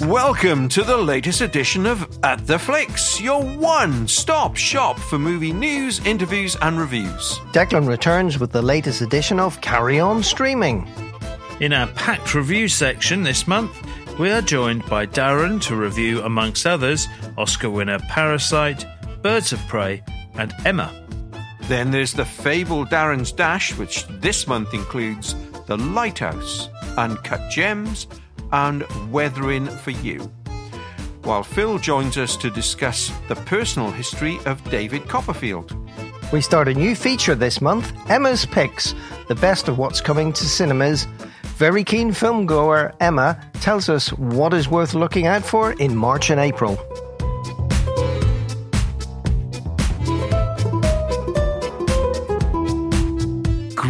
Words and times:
Welcome 0.00 0.68
to 0.68 0.82
the 0.82 0.96
latest 0.96 1.40
edition 1.40 1.86
of 1.86 2.18
At 2.22 2.46
the 2.46 2.58
Flicks, 2.58 3.18
your 3.18 3.42
one 3.42 4.06
stop 4.06 4.54
shop 4.54 4.98
for 4.98 5.18
movie 5.18 5.54
news, 5.54 6.04
interviews, 6.04 6.54
and 6.60 6.78
reviews. 6.78 7.38
Declan 7.52 7.88
returns 7.88 8.38
with 8.38 8.52
the 8.52 8.60
latest 8.60 9.00
edition 9.00 9.40
of 9.40 9.58
Carry 9.62 9.98
On 9.98 10.22
Streaming. 10.22 10.86
In 11.60 11.72
our 11.72 11.86
packed 11.88 12.34
review 12.34 12.68
section 12.68 13.22
this 13.22 13.48
month, 13.48 13.72
we 14.18 14.30
are 14.30 14.42
joined 14.42 14.84
by 14.84 15.06
Darren 15.06 15.62
to 15.62 15.74
review, 15.74 16.20
amongst 16.22 16.66
others, 16.66 17.08
Oscar 17.38 17.70
winner 17.70 17.98
Parasite, 18.00 18.84
Birds 19.22 19.54
of 19.54 19.60
Prey, 19.66 20.04
and 20.34 20.52
Emma. 20.66 20.92
Then 21.62 21.90
there's 21.90 22.12
the 22.12 22.26
fable 22.26 22.84
Darren's 22.84 23.32
Dash, 23.32 23.74
which 23.78 24.06
this 24.08 24.46
month 24.46 24.74
includes 24.74 25.34
The 25.66 25.78
Lighthouse, 25.78 26.68
Uncut 26.98 27.50
Gems, 27.50 28.06
and 28.52 28.84
Weathering 29.10 29.66
for 29.66 29.90
You. 29.90 30.30
While 31.22 31.42
Phil 31.42 31.78
joins 31.78 32.16
us 32.16 32.36
to 32.36 32.50
discuss 32.50 33.10
the 33.28 33.34
personal 33.34 33.90
history 33.90 34.38
of 34.46 34.62
David 34.70 35.08
Copperfield. 35.08 35.76
We 36.32 36.40
start 36.40 36.68
a 36.68 36.74
new 36.74 36.94
feature 36.94 37.34
this 37.34 37.60
month 37.60 37.92
Emma's 38.10 38.46
Picks, 38.46 38.94
the 39.28 39.34
best 39.34 39.68
of 39.68 39.78
what's 39.78 40.00
coming 40.00 40.32
to 40.32 40.44
cinemas. 40.44 41.06
Very 41.56 41.84
keen 41.84 42.12
film 42.12 42.46
goer 42.46 42.92
Emma 43.00 43.40
tells 43.54 43.88
us 43.88 44.12
what 44.12 44.52
is 44.52 44.68
worth 44.68 44.94
looking 44.94 45.26
out 45.26 45.44
for 45.44 45.72
in 45.72 45.96
March 45.96 46.30
and 46.30 46.40
April. 46.40 46.78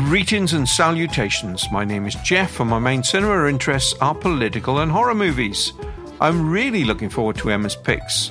Greetings 0.09 0.53
and 0.53 0.69
salutations. 0.69 1.67
My 1.73 1.85
name 1.85 2.07
is 2.07 2.15
Jeff, 2.23 2.61
and 2.61 2.71
my 2.71 2.79
main 2.79 3.03
cinema 3.03 3.49
interests 3.49 3.93
are 4.01 4.15
political 4.15 4.79
and 4.79 4.89
horror 4.91 5.17
movies. 5.17 5.73
I'm 6.21 6.49
really 6.49 6.85
looking 6.85 7.11
forward 7.11 7.35
to 7.39 7.51
Emma's 7.51 7.75
picks. 7.75 8.31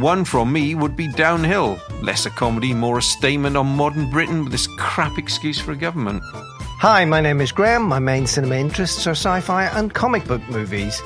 One 0.00 0.24
from 0.24 0.50
me 0.50 0.74
would 0.74 0.96
be 0.96 1.12
Downhill, 1.12 1.78
less 2.02 2.24
a 2.24 2.30
comedy, 2.30 2.72
more 2.72 2.96
a 2.96 3.02
statement 3.02 3.58
on 3.58 3.76
modern 3.76 4.10
Britain 4.10 4.42
with 4.42 4.52
this 4.52 4.66
crap 4.78 5.18
excuse 5.18 5.60
for 5.60 5.72
a 5.72 5.76
government. 5.76 6.22
Hi, 6.24 7.04
my 7.04 7.20
name 7.20 7.42
is 7.42 7.52
Graham. 7.52 7.82
My 7.82 7.98
main 7.98 8.26
cinema 8.26 8.54
interests 8.54 9.06
are 9.06 9.10
sci 9.10 9.40
fi 9.40 9.64
and 9.64 9.92
comic 9.92 10.24
book 10.24 10.48
movies. 10.48 11.02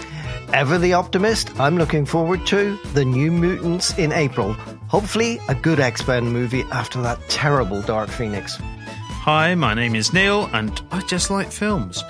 Ever 0.52 0.78
the 0.78 0.92
optimist, 0.92 1.58
I'm 1.58 1.76
looking 1.76 2.06
forward 2.06 2.46
to 2.46 2.78
The 2.94 3.04
New 3.04 3.32
Mutants 3.32 3.98
in 3.98 4.12
April. 4.12 4.52
Hopefully, 4.86 5.40
a 5.48 5.54
good 5.56 5.80
X 5.80 6.06
Men 6.06 6.28
movie 6.28 6.62
after 6.70 7.02
that 7.02 7.18
terrible 7.28 7.82
Dark 7.82 8.08
Phoenix. 8.08 8.56
Hi, 9.24 9.54
my 9.54 9.74
name 9.74 9.94
is 9.94 10.14
Neil, 10.14 10.48
and 10.54 10.80
I 10.90 11.02
just 11.02 11.30
like 11.30 11.52
films. 11.52 12.02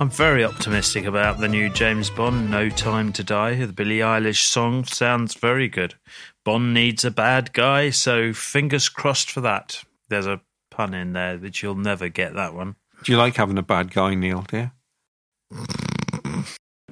I'm 0.00 0.10
very 0.10 0.44
optimistic 0.44 1.04
about 1.04 1.38
the 1.38 1.46
new 1.46 1.70
James 1.70 2.10
Bond, 2.10 2.50
No 2.50 2.68
Time 2.68 3.12
to 3.12 3.22
Die. 3.22 3.54
The 3.54 3.72
Billie 3.72 3.98
Eilish 3.98 4.42
song 4.42 4.82
sounds 4.84 5.34
very 5.34 5.68
good. 5.68 5.94
Bond 6.44 6.74
needs 6.74 7.04
a 7.04 7.12
bad 7.12 7.52
guy, 7.52 7.90
so 7.90 8.32
fingers 8.32 8.88
crossed 8.88 9.30
for 9.30 9.40
that. 9.42 9.84
There's 10.08 10.26
a 10.26 10.40
pun 10.72 10.92
in 10.92 11.12
there 11.12 11.36
that 11.36 11.62
you'll 11.62 11.76
never 11.76 12.08
get 12.08 12.34
that 12.34 12.52
one. 12.52 12.74
Do 13.04 13.12
you 13.12 13.18
like 13.18 13.36
having 13.36 13.58
a 13.58 13.62
bad 13.62 13.92
guy, 13.92 14.16
Neil, 14.16 14.44
dear? 14.48 14.72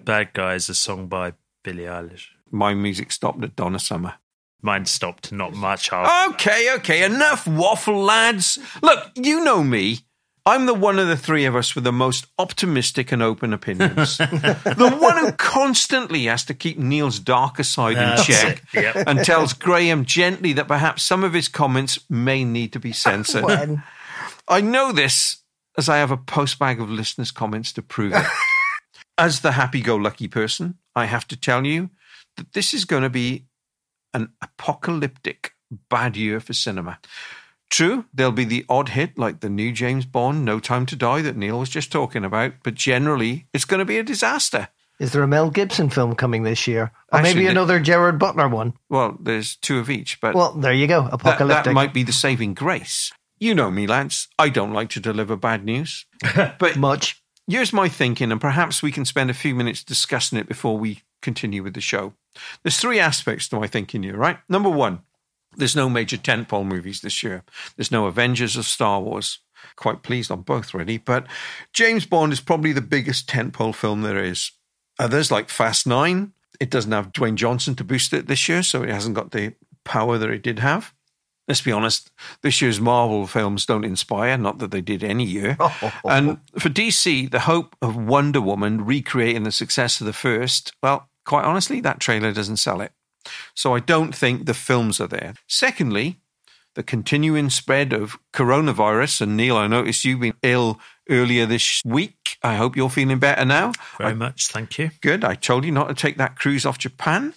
Bad 0.05 0.35
Guy 0.35 0.55
is 0.55 0.69
a 0.69 0.75
song 0.77 1.09
by 1.09 1.33
Billie 1.65 1.83
Eilish. 1.83 2.27
My 2.49 2.75
music 2.75 3.11
stopped 3.11 3.43
at 3.43 3.57
Donna 3.57 3.81
Summer. 3.81 4.15
Mine 4.65 4.87
stopped 4.87 5.31
not 5.31 5.53
much 5.53 5.93
after. 5.93 6.33
Okay, 6.33 6.75
okay, 6.77 7.05
enough 7.05 7.47
waffle, 7.47 8.03
lads. 8.03 8.59
Look, 8.83 9.11
you 9.15 9.45
know 9.45 9.63
me. 9.63 9.99
I'm 10.47 10.65
the 10.65 10.73
one 10.73 10.99
of 10.99 11.07
the 11.07 11.19
three 11.19 11.45
of 11.45 11.55
us 11.55 11.75
with 11.75 11.85
the 11.85 11.93
most 11.93 12.27
optimistic 12.39 13.13
and 13.13 13.23
open 13.23 13.53
opinions. 13.53 14.17
the 14.19 14.97
one 14.99 15.19
who 15.19 15.33
constantly 15.33 16.25
has 16.25 16.47
to 16.47 16.55
keep 16.55 16.79
Neil's 16.79 17.19
darker 17.19 17.63
side 17.63 17.99
in 17.99 18.09
That's 18.09 18.27
check 18.27 18.63
yep. 18.73 18.97
and 19.07 19.23
tells 19.23 19.53
Graham 19.53 20.07
gently 20.07 20.55
that 20.55 20.67
perhaps 20.67 21.03
some 21.03 21.25
of 21.25 21.35
his 21.35 21.49
comments 21.49 21.99
may 22.09 22.43
need 22.43 22.73
to 22.73 22.81
be 22.81 22.93
censored. 22.93 23.45
When? 23.45 23.83
I 24.49 24.63
know 24.63 24.93
this 24.93 25.43
as 25.77 25.91
I 25.91 25.99
have 25.99 26.11
a 26.11 26.17
postbag 26.17 26.81
of 26.81 26.89
listeners' 26.89 27.33
comments 27.33 27.71
to 27.75 27.83
prove 27.83 28.15
it. 28.15 28.25
as 29.19 29.41
the 29.41 29.53
happy 29.53 29.83
go 29.83 29.97
lucky 29.97 30.29
person, 30.29 30.79
I 30.97 31.05
have 31.05 31.29
to 31.29 31.37
tell 31.37 31.67
you 31.67 31.91
that 32.39 32.55
this 32.55 32.73
is 32.73 32.87
going 32.87 33.03
to 33.03 33.11
be 33.11 33.45
an 34.15 34.33
apocalyptic 34.41 35.53
bad 35.89 36.17
year 36.17 36.41
for 36.41 36.53
cinema. 36.53 36.99
True, 37.71 38.05
there'll 38.15 38.31
be 38.33 38.45
the 38.45 38.65
odd 38.69 38.91
hit 38.91 39.19
like 39.19 39.41
the 39.41 39.49
new 39.49 39.73
James 39.73 40.05
Bond, 40.07 40.45
No 40.45 40.61
Time 40.61 40.87
to 40.87 40.97
Die, 40.97 41.23
that 41.23 41.37
Neil 41.37 41.59
was 41.59 41.69
just 41.71 41.91
talking 41.91 42.25
about, 42.25 42.53
but 42.63 42.75
generally 42.75 43.47
it's 43.53 43.65
going 43.65 43.79
to 43.81 43.85
be 43.85 43.99
a 43.99 44.03
disaster. 44.05 44.69
Is 45.01 45.11
there 45.13 45.25
a 45.25 45.27
Mel 45.29 45.51
Gibson 45.51 45.91
film 45.91 46.15
coming 46.15 46.45
this 46.45 46.69
year? 46.69 46.93
Or 47.13 47.19
Actually, 47.19 47.35
maybe 47.35 47.45
the- 47.47 47.51
another 47.51 47.81
Gerard 47.81 48.19
Butler 48.19 48.49
one? 48.49 48.75
Well, 48.89 49.17
there's 49.21 49.57
two 49.57 49.79
of 49.79 49.91
each, 49.91 50.21
but 50.21 50.35
Well, 50.37 50.53
there 50.53 50.73
you 50.73 50.87
go. 50.87 51.09
Apocalyptic. 51.11 51.65
that 51.65 51.73
might 51.73 51.93
be 51.93 52.05
the 52.05 52.13
saving 52.13 52.55
grace. 52.55 53.13
You 53.41 53.55
know 53.57 53.71
me, 53.73 53.89
Lance. 53.89 54.29
I 54.39 54.51
don't 54.51 54.73
like 54.73 54.91
to 54.91 55.01
deliver 55.01 55.35
bad 55.37 55.65
news. 55.65 56.07
But 56.59 56.77
Much. 56.77 57.21
Here's 57.49 57.73
my 57.73 57.89
thinking, 57.89 58.31
and 58.33 58.41
perhaps 58.41 58.83
we 58.83 58.93
can 58.93 59.05
spend 59.05 59.29
a 59.31 59.35
few 59.35 59.55
minutes 59.55 59.83
discussing 59.85 60.39
it 60.39 60.49
before 60.49 60.79
we 60.79 61.03
continue 61.21 61.63
with 61.63 61.75
the 61.75 61.81
show. 61.81 62.15
There's 62.63 62.79
three 62.79 62.99
aspects 62.99 63.49
to 63.49 63.61
my 63.61 63.67
thinking 63.67 64.03
here, 64.03 64.17
right? 64.17 64.39
Number 64.49 64.71
one, 64.71 65.01
there's 65.57 65.77
no 65.77 65.89
major 65.89 66.17
tentpole 66.17 66.67
movies 66.67 67.01
this 67.01 67.23
year. 67.23 67.45
There's 67.77 67.93
no 67.93 68.07
Avengers 68.07 68.57
or 68.57 68.63
Star 68.63 69.01
Wars. 69.01 69.39
Quite 69.77 70.03
pleased 70.03 70.31
on 70.31 70.43
both, 70.43 70.75
really. 70.75 70.99
But 70.99 71.27
James 71.73 72.07
Bond 72.07 72.33
is 72.33 72.41
probably 72.41 72.73
the 72.73 72.81
biggest 72.81 73.29
tentpole 73.29 73.75
film 73.75 74.03
there 74.03 74.23
is. 74.23 74.53
Others 74.99 75.31
like 75.31 75.49
Fast 75.49 75.87
Nine, 75.87 76.33
it 76.61 76.71
doesn't 76.71 76.93
have 76.93 77.13
Dwayne 77.13 77.35
Johnson 77.35 77.75
to 77.77 77.85
boost 77.85 78.13
it 78.13 78.27
this 78.27 78.49
year, 78.49 78.63
so 78.63 78.83
it 78.83 78.91
hasn't 78.91 79.17
got 79.17 79.31
the 79.31 79.55
power 79.85 80.19
that 80.19 80.31
it 80.31 80.43
did 80.43 80.59
have. 80.61 80.93
Let's 81.49 81.61
be 81.61 81.73
honest, 81.73 82.11
this 82.41 82.63
year's 82.63 82.81
Marvel 82.81 83.27
films 83.27 83.67
don't 83.67 83.85
inspire, 83.85 84.39
not 84.39 84.59
that 84.59 84.71
they 84.71 84.81
did 84.81 85.05
any 85.05 85.25
year. 85.25 85.59
and 86.05 86.39
for 86.59 86.71
DC, 86.71 87.31
the 87.31 87.41
hope 87.41 87.77
of 87.83 87.97
Wonder 87.97 88.41
Woman 88.41 88.85
recreating 88.85 89.43
the 89.43 89.53
success 89.53 90.01
of 90.01 90.07
the 90.07 90.15
first, 90.15 90.73
well, 90.83 91.11
quite 91.25 91.45
honestly, 91.45 91.81
that 91.81 92.01
trailer 92.01 92.33
doesn't 92.33 92.59
sell 92.59 92.81
it. 92.81 92.93
So 93.55 93.75
I 93.75 93.81
don't 93.81 94.15
think 94.15 94.47
the 94.47 94.55
films 94.55 95.01
are 95.01 95.07
there. 95.07 95.35
Secondly, 95.49 96.19
the 96.75 96.83
continuing 96.83 97.51
spread 97.51 97.93
of 97.93 98.19
coronavirus. 98.33 99.23
And 99.23 99.37
Neil, 99.37 99.57
I 99.57 99.67
noticed 99.67 100.05
you've 100.05 100.21
been 100.21 100.35
ill 100.43 100.81
earlier 101.09 101.47
this 101.47 101.81
week. 101.85 102.39
I 102.43 102.57
hope 102.57 102.77
you're 102.77 102.91
feeling 102.91 103.19
better 103.19 103.45
now. 103.45 103.73
Very 103.99 104.15
much, 104.15 104.49
thank 104.49 104.79
you. 104.79 104.91
Good. 105.01 105.25
I 105.25 105.35
told 105.35 105.65
you 105.65 105.73
not 105.73 105.89
to 105.89 105.95
take 105.95 106.17
that 106.19 106.37
cruise 106.37 106.67
off 106.67 106.79
Japan. 106.79 107.35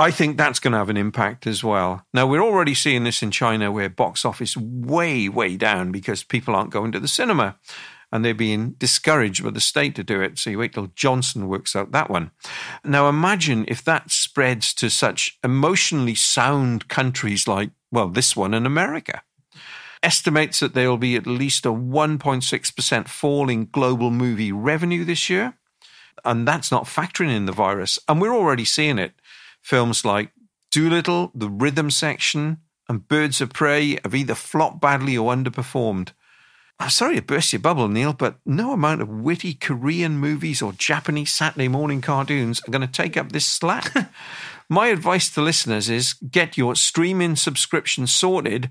I 0.00 0.12
think 0.12 0.36
that's 0.36 0.60
going 0.60 0.72
to 0.72 0.78
have 0.78 0.90
an 0.90 0.96
impact 0.96 1.46
as 1.46 1.64
well. 1.64 2.06
Now, 2.14 2.26
we're 2.26 2.42
already 2.42 2.74
seeing 2.74 3.02
this 3.02 3.20
in 3.20 3.32
China 3.32 3.72
where 3.72 3.88
box 3.88 4.24
office 4.24 4.56
way, 4.56 5.28
way 5.28 5.56
down 5.56 5.90
because 5.90 6.22
people 6.22 6.54
aren't 6.54 6.70
going 6.70 6.92
to 6.92 7.00
the 7.00 7.08
cinema 7.08 7.58
and 8.10 8.24
they're 8.24 8.34
being 8.34 8.72
discouraged 8.72 9.44
by 9.44 9.50
the 9.50 9.60
state 9.60 9.94
to 9.96 10.04
do 10.04 10.20
it. 10.20 10.38
So 10.38 10.50
you 10.50 10.58
wait 10.58 10.72
till 10.72 10.92
Johnson 10.94 11.48
works 11.48 11.76
out 11.76 11.92
that 11.92 12.10
one. 12.10 12.30
Now, 12.84 13.08
imagine 13.08 13.64
if 13.68 13.84
that 13.84 14.10
spreads 14.10 14.72
to 14.74 14.88
such 14.88 15.38
emotionally 15.44 16.14
sound 16.14 16.88
countries 16.88 17.46
like, 17.46 17.70
well, 17.90 18.08
this 18.08 18.36
one 18.36 18.54
in 18.54 18.66
America. 18.66 19.22
Estimates 20.02 20.60
that 20.60 20.74
there 20.74 20.88
will 20.88 20.98
be 20.98 21.16
at 21.16 21.26
least 21.26 21.66
a 21.66 21.72
1.6% 21.72 23.08
fall 23.08 23.50
in 23.50 23.66
global 23.66 24.10
movie 24.10 24.52
revenue 24.52 25.04
this 25.04 25.28
year 25.28 25.54
and 26.24 26.46
that's 26.46 26.70
not 26.70 26.84
factoring 26.84 27.34
in 27.34 27.46
the 27.46 27.52
virus. 27.52 27.98
And 28.08 28.20
we're 28.20 28.34
already 28.34 28.64
seeing 28.64 28.98
it. 28.98 29.12
Films 29.62 30.04
like 30.04 30.32
Dolittle, 30.70 31.32
The 31.34 31.48
Rhythm 31.48 31.90
Section, 31.90 32.58
and 32.88 33.06
Birds 33.06 33.40
of 33.40 33.52
Prey 33.52 33.98
have 34.02 34.14
either 34.14 34.34
flopped 34.34 34.80
badly 34.80 35.16
or 35.16 35.34
underperformed. 35.34 36.12
I'm 36.80 36.90
sorry 36.90 37.16
to 37.16 37.22
burst 37.22 37.52
your 37.52 37.60
bubble, 37.60 37.88
Neil, 37.88 38.12
but 38.12 38.36
no 38.46 38.72
amount 38.72 39.02
of 39.02 39.08
witty 39.08 39.54
Korean 39.54 40.16
movies 40.16 40.62
or 40.62 40.72
Japanese 40.72 41.32
Saturday 41.32 41.66
morning 41.66 42.00
cartoons 42.00 42.60
are 42.66 42.70
going 42.70 42.86
to 42.86 42.92
take 42.92 43.16
up 43.16 43.32
this 43.32 43.46
slack. 43.46 43.92
My 44.68 44.88
advice 44.88 45.28
to 45.30 45.40
listeners 45.40 45.90
is 45.90 46.12
get 46.12 46.56
your 46.56 46.76
streaming 46.76 47.34
subscription 47.34 48.06
sorted, 48.06 48.70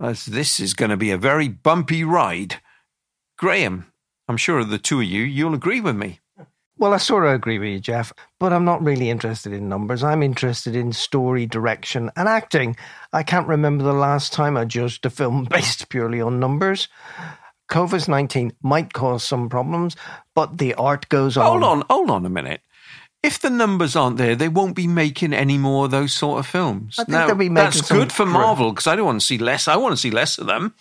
as 0.00 0.24
this 0.24 0.58
is 0.58 0.74
going 0.74 0.90
to 0.90 0.96
be 0.96 1.12
a 1.12 1.18
very 1.18 1.48
bumpy 1.48 2.02
ride. 2.02 2.60
Graham, 3.38 3.86
I'm 4.26 4.36
sure 4.36 4.58
of 4.58 4.70
the 4.70 4.78
two 4.78 5.00
of 5.00 5.06
you, 5.06 5.22
you'll 5.22 5.54
agree 5.54 5.80
with 5.80 5.94
me. 5.94 6.20
Well, 6.76 6.92
I 6.92 6.96
sort 6.96 7.24
of 7.24 7.32
agree 7.32 7.60
with 7.60 7.68
you, 7.68 7.78
Jeff, 7.78 8.12
but 8.40 8.52
I'm 8.52 8.64
not 8.64 8.82
really 8.82 9.08
interested 9.08 9.52
in 9.52 9.68
numbers. 9.68 10.02
I'm 10.02 10.24
interested 10.24 10.74
in 10.74 10.92
story, 10.92 11.46
direction, 11.46 12.10
and 12.16 12.28
acting. 12.28 12.74
I 13.12 13.22
can't 13.22 13.46
remember 13.46 13.84
the 13.84 13.92
last 13.92 14.32
time 14.32 14.56
I 14.56 14.64
judged 14.64 15.06
a 15.06 15.10
film 15.10 15.44
based 15.50 15.88
purely 15.88 16.20
on 16.20 16.40
numbers. 16.40 16.88
COVID 17.74 18.06
19 18.08 18.52
might 18.62 18.92
cause 18.92 19.24
some 19.24 19.48
problems, 19.48 19.96
but 20.32 20.58
the 20.58 20.74
art 20.74 21.08
goes 21.08 21.36
on. 21.36 21.44
Hold 21.44 21.64
on, 21.64 21.82
hold 21.90 22.08
on 22.08 22.24
a 22.24 22.30
minute. 22.30 22.60
If 23.24 23.40
the 23.40 23.50
numbers 23.50 23.96
aren't 23.96 24.16
there, 24.16 24.36
they 24.36 24.48
won't 24.48 24.76
be 24.76 24.86
making 24.86 25.32
any 25.32 25.58
more 25.58 25.86
of 25.86 25.90
those 25.90 26.12
sort 26.12 26.38
of 26.38 26.46
films. 26.46 26.94
I 27.00 27.02
think 27.02 27.08
now, 27.08 27.26
they'll 27.26 27.34
be 27.34 27.48
making 27.48 27.64
that's 27.64 27.90
good 27.90 28.12
for 28.12 28.26
Marvel 28.26 28.70
because 28.70 28.86
I 28.86 28.94
don't 28.94 29.06
want 29.06 29.20
to 29.20 29.26
see 29.26 29.38
less. 29.38 29.66
I 29.66 29.74
want 29.74 29.92
to 29.92 29.96
see 29.96 30.12
less 30.12 30.38
of 30.38 30.46
them. 30.46 30.72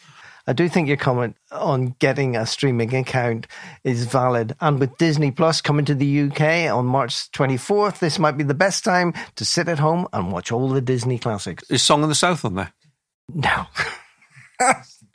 I 0.46 0.54
do 0.54 0.70
think 0.70 0.88
your 0.88 0.98
comment 0.98 1.36
on 1.52 1.96
getting 1.98 2.36
a 2.36 2.46
streaming 2.46 2.94
account 2.94 3.48
is 3.84 4.06
valid. 4.06 4.56
And 4.62 4.80
with 4.80 4.96
Disney 4.98 5.32
Plus 5.32 5.62
coming 5.62 5.86
to 5.86 5.96
the 5.96 6.24
UK 6.24 6.72
on 6.72 6.86
March 6.86 7.32
24th, 7.32 8.00
this 8.00 8.20
might 8.20 8.38
be 8.38 8.44
the 8.44 8.54
best 8.54 8.84
time 8.84 9.14
to 9.36 9.46
sit 9.46 9.68
at 9.68 9.80
home 9.80 10.08
and 10.14 10.32
watch 10.32 10.52
all 10.52 10.70
the 10.70 10.82
Disney 10.82 11.18
classics. 11.18 11.64
Is 11.72 11.82
Song 11.82 12.04
of 12.04 12.10
the 12.10 12.16
South 12.16 12.46
on 12.46 12.54
there? 12.54 12.74
No. 13.34 13.66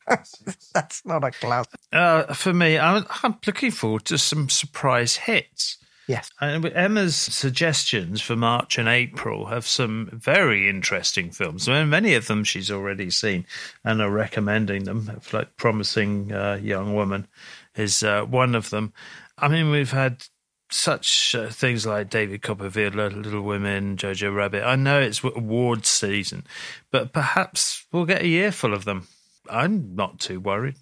That's 0.74 1.04
not 1.04 1.24
a 1.24 1.30
classic. 1.30 1.80
Uh, 1.92 2.32
for 2.34 2.52
me, 2.52 2.78
I'm, 2.78 3.04
I'm 3.22 3.36
looking 3.46 3.70
forward 3.70 4.04
to 4.06 4.18
some 4.18 4.48
surprise 4.48 5.16
hits. 5.16 5.78
Yes. 6.08 6.30
And 6.40 6.64
Emma's 6.64 7.16
suggestions 7.16 8.22
for 8.22 8.34
March 8.34 8.78
and 8.78 8.88
April 8.88 9.46
have 9.46 9.66
some 9.66 10.08
very 10.10 10.66
interesting 10.66 11.30
films. 11.30 11.68
I 11.68 11.80
mean, 11.80 11.90
many 11.90 12.14
of 12.14 12.28
them 12.28 12.44
she's 12.44 12.70
already 12.70 13.10
seen 13.10 13.44
and 13.84 14.00
are 14.00 14.10
recommending 14.10 14.84
them. 14.84 15.20
Like 15.34 15.58
Promising 15.58 16.32
uh, 16.32 16.58
Young 16.62 16.94
Woman 16.94 17.28
is 17.76 18.02
uh, 18.02 18.22
one 18.22 18.54
of 18.54 18.70
them. 18.70 18.94
I 19.36 19.48
mean, 19.48 19.70
we've 19.70 19.90
had 19.90 20.24
such 20.70 21.34
uh, 21.34 21.50
things 21.50 21.86
like 21.86 22.08
David 22.08 22.40
Copperfield, 22.40 22.94
Little 22.94 23.42
Women, 23.42 23.98
Jojo 23.98 24.34
Rabbit. 24.34 24.64
I 24.64 24.76
know 24.76 25.00
it's 25.00 25.22
awards 25.22 25.88
season, 25.88 26.44
but 26.90 27.12
perhaps 27.12 27.86
we'll 27.92 28.06
get 28.06 28.22
a 28.22 28.28
year 28.28 28.50
full 28.50 28.72
of 28.72 28.86
them. 28.86 29.08
I'm 29.50 29.94
not 29.94 30.20
too 30.20 30.40
worried. 30.40 30.76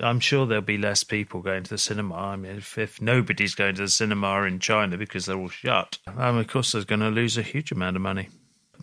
I'm 0.00 0.20
sure 0.20 0.46
there'll 0.46 0.62
be 0.62 0.78
less 0.78 1.04
people 1.04 1.42
going 1.42 1.64
to 1.64 1.70
the 1.70 1.78
cinema. 1.78 2.14
I 2.14 2.36
mean, 2.36 2.56
if, 2.56 2.78
if 2.78 3.02
nobody's 3.02 3.54
going 3.54 3.74
to 3.74 3.82
the 3.82 3.88
cinema 3.88 4.42
in 4.42 4.58
China 4.58 4.96
because 4.96 5.26
they're 5.26 5.36
all 5.36 5.50
shut, 5.50 5.98
um, 6.06 6.38
of 6.38 6.48
course, 6.48 6.72
they're 6.72 6.84
going 6.84 7.00
to 7.00 7.10
lose 7.10 7.36
a 7.36 7.42
huge 7.42 7.72
amount 7.72 7.96
of 7.96 8.02
money. 8.02 8.28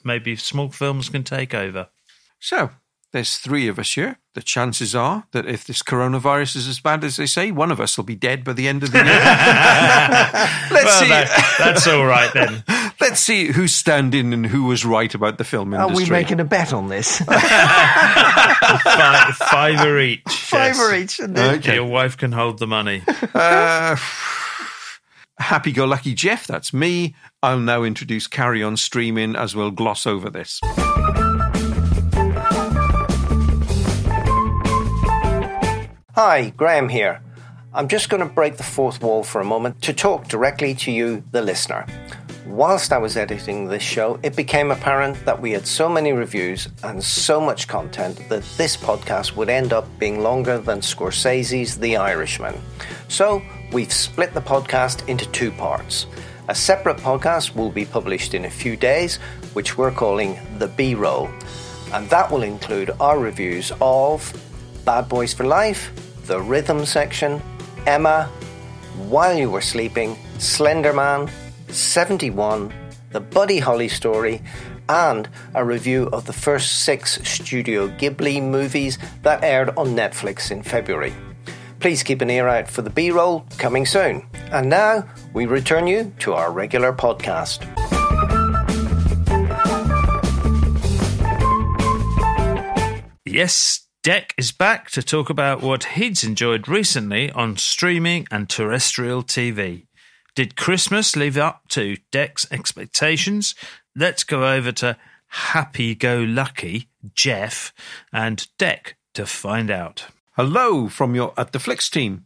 Maybe 0.04 0.36
small 0.36 0.70
films 0.70 1.10
can 1.10 1.24
take 1.24 1.54
over. 1.56 1.90
So, 2.40 2.70
there's 3.12 3.38
three 3.38 3.68
of 3.68 3.80
us 3.80 3.94
here. 3.96 4.20
The 4.36 4.44
chances 4.44 4.94
are 4.94 5.26
that 5.32 5.48
if 5.48 5.66
this 5.66 5.82
coronavirus 5.82 6.58
is 6.58 6.68
as 6.68 6.80
bad 6.80 7.04
as 7.04 7.18
they 7.18 7.26
say, 7.26 7.52
one 7.52 7.72
of 7.72 7.80
us 7.80 7.98
will 7.98 8.04
be 8.04 8.16
dead 8.16 8.44
by 8.44 8.54
the 8.54 8.68
end 8.68 8.84
of 8.84 8.92
the 8.92 9.00
year. 9.00 9.06
Let's 10.72 10.86
well, 10.86 11.02
see. 11.02 11.10
That, 11.10 11.56
that's 11.58 11.88
all 11.88 12.06
right 12.06 12.32
then. 12.34 12.64
Let's 13.02 13.22
see 13.22 13.48
who's 13.48 13.74
standing 13.74 14.34
and 14.34 14.46
who 14.46 14.66
was 14.66 14.84
right 14.84 15.14
about 15.14 15.38
the 15.38 15.46
film 15.46 15.74
industry. 15.74 16.04
Are 16.04 16.06
we 16.06 16.10
making 16.10 16.42
a 16.42 16.44
bet 16.44 16.74
on 16.74 16.90
this? 16.90 17.20
Five, 17.22 17.38
fiver 19.36 20.00
each. 20.00 20.22
Fiver 20.28 20.98
yes. 20.98 21.20
each. 21.20 21.30
Okay. 21.30 21.76
Your 21.76 21.86
wife 21.86 22.18
can 22.18 22.34
hold 22.34 22.60
the 22.60 22.68
money. 22.68 23.04
Uh, 23.34 23.96
Happy 25.38 25.72
go 25.72 25.86
lucky 25.86 26.14
Jeff, 26.14 26.46
that's 26.46 26.74
me. 26.74 27.16
I'll 27.42 27.60
now 27.60 27.84
introduce 27.84 28.28
Carry 28.28 28.62
On 28.62 28.76
Streaming 28.76 29.36
as 29.38 29.56
we'll 29.56 29.72
gloss 29.72 30.06
over 30.06 30.30
this. 30.30 30.60
Hi, 36.16 36.52
Graham 36.58 36.90
here. 36.90 37.22
I'm 37.74 37.88
just 37.88 38.10
going 38.10 38.28
to 38.28 38.34
break 38.34 38.58
the 38.58 38.64
fourth 38.64 39.02
wall 39.02 39.24
for 39.24 39.40
a 39.40 39.46
moment 39.46 39.82
to 39.84 39.94
talk 39.94 40.28
directly 40.28 40.74
to 40.76 40.92
you, 40.92 41.24
the 41.32 41.42
listener. 41.42 41.86
Whilst 42.50 42.92
I 42.92 42.98
was 42.98 43.16
editing 43.16 43.68
this 43.68 43.84
show, 43.84 44.20
it 44.24 44.36
became 44.36 44.72
apparent 44.72 45.24
that 45.24 45.40
we 45.40 45.52
had 45.52 45.68
so 45.68 45.88
many 45.88 46.14
reviews 46.14 46.68
and 46.84 47.02
so 47.02 47.40
much 47.40 47.68
content 47.68 48.28
that 48.28 48.44
this 48.58 48.76
podcast 48.76 49.36
would 49.36 49.50
end 49.50 49.72
up 49.72 49.88
being 50.00 50.24
longer 50.24 50.58
than 50.58 50.80
Scorsese's 50.80 51.78
The 51.78 51.96
Irishman. 51.96 52.60
So 53.08 53.44
we've 53.72 53.94
split 53.94 54.34
the 54.34 54.42
podcast 54.42 55.08
into 55.08 55.30
two 55.30 55.52
parts. 55.52 56.08
A 56.48 56.56
separate 56.56 56.98
podcast 56.98 57.54
will 57.54 57.70
be 57.70 57.86
published 57.86 58.34
in 58.34 58.46
a 58.46 58.50
few 58.50 58.76
days, 58.76 59.18
which 59.54 59.78
we're 59.78 59.92
calling 59.92 60.40
The 60.58 60.70
B 60.70 60.96
Roll, 60.96 61.30
and 61.94 62.10
that 62.10 62.32
will 62.32 62.42
include 62.42 62.90
our 63.00 63.20
reviews 63.20 63.72
of 63.80 64.34
Bad 64.86 65.08
Boys 65.08 65.36
for 65.36 65.44
Life, 65.44 65.92
The 66.26 66.42
Rhythm 66.42 66.84
Section, 66.88 67.44
Emma, 67.86 68.26
While 69.08 69.38
You 69.38 69.52
Were 69.52 69.62
Sleeping, 69.62 70.18
Slender 70.40 70.94
Man, 70.94 71.30
71, 71.72 72.74
The 73.12 73.20
Buddy 73.20 73.60
Holly 73.60 73.88
Story, 73.88 74.42
and 74.88 75.30
a 75.54 75.64
review 75.64 76.10
of 76.12 76.26
the 76.26 76.34
first 76.34 76.84
six 76.84 77.20
Studio 77.28 77.88
Ghibli 77.88 78.42
movies 78.42 78.98
that 79.24 79.44
aired 79.44 79.70
on 79.78 79.96
Netflix 79.96 80.52
in 80.52 80.64
February. 80.64 81.14
Please 81.80 82.04
keep 82.04 82.22
an 82.22 82.30
ear 82.30 82.48
out 82.48 82.70
for 82.70 82.82
the 82.82 82.90
B 82.90 83.12
roll 83.12 83.46
coming 83.58 83.86
soon. 83.86 84.28
And 84.52 84.70
now 84.70 85.08
we 85.34 85.46
return 85.46 85.88
you 85.88 86.14
to 86.20 86.34
our 86.34 86.52
regular 86.52 86.92
podcast. 86.92 87.66
Yes, 93.26 93.88
Deck 94.02 94.34
is 94.38 94.54
back 94.54 94.90
to 94.92 95.04
talk 95.04 95.30
about 95.30 95.62
what 95.62 95.84
he's 95.84 96.24
enjoyed 96.24 96.70
recently 96.70 97.30
on 97.34 97.58
streaming 97.58 98.26
and 98.32 98.50
terrestrial 98.50 99.24
TV. 99.24 99.89
Did 100.36 100.56
Christmas 100.56 101.16
live 101.16 101.38
up 101.38 101.68
to 101.70 101.98
Deck's 102.12 102.46
expectations? 102.52 103.56
Let's 103.96 104.24
go 104.24 104.52
over 104.52 104.72
to 104.74 104.98
happy 105.28 105.96
go 105.96 106.20
lucky 106.20 106.90
Jeff 107.14 107.74
and 108.14 108.48
Deck 108.58 108.98
to 109.14 109.26
find 109.26 109.70
out. 109.70 110.06
Hello 110.36 110.88
from 110.88 111.16
your 111.16 111.34
At 111.38 111.52
the 111.52 111.60
Flicks 111.60 111.90
team. 111.90 112.26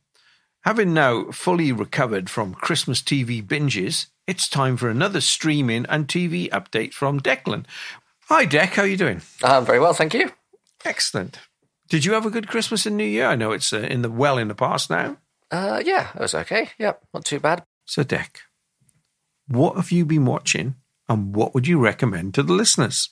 Having 0.61 0.93
now 0.93 1.31
fully 1.31 1.71
recovered 1.71 2.29
from 2.29 2.53
Christmas 2.53 3.01
TV 3.01 3.45
binges, 3.45 4.07
it's 4.27 4.47
time 4.47 4.77
for 4.77 4.89
another 4.89 5.19
streaming 5.19 5.85
and 5.89 6.07
TV 6.07 6.49
update 6.49 6.93
from 6.93 7.19
Declan. 7.19 7.65
Hi, 8.29 8.45
Deck. 8.45 8.75
How 8.75 8.83
are 8.83 8.87
you 8.87 8.95
doing? 8.95 9.21
Um, 9.43 9.65
very 9.65 9.79
well, 9.79 9.93
thank 9.93 10.13
you. 10.13 10.31
Excellent. 10.85 11.39
Did 11.89 12.05
you 12.05 12.13
have 12.13 12.25
a 12.25 12.29
good 12.29 12.47
Christmas 12.47 12.85
and 12.85 12.95
New 12.95 13.03
Year? 13.03 13.27
I 13.27 13.35
know 13.35 13.51
it's 13.51 13.73
uh, 13.73 13.79
in 13.79 14.01
the 14.01 14.09
well 14.09 14.37
in 14.37 14.47
the 14.47 14.55
past 14.55 14.89
now. 14.89 15.17
Uh, 15.51 15.81
yeah, 15.85 16.09
it 16.15 16.21
was 16.21 16.33
okay. 16.33 16.69
Yep, 16.79 17.03
not 17.13 17.25
too 17.25 17.39
bad. 17.39 17.63
So, 17.85 18.03
Deck, 18.03 18.41
what 19.47 19.75
have 19.75 19.91
you 19.91 20.05
been 20.05 20.25
watching, 20.25 20.75
and 21.09 21.35
what 21.35 21.53
would 21.53 21.67
you 21.67 21.79
recommend 21.79 22.33
to 22.35 22.43
the 22.43 22.53
listeners? 22.53 23.09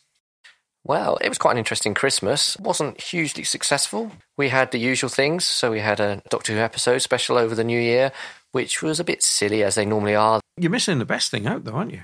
Well, 0.83 1.17
it 1.17 1.29
was 1.29 1.37
quite 1.37 1.51
an 1.51 1.57
interesting 1.59 1.93
Christmas. 1.93 2.57
wasn't 2.57 2.99
hugely 2.99 3.43
successful. 3.43 4.11
We 4.37 4.49
had 4.49 4.71
the 4.71 4.79
usual 4.79 5.09
things. 5.09 5.45
So 5.45 5.71
we 5.71 5.79
had 5.79 5.99
a 5.99 6.23
Doctor 6.29 6.53
Who 6.53 6.59
episode 6.59 6.99
special 6.99 7.37
over 7.37 7.53
the 7.53 7.63
New 7.63 7.79
Year, 7.79 8.11
which 8.51 8.81
was 8.81 8.99
a 8.99 9.03
bit 9.03 9.21
silly 9.21 9.63
as 9.63 9.75
they 9.75 9.85
normally 9.85 10.15
are. 10.15 10.41
You're 10.57 10.71
missing 10.71 10.97
the 10.97 11.05
best 11.05 11.29
thing 11.29 11.45
out, 11.45 11.65
though, 11.65 11.73
aren't 11.73 11.91
you? 11.91 12.01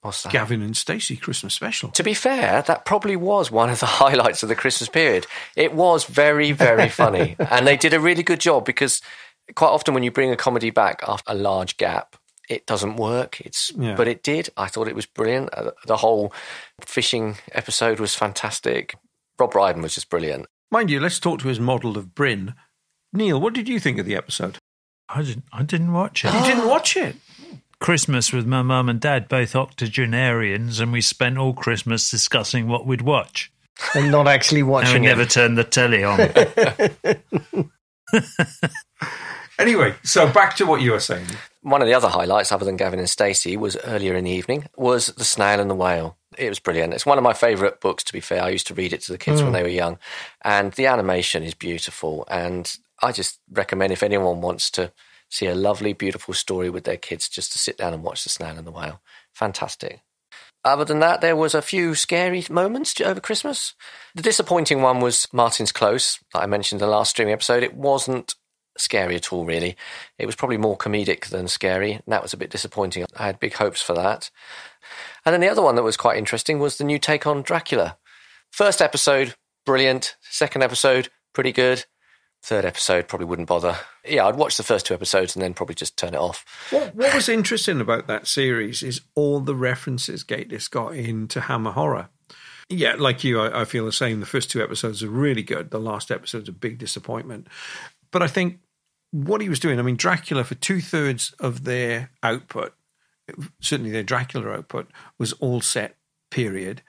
What's 0.00 0.22
that? 0.22 0.32
Gavin 0.32 0.62
and 0.62 0.76
Stacey 0.76 1.16
Christmas 1.16 1.52
special. 1.52 1.90
To 1.90 2.02
be 2.02 2.14
fair, 2.14 2.62
that 2.62 2.84
probably 2.84 3.16
was 3.16 3.50
one 3.50 3.68
of 3.68 3.80
the 3.80 3.86
highlights 4.00 4.42
of 4.42 4.48
the 4.48 4.54
Christmas 4.54 4.88
period. 4.88 5.26
It 5.54 5.74
was 5.74 6.04
very, 6.04 6.52
very 6.52 6.88
funny. 6.88 7.36
and 7.50 7.66
they 7.66 7.76
did 7.76 7.92
a 7.92 8.00
really 8.00 8.22
good 8.22 8.40
job 8.40 8.64
because 8.64 9.02
quite 9.54 9.68
often 9.68 9.94
when 9.94 10.02
you 10.02 10.10
bring 10.10 10.30
a 10.32 10.36
comedy 10.36 10.70
back 10.70 11.02
after 11.06 11.32
a 11.32 11.34
large 11.34 11.76
gap, 11.76 12.16
it 12.48 12.66
doesn't 12.66 12.96
work. 12.96 13.40
It's 13.40 13.72
Yeah. 13.76 13.94
but 13.96 14.08
it 14.08 14.22
did. 14.22 14.48
I 14.56 14.66
thought 14.68 14.88
it 14.88 14.94
was 14.94 15.06
brilliant. 15.06 15.50
Uh, 15.52 15.70
The 15.86 15.98
whole 15.98 16.32
fishing 16.80 17.36
episode 17.52 18.00
was 18.00 18.14
fantastic. 18.14 18.96
Rob 19.38 19.52
Brydon 19.52 19.82
was 19.82 19.94
just 19.94 20.08
brilliant. 20.10 20.46
Mind 20.70 20.90
you, 20.90 20.98
let's 21.00 21.20
talk 21.20 21.40
to 21.40 21.48
his 21.48 21.60
model 21.60 21.96
of 21.96 22.14
Bryn. 22.14 22.54
Neil, 23.12 23.40
what 23.40 23.54
did 23.54 23.68
you 23.68 23.78
think 23.78 23.98
of 23.98 24.06
the 24.06 24.16
episode? 24.16 24.58
I 25.08 25.22
didn't, 25.22 25.44
I 25.52 25.62
didn't 25.62 25.92
watch 25.92 26.24
it. 26.24 26.34
You 26.34 26.40
didn't 26.42 26.66
watch 26.68 26.96
it. 26.96 27.16
Christmas 27.78 28.32
with 28.32 28.46
my 28.46 28.62
mum 28.62 28.88
and 28.88 28.98
dad, 29.00 29.28
both 29.28 29.54
octogenarians, 29.54 30.80
and 30.80 30.90
we 30.92 31.00
spent 31.00 31.38
all 31.38 31.52
Christmas 31.52 32.10
discussing 32.10 32.66
what 32.68 32.86
we'd 32.86 33.02
watch. 33.02 33.52
And 33.94 34.10
not 34.10 34.26
actually 34.26 34.62
watching. 34.62 34.96
And 34.96 35.04
we 35.04 35.08
watching 35.10 35.18
never 35.18 35.22
it. 35.22 35.30
turned 35.30 35.58
the 35.58 35.64
telly 35.64 36.02
on. 36.02 36.18
Anyway, 39.58 39.94
so 40.02 40.30
back 40.30 40.56
to 40.56 40.66
what 40.66 40.80
you 40.80 40.92
were 40.92 41.00
saying. 41.00 41.26
One 41.62 41.82
of 41.82 41.88
the 41.88 41.94
other 41.94 42.08
highlights, 42.08 42.52
other 42.52 42.64
than 42.64 42.76
Gavin 42.76 42.98
and 42.98 43.10
Stacey, 43.10 43.56
was 43.56 43.76
earlier 43.84 44.14
in 44.14 44.24
the 44.24 44.30
evening, 44.30 44.68
was 44.76 45.08
The 45.08 45.24
Snail 45.24 45.60
and 45.60 45.70
the 45.70 45.74
Whale. 45.74 46.16
It 46.38 46.48
was 46.48 46.58
brilliant. 46.58 46.94
It's 46.94 47.06
one 47.06 47.18
of 47.18 47.24
my 47.24 47.32
favourite 47.32 47.80
books, 47.80 48.04
to 48.04 48.12
be 48.12 48.20
fair. 48.20 48.42
I 48.42 48.50
used 48.50 48.66
to 48.68 48.74
read 48.74 48.92
it 48.92 49.00
to 49.02 49.12
the 49.12 49.18
kids 49.18 49.40
when 49.40 49.48
hmm. 49.48 49.54
they 49.54 49.62
were 49.62 49.68
young. 49.68 49.98
And 50.42 50.72
the 50.72 50.86
animation 50.86 51.42
is 51.42 51.54
beautiful. 51.54 52.26
And 52.30 52.76
I 53.02 53.12
just 53.12 53.40
recommend 53.50 53.92
if 53.92 54.02
anyone 54.02 54.40
wants 54.42 54.70
to 54.72 54.92
see 55.28 55.46
a 55.46 55.54
lovely, 55.54 55.92
beautiful 55.92 56.34
story 56.34 56.70
with 56.70 56.84
their 56.84 56.96
kids, 56.96 57.28
just 57.28 57.52
to 57.52 57.58
sit 57.58 57.78
down 57.78 57.94
and 57.94 58.02
watch 58.02 58.22
The 58.22 58.28
Snail 58.28 58.58
and 58.58 58.66
the 58.66 58.72
Whale. 58.72 59.00
Fantastic. 59.32 60.02
Other 60.64 60.84
than 60.84 60.98
that, 60.98 61.20
there 61.20 61.36
was 61.36 61.54
a 61.54 61.62
few 61.62 61.94
scary 61.94 62.44
moments 62.50 63.00
over 63.00 63.20
Christmas. 63.20 63.74
The 64.14 64.22
disappointing 64.22 64.82
one 64.82 65.00
was 65.00 65.28
Martin's 65.32 65.72
Close, 65.72 66.18
that 66.32 66.42
I 66.42 66.46
mentioned 66.46 66.82
in 66.82 66.86
the 66.86 66.92
last 66.92 67.10
streaming 67.10 67.34
episode. 67.34 67.62
It 67.62 67.74
wasn't 67.74 68.34
scary 68.80 69.16
at 69.16 69.32
all, 69.32 69.44
really. 69.44 69.76
It 70.18 70.26
was 70.26 70.36
probably 70.36 70.58
more 70.58 70.76
comedic 70.76 71.26
than 71.26 71.48
scary, 71.48 71.92
and 71.92 72.02
that 72.06 72.22
was 72.22 72.32
a 72.32 72.36
bit 72.36 72.50
disappointing. 72.50 73.04
I 73.16 73.26
had 73.26 73.40
big 73.40 73.54
hopes 73.54 73.82
for 73.82 73.94
that. 73.94 74.30
And 75.24 75.32
then 75.32 75.40
the 75.40 75.48
other 75.48 75.62
one 75.62 75.74
that 75.74 75.82
was 75.82 75.96
quite 75.96 76.18
interesting 76.18 76.58
was 76.58 76.78
the 76.78 76.84
new 76.84 76.98
take 76.98 77.26
on 77.26 77.42
Dracula. 77.42 77.98
First 78.50 78.80
episode, 78.80 79.34
brilliant. 79.64 80.16
Second 80.22 80.62
episode, 80.62 81.08
pretty 81.32 81.52
good. 81.52 81.84
Third 82.42 82.64
episode, 82.64 83.08
probably 83.08 83.26
wouldn't 83.26 83.48
bother. 83.48 83.76
Yeah, 84.06 84.26
I'd 84.26 84.36
watch 84.36 84.56
the 84.56 84.62
first 84.62 84.86
two 84.86 84.94
episodes 84.94 85.34
and 85.34 85.42
then 85.42 85.52
probably 85.52 85.74
just 85.74 85.96
turn 85.96 86.14
it 86.14 86.20
off. 86.20 86.44
What, 86.70 86.94
what 86.94 87.14
was 87.14 87.28
interesting 87.28 87.80
about 87.80 88.06
that 88.06 88.28
series 88.28 88.82
is 88.82 89.00
all 89.14 89.40
the 89.40 89.54
references 89.54 90.22
Gatiss 90.22 90.70
got 90.70 90.94
into 90.94 91.40
Hammer 91.40 91.72
Horror. 91.72 92.08
Yeah, 92.68 92.94
like 92.98 93.24
you, 93.24 93.40
I, 93.40 93.62
I 93.62 93.64
feel 93.64 93.84
the 93.84 93.92
same. 93.92 94.20
The 94.20 94.26
first 94.26 94.50
two 94.50 94.62
episodes 94.62 95.02
are 95.02 95.08
really 95.08 95.42
good. 95.42 95.70
The 95.70 95.80
last 95.80 96.10
episode's 96.10 96.48
a 96.48 96.52
big 96.52 96.78
disappointment. 96.78 97.48
But 98.12 98.22
I 98.22 98.28
think 98.28 98.60
what 99.24 99.40
he 99.40 99.48
was 99.48 99.60
doing, 99.60 99.78
I 99.78 99.82
mean, 99.82 99.96
Dracula, 99.96 100.44
for 100.44 100.54
two 100.54 100.80
thirds 100.80 101.34
of 101.40 101.64
their 101.64 102.10
output, 102.22 102.74
certainly 103.60 103.90
their 103.90 104.02
Dracula 104.02 104.50
output, 104.50 104.88
was 105.18 105.32
all 105.34 105.60
set 105.60 105.96
period. 106.30 106.82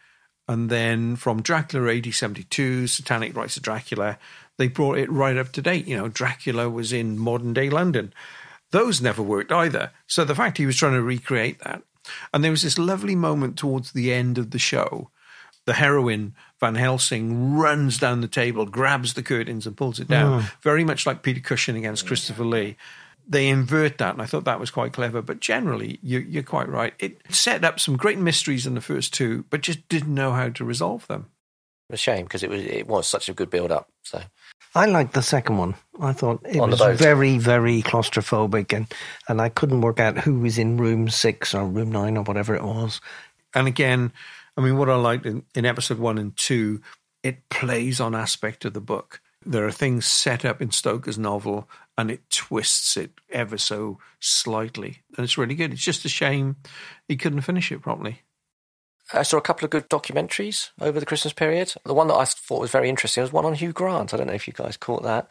And 0.48 0.70
then 0.70 1.16
from 1.16 1.42
Dracula 1.42 1.94
AD 1.94 2.14
72, 2.14 2.88
Satanic 2.88 3.36
Rites 3.36 3.58
of 3.58 3.64
Dracula, 3.64 4.18
they 4.58 4.68
brought 4.68 4.98
it 4.98 5.12
right 5.12 5.38
up 5.38 5.52
to 5.54 5.62
date. 5.62 5.88
You 5.88 5.98
know, 5.98 6.08
Dracula 6.08 6.70
was 6.70 6.94
in 6.94 7.18
modern 7.18 7.54
day 7.54 7.70
London. 7.70 8.14
Those 8.72 9.02
never 9.02 9.24
worked 9.24 9.52
either. 9.52 9.92
So 10.08 10.26
the 10.26 10.36
fact 10.36 10.58
he 10.58 10.66
was 10.66 10.78
trying 10.78 10.94
to 10.94 11.02
recreate 11.02 11.60
that. 11.60 11.84
And 12.34 12.44
there 12.44 12.52
was 12.52 12.64
this 12.64 12.78
lovely 12.78 13.16
moment 13.16 13.58
towards 13.58 13.92
the 13.92 14.14
end 14.14 14.38
of 14.38 14.52
the 14.52 14.60
show. 14.60 15.12
The 15.68 15.74
heroine, 15.74 16.34
Van 16.62 16.76
Helsing, 16.76 17.54
runs 17.56 18.00
down 18.00 18.22
the 18.22 18.28
table, 18.30 18.66
grabs 18.66 19.14
the 19.16 19.22
curtains, 19.22 19.68
and 19.68 19.76
pulls 19.76 20.00
it 20.00 20.08
down, 20.08 20.42
Mm. 20.42 20.52
very 20.62 20.86
much 20.86 21.06
like 21.06 21.22
Peter 21.24 21.42
Cushing 21.42 21.76
against 21.76 22.08
Christopher 22.08 22.46
Lee. 22.46 22.78
They 23.28 23.50
invert 23.50 23.98
that, 23.98 24.14
and 24.14 24.22
I 24.22 24.26
thought 24.26 24.46
that 24.46 24.62
was 24.62 24.72
quite 24.72 24.94
clever. 24.94 25.22
But 25.22 25.42
generally, 25.42 26.00
you, 26.02 26.20
you're 26.20 26.42
quite 26.42 26.70
right. 26.70 26.94
It 27.00 27.18
set 27.30 27.66
up 27.66 27.82
some 27.82 27.98
great 27.98 28.18
mysteries 28.18 28.66
in 28.66 28.76
the 28.76 28.82
first 28.82 29.14
two, 29.14 29.44
but 29.50 29.60
just 29.60 29.88
didn't 29.90 30.16
know 30.16 30.32
how 30.32 30.48
to 30.48 30.64
resolve 30.64 31.06
them. 31.08 31.26
A 31.90 31.98
shame 31.98 32.24
because 32.24 32.44
it 32.44 32.50
was 32.50 32.62
it 32.64 32.88
was 32.88 33.06
such 33.08 33.28
a 33.30 33.34
good 33.34 33.50
build 33.50 33.72
up. 33.72 33.90
So 34.04 34.22
I 34.76 34.86
liked 34.86 35.14
the 35.14 35.22
second 35.22 35.58
one. 35.58 35.76
I 36.00 36.14
thought 36.14 36.46
it 36.46 36.60
On 36.60 36.70
was 36.70 36.82
very, 37.00 37.38
very 37.38 37.82
claustrophobic, 37.82 38.72
and, 38.74 38.88
and 39.28 39.42
I 39.42 39.50
couldn't 39.50 39.82
work 39.82 40.00
out 40.00 40.18
who 40.20 40.40
was 40.40 40.58
in 40.58 40.78
room 40.78 41.10
six 41.10 41.54
or 41.54 41.66
room 41.66 41.92
nine 41.92 42.16
or 42.18 42.24
whatever 42.24 42.56
it 42.56 42.64
was. 42.64 43.02
And 43.54 43.68
again, 43.68 44.12
I 44.58 44.62
mean, 44.62 44.78
what 44.78 44.90
I 44.90 44.96
liked 44.96 45.26
in, 45.26 45.44
in 45.56 45.66
episode 45.66 46.00
one 46.00 46.18
and 46.18 46.36
two, 46.36 46.82
it 47.24 47.48
plays 47.50 48.00
on 48.02 48.16
aspect 48.16 48.66
of 48.66 48.74
the 48.74 48.82
book. 48.82 49.22
There 49.46 49.66
are 49.66 49.72
things 49.72 50.06
set 50.06 50.44
up 50.44 50.62
in 50.62 50.72
Stoker's 50.72 51.18
novel, 51.18 51.70
and 51.98 52.10
it 52.10 52.30
twists 52.30 52.98
it 52.98 53.12
ever 53.30 53.58
so 53.58 54.00
slightly, 54.20 55.04
and 55.16 55.24
it's 55.24 55.38
really 55.38 55.56
good. 55.56 55.72
It's 55.72 55.84
just 55.84 56.06
a 56.06 56.10
shame 56.10 56.58
he 57.08 57.16
couldn't 57.16 57.42
finish 57.42 57.72
it 57.72 57.82
properly. 57.82 58.24
I 59.14 59.24
saw 59.24 59.38
a 59.38 59.42
couple 59.42 59.64
of 59.64 59.72
good 59.72 59.90
documentaries 59.90 60.72
over 60.82 61.00
the 61.00 61.06
Christmas 61.06 61.34
period. 61.34 61.74
The 61.86 61.94
one 61.94 62.08
that 62.08 62.16
I 62.16 62.26
thought 62.26 62.60
was 62.60 62.72
very 62.72 62.90
interesting 62.90 63.22
was 63.22 63.32
one 63.32 63.46
on 63.46 63.54
Hugh 63.54 63.72
Grant. 63.72 64.14
I 64.14 64.18
don't 64.18 64.28
know 64.28 64.34
if 64.34 64.48
you 64.48 64.54
guys 64.54 64.76
caught 64.76 65.04
that, 65.04 65.30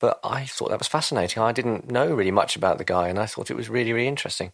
but 0.00 0.18
I 0.24 0.44
thought 0.44 0.70
that 0.70 0.80
was 0.80 0.88
fascinating. 0.88 1.40
I 1.40 1.52
didn't 1.52 1.88
know 1.88 2.12
really 2.12 2.32
much 2.32 2.56
about 2.56 2.78
the 2.78 2.84
guy, 2.84 3.08
and 3.08 3.18
I 3.18 3.26
thought 3.26 3.50
it 3.50 3.56
was 3.56 3.68
really, 3.68 3.92
really 3.92 4.08
interesting. 4.08 4.50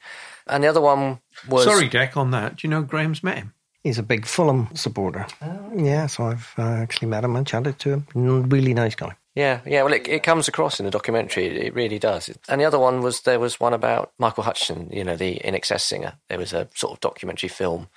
And 0.46 0.62
the 0.62 0.68
other 0.68 0.82
one 0.82 1.20
was 1.48 1.64
Sorry, 1.64 1.88
Deck, 1.88 2.16
on 2.16 2.30
that. 2.32 2.56
Do 2.56 2.66
you 2.66 2.70
know 2.70 2.82
Graham's 2.82 3.22
met 3.22 3.38
him? 3.38 3.54
He's 3.84 3.98
a 3.98 4.02
big 4.02 4.26
Fulham 4.26 4.68
supporter. 4.74 5.26
Yeah, 5.74 6.06
so 6.06 6.24
I've 6.24 6.52
uh, 6.58 6.62
actually 6.62 7.08
met 7.08 7.24
him 7.24 7.36
and 7.36 7.46
chatted 7.46 7.78
to 7.80 7.90
him. 7.90 8.06
Really 8.14 8.74
nice 8.74 8.94
guy. 8.94 9.14
Yeah, 9.34 9.60
yeah. 9.64 9.84
Well, 9.84 9.92
it, 9.92 10.08
it 10.08 10.24
comes 10.24 10.48
across 10.48 10.80
in 10.80 10.84
the 10.84 10.90
documentary. 10.90 11.46
It, 11.46 11.56
it 11.56 11.74
really 11.74 12.00
does. 12.00 12.28
And 12.48 12.60
the 12.60 12.64
other 12.64 12.78
one 12.78 13.02
was 13.02 13.20
there 13.20 13.38
was 13.38 13.60
one 13.60 13.72
about 13.72 14.12
Michael 14.18 14.42
Hutchence, 14.42 14.92
you 14.92 15.04
know, 15.04 15.14
the 15.14 15.40
INXS 15.44 15.80
singer. 15.80 16.14
There 16.28 16.38
was 16.38 16.52
a 16.52 16.66
sort 16.74 16.94
of 16.94 17.00
documentary 17.00 17.48
film, 17.48 17.88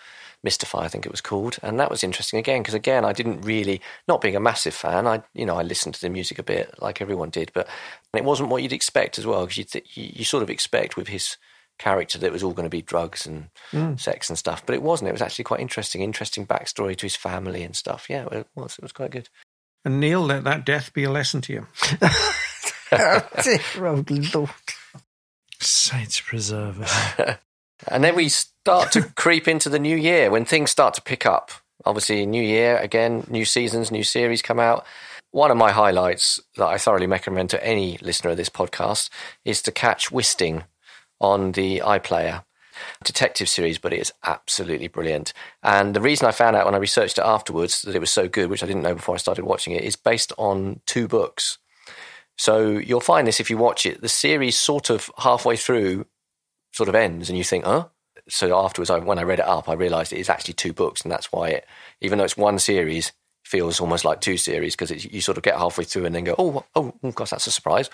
Mystify, 0.44 0.86
I 0.86 0.88
think 0.88 1.06
it 1.06 1.12
was 1.12 1.22
called, 1.22 1.58
and 1.62 1.80
that 1.80 1.92
was 1.92 2.04
interesting 2.04 2.40
again 2.40 2.62
because 2.62 2.74
again, 2.74 3.06
I 3.06 3.14
didn't 3.14 3.42
really, 3.42 3.80
not 4.08 4.22
being 4.22 4.36
a 4.36 4.40
massive 4.40 4.74
fan, 4.74 5.06
I 5.06 5.22
you 5.36 5.46
know 5.46 5.56
I 5.56 5.62
listened 5.62 5.94
to 5.96 6.02
the 6.02 6.10
music 6.10 6.40
a 6.40 6.44
bit 6.44 6.74
like 6.82 7.00
everyone 7.00 7.30
did, 7.30 7.52
but 7.54 7.68
it 8.16 8.24
wasn't 8.24 8.50
what 8.50 8.64
you'd 8.64 8.74
expect 8.74 9.20
as 9.20 9.26
well 9.26 9.46
because 9.46 9.58
you, 9.60 9.64
th- 9.66 9.98
you 9.98 10.12
you 10.14 10.26
sort 10.26 10.42
of 10.42 10.50
expect 10.50 10.98
with 10.98 11.10
his 11.10 11.38
character 11.82 12.20
that 12.20 12.28
it 12.28 12.32
was 12.32 12.44
all 12.44 12.54
going 12.54 12.66
to 12.66 12.70
be 12.70 12.84
drugs 12.84 13.26
and 13.26 13.50
mm. 13.72 14.00
sex 14.00 14.30
and 14.30 14.38
stuff, 14.38 14.64
but 14.66 14.76
it 14.76 14.84
wasn't. 14.84 15.10
It 15.10 15.14
was 15.14 15.22
actually 15.22 15.46
quite 15.46 15.60
interesting, 15.60 16.04
interesting 16.04 16.46
backstory 16.46 16.96
to 16.96 17.06
his 17.06 17.16
family 17.16 17.64
and 17.64 17.76
stuff. 17.76 18.08
Yeah, 18.08 18.28
it 18.32 18.48
was. 18.56 18.78
It 18.78 18.84
was 18.84 18.92
quite 18.92 19.12
good. 19.12 19.30
And 19.84 20.00
Neil, 20.00 20.22
let 20.22 20.44
that 20.44 20.64
death 20.64 20.94
be 20.94 21.04
a 21.04 21.10
lesson 21.10 21.42
to 21.42 21.54
you. 21.54 21.68
oh, 22.92 24.04
Lord. 24.34 24.50
Saints 25.60 26.22
preserve 26.22 26.82
us. 26.82 27.38
And 27.88 28.04
then 28.04 28.16
we 28.16 28.30
start 28.30 28.92
to 28.92 29.02
creep 29.02 29.48
into 29.48 29.68
the 29.68 29.80
new 29.80 29.98
year 29.98 30.30
when 30.30 30.46
things 30.46 30.70
start 30.70 30.94
to 30.94 31.02
pick 31.02 31.26
up. 31.26 31.50
Obviously, 31.84 32.28
new 32.28 32.44
year 32.44 32.78
again, 32.78 33.26
new 33.28 33.44
seasons, 33.44 33.90
new 33.90 34.04
series 34.04 34.44
come 34.44 34.60
out. 34.60 34.86
One 35.32 35.50
of 35.50 35.58
my 35.58 35.72
highlights 35.72 36.40
that 36.58 36.68
I 36.68 36.78
thoroughly 36.78 37.08
recommend 37.08 37.50
to 37.50 37.66
any 37.66 37.98
listener 38.00 38.30
of 38.30 38.38
this 38.38 38.50
podcast 38.50 39.10
is 39.46 39.64
to 39.64 39.72
catch 39.72 40.12
Wisting 40.12 40.66
on 41.22 41.54
the 41.54 41.80
iPlayer 41.80 42.44
detective 43.04 43.48
series, 43.48 43.78
but 43.78 43.94
it 43.94 44.00
is 44.00 44.14
absolutely 44.26 44.88
brilliant. 44.88 45.34
And 45.64 45.96
the 45.96 46.02
reason 46.02 46.28
I 46.28 46.32
found 46.32 46.56
out 46.56 46.66
when 46.66 46.76
I 46.76 46.80
researched 46.80 47.18
it 47.18 47.24
afterwards 47.24 47.84
that 47.84 47.96
it 47.96 48.00
was 48.00 48.12
so 48.12 48.28
good, 48.28 48.50
which 48.50 48.64
I 48.64 48.68
didn't 48.68 48.82
know 48.82 48.96
before 48.96 49.16
I 49.16 49.20
started 49.20 49.46
watching 49.46 49.74
it, 49.74 49.84
is 49.84 49.96
based 49.96 50.34
on 50.38 50.82
two 50.86 51.08
books. 51.08 51.58
So 52.38 52.70
you'll 52.70 53.00
find 53.02 53.28
this 53.28 53.40
if 53.40 53.50
you 53.50 53.58
watch 53.58 53.86
it. 53.86 54.02
The 54.02 54.10
series 54.10 54.58
sort 54.58 54.90
of 54.90 55.12
halfway 55.18 55.56
through 55.56 56.06
sort 56.74 56.90
of 56.90 56.96
ends 56.96 57.30
and 57.30 57.38
you 57.38 57.44
think, 57.44 57.66
huh? 57.66 57.88
So 58.28 58.58
afterwards, 58.58 58.90
I, 58.90 59.00
when 59.00 59.20
I 59.20 59.24
read 59.24 59.40
it 59.40 59.48
up, 59.48 59.68
I 59.70 59.74
realised 59.74 60.14
it 60.14 60.20
is 60.20 60.30
actually 60.30 60.54
two 60.54 60.74
books, 60.74 61.02
and 61.02 61.12
that's 61.12 61.32
why 61.32 61.50
it, 61.50 61.68
even 62.02 62.18
though 62.18 62.24
it's 62.24 62.38
one 62.38 62.60
series, 62.60 63.12
feels 63.52 63.82
almost 63.82 64.06
like 64.06 64.22
two 64.22 64.38
series 64.38 64.76
because 64.76 65.04
you 65.06 65.20
sort 65.20 65.38
of 65.38 65.44
get 65.44 65.58
halfway 65.58 65.84
through 65.84 66.06
and 66.06 66.16
then 66.16 66.24
go, 66.24 66.34
oh, 66.40 66.64
oh, 66.74 66.94
oh, 67.04 67.12
gosh, 67.12 67.32
that's 67.32 67.48
a 67.48 67.52
surprise, 67.52 67.90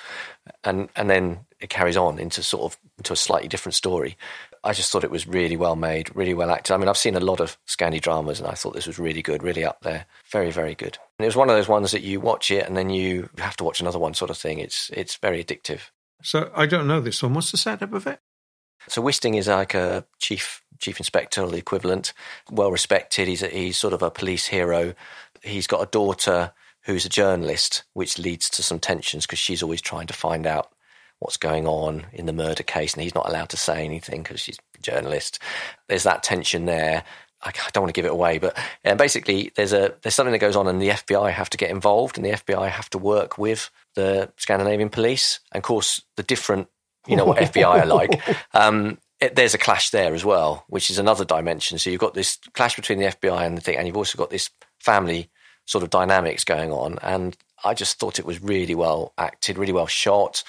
and 0.63 0.87
and 0.95 1.09
then 1.09 1.39
it 1.59 1.69
carries 1.69 1.97
on 1.97 2.19
into 2.19 2.43
sort 2.43 2.71
of 2.71 2.79
into 2.99 3.11
a 3.11 3.15
slightly 3.15 3.47
different 3.47 3.73
story. 3.73 4.15
I 4.63 4.73
just 4.73 4.91
thought 4.91 5.03
it 5.03 5.11
was 5.11 5.27
really 5.27 5.57
well 5.57 5.75
made, 5.75 6.15
really 6.15 6.35
well 6.35 6.51
acted. 6.51 6.73
I 6.73 6.77
mean, 6.77 6.89
I've 6.89 6.97
seen 6.97 7.15
a 7.15 7.19
lot 7.19 7.39
of 7.39 7.57
Scandi 7.67 7.99
dramas, 7.99 8.39
and 8.39 8.47
I 8.47 8.53
thought 8.53 8.75
this 8.75 8.87
was 8.87 8.99
really 8.99 9.23
good, 9.23 9.41
really 9.41 9.65
up 9.65 9.81
there, 9.81 10.05
very, 10.31 10.51
very 10.51 10.75
good. 10.75 10.97
And 11.17 11.25
it 11.25 11.27
was 11.27 11.35
one 11.35 11.49
of 11.49 11.55
those 11.55 11.67
ones 11.67 11.91
that 11.91 12.03
you 12.03 12.19
watch 12.19 12.51
it 12.51 12.67
and 12.67 12.77
then 12.77 12.91
you 12.91 13.29
have 13.39 13.57
to 13.57 13.63
watch 13.63 13.81
another 13.81 13.99
one, 13.99 14.13
sort 14.13 14.29
of 14.29 14.37
thing. 14.37 14.59
It's 14.59 14.91
it's 14.93 15.15
very 15.15 15.43
addictive. 15.43 15.89
So 16.21 16.51
I 16.55 16.67
don't 16.67 16.87
know 16.87 17.01
this 17.01 17.23
one. 17.23 17.33
What's 17.33 17.51
the 17.51 17.57
setup 17.57 17.93
of 17.93 18.05
it? 18.05 18.19
So 18.87 19.01
Wisting 19.01 19.35
is 19.35 19.47
like 19.47 19.73
a 19.73 20.05
chief 20.19 20.63
chief 20.79 20.99
inspector 20.99 21.41
or 21.41 21.49
the 21.49 21.57
equivalent, 21.57 22.13
well 22.51 22.71
respected. 22.71 23.27
He's 23.27 23.43
a, 23.43 23.47
he's 23.47 23.77
sort 23.77 23.93
of 23.93 24.01
a 24.01 24.11
police 24.11 24.47
hero. 24.47 24.93
He's 25.47 25.67
got 25.67 25.81
a 25.81 25.89
daughter 25.89 26.53
who's 26.83 27.05
a 27.05 27.09
journalist, 27.09 27.83
which 27.93 28.17
leads 28.17 28.49
to 28.49 28.63
some 28.63 28.79
tensions 28.79 29.25
because 29.25 29.39
she's 29.39 29.61
always 29.63 29.81
trying 29.81 30.07
to 30.07 30.13
find 30.13 30.47
out 30.47 30.71
what's 31.19 31.37
going 31.37 31.67
on 31.67 32.05
in 32.13 32.25
the 32.25 32.33
murder 32.33 32.63
case, 32.63 32.93
and 32.93 33.03
he's 33.03 33.15
not 33.15 33.27
allowed 33.27 33.49
to 33.49 33.57
say 33.57 33.83
anything 33.83 34.23
because 34.23 34.39
she's 34.39 34.59
a 34.77 34.81
journalist. 34.81 35.39
There's 35.87 36.03
that 36.03 36.23
tension 36.23 36.65
there. 36.65 37.03
I 37.43 37.51
don't 37.71 37.83
want 37.83 37.93
to 37.93 37.97
give 37.97 38.05
it 38.05 38.11
away, 38.11 38.39
but 38.39 38.57
uh, 38.83 38.95
basically, 38.95 39.51
there's 39.55 39.73
a 39.73 39.93
there's 40.01 40.15
something 40.15 40.31
that 40.31 40.39
goes 40.39 40.55
on, 40.55 40.67
and 40.67 40.81
the 40.81 40.89
FBI 40.89 41.31
have 41.31 41.49
to 41.51 41.57
get 41.57 41.69
involved, 41.69 42.17
and 42.17 42.25
the 42.25 42.31
FBI 42.31 42.69
have 42.69 42.89
to 42.91 42.97
work 42.97 43.37
with 43.37 43.69
the 43.95 44.31
Scandinavian 44.37 44.89
police, 44.89 45.39
and 45.51 45.59
of 45.59 45.63
course, 45.63 46.01
the 46.15 46.23
different 46.23 46.67
you 47.05 47.15
know 47.15 47.25
what 47.25 47.37
FBI 47.37 47.83
are 47.83 47.85
like. 47.85 48.19
Um, 48.53 48.97
it, 49.19 49.35
there's 49.35 49.53
a 49.53 49.59
clash 49.59 49.89
there 49.89 50.13
as 50.13 50.23
well, 50.23 50.63
which 50.67 50.89
is 50.89 50.99
another 50.99 51.25
dimension. 51.25 51.79
So 51.79 51.89
you've 51.89 51.99
got 51.99 52.13
this 52.13 52.37
clash 52.53 52.75
between 52.75 52.99
the 52.99 53.05
FBI 53.05 53.45
and 53.45 53.57
the 53.57 53.61
thing, 53.61 53.77
and 53.77 53.87
you've 53.87 53.97
also 53.97 54.17
got 54.17 54.29
this 54.29 54.49
family 54.79 55.29
sort 55.67 55.83
of 55.83 55.91
dynamics 55.91 56.43
going 56.43 56.71
on. 56.71 56.97
And 57.03 57.37
I 57.63 57.75
just 57.75 57.99
thought 57.99 58.17
it 58.17 58.25
was 58.25 58.41
really 58.41 58.73
well 58.73 59.13
acted, 59.17 59.57
really 59.59 59.73
well 59.73 59.85
shot, 59.85 60.43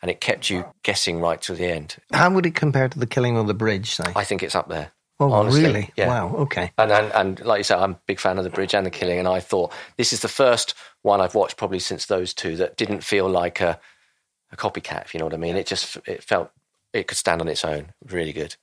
and 0.00 0.10
it 0.10 0.20
kept 0.20 0.48
you 0.48 0.64
guessing 0.82 1.20
right 1.20 1.40
to 1.42 1.54
the 1.54 1.66
end. 1.66 1.96
How 2.12 2.30
would 2.30 2.46
it 2.46 2.54
compare 2.54 2.88
to 2.88 2.98
the 2.98 3.06
killing 3.06 3.36
on 3.36 3.46
the 3.46 3.54
bridge, 3.54 3.94
say? 3.96 4.04
I 4.16 4.24
think 4.24 4.42
it's 4.42 4.54
up 4.54 4.68
there. 4.68 4.92
oh, 5.18 5.32
honestly, 5.32 5.64
really? 5.64 5.90
yeah. 5.96 6.08
Wow, 6.08 6.34
okay. 6.36 6.72
And, 6.78 6.90
and 6.90 7.12
and 7.12 7.44
like 7.44 7.58
you 7.58 7.64
said, 7.64 7.78
I'm 7.78 7.92
a 7.92 8.00
big 8.06 8.18
fan 8.18 8.38
of 8.38 8.44
the 8.44 8.50
bridge 8.50 8.74
and 8.74 8.86
the 8.86 8.90
killing, 8.90 9.18
and 9.18 9.28
I 9.28 9.40
thought 9.40 9.72
this 9.98 10.14
is 10.14 10.20
the 10.20 10.28
first 10.28 10.74
one 11.02 11.20
I've 11.20 11.34
watched 11.34 11.58
probably 11.58 11.80
since 11.80 12.06
those 12.06 12.32
two 12.32 12.56
that 12.56 12.76
didn't 12.78 13.04
feel 13.04 13.28
like 13.28 13.60
a 13.60 13.78
a 14.52 14.56
copycat. 14.56 15.04
If 15.04 15.14
you 15.14 15.18
know 15.18 15.26
what 15.26 15.34
I 15.34 15.38
mean, 15.38 15.56
it 15.56 15.66
just 15.66 15.98
it 16.06 16.22
felt 16.22 16.50
it 16.92 17.06
could 17.06 17.18
stand 17.18 17.40
on 17.40 17.48
its 17.48 17.64
own. 17.64 17.92
Really 18.08 18.32
good. 18.32 18.56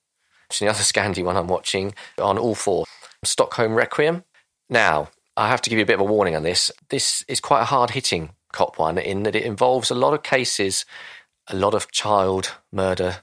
So 0.49 0.65
the 0.65 0.71
other 0.71 0.79
Scandi 0.83 1.23
one 1.23 1.37
I'm 1.37 1.47
watching 1.47 1.93
on 2.17 2.37
all 2.37 2.55
four, 2.55 2.85
Stockholm 3.23 3.75
Requiem. 3.75 4.23
Now 4.69 5.09
I 5.37 5.47
have 5.47 5.61
to 5.61 5.69
give 5.69 5.77
you 5.77 5.83
a 5.83 5.87
bit 5.87 5.93
of 5.93 6.01
a 6.01 6.11
warning 6.11 6.35
on 6.35 6.43
this. 6.43 6.71
This 6.89 7.23
is 7.27 7.39
quite 7.39 7.61
a 7.61 7.65
hard 7.65 7.91
hitting 7.91 8.31
cop 8.51 8.79
one 8.79 8.97
in 8.97 9.23
that 9.23 9.35
it 9.35 9.43
involves 9.43 9.91
a 9.91 9.95
lot 9.95 10.13
of 10.13 10.23
cases, 10.23 10.83
a 11.47 11.55
lot 11.55 11.73
of 11.73 11.91
child 11.91 12.53
murder, 12.71 13.17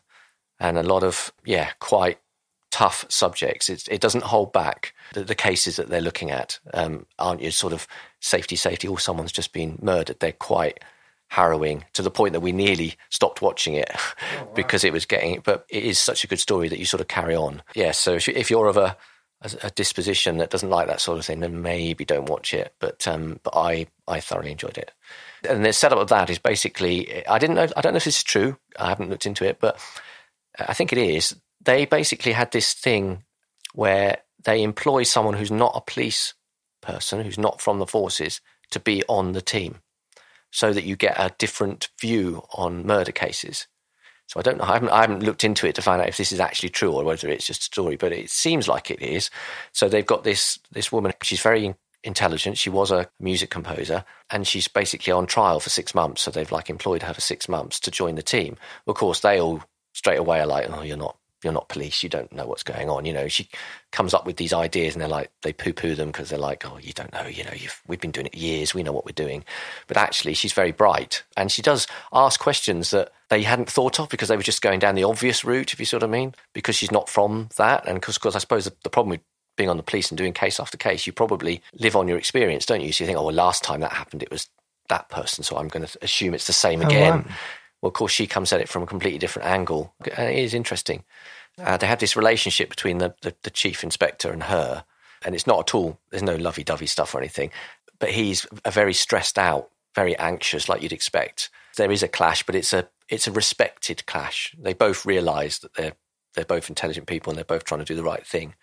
and 0.60 0.78
a 0.78 0.82
lot 0.82 1.02
of 1.02 1.32
yeah 1.44 1.70
quite 1.80 2.18
tough 2.70 3.04
subjects. 3.08 3.68
It's, 3.68 3.88
it 3.88 4.00
doesn't 4.00 4.24
hold 4.24 4.52
back 4.52 4.94
the, 5.12 5.24
the 5.24 5.34
cases 5.34 5.76
that 5.76 5.88
they're 5.88 6.00
looking 6.00 6.30
at. 6.30 6.58
Um, 6.72 7.06
aren't 7.18 7.42
you 7.42 7.50
sort 7.50 7.72
of 7.72 7.86
safety, 8.20 8.56
safety? 8.56 8.88
Or 8.88 8.98
someone's 8.98 9.32
just 9.32 9.52
been 9.52 9.78
murdered. 9.82 10.20
They're 10.20 10.32
quite 10.32 10.82
harrowing 11.28 11.84
to 11.94 12.02
the 12.02 12.10
point 12.10 12.32
that 12.32 12.40
we 12.40 12.52
nearly 12.52 12.94
stopped 13.10 13.42
watching 13.42 13.74
it 13.74 13.90
because 14.54 14.84
it 14.84 14.92
was 14.92 15.04
getting. 15.04 15.40
But 15.44 15.66
it 15.68 15.84
is 15.84 15.98
such 15.98 16.24
a 16.24 16.26
good 16.26 16.40
story 16.40 16.68
that 16.68 16.78
you 16.78 16.84
sort 16.84 17.00
of 17.00 17.08
carry 17.08 17.34
on. 17.34 17.62
Yeah. 17.74 17.92
So 17.92 18.14
if, 18.14 18.28
you, 18.28 18.34
if 18.36 18.50
you're 18.50 18.66
of 18.66 18.76
a, 18.76 18.96
a 19.44 19.66
a 19.66 19.70
disposition 19.70 20.38
that 20.38 20.50
doesn't 20.50 20.70
like 20.70 20.88
that 20.88 21.00
sort 21.00 21.18
of 21.18 21.24
thing, 21.26 21.40
then 21.40 21.62
maybe 21.62 22.04
don't 22.04 22.28
watch 22.28 22.52
it. 22.54 22.74
But 22.80 23.06
um, 23.06 23.40
but 23.42 23.54
I 23.56 23.86
I 24.08 24.20
thoroughly 24.20 24.52
enjoyed 24.52 24.78
it. 24.78 24.90
And 25.48 25.64
the 25.64 25.72
setup 25.72 25.98
of 25.98 26.08
that 26.08 26.30
is 26.30 26.38
basically 26.38 27.26
I 27.26 27.38
didn't 27.38 27.56
know 27.56 27.68
I 27.76 27.80
don't 27.80 27.92
know 27.92 27.98
if 27.98 28.04
this 28.04 28.18
is 28.18 28.24
true. 28.24 28.56
I 28.78 28.88
haven't 28.88 29.10
looked 29.10 29.26
into 29.26 29.46
it, 29.46 29.58
but 29.60 29.78
I 30.58 30.74
think 30.74 30.92
it 30.92 30.98
is. 30.98 31.36
They 31.62 31.86
basically 31.86 32.32
had 32.32 32.50
this 32.50 32.72
thing 32.72 33.24
where 33.74 34.18
they 34.42 34.62
employ 34.62 35.02
someone 35.02 35.34
who's 35.34 35.50
not 35.50 35.72
a 35.74 35.80
police 35.80 36.34
person 36.80 37.24
who's 37.24 37.38
not 37.38 37.60
from 37.60 37.78
the 37.78 37.86
forces 37.86 38.40
to 38.70 38.78
be 38.78 39.02
on 39.08 39.32
the 39.32 39.40
team 39.40 39.80
so 40.50 40.72
that 40.72 40.84
you 40.84 40.96
get 40.96 41.16
a 41.18 41.34
different 41.38 41.88
view 42.00 42.44
on 42.52 42.86
murder 42.86 43.12
cases. 43.12 43.66
So 44.26 44.40
I 44.40 44.42
don't 44.42 44.58
know. 44.58 44.64
I 44.64 44.74
haven't, 44.74 44.88
I 44.90 45.00
haven't 45.02 45.22
looked 45.22 45.44
into 45.44 45.66
it 45.66 45.74
to 45.76 45.82
find 45.82 46.00
out 46.00 46.08
if 46.08 46.16
this 46.16 46.32
is 46.32 46.40
actually 46.40 46.70
true 46.70 46.92
or 46.92 47.04
whether 47.04 47.28
it's 47.28 47.46
just 47.46 47.62
a 47.62 47.64
story, 47.64 47.96
but 47.96 48.12
it 48.12 48.30
seems 48.30 48.68
like 48.68 48.90
it 48.90 49.02
is. 49.02 49.30
So 49.72 49.88
they've 49.88 50.06
got 50.06 50.24
this 50.24 50.58
this 50.72 50.90
woman. 50.90 51.12
She's 51.22 51.42
very 51.42 51.74
intelligent. 52.02 52.58
She 52.58 52.70
was 52.70 52.90
a 52.90 53.08
music 53.20 53.50
composer, 53.50 54.04
and 54.30 54.46
she's 54.46 54.68
basically 54.68 55.12
on 55.12 55.26
trial 55.26 55.60
for 55.60 55.70
six 55.70 55.94
months. 55.94 56.22
So 56.22 56.30
they've 56.30 56.50
like 56.52 56.70
employed 56.70 57.02
her 57.02 57.14
for 57.14 57.20
six 57.20 57.48
months 57.48 57.78
to 57.80 57.90
join 57.90 58.14
the 58.14 58.22
team. 58.22 58.56
Of 58.86 58.94
course, 58.96 59.20
they 59.20 59.40
all 59.40 59.62
straight 59.92 60.18
away 60.18 60.40
are 60.40 60.46
like, 60.46 60.68
"Oh, 60.70 60.82
you're 60.82 60.96
not 60.96 61.16
you're 61.44 61.52
not 61.52 61.68
police. 61.68 62.02
You 62.02 62.08
don't 62.08 62.32
know 62.32 62.46
what's 62.46 62.62
going 62.62 62.88
on. 62.88 63.04
You 63.04 63.12
know, 63.12 63.28
she 63.28 63.48
comes 63.92 64.14
up 64.14 64.26
with 64.26 64.36
these 64.36 64.52
ideas 64.52 64.94
and 64.94 65.02
they're 65.02 65.08
like, 65.08 65.30
they 65.42 65.52
poo 65.52 65.72
poo 65.72 65.94
them 65.94 66.08
because 66.08 66.30
they're 66.30 66.38
like, 66.38 66.64
oh, 66.66 66.78
you 66.78 66.92
don't 66.92 67.12
know. 67.12 67.26
You 67.26 67.44
know, 67.44 67.52
we've 67.86 68.00
been 68.00 68.10
doing 68.10 68.26
it 68.26 68.34
years. 68.34 68.74
We 68.74 68.82
know 68.82 68.92
what 68.92 69.04
we're 69.04 69.12
doing. 69.12 69.44
But 69.86 69.96
actually, 69.96 70.34
she's 70.34 70.52
very 70.52 70.72
bright 70.72 71.22
and 71.36 71.52
she 71.52 71.62
does 71.62 71.86
ask 72.12 72.40
questions 72.40 72.90
that 72.90 73.12
they 73.28 73.42
hadn't 73.42 73.70
thought 73.70 74.00
of 74.00 74.08
because 74.08 74.28
they 74.28 74.36
were 74.36 74.42
just 74.42 74.62
going 74.62 74.78
down 74.78 74.94
the 74.94 75.04
obvious 75.04 75.44
route, 75.44 75.72
if 75.72 75.80
you 75.80 75.86
sort 75.86 76.02
of 76.02 76.10
mean, 76.10 76.34
because 76.52 76.76
she's 76.76 76.92
not 76.92 77.08
from 77.08 77.48
that. 77.56 77.86
And 77.86 78.00
because, 78.00 78.34
I 78.34 78.38
suppose 78.38 78.64
the, 78.64 78.74
the 78.82 78.90
problem 78.90 79.10
with 79.10 79.20
being 79.56 79.68
on 79.68 79.76
the 79.76 79.82
police 79.82 80.10
and 80.10 80.18
doing 80.18 80.32
case 80.32 80.58
after 80.58 80.76
case, 80.76 81.06
you 81.06 81.12
probably 81.12 81.62
live 81.74 81.96
on 81.96 82.08
your 82.08 82.18
experience, 82.18 82.66
don't 82.66 82.80
you? 82.80 82.92
So 82.92 83.04
you 83.04 83.06
think, 83.06 83.18
oh, 83.18 83.24
well, 83.24 83.34
last 83.34 83.62
time 83.62 83.80
that 83.80 83.92
happened, 83.92 84.22
it 84.22 84.30
was 84.30 84.48
that 84.88 85.08
person. 85.10 85.44
So 85.44 85.56
I'm 85.56 85.68
going 85.68 85.86
to 85.86 85.98
assume 86.02 86.34
it's 86.34 86.46
the 86.46 86.52
same 86.52 86.82
oh, 86.82 86.86
again. 86.86 87.12
Oh, 87.12 87.28
wow. 87.28 87.34
Well, 87.84 87.90
of 87.90 87.94
course, 87.94 88.12
she 88.12 88.26
comes 88.26 88.50
at 88.50 88.62
it 88.62 88.68
from 88.70 88.82
a 88.82 88.86
completely 88.86 89.18
different 89.18 89.46
angle. 89.46 89.92
And 90.16 90.30
it 90.30 90.38
is 90.38 90.54
interesting. 90.54 91.04
Uh, 91.58 91.76
they 91.76 91.86
have 91.86 91.98
this 91.98 92.16
relationship 92.16 92.70
between 92.70 92.96
the, 92.96 93.14
the, 93.20 93.34
the 93.42 93.50
chief 93.50 93.84
inspector 93.84 94.32
and 94.32 94.44
her, 94.44 94.86
and 95.22 95.34
it's 95.34 95.46
not 95.46 95.58
at 95.60 95.74
all, 95.74 95.98
there's 96.08 96.22
no 96.22 96.36
lovey 96.36 96.64
dovey 96.64 96.86
stuff 96.86 97.14
or 97.14 97.18
anything, 97.18 97.50
but 97.98 98.08
he's 98.08 98.46
a 98.64 98.70
very 98.70 98.94
stressed 98.94 99.38
out, 99.38 99.68
very 99.94 100.16
anxious, 100.16 100.66
like 100.66 100.80
you'd 100.80 100.94
expect. 100.94 101.50
There 101.76 101.92
is 101.92 102.02
a 102.02 102.08
clash, 102.08 102.42
but 102.42 102.54
it's 102.54 102.72
a 102.72 102.88
it's 103.10 103.26
a 103.26 103.32
respected 103.32 104.06
clash. 104.06 104.56
They 104.58 104.72
both 104.72 105.04
realise 105.04 105.58
that 105.58 105.74
they're 105.74 105.92
they're 106.32 106.46
both 106.46 106.70
intelligent 106.70 107.06
people 107.06 107.32
and 107.32 107.36
they're 107.36 107.44
both 107.44 107.64
trying 107.64 107.80
to 107.80 107.84
do 107.84 107.96
the 107.96 108.02
right 108.02 108.26
thing. 108.26 108.54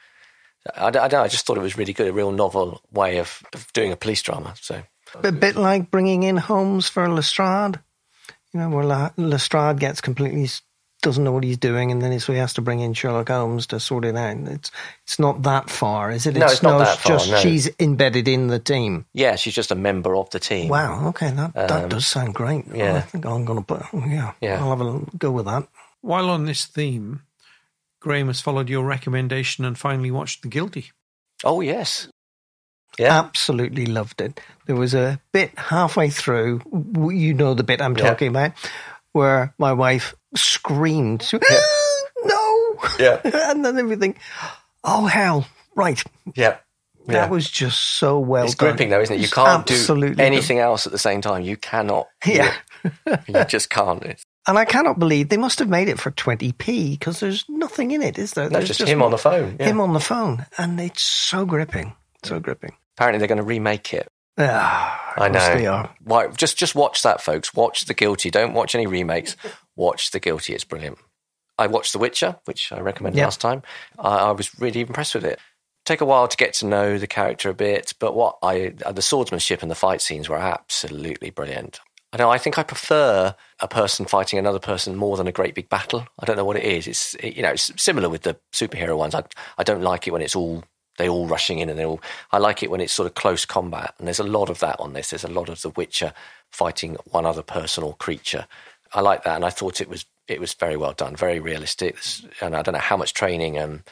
I, 0.75 0.87
I, 0.87 1.05
I 1.05 1.27
just 1.27 1.45
thought 1.45 1.57
it 1.57 1.61
was 1.61 1.77
really 1.77 1.93
good, 1.93 2.07
a 2.07 2.13
real 2.13 2.31
novel 2.31 2.81
way 2.91 3.19
of, 3.19 3.43
of 3.53 3.71
doing 3.73 3.91
a 3.91 3.97
police 3.97 4.23
drama. 4.23 4.55
So 4.59 4.81
a 5.23 5.31
bit 5.31 5.57
like 5.57 5.91
bringing 5.91 6.23
in 6.23 6.37
Holmes 6.37 6.89
for 6.89 7.07
Lestrade 7.07 7.79
you 8.53 8.59
know, 8.59 8.69
where 8.69 9.11
Lestrade 9.17 9.79
gets 9.79 10.01
completely 10.01 10.47
doesn't 11.01 11.23
know 11.23 11.31
what 11.31 11.43
he's 11.43 11.57
doing, 11.57 11.91
and 11.91 12.01
then 12.01 12.19
so 12.19 12.31
he 12.31 12.39
has 12.39 12.53
to 12.53 12.61
bring 12.61 12.79
in 12.79 12.93
Sherlock 12.93 13.29
Holmes 13.29 13.67
to 13.67 13.79
sort 13.79 14.05
it 14.05 14.15
out. 14.15 14.37
It's 14.47 14.71
it's 15.03 15.19
not 15.19 15.43
that 15.43 15.69
far, 15.69 16.11
is 16.11 16.25
it? 16.25 16.35
No, 16.35 16.45
it's, 16.45 16.53
it's 16.53 16.63
not 16.63 16.73
no, 16.73 16.79
that 16.79 16.97
far. 16.99 17.17
Just 17.17 17.31
no. 17.31 17.37
she's 17.37 17.69
embedded 17.79 18.27
in 18.27 18.47
the 18.47 18.59
team. 18.59 19.05
Yeah, 19.13 19.35
she's 19.35 19.55
just 19.55 19.71
a 19.71 19.75
member 19.75 20.15
of 20.15 20.29
the 20.29 20.39
team. 20.39 20.69
Wow. 20.69 21.07
Okay, 21.09 21.31
that 21.31 21.55
um, 21.57 21.67
that 21.67 21.89
does 21.89 22.05
sound 22.05 22.35
great. 22.35 22.65
Yeah, 22.73 22.97
I 22.97 23.01
think 23.01 23.25
I'm 23.25 23.45
going 23.45 23.59
to 23.59 23.65
put. 23.65 23.83
Yeah, 23.93 24.33
yeah, 24.41 24.59
I'll 24.59 24.69
have 24.69 24.81
a 24.81 25.17
go 25.17 25.31
with 25.31 25.45
that. 25.45 25.67
While 26.01 26.29
on 26.29 26.45
this 26.45 26.65
theme, 26.65 27.21
Graham 27.99 28.27
has 28.27 28.41
followed 28.41 28.69
your 28.69 28.85
recommendation 28.85 29.65
and 29.65 29.77
finally 29.77 30.11
watched 30.11 30.43
The 30.43 30.49
Guilty. 30.49 30.91
Oh 31.43 31.61
yes, 31.61 32.09
yeah. 33.01 33.19
Absolutely 33.19 33.87
loved 33.87 34.21
it. 34.21 34.39
There 34.67 34.75
was 34.75 34.93
a 34.93 35.19
bit 35.31 35.57
halfway 35.57 36.09
through, 36.09 36.61
you 37.11 37.33
know 37.33 37.55
the 37.55 37.63
bit 37.63 37.81
I'm 37.81 37.97
yeah. 37.97 38.03
talking 38.03 38.27
about, 38.27 38.51
where 39.11 39.53
my 39.57 39.73
wife 39.73 40.13
screamed, 40.35 41.27
yeah. 41.33 41.39
no! 42.23 42.75
Yeah. 42.99 43.21
and 43.51 43.65
then 43.65 43.79
everything, 43.79 44.15
oh 44.83 45.07
hell, 45.07 45.47
right. 45.75 46.01
Yeah. 46.35 46.57
Yeah. 47.07 47.13
That 47.13 47.31
was 47.31 47.49
just 47.49 47.79
so 47.79 48.19
well 48.19 48.45
it's 48.45 48.53
done. 48.53 48.69
gripping, 48.69 48.89
though, 48.89 49.01
isn't 49.01 49.15
it? 49.15 49.21
You 49.21 49.27
can't 49.27 49.69
Absolutely 49.69 50.15
do 50.15 50.21
anything 50.21 50.59
else 50.59 50.85
at 50.85 50.91
the 50.91 50.99
same 50.99 51.21
time. 51.21 51.41
You 51.41 51.57
cannot. 51.57 52.07
Yeah. 52.25 52.53
you 53.27 53.43
just 53.45 53.69
can't. 53.69 54.03
And 54.47 54.57
I 54.57 54.65
cannot 54.65 54.99
believe 54.99 55.29
they 55.29 55.37
must 55.37 55.59
have 55.59 55.69
made 55.69 55.87
it 55.87 55.99
for 55.99 56.11
20p 56.11 56.91
because 56.91 57.19
there's 57.19 57.45
nothing 57.49 57.91
in 57.91 58.01
it, 58.01 58.17
is 58.17 58.33
there? 58.33 58.45
No, 58.45 58.57
there's 58.57 58.67
just, 58.67 58.79
just 58.79 58.91
him 58.91 59.01
on 59.01 59.11
the 59.11 59.17
phone. 59.17 59.57
Yeah. 59.59 59.67
Him 59.67 59.81
on 59.81 59.93
the 59.93 59.99
phone. 59.99 60.45
And 60.57 60.79
it's 60.79 61.01
so 61.01 61.45
gripping. 61.45 61.93
So 62.23 62.39
gripping. 62.39 62.73
Apparently, 62.97 63.19
they're 63.19 63.27
going 63.27 63.37
to 63.37 63.43
remake 63.43 63.93
it. 63.93 64.07
Ah, 64.37 65.13
I 65.17 65.27
know. 65.29 65.89
Why, 66.03 66.27
just 66.27 66.57
just 66.57 66.75
watch 66.75 67.03
that, 67.03 67.21
folks. 67.21 67.53
Watch 67.53 67.85
The 67.85 67.93
Guilty. 67.93 68.29
Don't 68.31 68.53
watch 68.53 68.75
any 68.75 68.87
remakes. 68.87 69.35
watch 69.75 70.11
The 70.11 70.19
Guilty. 70.19 70.53
It's 70.53 70.63
brilliant. 70.63 70.97
I 71.57 71.67
watched 71.67 71.93
The 71.93 71.99
Witcher, 71.99 72.37
which 72.45 72.71
I 72.71 72.79
recommended 72.79 73.17
yep. 73.17 73.27
last 73.27 73.41
time. 73.41 73.61
I, 73.99 74.17
I 74.17 74.31
was 74.31 74.57
really 74.59 74.81
impressed 74.81 75.15
with 75.15 75.25
it. 75.25 75.39
Take 75.85 76.01
a 76.01 76.05
while 76.05 76.27
to 76.27 76.37
get 76.37 76.53
to 76.55 76.67
know 76.67 76.97
the 76.97 77.07
character 77.07 77.49
a 77.49 77.53
bit, 77.53 77.93
but 77.99 78.15
what 78.15 78.37
I 78.41 78.69
the 78.69 79.01
swordsmanship 79.01 79.61
and 79.61 79.69
the 79.69 79.75
fight 79.75 80.01
scenes 80.01 80.29
were 80.29 80.37
absolutely 80.37 81.29
brilliant. 81.29 81.79
I 82.13 82.17
know. 82.17 82.29
I 82.29 82.37
think 82.37 82.57
I 82.59 82.63
prefer 82.63 83.35
a 83.59 83.67
person 83.67 84.05
fighting 84.05 84.37
another 84.37 84.59
person 84.59 84.95
more 84.95 85.17
than 85.17 85.27
a 85.27 85.31
great 85.31 85.55
big 85.55 85.69
battle. 85.69 86.05
I 86.19 86.25
don't 86.25 86.35
know 86.35 86.45
what 86.45 86.57
it 86.57 86.63
is. 86.63 86.87
It's 86.87 87.15
you 87.23 87.41
know 87.41 87.51
it's 87.51 87.71
similar 87.81 88.09
with 88.09 88.23
the 88.23 88.37
superhero 88.53 88.97
ones. 88.97 89.15
I 89.15 89.23
I 89.57 89.63
don't 89.63 89.81
like 89.81 90.07
it 90.07 90.11
when 90.11 90.21
it's 90.21 90.35
all 90.35 90.63
they 90.97 91.09
all 91.09 91.27
rushing 91.27 91.59
in 91.59 91.69
and 91.69 91.79
they 91.79 91.85
all. 91.85 92.01
I 92.31 92.37
like 92.37 92.63
it 92.63 92.71
when 92.71 92.81
it's 92.81 92.93
sort 92.93 93.07
of 93.07 93.15
close 93.15 93.45
combat, 93.45 93.93
and 93.97 94.07
there's 94.07 94.19
a 94.19 94.23
lot 94.23 94.49
of 94.49 94.59
that 94.59 94.79
on 94.79 94.93
this. 94.93 95.09
There's 95.09 95.23
a 95.23 95.29
lot 95.29 95.49
of 95.49 95.61
The 95.61 95.69
Witcher 95.69 96.13
fighting 96.51 96.97
one 97.05 97.25
other 97.25 97.43
person 97.43 97.83
or 97.83 97.95
creature. 97.95 98.45
I 98.93 99.01
like 99.01 99.23
that, 99.23 99.35
and 99.35 99.45
I 99.45 99.49
thought 99.49 99.81
it 99.81 99.89
was 99.89 100.05
it 100.27 100.39
was 100.39 100.53
very 100.53 100.77
well 100.77 100.93
done, 100.93 101.15
very 101.15 101.39
realistic. 101.39 101.97
And 102.41 102.55
I 102.55 102.61
don't 102.61 102.73
know 102.73 102.79
how 102.79 102.97
much 102.97 103.13
training 103.13 103.59
um, 103.59 103.83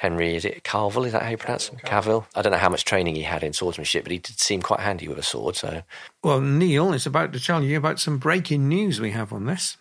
Henry 0.00 0.34
is 0.34 0.46
it 0.46 0.64
Carville? 0.64 1.04
Is 1.04 1.12
that 1.12 1.22
how 1.22 1.28
you 1.28 1.36
pronounce 1.36 1.68
him? 1.68 1.78
Cavill. 1.84 2.24
I 2.34 2.40
don't 2.40 2.52
know 2.52 2.58
how 2.58 2.70
much 2.70 2.86
training 2.86 3.16
he 3.16 3.22
had 3.22 3.42
in 3.42 3.52
swordsmanship, 3.52 4.02
but 4.02 4.12
he 4.12 4.16
did 4.16 4.40
seem 4.40 4.62
quite 4.62 4.80
handy 4.80 5.08
with 5.08 5.18
a 5.18 5.22
sword. 5.22 5.56
So, 5.56 5.82
well, 6.24 6.40
Neil 6.40 6.94
is 6.94 7.04
about 7.04 7.34
to 7.34 7.40
tell 7.40 7.62
you 7.62 7.76
about 7.76 8.00
some 8.00 8.16
breaking 8.16 8.66
news 8.66 8.98
we 8.98 9.10
have 9.10 9.30
on 9.30 9.44
this. 9.44 9.76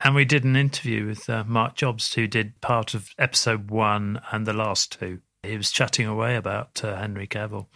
And 0.00 0.14
we 0.14 0.24
did 0.24 0.44
an 0.44 0.54
interview 0.54 1.06
with 1.06 1.28
uh, 1.28 1.42
Marc 1.48 1.76
Jobst, 1.76 2.14
who 2.14 2.28
did 2.28 2.60
part 2.60 2.94
of 2.94 3.10
episode 3.18 3.68
one 3.68 4.20
and 4.30 4.46
the 4.46 4.52
last 4.52 4.96
two. 5.00 5.20
He 5.44 5.56
was 5.56 5.70
chatting 5.70 6.06
away 6.06 6.36
about 6.36 6.82
uh, 6.84 6.96
Henry 6.96 7.26
Cavill 7.26 7.66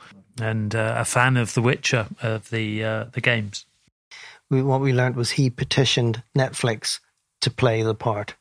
and 0.40 0.74
uh, 0.74 0.94
a 0.98 1.04
fan 1.04 1.36
of 1.36 1.54
The 1.54 1.62
Witcher 1.62 2.08
of 2.22 2.50
the 2.50 2.84
uh, 2.84 3.04
the 3.12 3.20
games. 3.20 3.66
We, 4.50 4.62
what 4.62 4.80
we 4.80 4.92
learned 4.92 5.16
was 5.16 5.32
he 5.32 5.50
petitioned 5.50 6.22
Netflix 6.36 7.00
to 7.42 7.50
play 7.50 7.82
the 7.82 7.94
part. 7.94 8.34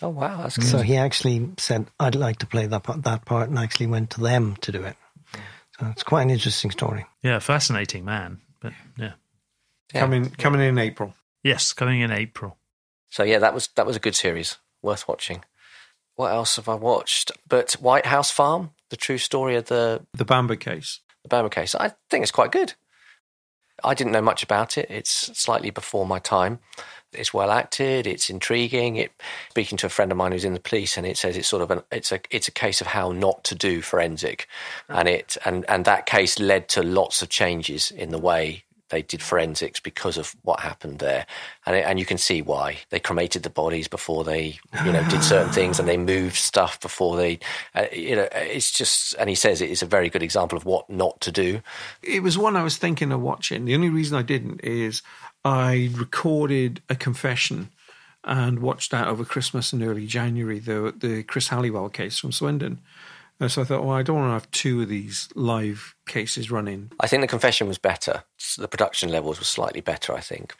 Oh 0.00 0.08
wow, 0.08 0.42
that's 0.42 0.56
good. 0.56 0.66
So 0.66 0.78
he 0.78 0.96
actually 0.96 1.50
said, 1.58 1.86
"I'd 2.00 2.14
like 2.14 2.38
to 2.38 2.46
play 2.46 2.66
that 2.66 2.82
part, 2.82 3.02
that 3.04 3.24
part," 3.24 3.48
and 3.48 3.58
actually 3.58 3.86
went 3.86 4.10
to 4.10 4.20
them 4.20 4.56
to 4.62 4.72
do 4.72 4.82
it. 4.82 4.96
So 5.78 5.86
it's 5.86 6.02
quite 6.02 6.22
an 6.22 6.30
interesting 6.30 6.70
story. 6.70 7.06
Yeah, 7.22 7.38
fascinating 7.38 8.04
man. 8.04 8.40
But 8.60 8.72
yeah, 8.98 9.12
yeah. 9.94 10.00
coming 10.00 10.30
coming 10.30 10.60
in 10.60 10.78
April. 10.78 11.14
Yes, 11.42 11.72
coming 11.72 12.00
in 12.00 12.10
April. 12.10 12.56
So 13.10 13.22
yeah, 13.22 13.38
that 13.38 13.54
was 13.54 13.68
that 13.76 13.86
was 13.86 13.96
a 13.96 14.00
good 14.00 14.16
series, 14.16 14.58
worth 14.82 15.06
watching 15.06 15.44
what 16.22 16.32
else 16.32 16.54
have 16.54 16.68
I 16.68 16.76
watched? 16.76 17.32
But 17.48 17.72
White 17.72 18.06
House 18.06 18.30
Farm, 18.30 18.70
the 18.90 18.96
true 18.96 19.18
story 19.18 19.56
of 19.56 19.66
the 19.66 20.06
the 20.14 20.24
Bamber 20.24 20.54
case. 20.54 21.00
The 21.24 21.28
Bamber 21.28 21.48
case. 21.48 21.74
I 21.74 21.92
think 22.10 22.22
it's 22.22 22.30
quite 22.30 22.52
good. 22.52 22.74
I 23.82 23.94
didn't 23.94 24.12
know 24.12 24.22
much 24.22 24.44
about 24.44 24.78
it. 24.78 24.86
It's 24.88 25.36
slightly 25.36 25.70
before 25.70 26.06
my 26.06 26.20
time. 26.20 26.60
It's 27.12 27.34
well 27.34 27.50
acted. 27.50 28.06
It's 28.06 28.30
intriguing. 28.30 28.94
It 28.94 29.10
speaking 29.50 29.76
to 29.78 29.86
a 29.86 29.90
friend 29.90 30.12
of 30.12 30.16
mine 30.16 30.30
who's 30.30 30.44
in 30.44 30.54
the 30.54 30.60
police, 30.60 30.96
and 30.96 31.04
it 31.04 31.16
says 31.16 31.36
it's 31.36 31.48
sort 31.48 31.62
of 31.62 31.72
an 31.72 31.82
it's 31.90 32.12
a 32.12 32.20
it's 32.30 32.46
a 32.46 32.52
case 32.52 32.80
of 32.80 32.86
how 32.86 33.10
not 33.10 33.42
to 33.44 33.56
do 33.56 33.82
forensic, 33.82 34.46
and 34.88 35.08
it 35.08 35.36
and 35.44 35.64
and 35.68 35.84
that 35.86 36.06
case 36.06 36.38
led 36.38 36.68
to 36.68 36.84
lots 36.84 37.20
of 37.20 37.30
changes 37.30 37.90
in 37.90 38.10
the 38.10 38.18
way 38.18 38.62
they 38.92 39.02
did 39.02 39.20
forensics 39.20 39.80
because 39.80 40.16
of 40.16 40.36
what 40.42 40.60
happened 40.60 41.00
there, 41.00 41.26
and 41.66 41.74
and 41.74 41.98
you 41.98 42.04
can 42.04 42.18
see 42.18 42.42
why 42.42 42.78
they 42.90 43.00
cremated 43.00 43.42
the 43.42 43.50
bodies 43.50 43.88
before 43.88 44.22
they 44.22 44.58
you 44.84 44.92
know 44.92 45.02
did 45.08 45.24
certain 45.24 45.52
things, 45.60 45.80
and 45.80 45.88
they 45.88 45.96
moved 45.96 46.36
stuff 46.36 46.80
before 46.80 47.16
they 47.16 47.40
uh, 47.74 47.86
you 47.92 48.14
know 48.14 48.28
it's 48.32 48.70
just 48.70 49.14
and 49.18 49.28
he 49.28 49.34
says 49.34 49.60
it 49.60 49.70
is 49.70 49.82
a 49.82 49.86
very 49.86 50.08
good 50.08 50.22
example 50.22 50.56
of 50.56 50.64
what 50.64 50.88
not 50.88 51.20
to 51.22 51.32
do. 51.32 51.60
It 52.02 52.22
was 52.22 52.38
one 52.38 52.54
I 52.54 52.62
was 52.62 52.76
thinking 52.76 53.10
of 53.10 53.20
watching. 53.20 53.64
The 53.64 53.74
only 53.74 53.88
reason 53.88 54.16
I 54.16 54.22
didn't 54.22 54.60
is 54.62 55.02
I 55.44 55.90
recorded 55.94 56.82
a 56.88 56.94
confession 56.94 57.70
and 58.24 58.60
watched 58.60 58.92
that 58.92 59.08
over 59.08 59.24
Christmas 59.24 59.72
and 59.72 59.82
early 59.82 60.06
January 60.06 60.60
the 60.60 60.94
the 60.96 61.22
Chris 61.24 61.48
Halliwell 61.48 61.88
case 61.88 62.18
from 62.18 62.30
Swindon 62.30 62.78
and 63.40 63.50
so 63.50 63.62
I 63.62 63.64
thought, 63.64 63.84
well, 63.84 63.96
I 63.96 64.02
don't 64.02 64.16
want 64.16 64.28
to 64.28 64.34
have 64.34 64.50
two 64.50 64.82
of 64.82 64.88
these 64.88 65.28
live 65.34 65.94
cases 66.06 66.50
running. 66.50 66.92
I 67.00 67.06
think 67.06 67.22
the 67.22 67.28
confession 67.28 67.66
was 67.66 67.78
better. 67.78 68.24
The 68.56 68.68
production 68.68 69.10
levels 69.10 69.38
were 69.38 69.44
slightly 69.44 69.80
better, 69.80 70.14
I 70.14 70.20
think. 70.20 70.54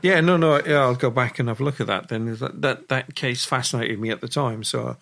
Yeah, 0.00 0.20
no, 0.20 0.36
no. 0.36 0.62
Yeah, 0.64 0.80
I'll 0.80 0.94
go 0.94 1.10
back 1.10 1.38
and 1.38 1.48
have 1.48 1.60
a 1.60 1.64
look 1.64 1.80
at 1.80 1.86
that. 1.88 2.08
Then 2.08 2.34
that 2.36 2.62
that, 2.62 2.88
that 2.88 3.14
case 3.14 3.44
fascinated 3.44 4.00
me 4.00 4.10
at 4.10 4.20
the 4.22 4.28
time, 4.28 4.64
so 4.64 4.96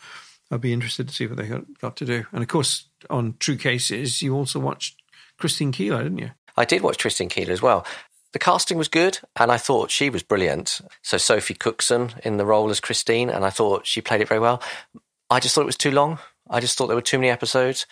I'd 0.50 0.60
be 0.60 0.72
interested 0.72 1.08
to 1.08 1.14
see 1.14 1.26
what 1.26 1.36
they 1.36 1.46
got, 1.46 1.78
got 1.78 1.96
to 1.98 2.04
do. 2.04 2.24
And 2.32 2.42
of 2.42 2.48
course, 2.48 2.88
on 3.08 3.36
True 3.38 3.56
Cases, 3.56 4.20
you 4.20 4.34
also 4.34 4.58
watched 4.58 5.00
Christine 5.38 5.72
Keeler, 5.72 6.02
didn't 6.02 6.18
you? 6.18 6.30
I 6.56 6.64
did 6.64 6.82
watch 6.82 6.98
Christine 6.98 7.28
Keeler 7.28 7.52
as 7.52 7.62
well. 7.62 7.86
The 8.32 8.38
casting 8.38 8.78
was 8.78 8.88
good, 8.88 9.18
and 9.36 9.50
I 9.50 9.56
thought 9.56 9.90
she 9.90 10.10
was 10.10 10.22
brilliant. 10.22 10.80
So 11.02 11.16
Sophie 11.18 11.54
Cookson 11.54 12.12
in 12.24 12.36
the 12.36 12.46
role 12.46 12.70
as 12.70 12.80
Christine, 12.80 13.30
and 13.30 13.44
I 13.44 13.50
thought 13.50 13.86
she 13.86 14.00
played 14.00 14.20
it 14.20 14.28
very 14.28 14.40
well. 14.40 14.62
I 15.30 15.40
just 15.40 15.54
thought 15.54 15.62
it 15.62 15.66
was 15.66 15.76
too 15.76 15.90
long. 15.90 16.18
I 16.50 16.58
just 16.58 16.76
thought 16.76 16.88
there 16.88 16.96
were 16.96 17.00
too 17.02 17.18
many 17.18 17.30
episodes. 17.30 17.86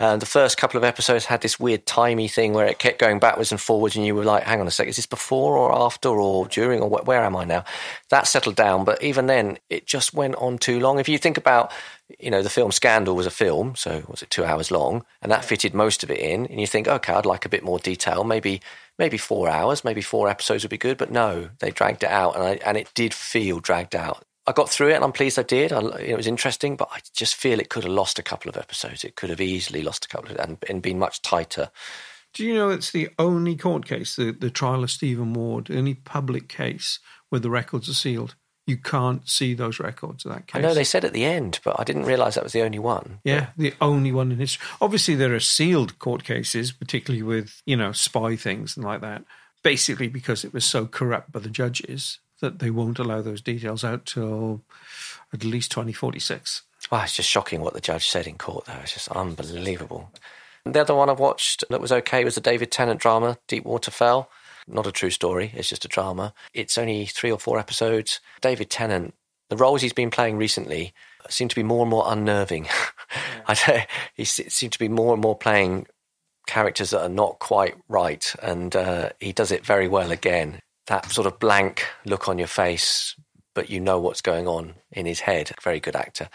Uh, 0.00 0.16
the 0.16 0.26
first 0.26 0.56
couple 0.56 0.76
of 0.76 0.84
episodes 0.84 1.26
had 1.26 1.42
this 1.42 1.60
weird 1.60 1.86
timey 1.86 2.26
thing 2.26 2.52
where 2.52 2.66
it 2.66 2.80
kept 2.80 2.98
going 2.98 3.20
backwards 3.20 3.52
and 3.52 3.60
forwards, 3.60 3.94
and 3.94 4.04
you 4.04 4.16
were 4.16 4.24
like, 4.24 4.42
hang 4.42 4.60
on 4.60 4.66
a 4.66 4.70
sec, 4.70 4.88
is 4.88 4.96
this 4.96 5.06
before 5.06 5.56
or 5.56 5.72
after 5.72 6.08
or 6.08 6.46
during 6.46 6.80
or 6.80 6.88
wh- 6.88 7.06
where 7.06 7.22
am 7.22 7.36
I 7.36 7.44
now? 7.44 7.64
That 8.08 8.26
settled 8.26 8.56
down, 8.56 8.84
but 8.84 9.02
even 9.02 9.26
then, 9.26 9.58
it 9.68 9.86
just 9.86 10.12
went 10.12 10.34
on 10.36 10.58
too 10.58 10.80
long. 10.80 10.98
If 10.98 11.08
you 11.08 11.18
think 11.18 11.36
about, 11.36 11.70
you 12.18 12.30
know, 12.30 12.42
the 12.42 12.50
film 12.50 12.72
Scandal 12.72 13.14
was 13.14 13.26
a 13.26 13.30
film, 13.30 13.76
so 13.76 14.02
was 14.08 14.22
it 14.22 14.30
two 14.30 14.44
hours 14.44 14.70
long, 14.70 15.04
and 15.22 15.30
that 15.30 15.44
fitted 15.44 15.72
most 15.72 16.02
of 16.02 16.10
it 16.10 16.18
in, 16.18 16.46
and 16.46 16.60
you 16.60 16.66
think, 16.66 16.88
okay, 16.88 17.12
I'd 17.12 17.26
like 17.26 17.44
a 17.44 17.50
bit 17.50 17.62
more 17.62 17.78
detail, 17.78 18.24
maybe. 18.24 18.60
Maybe 18.98 19.16
four 19.16 19.48
hours, 19.48 19.82
maybe 19.82 20.02
four 20.02 20.28
episodes 20.28 20.62
would 20.62 20.68
be 20.68 20.76
good, 20.76 20.98
but 20.98 21.10
no, 21.10 21.48
they 21.60 21.70
dragged 21.70 22.02
it 22.02 22.10
out, 22.10 22.34
and 22.34 22.44
I, 22.44 22.50
and 22.66 22.76
it 22.76 22.92
did 22.92 23.14
feel 23.14 23.58
dragged 23.58 23.96
out. 23.96 24.26
I 24.50 24.52
got 24.52 24.68
through 24.68 24.88
it 24.88 24.94
and 24.94 25.04
I'm 25.04 25.12
pleased 25.12 25.38
I 25.38 25.44
did. 25.44 25.72
I, 25.72 25.78
it 26.00 26.16
was 26.16 26.26
interesting, 26.26 26.74
but 26.74 26.88
I 26.90 26.98
just 27.14 27.36
feel 27.36 27.60
it 27.60 27.68
could 27.68 27.84
have 27.84 27.92
lost 27.92 28.18
a 28.18 28.22
couple 28.22 28.48
of 28.48 28.56
episodes. 28.56 29.04
It 29.04 29.14
could 29.14 29.30
have 29.30 29.40
easily 29.40 29.80
lost 29.80 30.04
a 30.04 30.08
couple 30.08 30.32
of, 30.32 30.38
and, 30.38 30.58
and 30.68 30.82
been 30.82 30.98
much 30.98 31.22
tighter. 31.22 31.70
Do 32.34 32.44
you 32.44 32.54
know 32.54 32.68
it's 32.68 32.90
the 32.90 33.10
only 33.16 33.54
court 33.54 33.86
case, 33.86 34.16
the, 34.16 34.32
the 34.32 34.50
trial 34.50 34.82
of 34.82 34.90
Stephen 34.90 35.34
Ward, 35.34 35.66
the 35.66 35.78
only 35.78 35.94
public 35.94 36.48
case 36.48 36.98
where 37.28 37.38
the 37.38 37.48
records 37.48 37.88
are 37.88 37.94
sealed? 37.94 38.34
You 38.66 38.76
can't 38.76 39.28
see 39.28 39.54
those 39.54 39.78
records 39.78 40.24
of 40.24 40.32
that 40.32 40.48
case. 40.48 40.58
I 40.58 40.62
know 40.62 40.74
they 40.74 40.82
said 40.82 41.04
at 41.04 41.12
the 41.12 41.24
end, 41.24 41.60
but 41.62 41.78
I 41.78 41.84
didn't 41.84 42.04
realise 42.04 42.34
that 42.34 42.42
was 42.42 42.52
the 42.52 42.62
only 42.62 42.80
one. 42.80 43.20
Yeah, 43.22 43.50
the 43.56 43.74
only 43.80 44.10
one 44.10 44.32
in 44.32 44.38
history. 44.38 44.66
Obviously, 44.80 45.14
there 45.14 45.34
are 45.34 45.40
sealed 45.40 46.00
court 46.00 46.24
cases, 46.24 46.72
particularly 46.72 47.22
with 47.22 47.62
you 47.66 47.76
know 47.76 47.92
spy 47.92 48.34
things 48.34 48.76
and 48.76 48.84
like 48.84 49.00
that. 49.00 49.24
Basically, 49.62 50.08
because 50.08 50.44
it 50.44 50.52
was 50.52 50.64
so 50.64 50.86
corrupt 50.86 51.30
by 51.30 51.38
the 51.38 51.50
judges 51.50 52.18
that 52.40 52.58
they 52.58 52.70
won't 52.70 52.98
allow 52.98 53.22
those 53.22 53.40
details 53.40 53.84
out 53.84 54.06
till 54.06 54.62
at 55.32 55.44
least 55.44 55.70
twenty 55.70 55.92
forty 55.92 56.20
six. 56.20 56.62
Wow, 56.90 57.02
it's 57.02 57.16
just 57.16 57.28
shocking 57.28 57.60
what 57.60 57.74
the 57.74 57.80
judge 57.80 58.08
said 58.08 58.26
in 58.26 58.38
court, 58.38 58.64
though. 58.64 58.80
It's 58.82 58.94
just 58.94 59.08
unbelievable. 59.08 60.10
The 60.64 60.80
other 60.80 60.94
one 60.94 61.08
I've 61.08 61.20
watched 61.20 61.64
that 61.70 61.80
was 61.80 61.92
okay 61.92 62.24
was 62.24 62.34
the 62.34 62.40
David 62.40 62.70
Tennant 62.70 63.00
drama, 63.00 63.38
Deadwater 63.48 63.90
Fell. 63.90 64.30
Not 64.66 64.86
a 64.86 64.92
true 64.92 65.10
story, 65.10 65.52
it's 65.54 65.68
just 65.68 65.84
a 65.84 65.88
drama. 65.88 66.34
It's 66.52 66.78
only 66.78 67.06
three 67.06 67.30
or 67.30 67.38
four 67.38 67.58
episodes. 67.58 68.20
David 68.40 68.70
Tennant, 68.70 69.14
the 69.48 69.56
roles 69.56 69.82
he's 69.82 69.92
been 69.92 70.10
playing 70.10 70.36
recently 70.36 70.92
seem 71.28 71.48
to 71.48 71.56
be 71.56 71.62
more 71.62 71.82
and 71.82 71.90
more 71.90 72.04
unnerving. 72.06 72.68
I 73.46 73.54
don't, 73.54 73.86
he 74.14 74.24
seems 74.24 74.72
to 74.72 74.78
be 74.78 74.88
more 74.88 75.12
and 75.12 75.22
more 75.22 75.36
playing 75.36 75.86
characters 76.46 76.90
that 76.90 77.02
are 77.02 77.08
not 77.08 77.38
quite 77.38 77.76
right, 77.88 78.34
and 78.42 78.74
uh, 78.76 79.10
he 79.18 79.32
does 79.32 79.50
it 79.50 79.64
very 79.64 79.88
well 79.88 80.10
again. 80.10 80.60
That 80.86 81.10
sort 81.10 81.26
of 81.26 81.38
blank 81.38 81.86
look 82.04 82.28
on 82.28 82.38
your 82.38 82.48
face, 82.48 83.14
but 83.54 83.70
you 83.70 83.80
know 83.80 84.00
what's 84.00 84.22
going 84.22 84.48
on 84.48 84.74
in 84.90 85.06
his 85.06 85.20
head. 85.20 85.52
Very 85.62 85.80
good 85.80 85.96
actor. 85.96 86.28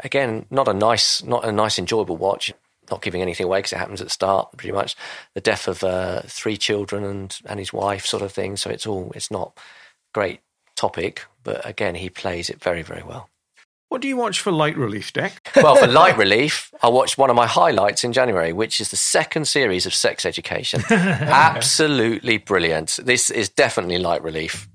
Again, 0.00 0.46
not 0.50 0.68
a 0.68 0.74
nice, 0.74 1.22
not 1.22 1.44
a 1.44 1.52
nice, 1.52 1.78
enjoyable 1.78 2.16
watch. 2.16 2.52
Not 2.90 3.00
giving 3.00 3.22
anything 3.22 3.46
away 3.46 3.60
because 3.60 3.72
it 3.72 3.78
happens 3.78 4.02
at 4.02 4.08
the 4.08 4.12
start, 4.12 4.52
pretty 4.58 4.72
much. 4.72 4.94
The 5.34 5.40
death 5.40 5.68
of 5.68 5.82
uh, 5.82 6.20
three 6.26 6.58
children 6.58 7.02
and 7.04 7.34
and 7.46 7.58
his 7.58 7.72
wife, 7.72 8.04
sort 8.04 8.22
of 8.22 8.32
thing. 8.32 8.56
So 8.58 8.68
it's 8.68 8.86
all, 8.86 9.10
it's 9.14 9.30
not 9.30 9.58
great 10.12 10.40
topic, 10.76 11.24
but 11.42 11.66
again, 11.66 11.94
he 11.94 12.10
plays 12.10 12.50
it 12.50 12.62
very, 12.62 12.82
very 12.82 13.02
well. 13.02 13.30
What 13.94 14.00
do 14.00 14.08
you 14.08 14.16
watch 14.16 14.40
for 14.40 14.50
light 14.50 14.76
relief, 14.76 15.12
Deck? 15.12 15.52
Well, 15.62 15.76
for 15.76 15.86
light 15.86 16.18
relief, 16.18 16.74
I 16.82 16.88
watched 16.88 17.16
one 17.16 17.30
of 17.30 17.36
my 17.36 17.46
highlights 17.46 18.02
in 18.02 18.12
January, 18.12 18.52
which 18.52 18.80
is 18.80 18.90
the 18.90 18.96
second 18.96 19.46
series 19.46 19.86
of 19.86 19.94
Sex 19.94 20.26
Education. 20.26 20.82
Absolutely 20.90 22.38
brilliant. 22.38 22.98
This 23.00 23.30
is 23.30 23.48
definitely 23.48 23.98
light 23.98 24.24
relief. 24.24 24.68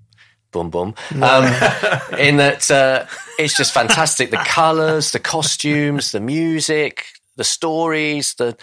Boom, 0.54 0.70
boom. 0.70 0.96
Um, 1.22 1.44
in 2.18 2.38
that 2.38 2.72
uh, 2.72 3.08
it's 3.38 3.58
just 3.58 3.74
fantastic. 3.74 4.32
The 4.32 4.38
colours, 4.38 5.12
the 5.12 5.20
costumes, 5.20 6.14
the 6.14 6.22
music, 6.22 7.08
the 7.36 7.44
stories, 7.44 8.36
the 8.36 8.56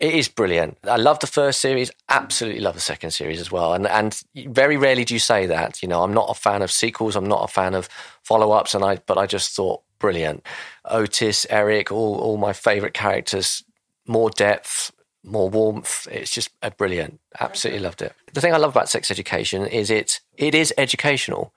it 0.00 0.14
is 0.14 0.28
brilliant. 0.28 0.78
I 0.84 0.96
love 0.96 1.20
the 1.20 1.26
first 1.26 1.60
series. 1.60 1.90
Absolutely 2.08 2.62
love 2.62 2.74
the 2.74 2.80
second 2.80 3.10
series 3.10 3.38
as 3.38 3.52
well. 3.52 3.74
And 3.74 3.86
and 3.86 4.18
very 4.34 4.78
rarely 4.78 5.04
do 5.04 5.14
you 5.14 5.20
say 5.20 5.46
that. 5.46 5.82
You 5.82 5.88
know, 5.88 6.02
I'm 6.02 6.14
not 6.14 6.30
a 6.30 6.34
fan 6.34 6.62
of 6.62 6.70
sequels. 6.72 7.16
I'm 7.16 7.26
not 7.26 7.44
a 7.44 7.52
fan 7.52 7.74
of 7.74 7.88
follow 8.22 8.52
ups. 8.52 8.74
And 8.74 8.82
I 8.82 8.96
but 9.06 9.18
I 9.18 9.26
just 9.26 9.54
thought 9.54 9.82
brilliant. 9.98 10.44
Otis, 10.86 11.46
Eric, 11.50 11.92
all 11.92 12.18
all 12.18 12.38
my 12.38 12.54
favourite 12.54 12.94
characters. 12.94 13.62
More 14.06 14.30
depth, 14.30 14.90
more 15.22 15.50
warmth. 15.50 16.08
It's 16.10 16.30
just 16.30 16.50
a 16.62 16.70
brilliant. 16.70 17.20
Absolutely 17.38 17.82
loved 17.82 18.00
it. 18.00 18.14
The 18.32 18.40
thing 18.40 18.54
I 18.54 18.56
love 18.56 18.70
about 18.70 18.88
sex 18.88 19.10
education 19.10 19.66
is 19.66 19.90
it 19.90 20.20
it 20.38 20.54
is 20.54 20.72
educational. 20.78 21.52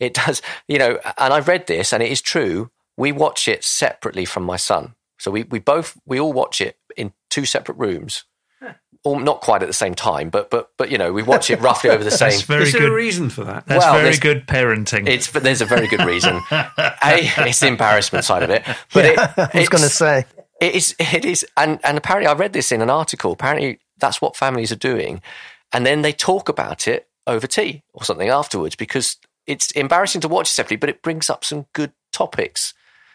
It 0.00 0.14
does, 0.14 0.42
you 0.66 0.78
know. 0.78 0.98
And 1.16 1.32
I've 1.32 1.46
read 1.46 1.68
this, 1.68 1.92
and 1.92 2.02
it 2.02 2.10
is 2.10 2.20
true. 2.20 2.70
We 2.96 3.12
watch 3.12 3.46
it 3.46 3.62
separately 3.62 4.24
from 4.24 4.42
my 4.42 4.56
son. 4.56 4.94
So 5.18 5.30
we, 5.30 5.44
we 5.44 5.60
both 5.60 5.96
we 6.04 6.18
all 6.18 6.32
watch 6.32 6.60
it 6.60 6.76
in 6.96 7.12
two 7.30 7.44
separate 7.44 7.76
rooms. 7.78 8.24
All, 9.06 9.18
not 9.18 9.42
quite 9.42 9.62
at 9.62 9.66
the 9.66 9.74
same 9.74 9.94
time, 9.94 10.30
but 10.30 10.48
but 10.48 10.70
but 10.78 10.90
you 10.90 10.96
know 10.96 11.12
we 11.12 11.22
watch 11.22 11.50
it 11.50 11.60
roughly 11.60 11.90
over 11.90 12.02
the 12.02 12.10
same. 12.10 12.30
That's 12.30 12.42
very 12.42 12.62
Is 12.62 12.72
there 12.72 12.80
good. 12.80 12.92
a 12.92 12.94
reason 12.94 13.28
for 13.28 13.44
that? 13.44 13.66
That's 13.66 13.84
Well, 13.84 13.98
very 14.00 14.16
good 14.16 14.46
parenting. 14.46 15.06
It's 15.06 15.30
but 15.30 15.42
there's 15.42 15.60
a 15.60 15.66
very 15.66 15.86
good 15.88 16.02
reason. 16.06 16.40
a, 16.50 16.70
it's 17.02 17.60
the 17.60 17.66
embarrassment 17.66 18.24
side 18.24 18.42
of 18.42 18.48
it, 18.48 18.62
but 18.94 19.04
it, 19.04 19.18
I 19.18 19.50
was 19.58 19.68
going 19.68 19.82
to 19.84 19.90
say. 19.90 20.24
it 20.58 20.74
is 20.74 20.94
it 20.98 21.26
is 21.26 21.44
and 21.58 21.80
and 21.84 21.98
apparently 21.98 22.28
I 22.28 22.32
read 22.32 22.54
this 22.54 22.72
in 22.72 22.80
an 22.80 22.88
article. 22.88 23.32
Apparently 23.32 23.78
that's 23.98 24.22
what 24.22 24.36
families 24.36 24.72
are 24.72 24.76
doing, 24.76 25.20
and 25.70 25.84
then 25.84 26.00
they 26.00 26.12
talk 26.12 26.48
about 26.48 26.88
it 26.88 27.06
over 27.26 27.46
tea 27.46 27.82
or 27.92 28.04
something 28.04 28.30
afterwards 28.30 28.74
because 28.74 29.18
it's 29.46 29.70
embarrassing 29.72 30.22
to 30.22 30.28
watch 30.28 30.48
separately, 30.48 30.78
but 30.78 30.88
it 30.88 31.02
brings 31.02 31.28
up 31.28 31.44
some 31.44 31.66
good 31.74 31.92
topics. 32.10 32.72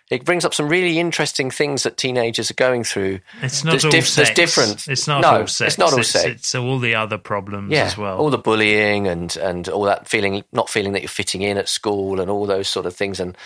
It 0.09 0.25
brings 0.25 0.43
up 0.43 0.53
some 0.55 0.67
really 0.69 0.97
interesting 0.97 1.51
things 1.51 1.83
that 1.83 1.97
teenagers 1.97 2.49
are 2.49 2.55
going 2.55 2.83
through. 2.83 3.19
It's 3.43 3.63
not 3.63 3.83
all 3.85 3.91
diff- 3.91 4.07
sex. 4.07 4.15
there's 4.15 4.35
different- 4.35 4.87
It's 4.87 5.07
not 5.07 5.21
No, 5.21 5.27
all 5.29 5.41
it's 5.43 5.77
not 5.77 5.93
all 5.93 5.99
it's, 5.99 6.09
sex. 6.09 6.25
It's 6.25 6.55
all 6.55 6.79
the 6.79 6.95
other 6.95 7.17
problems 7.19 7.71
Yeah, 7.71 7.83
as 7.85 7.97
well. 7.97 8.17
all 8.17 8.29
the 8.31 8.37
bullying 8.39 9.07
and 9.07 9.35
and 9.37 9.69
all 9.69 9.83
that 9.83 10.07
feeling, 10.07 10.43
not 10.51 10.69
feeling 10.69 10.93
that 10.93 11.01
you're 11.01 11.09
fitting 11.09 11.41
in 11.43 11.57
at 11.57 11.69
school, 11.69 12.19
and 12.19 12.29
all 12.29 12.45
those 12.47 12.67
sort 12.67 12.85
of 12.87 12.95
things, 12.95 13.19
and 13.19 13.37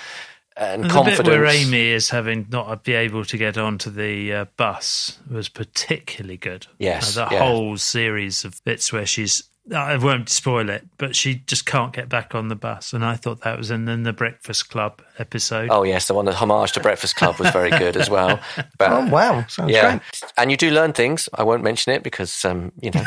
and 0.55 0.83
And 0.83 0.83
the 0.85 0.93
confidence. 0.93 1.27
where 1.27 1.45
Amy 1.47 1.87
is 1.87 2.11
having 2.11 2.45
not 2.51 2.83
be 2.83 2.93
able 2.93 3.25
to 3.25 3.37
get 3.37 3.57
onto 3.57 3.89
the 3.89 4.31
uh, 4.33 4.45
bus 4.55 5.17
was 5.29 5.49
particularly 5.49 6.37
good. 6.37 6.67
Yes, 6.77 7.17
Uh, 7.17 7.27
the 7.27 7.35
yeah. 7.35 7.39
whole 7.43 7.75
series 7.77 8.45
of 8.45 8.63
bits 8.63 8.93
where 8.93 9.05
she's. 9.07 9.43
I 9.73 9.95
won't 9.95 10.27
spoil 10.27 10.69
it, 10.69 10.85
but 10.97 11.15
she 11.15 11.35
just 11.47 11.65
can't 11.65 11.93
get 11.93 12.09
back 12.09 12.35
on 12.35 12.49
the 12.49 12.55
bus, 12.55 12.91
and 12.91 13.05
I 13.05 13.15
thought 13.15 13.41
that 13.41 13.57
was 13.57 13.71
in, 13.71 13.87
in 13.87 14.03
the 14.03 14.11
Breakfast 14.11 14.69
Club 14.69 15.01
episode. 15.19 15.69
Oh 15.71 15.83
yes, 15.83 16.07
the 16.07 16.13
one 16.13 16.25
that 16.25 16.35
homage 16.35 16.73
to 16.73 16.81
Breakfast 16.81 17.15
Club 17.15 17.39
was 17.39 17.49
very 17.51 17.69
good 17.69 17.95
as 17.95 18.09
well. 18.09 18.39
But, 18.77 18.91
Oh, 18.91 19.07
wow. 19.09 19.45
Sounds 19.47 19.71
yeah, 19.71 19.99
great. 19.99 20.31
and 20.37 20.51
you 20.51 20.57
do 20.57 20.69
learn 20.71 20.91
things. 20.91 21.29
I 21.33 21.43
won't 21.43 21.63
mention 21.63 21.93
it 21.93 22.03
because 22.03 22.43
um, 22.43 22.71
you 22.81 22.91
know. 22.91 23.03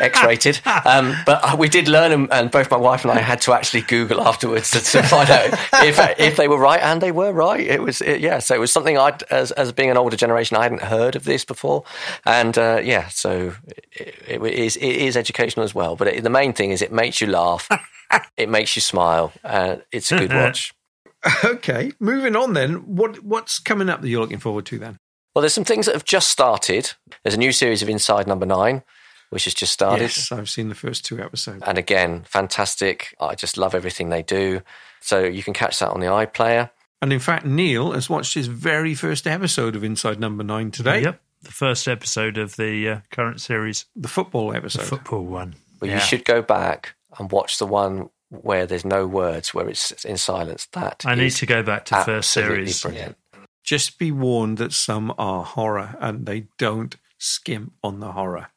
X-rated, 0.00 0.60
um, 0.84 1.14
but 1.24 1.40
uh, 1.42 1.56
we 1.56 1.68
did 1.68 1.88
learn, 1.88 2.12
and, 2.12 2.32
and 2.32 2.50
both 2.50 2.70
my 2.70 2.76
wife 2.76 3.04
and 3.04 3.12
I 3.12 3.20
had 3.20 3.40
to 3.42 3.52
actually 3.52 3.82
Google 3.82 4.20
afterwards 4.20 4.70
to, 4.72 4.80
to 4.80 5.02
find 5.02 5.30
out 5.30 5.52
if 5.84 5.98
if 6.18 6.36
they 6.36 6.48
were 6.48 6.58
right, 6.58 6.80
and 6.80 7.00
they 7.00 7.12
were 7.12 7.32
right. 7.32 7.60
It 7.60 7.82
was, 7.82 8.00
it, 8.00 8.20
yeah. 8.20 8.38
So 8.38 8.54
it 8.54 8.58
was 8.58 8.72
something 8.72 8.98
I, 8.98 9.16
as 9.30 9.52
as 9.52 9.72
being 9.72 9.90
an 9.90 9.96
older 9.96 10.16
generation, 10.16 10.56
I 10.56 10.62
hadn't 10.62 10.82
heard 10.82 11.16
of 11.16 11.24
this 11.24 11.44
before, 11.44 11.84
and 12.24 12.56
uh, 12.56 12.80
yeah. 12.82 13.08
So 13.08 13.54
it, 13.92 14.14
it 14.28 14.42
is 14.42 14.76
it 14.76 14.84
is 14.84 15.16
educational 15.16 15.64
as 15.64 15.74
well. 15.74 15.96
But 15.96 16.08
it, 16.08 16.22
the 16.22 16.30
main 16.30 16.52
thing 16.52 16.70
is 16.70 16.82
it 16.82 16.92
makes 16.92 17.20
you 17.20 17.26
laugh, 17.26 17.68
it 18.36 18.48
makes 18.48 18.76
you 18.76 18.82
smile. 18.82 19.32
Uh, 19.44 19.76
it's 19.92 20.12
a 20.12 20.18
good 20.18 20.32
watch. 20.32 20.74
Okay, 21.44 21.92
moving 21.98 22.36
on 22.36 22.52
then. 22.52 22.96
What 22.96 23.24
what's 23.24 23.58
coming 23.58 23.88
up 23.88 24.00
that 24.02 24.08
you're 24.08 24.20
looking 24.20 24.38
forward 24.38 24.66
to 24.66 24.78
then? 24.78 24.98
Well, 25.34 25.42
there's 25.42 25.52
some 25.52 25.64
things 25.64 25.84
that 25.86 25.94
have 25.94 26.04
just 26.04 26.28
started. 26.28 26.92
There's 27.22 27.34
a 27.34 27.38
new 27.38 27.52
series 27.52 27.82
of 27.82 27.90
Inside 27.90 28.26
Number 28.26 28.46
Nine, 28.46 28.82
which 29.30 29.44
has 29.44 29.54
just 29.54 29.72
started. 29.72 30.02
Yes, 30.02 30.30
I've 30.32 30.48
seen 30.48 30.68
the 30.68 30.74
first 30.74 31.04
two 31.04 31.20
episodes. 31.20 31.62
And 31.66 31.78
again, 31.78 32.24
fantastic. 32.28 33.14
I 33.20 33.34
just 33.34 33.56
love 33.56 33.74
everything 33.74 34.08
they 34.08 34.22
do. 34.22 34.62
So 35.00 35.24
you 35.24 35.42
can 35.42 35.52
catch 35.54 35.78
that 35.80 35.90
on 35.90 36.00
the 36.00 36.06
iPlayer. 36.06 36.70
And 37.02 37.12
in 37.12 37.20
fact, 37.20 37.44
Neil 37.44 37.92
has 37.92 38.08
watched 38.08 38.34
his 38.34 38.46
very 38.46 38.94
first 38.94 39.26
episode 39.26 39.76
of 39.76 39.84
Inside 39.84 40.18
Number 40.18 40.42
Nine 40.42 40.70
today. 40.70 41.02
Yep, 41.02 41.20
the 41.42 41.52
first 41.52 41.86
episode 41.86 42.38
of 42.38 42.56
the 42.56 42.88
uh, 42.88 43.00
current 43.10 43.40
series, 43.40 43.84
The 43.94 44.08
football 44.08 44.50
the 44.52 44.56
episode. 44.56 44.84
football 44.84 45.24
one. 45.24 45.56
But 45.78 45.90
Yeah. 45.90 45.96
you 45.96 46.00
should 46.00 46.24
go 46.24 46.40
back 46.40 46.94
and 47.18 47.30
watch 47.30 47.58
the 47.58 47.66
one 47.66 48.08
where 48.30 48.66
there's 48.66 48.84
no 48.84 49.06
words, 49.06 49.52
where 49.54 49.68
it's 49.68 50.04
in 50.04 50.16
silence. 50.16 50.66
That 50.72 51.02
I 51.06 51.14
need 51.14 51.30
to 51.32 51.46
go 51.46 51.62
back 51.62 51.84
to 51.86 52.02
first 52.02 52.30
series. 52.30 52.80
brilliant. 52.82 53.16
Just 53.62 53.98
be 53.98 54.10
warned 54.10 54.58
that 54.58 54.72
some 54.72 55.12
are 55.18 55.44
horror 55.44 55.96
and 56.00 56.24
they 56.26 56.46
don't 56.58 56.96
skimp 57.18 57.72
on 57.84 58.00
the 58.00 58.12
horror. 58.12 58.48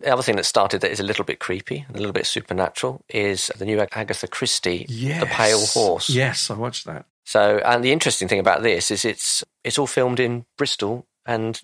The 0.00 0.12
other 0.12 0.22
thing 0.22 0.36
that 0.36 0.44
started 0.46 0.80
that 0.80 0.90
is 0.90 1.00
a 1.00 1.04
little 1.04 1.24
bit 1.24 1.38
creepy, 1.38 1.86
a 1.92 1.96
little 1.96 2.12
bit 2.12 2.26
supernatural, 2.26 3.04
is 3.08 3.50
the 3.58 3.64
new 3.64 3.80
Agatha 3.92 4.28
Christie, 4.28 4.86
Yes. 4.88 5.20
The 5.20 5.26
Pale 5.26 5.66
Horse. 5.66 6.08
Yes, 6.10 6.50
I 6.50 6.54
watched 6.54 6.84
that. 6.86 7.06
So, 7.24 7.60
and 7.64 7.82
the 7.84 7.92
interesting 7.92 8.28
thing 8.28 8.38
about 8.38 8.62
this 8.62 8.90
is 8.90 9.04
it's 9.04 9.42
it's 9.64 9.78
all 9.78 9.86
filmed 9.88 10.20
in 10.20 10.46
Bristol 10.56 11.06
and 11.26 11.60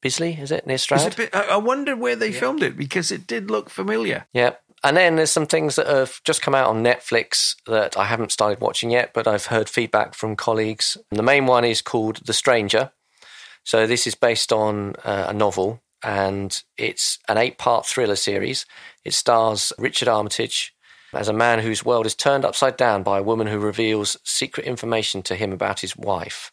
Bisley, 0.00 0.34
is 0.40 0.50
it 0.50 0.66
near 0.66 0.76
Is 0.76 0.82
Stroud? 0.82 1.06
it 1.08 1.16
bit, 1.16 1.34
I 1.34 1.56
wondered 1.56 1.98
where 1.98 2.16
they 2.16 2.32
filmed 2.32 2.62
it 2.62 2.76
because 2.76 3.10
it 3.10 3.26
did 3.26 3.50
look 3.50 3.68
familiar. 3.68 4.26
Yeah. 4.32 4.52
And 4.84 4.96
then 4.96 5.16
there's 5.16 5.32
some 5.32 5.46
things 5.46 5.74
that 5.74 5.88
have 5.88 6.22
just 6.22 6.40
come 6.40 6.54
out 6.54 6.68
on 6.68 6.84
Netflix 6.84 7.56
that 7.66 7.96
I 7.96 8.04
haven't 8.04 8.30
started 8.30 8.60
watching 8.60 8.90
yet, 8.90 9.12
but 9.12 9.26
I've 9.26 9.46
heard 9.46 9.68
feedback 9.68 10.14
from 10.14 10.36
colleagues. 10.36 10.96
And 11.10 11.18
the 11.18 11.24
main 11.24 11.46
one 11.46 11.64
is 11.64 11.82
called 11.82 12.24
The 12.24 12.32
Stranger. 12.32 12.92
So 13.64 13.86
this 13.88 14.06
is 14.06 14.14
based 14.14 14.52
on 14.52 14.94
uh, 15.04 15.26
a 15.28 15.34
novel, 15.34 15.82
and 16.02 16.62
it's 16.76 17.18
an 17.28 17.38
eight-part 17.38 17.86
thriller 17.86 18.16
series. 18.16 18.66
It 19.04 19.14
stars 19.14 19.72
Richard 19.78 20.08
Armitage 20.08 20.74
as 21.12 21.28
a 21.28 21.32
man 21.32 21.60
whose 21.60 21.84
world 21.84 22.06
is 22.06 22.14
turned 22.14 22.44
upside 22.44 22.76
down 22.76 23.02
by 23.02 23.18
a 23.18 23.22
woman 23.22 23.46
who 23.46 23.58
reveals 23.58 24.16
secret 24.24 24.66
information 24.66 25.22
to 25.22 25.34
him 25.34 25.52
about 25.52 25.80
his 25.80 25.96
wife. 25.96 26.52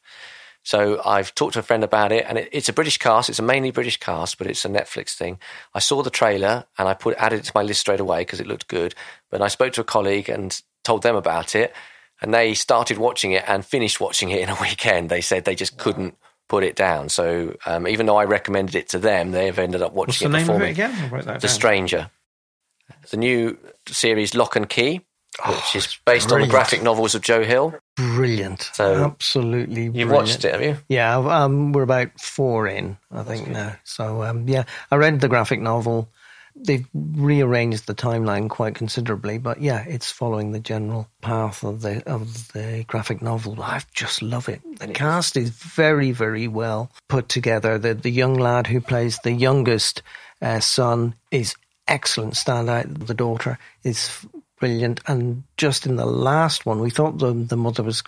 So 0.64 1.00
I've 1.06 1.36
talked 1.36 1.54
to 1.54 1.60
a 1.60 1.64
friend 1.64 1.84
about 1.84 2.12
it, 2.12 2.26
and 2.28 2.40
it, 2.40 2.50
it's 2.52 2.70
a 2.70 2.74
British 2.74 2.98
cast. 2.98 3.30
It's 3.30 3.38
a 3.38 3.44
mainly 3.44 3.70
British 3.70 3.98
cast, 3.98 4.40
but 4.40 4.48
it's 4.48 4.66
a 4.66 4.70
Netflix 4.70 5.14
thing. 5.14 5.38
I 5.76 5.80
saw 5.80 6.02
the 6.02 6.10
trailer 6.10 6.66
and 6.78 6.88
I 6.88 6.96
put 6.96 7.16
added 7.18 7.40
it 7.40 7.46
to 7.46 7.52
my 7.54 7.62
list 7.62 7.82
straight 7.82 8.00
away 8.00 8.22
because 8.22 8.40
it 8.40 8.48
looked 8.48 8.68
good. 8.68 8.96
But 9.30 9.44
I 9.44 9.48
spoke 9.48 9.74
to 9.74 9.82
a 9.82 9.86
colleague 9.86 10.28
and 10.28 10.60
told 10.84 11.04
them 11.04 11.16
about 11.16 11.56
it, 11.56 11.72
and 12.20 12.34
they 12.34 12.56
started 12.56 12.98
watching 12.98 13.32
it 13.32 13.44
and 13.48 13.64
finished 13.64 14.00
watching 14.00 14.32
it 14.32 14.42
in 14.42 14.50
a 14.50 14.58
weekend. 14.62 15.10
They 15.10 15.22
said 15.22 15.46
they 15.46 15.56
just 15.56 15.78
couldn't 15.78 16.18
put 16.48 16.64
it 16.64 16.76
down. 16.76 17.10
So 17.10 17.56
um, 17.66 17.88
even 17.88 18.06
though 18.06 18.18
I 18.18 18.26
recommended 18.26 18.76
it 18.76 18.90
to 18.90 19.00
them, 19.00 19.32
they've 19.32 19.58
ended 19.58 19.82
up 19.82 19.94
What's 19.94 20.22
watching 20.22 20.32
the 20.32 20.38
it 20.38 20.40
name 20.40 20.48
before 20.48 20.56
of 20.58 20.62
it 20.62 20.66
me. 20.66 20.72
again? 20.72 20.96
I'll 21.04 21.10
write 21.10 21.26
that 21.26 21.42
The 21.42 21.48
down. 21.48 21.56
Stranger. 21.56 22.12
The 23.10 23.18
new 23.18 23.58
series 23.88 24.36
Locke 24.36 24.56
and 24.56 24.70
Key, 24.70 25.02
which 25.48 25.76
is 25.76 25.98
based 26.06 26.32
on 26.32 26.42
the 26.42 26.48
graphic 26.48 26.84
novels 26.84 27.16
of 27.16 27.22
Joe 27.24 27.44
Hill. 27.44 27.74
Brilliant. 27.96 28.70
So, 28.74 29.06
Absolutely 29.06 29.84
You've 29.86 29.94
brilliant. 29.94 30.12
watched 30.12 30.46
it, 30.46 30.52
have 30.54 30.62
you? 30.62 30.78
Yeah, 30.88 31.18
um, 31.18 31.72
we're 31.72 31.82
about 31.84 32.20
four 32.20 32.68
in, 32.68 32.98
I 33.12 33.24
think 33.24 33.48
now. 33.48 33.76
So 33.84 34.22
um, 34.24 34.48
yeah, 34.48 34.66
I 34.92 34.98
read 34.98 35.20
the 35.22 35.28
graphic 35.28 35.62
novel. 35.62 36.10
They've 36.56 36.88
rearranged 36.94 37.86
the 37.86 37.96
timeline 37.96 38.50
quite 38.50 38.76
considerably, 38.76 39.38
but 39.38 39.62
yeah, 39.62 39.84
it's 39.86 40.10
following 40.12 40.52
the 40.52 40.60
general 40.60 41.10
path 41.22 41.64
of 41.64 41.82
the 41.82 42.02
of 42.10 42.52
the 42.54 42.86
graphic 42.88 43.22
novel. 43.22 43.62
I 43.62 43.82
just 43.94 44.22
love 44.22 44.48
it. 44.48 44.62
The 44.80 44.88
cast 44.88 45.36
is 45.36 45.50
very, 45.50 46.12
very 46.12 46.48
well 46.48 46.92
put 47.10 47.28
together. 47.28 47.78
The 47.78 47.94
the 47.94 48.10
young 48.10 48.36
lad 48.36 48.68
who 48.68 48.80
plays 48.80 49.20
the 49.20 49.34
youngest 49.34 50.02
uh, 50.42 50.62
son 50.62 51.16
is 51.30 51.56
excellent. 51.88 52.34
Standout. 52.34 53.06
The 53.06 53.14
daughter 53.14 53.60
is 53.84 54.26
brilliant. 54.60 55.02
And 55.08 55.44
just 55.58 55.86
in 55.86 55.96
the 55.96 56.06
last 56.06 56.66
one, 56.66 56.80
we 56.80 56.90
thought 56.90 57.20
the 57.20 57.34
the 57.34 57.58
mother 57.58 57.84
was 57.84 58.04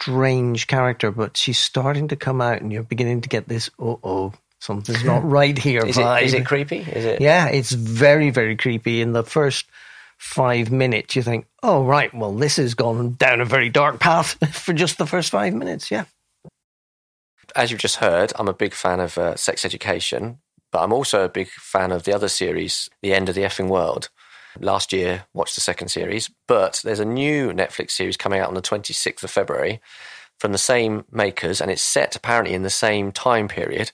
strange 0.00 0.66
character, 0.66 1.10
but 1.10 1.36
she's 1.36 1.58
starting 1.58 2.08
to 2.08 2.16
come 2.16 2.40
out, 2.40 2.60
and 2.60 2.72
you're 2.72 2.82
beginning 2.82 3.22
to 3.22 3.28
get 3.28 3.48
this. 3.48 3.70
Oh, 3.78 3.98
oh, 4.02 4.32
something's 4.60 5.04
not 5.12 5.28
right 5.28 5.56
here. 5.56 5.84
Is 5.84 5.96
vibe. 5.96 6.22
it, 6.22 6.24
is 6.26 6.34
it 6.34 6.46
creepy? 6.46 6.78
Is 6.78 7.04
it? 7.04 7.20
Yeah, 7.20 7.48
it's 7.48 7.72
very, 7.72 8.30
very 8.30 8.56
creepy. 8.56 9.00
In 9.00 9.12
the 9.12 9.24
first 9.24 9.66
five 10.18 10.70
minutes, 10.70 11.16
you 11.16 11.22
think, 11.22 11.46
"Oh, 11.62 11.84
right, 11.84 12.12
well, 12.14 12.32
this 12.32 12.56
has 12.56 12.74
gone 12.74 13.12
down 13.14 13.40
a 13.40 13.44
very 13.44 13.68
dark 13.70 14.00
path 14.00 14.36
for 14.54 14.72
just 14.72 14.98
the 14.98 15.06
first 15.06 15.30
five 15.30 15.54
minutes." 15.54 15.90
Yeah, 15.90 16.04
As 17.54 17.70
you've 17.70 17.80
just 17.80 17.96
heard, 17.96 18.32
I'm 18.36 18.48
a 18.48 18.52
big 18.54 18.74
fan 18.74 19.00
of 19.00 19.16
uh, 19.18 19.36
sex 19.36 19.64
education, 19.64 20.38
but 20.72 20.82
I'm 20.82 20.92
also 20.92 21.24
a 21.24 21.28
big 21.28 21.48
fan 21.48 21.92
of 21.92 22.04
the 22.04 22.14
other 22.14 22.28
series, 22.28 22.88
The 23.02 23.14
End 23.14 23.28
of 23.28 23.34
the 23.34 23.42
Effing 23.42 23.68
World. 23.68 24.08
Last 24.60 24.92
year, 24.92 25.24
watched 25.34 25.54
the 25.54 25.60
second 25.60 25.88
series, 25.88 26.30
but 26.48 26.80
there's 26.82 26.98
a 26.98 27.04
new 27.04 27.52
Netflix 27.52 27.92
series 27.92 28.16
coming 28.16 28.40
out 28.40 28.48
on 28.48 28.54
the 28.54 28.62
26th 28.62 29.22
of 29.22 29.30
February 29.30 29.80
from 30.40 30.50
the 30.52 30.58
same 30.58 31.04
makers, 31.12 31.60
and 31.60 31.70
it's 31.70 31.82
set 31.82 32.16
apparently 32.16 32.54
in 32.54 32.62
the 32.62 32.70
same 32.70 33.12
time 33.12 33.46
period 33.46 33.92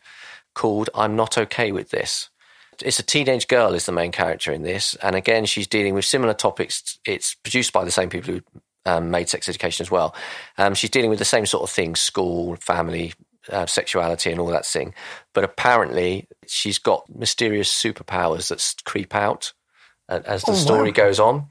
called 0.54 0.90
I'm 0.94 1.16
Not 1.16 1.36
Okay 1.38 1.72
with 1.72 1.90
This. 1.90 2.30
It's 2.82 2.98
a 2.98 3.04
teenage 3.04 3.46
girl 3.46 3.74
is 3.74 3.86
the 3.86 3.92
main 3.92 4.10
character 4.12 4.52
in 4.52 4.62
this, 4.62 4.96
and 5.02 5.14
again, 5.14 5.44
she's 5.46 5.66
dealing 5.68 5.94
with 5.94 6.04
similar 6.04 6.34
topics. 6.34 6.98
It's 7.06 7.34
produced 7.34 7.72
by 7.72 7.84
the 7.84 7.90
same 7.92 8.08
people 8.10 8.34
who 8.34 8.40
um, 8.84 9.10
made 9.10 9.28
Sex 9.28 9.48
Education 9.48 9.84
as 9.84 9.90
well. 9.90 10.14
Um, 10.58 10.74
she's 10.74 10.90
dealing 10.90 11.10
with 11.10 11.20
the 11.20 11.24
same 11.24 11.46
sort 11.46 11.62
of 11.62 11.70
things: 11.70 12.00
school, 12.00 12.56
family, 12.56 13.14
uh, 13.50 13.66
sexuality, 13.66 14.30
and 14.32 14.40
all 14.40 14.48
that 14.48 14.66
thing. 14.66 14.92
But 15.34 15.44
apparently, 15.44 16.26
she's 16.46 16.78
got 16.78 17.04
mysterious 17.14 17.72
superpowers 17.72 18.48
that 18.48 18.82
creep 18.84 19.14
out 19.14 19.52
uh, 20.08 20.20
as 20.26 20.42
the 20.42 20.52
Oh, 20.52 20.56
story 20.56 20.88
wow. 20.90 20.94
goes 20.94 21.20
on. 21.20 21.46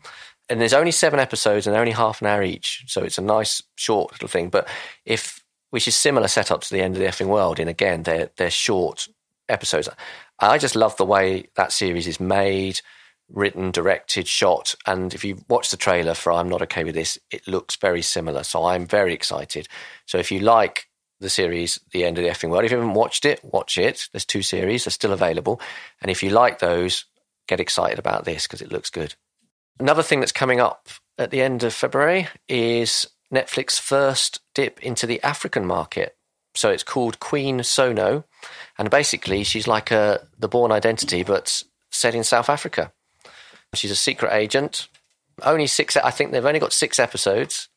And 0.49 0.59
there's 0.59 0.73
only 0.73 0.91
seven 0.91 1.21
episodes 1.21 1.65
and 1.65 1.73
they're 1.73 1.81
only 1.81 1.93
half 1.93 2.19
an 2.21 2.27
hour 2.27 2.43
each, 2.43 2.83
so 2.87 3.01
it's 3.01 3.17
a 3.17 3.21
nice 3.21 3.63
short 3.75 4.11
little 4.11 4.27
thing. 4.27 4.49
But 4.49 4.67
if 5.05 5.41
which 5.73 5.87
is 5.87 5.95
similar 5.95 6.27
setup 6.27 6.61
to 6.61 6.69
the 6.71 6.81
end 6.83 6.93
of 6.93 6.99
the 7.01 7.07
effing 7.07 7.29
world, 7.29 7.59
in 7.59 7.67
again 7.67 8.03
they're 8.03 8.29
they're 8.37 8.51
short 8.51 9.07
episodes. 9.49 9.89
I 10.37 10.59
just 10.59 10.75
love 10.75 10.95
the 10.97 11.05
way 11.05 11.47
that 11.55 11.71
series 11.71 12.05
is 12.05 12.19
made, 12.19 12.81
written, 13.27 13.71
directed, 13.71 14.27
shot, 14.27 14.75
and 14.85 15.15
if 15.15 15.25
you 15.25 15.43
watch 15.49 15.71
the 15.71 15.77
trailer 15.77 16.13
for 16.13 16.31
I'm 16.31 16.47
Not 16.47 16.61
Okay 16.61 16.83
with 16.83 16.93
This, 16.93 17.17
it 17.31 17.47
looks 17.47 17.75
very 17.75 18.03
similar. 18.03 18.43
So 18.43 18.65
I'm 18.65 18.85
very 18.85 19.15
excited. 19.15 19.67
So 20.05 20.19
if 20.19 20.31
you 20.31 20.41
like 20.41 20.89
the 21.19 21.27
series 21.27 21.79
The 21.91 22.05
End 22.05 22.19
of 22.19 22.23
the 22.23 22.29
Effing 22.29 22.51
World, 22.51 22.65
if 22.65 22.71
you 22.71 22.77
haven't 22.77 22.93
watched 22.93 23.25
it, 23.25 23.43
watch 23.43 23.79
it. 23.79 24.09
There's 24.11 24.25
two 24.25 24.43
series, 24.43 24.85
they're 24.85 24.91
still 24.91 25.11
available. 25.11 25.59
And 26.03 26.11
if 26.11 26.21
you 26.21 26.29
like 26.29 26.59
those, 26.59 27.05
get 27.47 27.59
excited 27.59 27.97
about 27.97 28.25
this 28.25 28.45
because 28.45 28.61
it 28.61 28.71
looks 28.71 28.91
good. 28.91 29.15
Another 29.79 30.03
thing 30.03 30.19
that's 30.19 30.31
coming 30.31 30.59
up 30.59 30.87
at 31.17 31.31
the 31.31 31.41
end 31.41 31.63
of 31.63 31.73
February 31.73 32.27
is 32.47 33.07
Netflix's 33.33 33.79
first 33.79 34.39
dip 34.53 34.81
into 34.81 35.07
the 35.07 35.21
African 35.23 35.65
market. 35.65 36.15
So 36.55 36.69
it's 36.69 36.83
called 36.83 37.19
Queen 37.19 37.63
Sono, 37.63 38.25
and 38.77 38.89
basically 38.89 39.43
she's 39.43 39.67
like 39.67 39.91
a 39.91 40.27
the 40.37 40.47
Bourne 40.47 40.71
Identity, 40.71 41.23
but 41.23 41.63
set 41.89 42.15
in 42.15 42.23
South 42.23 42.49
Africa. 42.49 42.91
She's 43.73 43.91
a 43.91 43.95
secret 43.95 44.33
agent. 44.33 44.87
Only 45.41 45.67
six. 45.67 45.97
I 45.97 46.11
think 46.11 46.31
they've 46.31 46.45
only 46.45 46.59
got 46.59 46.73
six 46.73 46.99
episodes 46.99 47.69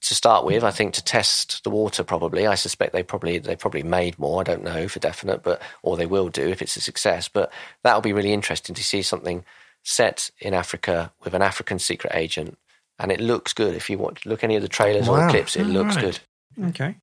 to 0.00 0.14
start 0.14 0.44
with. 0.44 0.62
I 0.62 0.70
think 0.70 0.94
to 0.94 1.04
test 1.04 1.64
the 1.64 1.70
water. 1.70 2.04
Probably. 2.04 2.46
I 2.46 2.54
suspect 2.54 2.92
they 2.92 3.02
probably 3.02 3.38
they 3.38 3.56
probably 3.56 3.82
made 3.82 4.18
more. 4.18 4.40
I 4.40 4.44
don't 4.44 4.62
know 4.62 4.86
for 4.86 5.00
definite, 5.00 5.42
but 5.42 5.60
or 5.82 5.96
they 5.96 6.06
will 6.06 6.28
do 6.28 6.48
if 6.48 6.62
it's 6.62 6.76
a 6.76 6.80
success. 6.80 7.28
But 7.28 7.52
that'll 7.82 8.02
be 8.02 8.12
really 8.12 8.32
interesting 8.32 8.76
to 8.76 8.84
see 8.84 9.02
something 9.02 9.44
set 9.82 10.30
in 10.38 10.54
Africa 10.54 11.12
with 11.24 11.34
an 11.34 11.42
African 11.42 11.80
secret 11.80 12.12
agent, 12.14 12.56
and 12.98 13.10
it 13.10 13.20
looks 13.20 13.52
good. 13.52 13.74
If 13.74 13.90
you 13.90 13.98
want 13.98 14.22
to 14.22 14.28
look 14.28 14.44
any 14.44 14.56
of 14.56 14.62
the 14.62 14.68
trailers 14.68 15.08
or 15.08 15.16
the 15.16 15.28
clips, 15.28 15.56
it 15.56 15.64
looks 15.64 15.96
Alright. 15.96 16.20
good. 16.58 16.68
Okay. 16.68 16.96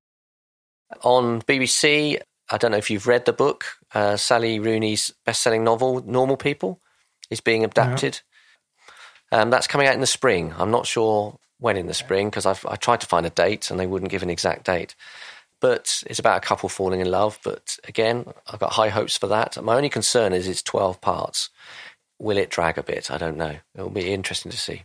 On 1.02 1.40
BBC, 1.42 2.20
I 2.50 2.58
don't 2.58 2.72
know 2.72 2.76
if 2.76 2.90
you've 2.90 3.06
read 3.06 3.26
the 3.26 3.32
book, 3.32 3.64
uh, 3.94 4.16
Sally 4.16 4.58
Rooney's 4.58 5.12
best-selling 5.24 5.62
novel 5.64 6.02
"Normal 6.04 6.36
People" 6.36 6.80
is 7.30 7.40
being 7.40 7.64
adapted. 7.64 8.20
Um, 9.32 9.50
that's 9.50 9.68
coming 9.68 9.86
out 9.86 9.94
in 9.94 10.00
the 10.00 10.06
spring. 10.06 10.52
I'm 10.58 10.70
not 10.70 10.86
sure 10.86 11.38
when 11.58 11.76
in 11.76 11.86
the 11.86 11.94
spring 11.94 12.28
because 12.28 12.46
I 12.46 12.76
tried 12.76 13.00
to 13.02 13.06
find 13.06 13.26
a 13.26 13.30
date 13.30 13.70
and 13.70 13.78
they 13.78 13.86
wouldn't 13.86 14.10
give 14.10 14.22
an 14.22 14.30
exact 14.30 14.64
date. 14.64 14.94
But 15.60 16.02
it's 16.06 16.18
about 16.18 16.38
a 16.38 16.46
couple 16.46 16.68
falling 16.68 17.00
in 17.00 17.10
love. 17.10 17.38
But 17.44 17.76
again, 17.86 18.24
I've 18.50 18.60
got 18.60 18.72
high 18.72 18.88
hopes 18.88 19.16
for 19.16 19.26
that. 19.28 19.62
My 19.62 19.76
only 19.76 19.90
concern 19.90 20.32
is 20.32 20.48
it's 20.48 20.62
12 20.62 21.00
parts. 21.00 21.50
Will 22.18 22.38
it 22.38 22.50
drag 22.50 22.78
a 22.78 22.82
bit? 22.82 23.10
I 23.10 23.18
don't 23.18 23.36
know. 23.36 23.56
It 23.74 23.82
will 23.82 23.90
be 23.90 24.12
interesting 24.12 24.50
to 24.50 24.58
see. 24.58 24.82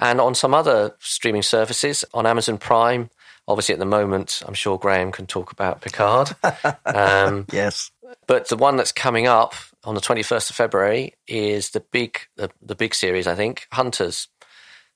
And 0.00 0.20
on 0.20 0.34
some 0.34 0.54
other 0.54 0.94
streaming 1.00 1.42
services, 1.42 2.04
on 2.14 2.26
Amazon 2.26 2.58
Prime, 2.58 3.10
obviously 3.46 3.72
at 3.72 3.78
the 3.78 3.86
moment, 3.86 4.42
I'm 4.46 4.54
sure 4.54 4.78
Graham 4.78 5.12
can 5.12 5.26
talk 5.26 5.52
about 5.52 5.80
Picard. 5.80 6.34
um, 6.86 7.46
yes. 7.52 7.90
but 8.26 8.48
the 8.48 8.56
one 8.56 8.76
that's 8.76 8.92
coming 8.92 9.26
up 9.26 9.54
on 9.84 9.94
the 9.94 10.00
21st 10.00 10.50
of 10.50 10.56
February 10.56 11.14
is 11.26 11.70
the 11.70 11.80
big, 11.80 12.20
the, 12.36 12.50
the 12.60 12.74
big 12.74 12.94
series, 12.94 13.26
I 13.26 13.34
think, 13.34 13.66
Hunters. 13.72 14.28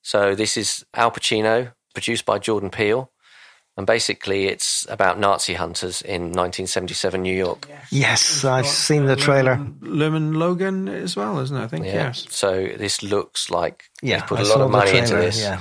So 0.03 0.35
this 0.35 0.57
is 0.57 0.85
Al 0.95 1.11
Pacino, 1.11 1.73
produced 1.95 2.25
by 2.25 2.38
Jordan 2.38 2.71
Peele. 2.71 3.12
And 3.77 3.87
basically, 3.87 4.49
it's 4.49 4.87
about 4.91 5.19
Nazi 5.19 5.55
hunters 5.55 6.03
in 6.03 6.25
1977 6.33 7.23
New 7.23 7.35
York. 7.35 7.67
Yes, 7.91 8.45
I've 8.45 8.67
seen 8.67 9.07
the 9.07 9.17
trailer. 9.17 9.59
Lumen 9.81 10.35
Logan 10.35 10.89
as 10.89 11.17
well, 11.17 11.39
isn't 11.39 11.57
it? 11.57 11.63
I 11.65 11.69
think, 11.69 11.87
Yeah. 11.87 11.93
yes. 11.95 12.27
So 12.31 12.67
this 12.77 13.03
looks 13.03 13.49
like 13.51 13.85
Yeah, 14.03 14.21
they 14.21 14.27
put 14.27 14.39
I 14.41 14.43
a 14.43 14.45
lot 14.45 14.61
of 14.61 14.71
the 14.71 14.77
money 14.77 14.99
into 14.99 15.17
this. 15.17 15.41
Yeah. 15.41 15.59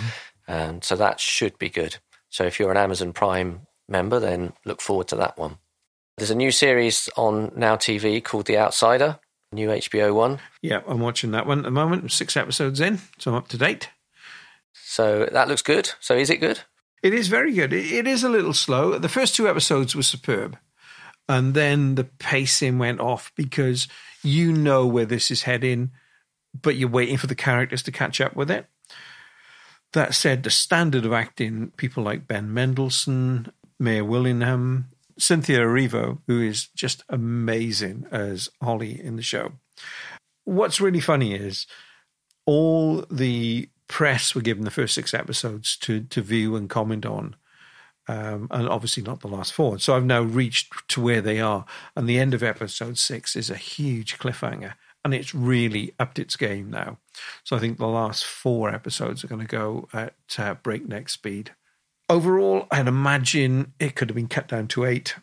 Um, 0.49 0.81
so 0.81 0.97
that 0.97 1.21
should 1.21 1.57
be 1.57 1.69
good. 1.69 1.97
So 2.29 2.43
if 2.43 2.59
you're 2.59 2.71
an 2.71 2.77
Amazon 2.77 3.13
Prime 3.13 3.61
member, 3.87 4.19
then 4.19 4.53
look 4.65 4.81
forward 4.81 5.07
to 5.09 5.15
that 5.15 5.37
one. 5.37 5.57
There's 6.17 6.31
a 6.31 6.35
new 6.35 6.51
series 6.51 7.07
on 7.15 7.53
Now 7.55 7.77
TV 7.77 8.21
called 8.21 8.45
The 8.45 8.57
Outsider, 8.57 9.19
new 9.53 9.69
HBO 9.69 10.13
one. 10.13 10.39
Yeah, 10.61 10.81
I'm 10.85 10.99
watching 10.99 11.31
that 11.31 11.45
one 11.47 11.59
at 11.59 11.63
the 11.63 11.71
moment. 11.71 12.11
Six 12.11 12.35
episodes 12.35 12.81
in, 12.81 12.99
so 13.19 13.31
I'm 13.31 13.37
up 13.37 13.47
to 13.49 13.57
date. 13.57 13.89
So 14.73 15.27
that 15.31 15.47
looks 15.47 15.61
good. 15.61 15.91
So 16.01 16.15
is 16.15 16.29
it 16.29 16.37
good? 16.41 16.61
It 17.03 17.13
is 17.13 17.27
very 17.27 17.53
good. 17.53 17.73
It, 17.73 18.07
is 18.07 18.23
a 18.23 18.29
little 18.29 18.53
slow. 18.53 18.97
The 18.97 19.09
first 19.09 19.35
two 19.35 19.47
episodes 19.47 19.95
were 19.95 20.03
superb. 20.03 20.57
And 21.27 21.53
then 21.53 21.95
the 21.95 22.03
pacing 22.03 22.77
went 22.77 22.99
off 22.99 23.31
because 23.35 23.87
you 24.23 24.51
know 24.53 24.85
where 24.85 25.05
this 25.05 25.31
is 25.31 25.43
heading, 25.43 25.91
but 26.59 26.75
you're 26.75 26.89
waiting 26.89 27.17
for 27.17 27.27
the 27.27 27.35
characters 27.35 27.81
to 27.83 27.91
catch 27.91 28.21
up 28.21 28.35
with 28.35 28.51
it. 28.51 28.67
That 29.93 30.13
said, 30.13 30.43
the 30.43 30.49
standard 30.49 31.05
of 31.05 31.13
acting, 31.13 31.71
people 31.77 32.03
like 32.03 32.27
Ben 32.27 32.53
Mendelsohn, 32.53 33.51
Mare 33.79 34.03
Winningham, 34.03 34.85
Cynthia 35.17 35.59
Erivo, 35.59 36.19
who 36.27 36.41
is 36.41 36.67
just 36.67 37.03
amazing 37.09 38.05
as 38.11 38.49
Holly 38.61 38.99
in 39.01 39.15
the 39.15 39.21
show. 39.21 39.53
What's 40.45 40.81
really 40.81 40.99
funny 40.99 41.33
is 41.33 41.67
all 42.45 43.05
the 43.09 43.69
press 43.91 44.33
were 44.33 44.41
given 44.41 44.63
the 44.63 44.71
first 44.71 44.93
six 44.93 45.13
episodes 45.13 45.75
to 45.75 46.01
to 46.01 46.21
view 46.21 46.55
and 46.55 46.69
comment 46.69 47.05
on. 47.05 47.35
Um, 48.07 48.47
and 48.49 48.67
obviously 48.67 49.03
not 49.03 49.19
the 49.19 49.27
last 49.27 49.53
four. 49.53 49.77
So 49.77 49.95
I've 49.95 50.05
now 50.05 50.21
reached 50.21 50.87
to 50.89 51.01
where 51.01 51.21
they 51.21 51.39
are, 51.39 51.65
and 51.95 52.09
the 52.09 52.17
end 52.17 52.33
of 52.33 52.41
episode 52.41 52.97
six 52.97 53.35
is 53.35 53.49
a 53.49 53.55
huge 53.55 54.17
cliffhanger, 54.17 54.73
and 55.05 55.13
it's 55.13 55.35
really 55.35 55.93
upped 55.99 56.17
its 56.17 56.35
game 56.35 56.71
now. 56.71 56.97
So 57.43 57.55
I 57.55 57.59
think 57.59 57.77
the 57.77 57.87
last 57.87 58.25
four 58.25 58.69
episodes 58.69 59.23
are 59.23 59.27
going 59.27 59.47
to 59.47 59.47
go 59.47 59.87
at 59.93 60.15
uh, 60.37 60.55
breakneck 60.55 61.09
speed. 61.09 61.51
Overall, 62.09 62.67
I'd 62.71 62.87
imagine 62.87 63.73
it 63.79 63.95
could 63.95 64.09
have 64.09 64.15
been 64.15 64.27
cut 64.27 64.47
down 64.47 64.67
to 64.69 64.85
eight. 64.85 65.15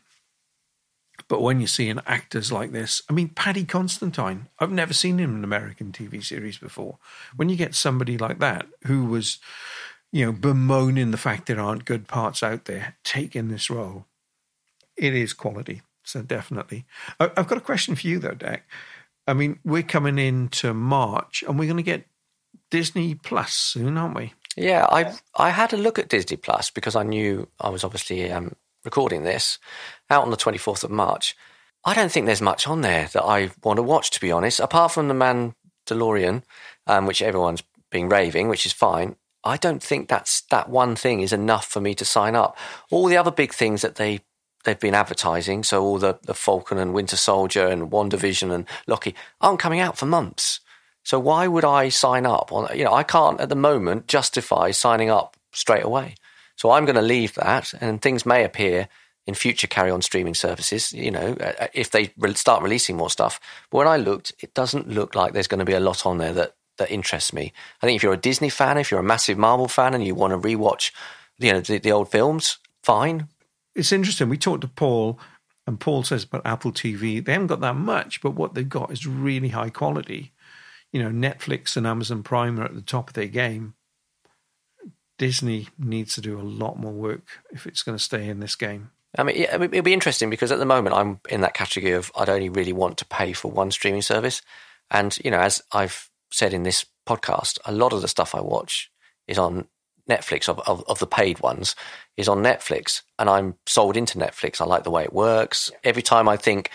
But 1.29 1.43
when 1.43 1.61
you 1.61 1.67
see 1.67 1.89
an 1.91 2.01
actors 2.07 2.51
like 2.51 2.73
this, 2.73 3.03
I 3.09 3.13
mean, 3.13 3.29
Paddy 3.29 3.65
Considine, 3.65 4.49
I've 4.59 4.71
never 4.71 4.95
seen 4.95 5.19
him 5.19 5.31
in 5.31 5.37
an 5.39 5.45
American 5.45 5.93
TV 5.93 6.25
series 6.25 6.57
before. 6.57 6.99
When 7.37 7.51
you 7.51 7.57
get 7.57 7.75
somebody 7.75 8.17
like 8.17 8.39
that 8.39 8.67
who 8.87 9.05
was, 9.05 9.39
you 10.11 10.25
know, 10.25 10.33
bemoaning 10.33 11.11
the 11.11 11.19
fact 11.19 11.47
there 11.47 11.61
aren't 11.61 11.85
good 11.85 12.09
parts 12.09 12.43
out 12.43 12.65
there, 12.65 12.97
taking 13.05 13.49
this 13.49 13.69
role, 13.69 14.07
it 14.97 15.15
is 15.15 15.35
quality. 15.35 15.83
So 16.03 16.23
definitely. 16.23 16.87
I've 17.21 17.49
got 17.49 17.59
a 17.59 17.63
question 17.63 17.95
for 17.95 18.07
you 18.07 18.19
though, 18.19 18.33
Dak. 18.33 18.67
I 19.27 19.35
mean, 19.35 19.59
we're 19.63 19.83
coming 19.83 20.19
into 20.19 20.73
March 20.73 21.45
and 21.47 21.59
we're 21.59 21.67
going 21.67 21.77
to 21.77 21.83
get 21.83 22.07
Disney 22.71 23.15
Plus 23.15 23.53
soon, 23.53 23.99
aren't 23.99 24.17
we? 24.17 24.33
Yeah, 24.57 24.87
I 24.91 25.15
I 25.37 25.51
had 25.51 25.73
a 25.75 25.77
look 25.77 25.99
at 25.99 26.09
Disney 26.09 26.39
Plus 26.39 26.71
because 26.71 26.97
I 26.97 27.03
knew 27.03 27.47
I 27.61 27.69
was 27.69 27.85
obviously 27.85 28.33
um, 28.33 28.57
recording 28.85 29.23
this 29.23 29.59
out 30.11 30.25
on 30.25 30.31
the 30.31 30.37
24th 30.37 30.85
of 30.85 30.91
March. 30.91 31.37
I 31.85 31.95
don't 31.95 32.11
think 32.11 32.27
there's 32.27 32.43
much 32.43 32.67
on 32.67 32.81
there 32.81 33.09
that 33.13 33.23
I 33.23 33.51
want 33.63 33.79
to 33.79 33.83
watch, 33.83 34.11
to 34.11 34.21
be 34.21 34.33
honest, 34.33 34.61
apart 34.61 34.93
from 34.93 35.09
The 35.09 35.55
Mandalorian, 35.89 36.43
um, 36.87 37.07
which 37.07 37.23
everyone's 37.23 37.63
been 37.91 38.09
raving, 38.09 38.49
which 38.49 38.67
is 38.67 38.73
fine. 38.73 39.17
I 39.45 39.57
don't 39.57 39.83
think 39.83 40.09
that's 40.09 40.43
that 40.51 40.69
one 40.69 40.97
thing 40.97 41.21
is 41.21 41.33
enough 41.33 41.67
for 41.67 41.81
me 41.81 41.95
to 41.95 42.05
sign 42.05 42.35
up. 42.35 42.57
All 42.91 43.07
the 43.07 43.17
other 43.17 43.31
big 43.31 43.55
things 43.55 43.83
that 43.83 43.95
they 43.95 44.21
they've 44.65 44.79
been 44.79 44.95
advertising, 44.95 45.63
so 45.63 45.83
all 45.83 45.99
the, 45.99 46.19
the 46.25 46.35
Falcon 46.35 46.79
and 46.79 46.93
Winter 46.93 47.17
Soldier 47.17 47.67
and 47.67 47.91
WandaVision 47.91 48.53
and 48.53 48.67
Loki 48.87 49.15
aren't 49.41 49.61
coming 49.61 49.81
out 49.81 49.97
for 49.97 50.07
months. 50.07 50.61
So 51.05 51.19
why 51.19 51.47
would 51.47 51.65
I 51.65 51.89
sign 51.89 52.27
up 52.27 52.53
on 52.53 52.77
you 52.77 52.85
know, 52.85 52.93
I 52.93 53.03
can't 53.03 53.41
at 53.41 53.49
the 53.49 53.55
moment 53.55 54.09
justify 54.09 54.73
signing 54.73 55.09
up 55.09 55.37
straight 55.53 55.85
away. 55.85 56.17
So 56.59 56.73
I'm 56.73 56.85
going 56.85 56.97
to 56.97 57.03
leave 57.03 57.35
that 57.35 57.73
and 57.81 58.03
things 58.03 58.27
may 58.27 58.43
appear 58.43 58.89
in 59.29 59.35
future 59.35 59.69
carry 59.69 59.93
on 59.93 60.03
streaming 60.03 60.35
services, 60.35 60.93
you 60.93 61.13
know, 61.13 61.37
uh, 61.41 61.69
if 61.73 61.93
they 61.93 62.11
start 62.35 62.65
releasing 62.65 62.97
more 62.97 63.11
stuff. 63.11 63.39
But 63.71 63.79
when 63.79 63.87
I 63.87 63.97
looked, 63.97 64.33
it 64.41 64.55
doesn't 64.55 64.89
look 64.89 65.15
like 65.15 65.33
there's 65.33 65.47
going 65.47 65.61
to 65.61 65.65
be 65.65 65.75
a 65.75 65.81
lot 65.81 66.05
on 66.05 66.19
there 66.19 66.33
that, 66.33 66.57
that 66.79 66.91
interests 66.91 67.33
me. 67.33 67.53
I 67.81 67.87
think 67.87 67.95
if 67.95 68.03
you're 68.03 68.13
a 68.13 68.17
Disney 68.17 68.49
fan, 68.49 68.77
if 68.77 68.91
you're 68.91 68.99
a 68.99 69.05
massive 69.05 69.39
Marvel 69.39 69.69
fan 69.69 69.95
and 69.95 70.05
you 70.05 70.17
want 70.17 70.33
to 70.33 70.49
rewatch, 70.49 70.91
you 71.39 71.53
know, 71.53 71.61
the, 71.61 71.79
the 71.79 71.93
old 71.93 72.11
films, 72.11 72.59
fine. 72.83 73.29
It's 73.77 73.93
interesting. 73.93 74.29
We 74.29 74.37
talked 74.37 74.63
to 74.63 74.69
Paul, 74.69 75.21
and 75.65 75.79
Paul 75.79 76.03
says 76.03 76.25
about 76.25 76.43
Apple 76.45 76.73
TV, 76.73 77.25
they 77.25 77.33
haven't 77.35 77.47
got 77.47 77.61
that 77.61 77.77
much, 77.77 78.21
but 78.21 78.35
what 78.35 78.55
they've 78.55 78.69
got 78.69 78.91
is 78.91 79.07
really 79.07 79.51
high 79.51 79.71
quality. 79.71 80.33
You 80.91 81.05
know, 81.05 81.11
Netflix 81.11 81.77
and 81.77 81.87
Amazon 81.87 82.25
Prime 82.25 82.59
are 82.59 82.65
at 82.65 82.75
the 82.75 82.83
top 82.83 83.11
of 83.11 83.15
their 83.15 83.27
game. 83.27 83.75
Disney 85.19 85.69
needs 85.79 86.15
to 86.15 86.21
do 86.21 86.41
a 86.41 86.43
lot 86.43 86.79
more 86.79 86.93
work 86.93 87.27
if 87.51 87.67
it's 87.67 87.83
going 87.83 87.99
to 87.99 88.03
stay 88.03 88.29
in 88.29 88.41
this 88.41 88.55
game. 88.55 88.91
I 89.17 89.23
mean, 89.23 89.37
yeah, 89.37 89.55
it'll 89.55 89.83
be 89.83 89.93
interesting 89.93 90.31
because 90.31 90.53
at 90.53 90.59
the 90.59 90.67
moment 90.67 90.95
I'm 90.95 91.21
in 91.29 91.41
that 91.41 91.55
category 91.55 91.93
of 91.93 92.13
I'd 92.17 92.29
only 92.29 92.49
really 92.49 92.73
want 92.73 92.99
to 92.99 93.05
pay 93.05 93.33
for 93.33 93.51
one 93.51 93.71
streaming 93.71 94.03
service. 94.03 94.43
And, 94.91 95.19
you 95.25 95.31
know, 95.31 95.41
as 95.41 95.63
I've 95.73 96.11
said 96.31 96.53
in 96.53 96.63
this 96.63 96.87
podcast, 97.07 97.59
a 97.65 97.73
lot 97.73 97.93
of 97.93 98.03
the 98.03 98.09
stuff 98.09 98.35
I 98.35 98.41
watch 98.41 98.91
is 99.27 99.39
on 99.39 99.67
Netflix, 100.09 100.49
of, 100.49 100.61
of, 100.61 100.85
of 100.89 100.99
the 100.99 101.07
paid 101.07 101.41
ones, 101.41 101.75
is 102.17 102.29
on 102.29 102.43
Netflix. 102.43 103.03
And 103.19 103.29
I'm 103.29 103.57
sold 103.67 103.97
into 103.97 104.19
Netflix. 104.19 104.61
I 104.61 104.65
like 104.65 104.85
the 104.85 104.91
way 104.91 105.05
it 105.05 105.13
works. 105.13 105.71
Every 105.85 106.03
time 106.03 106.29
I 106.29 106.37
think 106.37 106.71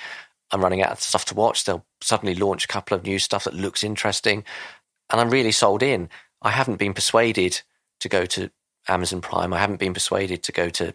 I'm 0.52 0.62
running 0.62 0.84
out 0.84 0.92
of 0.92 1.02
stuff 1.02 1.26
to 1.26 1.36
watch, 1.36 1.64
they'll 1.64 1.86
suddenly 2.02 2.36
launch 2.36 2.66
a 2.66 2.68
couple 2.68 2.96
of 2.96 3.04
new 3.04 3.20
stuff 3.20 3.46
that 3.46 3.56
looks 3.56 3.84
interesting. 3.84 4.44
And 5.10 5.22
I'm 5.22 5.30
really 5.30 5.52
sold 5.52 5.82
in. 5.82 6.10
I 6.42 6.52
haven't 6.52 6.78
been 6.78 6.94
persuaded 6.94 7.62
to 8.04 8.10
go 8.10 8.26
to 8.26 8.52
Amazon 8.88 9.22
Prime. 9.22 9.54
I 9.54 9.60
haven't 9.60 9.80
been 9.80 9.94
persuaded 9.94 10.44
to 10.44 10.52
go 10.52 10.70
to 10.70 10.94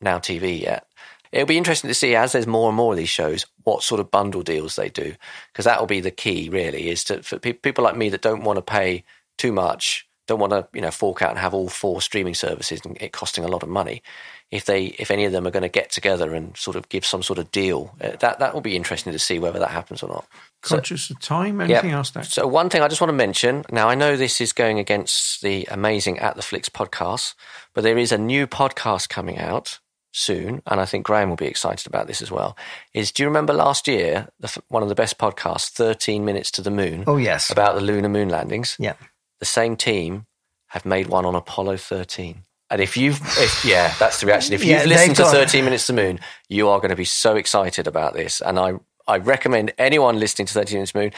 Now 0.00 0.18
TV 0.18 0.60
yet. 0.60 0.86
It'll 1.32 1.46
be 1.46 1.58
interesting 1.58 1.88
to 1.88 1.94
see 1.94 2.14
as 2.14 2.32
there's 2.32 2.46
more 2.46 2.68
and 2.68 2.76
more 2.76 2.92
of 2.92 2.98
these 2.98 3.08
shows 3.08 3.46
what 3.64 3.82
sort 3.82 4.00
of 4.00 4.10
bundle 4.10 4.42
deals 4.42 4.76
they 4.76 4.88
do 4.88 5.14
because 5.52 5.64
that 5.66 5.78
will 5.78 5.86
be 5.86 6.00
the 6.00 6.10
key. 6.10 6.48
Really, 6.48 6.88
is 6.88 7.04
to 7.04 7.22
for 7.22 7.38
pe- 7.38 7.52
people 7.52 7.84
like 7.84 7.96
me 7.96 8.08
that 8.10 8.22
don't 8.22 8.44
want 8.44 8.56
to 8.56 8.62
pay 8.62 9.04
too 9.36 9.52
much, 9.52 10.08
don't 10.26 10.40
want 10.40 10.52
to 10.52 10.66
you 10.72 10.80
know 10.80 10.90
fork 10.90 11.20
out 11.20 11.30
and 11.30 11.38
have 11.38 11.52
all 11.52 11.68
four 11.68 12.00
streaming 12.00 12.34
services 12.34 12.80
and 12.84 12.96
it 13.00 13.12
costing 13.12 13.44
a 13.44 13.48
lot 13.48 13.62
of 13.62 13.68
money. 13.68 14.02
If 14.50 14.64
they 14.64 14.86
if 14.98 15.10
any 15.10 15.26
of 15.26 15.32
them 15.32 15.46
are 15.46 15.50
going 15.50 15.62
to 15.62 15.68
get 15.68 15.90
together 15.90 16.34
and 16.34 16.56
sort 16.56 16.76
of 16.76 16.88
give 16.88 17.04
some 17.04 17.22
sort 17.22 17.38
of 17.38 17.50
deal, 17.50 17.94
uh, 18.00 18.16
that 18.20 18.38
that 18.38 18.54
will 18.54 18.62
be 18.62 18.76
interesting 18.76 19.12
to 19.12 19.18
see 19.18 19.38
whether 19.38 19.58
that 19.58 19.70
happens 19.70 20.02
or 20.02 20.08
not. 20.08 20.26
Conscious 20.62 21.08
of 21.10 21.20
time? 21.20 21.60
Anything 21.60 21.92
else, 21.92 22.10
Dak? 22.10 22.24
So 22.24 22.46
one 22.46 22.68
thing 22.68 22.82
I 22.82 22.88
just 22.88 23.00
want 23.00 23.10
to 23.10 23.16
mention. 23.16 23.64
Now 23.70 23.88
I 23.88 23.94
know 23.94 24.16
this 24.16 24.40
is 24.40 24.52
going 24.52 24.78
against 24.78 25.40
the 25.42 25.66
amazing 25.70 26.18
At 26.18 26.36
the 26.36 26.42
Flicks 26.42 26.68
podcast, 26.68 27.34
but 27.74 27.84
there 27.84 27.98
is 27.98 28.10
a 28.12 28.18
new 28.18 28.46
podcast 28.46 29.08
coming 29.08 29.38
out 29.38 29.78
soon, 30.10 30.62
and 30.66 30.80
I 30.80 30.84
think 30.84 31.06
Graham 31.06 31.28
will 31.28 31.36
be 31.36 31.46
excited 31.46 31.86
about 31.86 32.06
this 32.08 32.20
as 32.22 32.30
well. 32.30 32.56
Is 32.92 33.12
do 33.12 33.22
you 33.22 33.28
remember 33.28 33.52
last 33.52 33.86
year 33.86 34.28
the, 34.40 34.56
one 34.68 34.82
of 34.82 34.88
the 34.88 34.94
best 34.96 35.16
podcasts, 35.18 35.68
Thirteen 35.70 36.24
Minutes 36.24 36.50
to 36.52 36.62
the 36.62 36.70
Moon, 36.70 37.04
Oh, 37.06 37.18
yes. 37.18 37.50
about 37.50 37.74
the 37.76 37.80
lunar 37.80 38.08
moon 38.08 38.28
landings? 38.28 38.74
Yeah. 38.80 38.94
The 39.38 39.44
same 39.46 39.76
team 39.76 40.26
have 40.68 40.84
made 40.84 41.06
one 41.06 41.24
on 41.24 41.34
Apollo 41.36 41.76
13. 41.76 42.42
And 42.70 42.82
if 42.82 42.96
you've, 42.98 43.18
if, 43.38 43.64
yeah, 43.64 43.94
that's 43.98 44.20
the 44.20 44.26
reaction. 44.26 44.52
If 44.52 44.62
you've 44.64 44.84
listened 44.84 45.16
to 45.16 45.22
got- 45.22 45.32
13 45.32 45.64
Minutes 45.64 45.86
to 45.86 45.92
the 45.92 46.02
Moon, 46.02 46.20
you 46.50 46.68
are 46.68 46.78
going 46.80 46.90
to 46.90 46.96
be 46.96 47.04
so 47.06 47.36
excited 47.36 47.86
about 47.86 48.12
this. 48.12 48.42
And 48.42 48.58
I, 48.58 48.74
I 49.08 49.16
recommend 49.18 49.72
anyone 49.78 50.20
listening 50.20 50.46
to 50.46 50.52
13 50.54 50.76
Minutes 50.76 50.92
to 50.92 50.98
the 50.98 51.04
Moon 51.04 51.12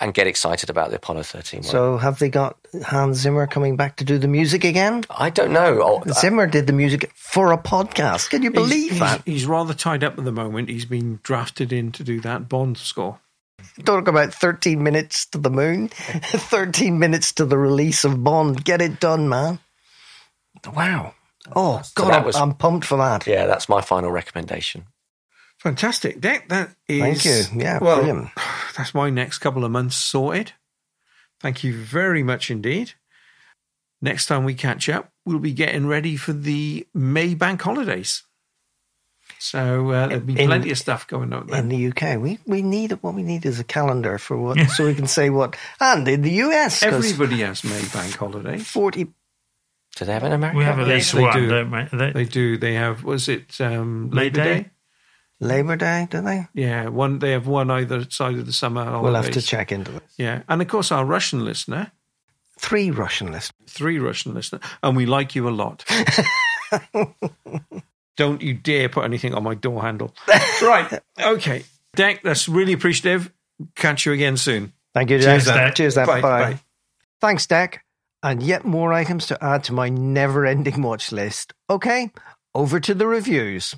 and 0.00 0.14
get 0.14 0.26
excited 0.26 0.70
about 0.70 0.90
the 0.90 0.96
Apollo 0.96 1.24
13 1.24 1.58
one. 1.58 1.64
So 1.64 1.96
have 1.98 2.18
they 2.18 2.28
got 2.30 2.56
Hans 2.84 3.18
Zimmer 3.18 3.46
coming 3.46 3.76
back 3.76 3.96
to 3.96 4.04
do 4.04 4.16
the 4.16 4.28
music 4.28 4.64
again? 4.64 5.04
I 5.10 5.28
don't 5.28 5.52
know. 5.52 5.80
Oh, 5.82 6.02
uh, 6.08 6.12
Zimmer 6.14 6.46
did 6.46 6.66
the 6.66 6.72
music 6.72 7.10
for 7.14 7.52
a 7.52 7.58
podcast. 7.58 8.30
Can 8.30 8.42
you 8.42 8.50
believe 8.50 8.92
he's, 8.92 9.00
that? 9.00 9.22
He's, 9.26 9.34
he's 9.34 9.46
rather 9.46 9.74
tied 9.74 10.02
up 10.02 10.18
at 10.18 10.24
the 10.24 10.32
moment. 10.32 10.70
He's 10.70 10.86
been 10.86 11.20
drafted 11.22 11.72
in 11.72 11.92
to 11.92 12.04
do 12.04 12.20
that 12.22 12.48
Bond 12.48 12.78
score. 12.78 13.20
Talk 13.84 14.08
about 14.08 14.32
13 14.34 14.82
minutes 14.82 15.26
to 15.26 15.38
the 15.38 15.50
moon, 15.50 15.88
13 15.88 16.98
minutes 16.98 17.32
to 17.34 17.44
the 17.44 17.58
release 17.58 18.04
of 18.04 18.24
Bond. 18.24 18.64
Get 18.64 18.80
it 18.80 18.98
done, 18.98 19.28
man. 19.28 19.58
Wow. 20.74 21.14
Oh, 21.54 21.82
God, 21.94 22.10
that 22.10 22.24
was- 22.24 22.36
I'm 22.36 22.54
pumped 22.54 22.86
for 22.86 22.98
that. 22.98 23.26
yeah, 23.26 23.46
that's 23.46 23.68
my 23.68 23.80
final 23.80 24.10
recommendation. 24.10 24.86
Fantastic. 25.62 26.20
That, 26.22 26.48
that 26.48 26.70
is. 26.88 27.00
Thank 27.22 27.24
you. 27.24 27.60
Yeah, 27.62 27.78
well, 27.80 27.96
brilliant. 28.02 28.28
That's 28.76 28.94
my 28.94 29.10
next 29.10 29.38
couple 29.38 29.64
of 29.64 29.70
months 29.70 29.96
sorted. 29.96 30.52
Thank 31.40 31.62
you 31.64 31.74
very 31.76 32.22
much 32.22 32.50
indeed. 32.50 32.92
Next 34.00 34.26
time 34.26 34.44
we 34.44 34.54
catch 34.54 34.88
up, 34.88 35.10
we'll 35.24 35.38
be 35.38 35.52
getting 35.52 35.86
ready 35.86 36.16
for 36.16 36.32
the 36.32 36.86
May 36.92 37.34
bank 37.34 37.62
holidays. 37.62 38.24
So 39.38 39.90
uh, 39.90 40.08
there'll 40.08 40.24
be 40.24 40.38
In- 40.38 40.48
plenty 40.48 40.70
of 40.72 40.78
stuff 40.78 41.06
going 41.06 41.32
on 41.32 41.52
In 41.54 41.68
the 41.68 41.88
UK, 41.88 42.18
we, 42.20 42.38
we 42.46 42.62
need 42.62 42.92
what 43.02 43.14
we 43.14 43.22
need 43.22 43.44
is 43.46 43.58
a 43.60 43.64
calendar 43.64 44.18
for 44.18 44.36
what, 44.36 44.58
so 44.70 44.84
we 44.86 44.94
can 44.94 45.06
say 45.06 45.30
what. 45.30 45.56
And 45.80 46.06
in 46.08 46.22
the 46.22 46.30
US, 46.42 46.82
Everybody 46.82 47.40
has 47.40 47.62
May 47.64 47.84
bank 47.92 48.16
holidays. 48.16 48.66
40 48.66 49.04
Do 49.04 50.04
they 50.04 50.12
have 50.12 50.24
an 50.24 50.32
American? 50.32 50.58
We 50.58 50.64
have 50.64 50.78
at 50.80 50.86
Yes, 50.88 50.94
least 50.96 51.14
they 51.14 51.22
one, 51.22 51.38
do. 51.40 51.48
don't 51.48 51.70
we? 51.70 51.98
They- 51.98 52.12
They 52.12 52.24
do. 52.24 52.56
They 52.58 52.74
have. 52.74 53.04
Was 53.04 53.28
it 53.28 53.60
um, 53.60 54.10
Labor 54.10 54.38
Labor 54.38 54.44
Day? 54.54 54.60
Day? 54.62 54.70
Labor 55.42 55.76
Day, 55.76 56.06
do 56.10 56.20
they? 56.22 56.46
Yeah, 56.54 56.88
one. 56.88 57.18
They 57.18 57.32
have 57.32 57.46
one 57.46 57.70
either 57.70 58.08
side 58.10 58.36
of 58.38 58.46
the 58.46 58.52
summer 58.52 58.84
holidays. 58.84 59.02
We'll 59.02 59.14
have 59.22 59.30
to 59.32 59.42
check 59.42 59.72
into 59.72 59.96
it. 59.96 60.02
Yeah, 60.16 60.42
and 60.48 60.62
of 60.62 60.68
course 60.68 60.92
our 60.92 61.04
Russian 61.04 61.44
listener, 61.44 61.92
Three 62.58 62.90
Russian 62.90 63.32
listeners. 63.32 63.56
three 63.66 63.98
Russian 63.98 64.34
listener, 64.34 64.60
and 64.82 64.96
we 64.96 65.04
like 65.06 65.34
you 65.34 65.48
a 65.48 65.50
lot. 65.50 65.84
Don't 68.16 68.42
you 68.42 68.54
dare 68.54 68.88
put 68.88 69.04
anything 69.04 69.34
on 69.34 69.42
my 69.42 69.54
door 69.54 69.82
handle. 69.82 70.14
right. 70.62 71.00
Okay. 71.20 71.64
Deck, 71.96 72.20
that's 72.22 72.48
really 72.48 72.72
appreciative. 72.74 73.32
Catch 73.74 74.06
you 74.06 74.12
again 74.12 74.36
soon. 74.36 74.72
Thank 74.94 75.10
you, 75.10 75.18
Cheers, 75.20 75.46
Jack. 75.46 75.74
Cheers, 75.74 75.94
Dan. 75.94 76.06
Bye, 76.06 76.20
Bye. 76.20 76.52
bye. 76.52 76.60
Thanks, 77.20 77.46
Deck. 77.46 77.84
And 78.22 78.42
yet 78.42 78.64
more 78.64 78.92
items 78.92 79.26
to 79.28 79.42
add 79.44 79.64
to 79.64 79.72
my 79.72 79.88
never 79.88 80.46
ending 80.46 80.82
watch 80.82 81.10
list. 81.10 81.54
Okay, 81.68 82.10
over 82.54 82.78
to 82.80 82.94
the 82.94 83.06
reviews. 83.06 83.74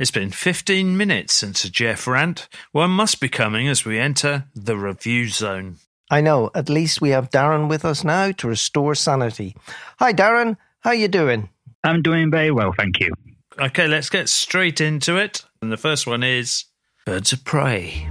It's 0.00 0.10
been 0.10 0.30
15 0.30 0.96
minutes 0.96 1.34
since 1.34 1.62
a 1.62 1.70
Jeff 1.70 2.06
rant. 2.06 2.48
One 2.72 2.90
must 2.90 3.20
be 3.20 3.28
coming 3.28 3.68
as 3.68 3.84
we 3.84 3.98
enter 3.98 4.46
the 4.54 4.74
review 4.74 5.28
zone. 5.28 5.76
I 6.10 6.22
know, 6.22 6.50
at 6.54 6.70
least 6.70 7.02
we 7.02 7.10
have 7.10 7.28
Darren 7.28 7.68
with 7.68 7.84
us 7.84 8.02
now 8.02 8.32
to 8.32 8.48
restore 8.48 8.94
sanity. 8.94 9.54
Hi, 9.98 10.14
Darren. 10.14 10.56
How 10.80 10.92
you 10.92 11.06
doing? 11.06 11.50
I'm 11.84 12.00
doing 12.00 12.30
very 12.30 12.50
well, 12.50 12.72
thank 12.78 12.98
you. 12.98 13.12
Okay, 13.58 13.86
let's 13.86 14.08
get 14.08 14.30
straight 14.30 14.80
into 14.80 15.18
it. 15.18 15.44
And 15.60 15.70
the 15.70 15.76
first 15.76 16.06
one 16.06 16.22
is 16.22 16.64
Birds 17.04 17.34
of 17.34 17.44
Prey. 17.44 18.08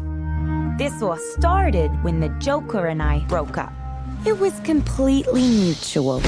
This 0.78 1.02
all 1.02 1.18
started 1.18 1.90
when 2.04 2.20
the 2.20 2.30
Joker 2.38 2.86
and 2.86 3.02
I 3.02 3.26
broke 3.26 3.58
up. 3.58 3.74
It 4.28 4.38
was 4.38 4.54
completely 4.60 5.42
mutual. 5.42 6.22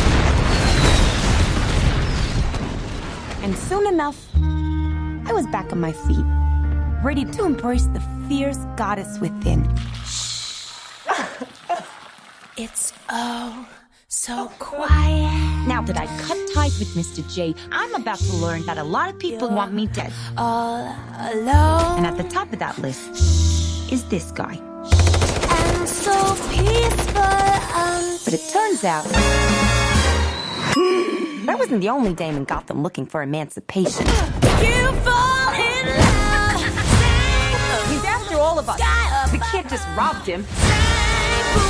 And 3.44 3.56
soon 3.56 3.86
enough, 3.86 4.28
I 5.32 5.34
was 5.34 5.48
back 5.48 5.72
on 5.72 5.80
my 5.80 5.94
feet, 5.94 6.26
ready 7.02 7.24
to 7.24 7.46
embrace 7.46 7.86
the 7.86 8.02
fierce 8.28 8.58
goddess 8.76 9.18
within. 9.20 9.64
It's 12.58 12.92
oh 13.10 13.66
so 14.10 14.52
quiet. 14.60 15.68
Now 15.70 15.84
that 15.84 15.98
I 15.98 16.06
cut 16.28 16.38
ties 16.54 16.78
with 16.80 16.90
Mr. 16.96 17.24
J, 17.34 17.56
I'm 17.72 17.96
about 17.96 18.18
to 18.20 18.36
learn 18.36 18.66
that 18.66 18.78
a 18.78 18.84
lot 18.84 19.10
of 19.10 19.18
people 19.20 19.50
want 19.50 19.72
me 19.74 19.88
dead. 19.88 20.12
All 20.38 20.94
alone 21.32 21.98
And 21.98 22.06
at 22.06 22.18
the 22.18 22.28
top 22.28 22.52
of 22.52 22.60
that 22.60 22.78
list 22.80 23.90
is 23.90 24.04
this 24.10 24.34
guy. 24.34 24.56
and 24.58 25.88
so 25.88 26.36
peaceful. 26.52 27.14
But 28.26 28.34
it 28.34 28.44
turns 28.52 28.84
out 28.84 29.06
I 31.48 31.56
wasn't 31.58 31.80
the 31.80 31.88
only 31.88 32.14
dame 32.14 32.36
in 32.36 32.44
Gotham 32.44 32.84
looking 32.84 33.06
for 33.06 33.24
emancipation. 33.24 34.06
You 34.64 34.92
fall 35.02 35.54
in 35.54 35.86
love. 35.88 36.62
He's 37.92 38.06
after 38.06 38.38
all 38.38 38.60
of 38.60 38.70
us. 38.70 38.80
We 39.32 39.40
can't 39.40 39.70
just 39.70 39.88
rob 39.98 40.24
him. 40.24 40.46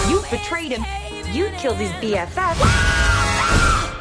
You 0.10 0.22
betrayed 0.30 0.72
him. 0.72 0.86
You 1.34 1.50
killed 1.58 1.78
his 1.78 1.92
BFF. 2.02 2.58